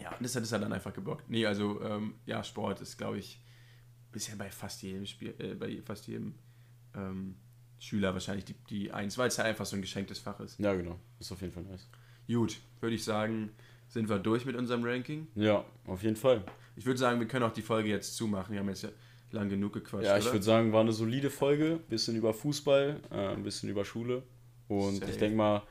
Ja, 0.00 0.10
und 0.10 0.22
das 0.22 0.34
hat 0.34 0.42
es 0.42 0.52
halt 0.52 0.62
dann 0.64 0.72
einfach 0.72 0.92
gebockt. 0.92 1.30
Nee, 1.30 1.46
also, 1.46 1.80
ähm, 1.82 2.14
ja, 2.26 2.42
Sport 2.42 2.80
ist, 2.80 2.98
glaube 2.98 3.18
ich, 3.18 3.40
bisher 4.12 4.36
bei 4.36 4.50
fast 4.50 4.82
jedem 4.82 5.06
Spiel, 5.06 5.34
äh, 5.38 5.54
bei 5.54 5.80
fast 5.84 6.06
jedem 6.06 6.34
ähm, 6.94 7.36
Schüler 7.78 8.12
wahrscheinlich 8.12 8.44
die, 8.44 8.54
die 8.70 8.92
Eins, 8.92 9.18
weil 9.18 9.28
es 9.28 9.38
halt 9.38 9.48
einfach 9.48 9.66
so 9.66 9.76
ein 9.76 9.82
geschenktes 9.82 10.18
Fach 10.18 10.38
ist. 10.40 10.58
Ja, 10.60 10.74
genau. 10.74 10.98
Ist 11.18 11.32
auf 11.32 11.40
jeden 11.40 11.52
Fall 11.52 11.64
nice. 11.64 11.88
Gut, 12.28 12.60
würde 12.80 12.94
ich 12.94 13.04
sagen, 13.04 13.50
sind 13.88 14.08
wir 14.08 14.18
durch 14.18 14.44
mit 14.44 14.56
unserem 14.56 14.84
Ranking. 14.84 15.26
Ja, 15.34 15.64
auf 15.86 16.02
jeden 16.02 16.16
Fall. 16.16 16.44
Ich 16.76 16.86
würde 16.86 16.98
sagen, 16.98 17.18
wir 17.20 17.26
können 17.26 17.44
auch 17.44 17.52
die 17.52 17.62
Folge 17.62 17.88
jetzt 17.88 18.16
zumachen. 18.16 18.52
Wir 18.52 18.60
haben 18.60 18.68
jetzt 18.68 18.82
ja 18.82 18.90
lang 19.32 19.48
genug 19.48 19.72
gequatscht. 19.72 20.06
Ja, 20.06 20.16
ich 20.16 20.26
würde 20.26 20.42
sagen, 20.42 20.72
war 20.72 20.80
eine 20.80 20.92
solide 20.92 21.30
Folge. 21.30 21.80
Bisschen 21.88 22.16
über 22.16 22.32
Fußball, 22.32 23.00
äh, 23.10 23.14
ein 23.14 23.42
bisschen 23.42 23.68
über 23.68 23.84
Schule. 23.84 24.22
Und 24.68 24.96
Safe. 24.96 25.10
ich 25.10 25.18
denke 25.18 25.36
mal, 25.36 25.62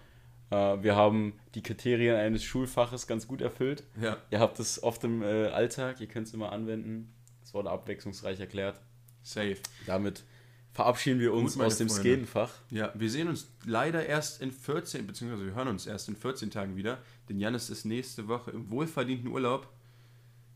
äh, 0.52 0.84
wir 0.84 0.96
haben 0.96 1.34
die 1.56 1.64
Kriterien 1.64 2.18
eines 2.18 2.44
Schulfaches 2.44 3.08
ganz 3.08 3.28
gut 3.28 3.42
erfüllt. 3.42 3.84
Ja, 4.00 4.18
Ihr 4.30 4.40
habt 4.40 4.60
es 4.60 4.84
oft 4.84 5.04
im 5.04 5.24
äh, 5.24 5.48
Alltag, 5.48 6.02
ihr 6.02 6.08
könnt 6.08 6.28
es 6.28 6.34
immer 6.34 6.52
anwenden. 6.52 7.14
Es 7.52 7.56
wurde 7.56 7.70
abwechslungsreich 7.70 8.40
erklärt. 8.40 8.80
Safe. 9.24 9.58
Damit 9.86 10.24
verabschieden 10.72 11.20
wir 11.20 11.34
uns 11.34 11.56
Gut, 11.56 11.64
aus 11.64 11.78
dem 11.78 11.90
Skelenfach. 11.90 12.50
Ja, 12.70 12.94
wir 12.96 13.10
sehen 13.10 13.28
uns 13.28 13.52
leider 13.66 14.06
erst 14.06 14.42
in 14.42 14.54
14, 14.54 15.06
beziehungsweise 15.06 15.46
wir 15.46 15.54
hören 15.54 15.68
uns 15.68 15.86
erst 15.86 16.08
in 16.08 16.16
14 16.16 16.50
Tagen 16.50 16.78
wieder, 16.78 17.00
denn 17.28 17.42
Janis 17.42 17.70
ist 17.70 17.84
nächste 17.84 18.30
Woche 18.30 18.52
im 18.52 18.72
wohlverdienten 18.72 19.28
Urlaub. 19.28 19.68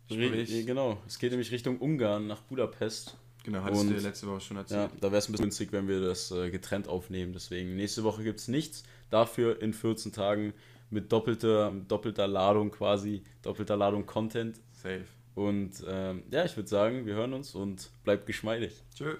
Sprich, 0.05 0.49
Re 0.53 0.63
genau, 0.63 1.01
es 1.05 1.19
geht 1.19 1.31
nämlich 1.31 1.51
Richtung 1.51 1.79
Ungarn, 1.79 2.27
nach 2.27 2.39
Budapest. 2.43 3.17
Genau, 3.43 3.61
hattest 3.61 3.81
und, 3.81 3.89
du 3.89 3.99
letzte 3.99 4.27
Woche 4.27 4.39
schon 4.39 4.55
erzählt. 4.55 4.91
Ja, 4.93 4.97
da 5.01 5.11
wäre 5.11 5.17
es 5.17 5.27
ein 5.27 5.33
bisschen 5.33 5.47
günstig, 5.47 5.73
wenn 5.73 5.89
wir 5.89 5.99
das 5.99 6.31
äh, 6.31 6.49
getrennt 6.49 6.87
aufnehmen. 6.87 7.33
Deswegen, 7.33 7.75
nächste 7.75 8.05
Woche 8.05 8.23
gibt 8.23 8.39
es 8.39 8.47
nichts. 8.47 8.83
Dafür 9.09 9.61
in 9.61 9.73
14 9.73 10.13
Tagen 10.13 10.53
mit 10.89 11.11
doppelter, 11.11 11.73
doppelter 11.89 12.25
Ladung 12.25 12.71
quasi, 12.71 13.21
doppelter 13.41 13.75
Ladung 13.75 14.05
Content. 14.05 14.61
Safe. 14.71 15.03
Und 15.35 15.83
ähm, 15.87 16.23
ja, 16.31 16.45
ich 16.45 16.55
würde 16.55 16.69
sagen, 16.69 17.05
wir 17.05 17.13
hören 17.13 17.33
uns 17.33 17.53
und 17.55 17.91
bleibt 18.03 18.25
geschmeidig. 18.25 18.83
Tschö. 18.95 19.15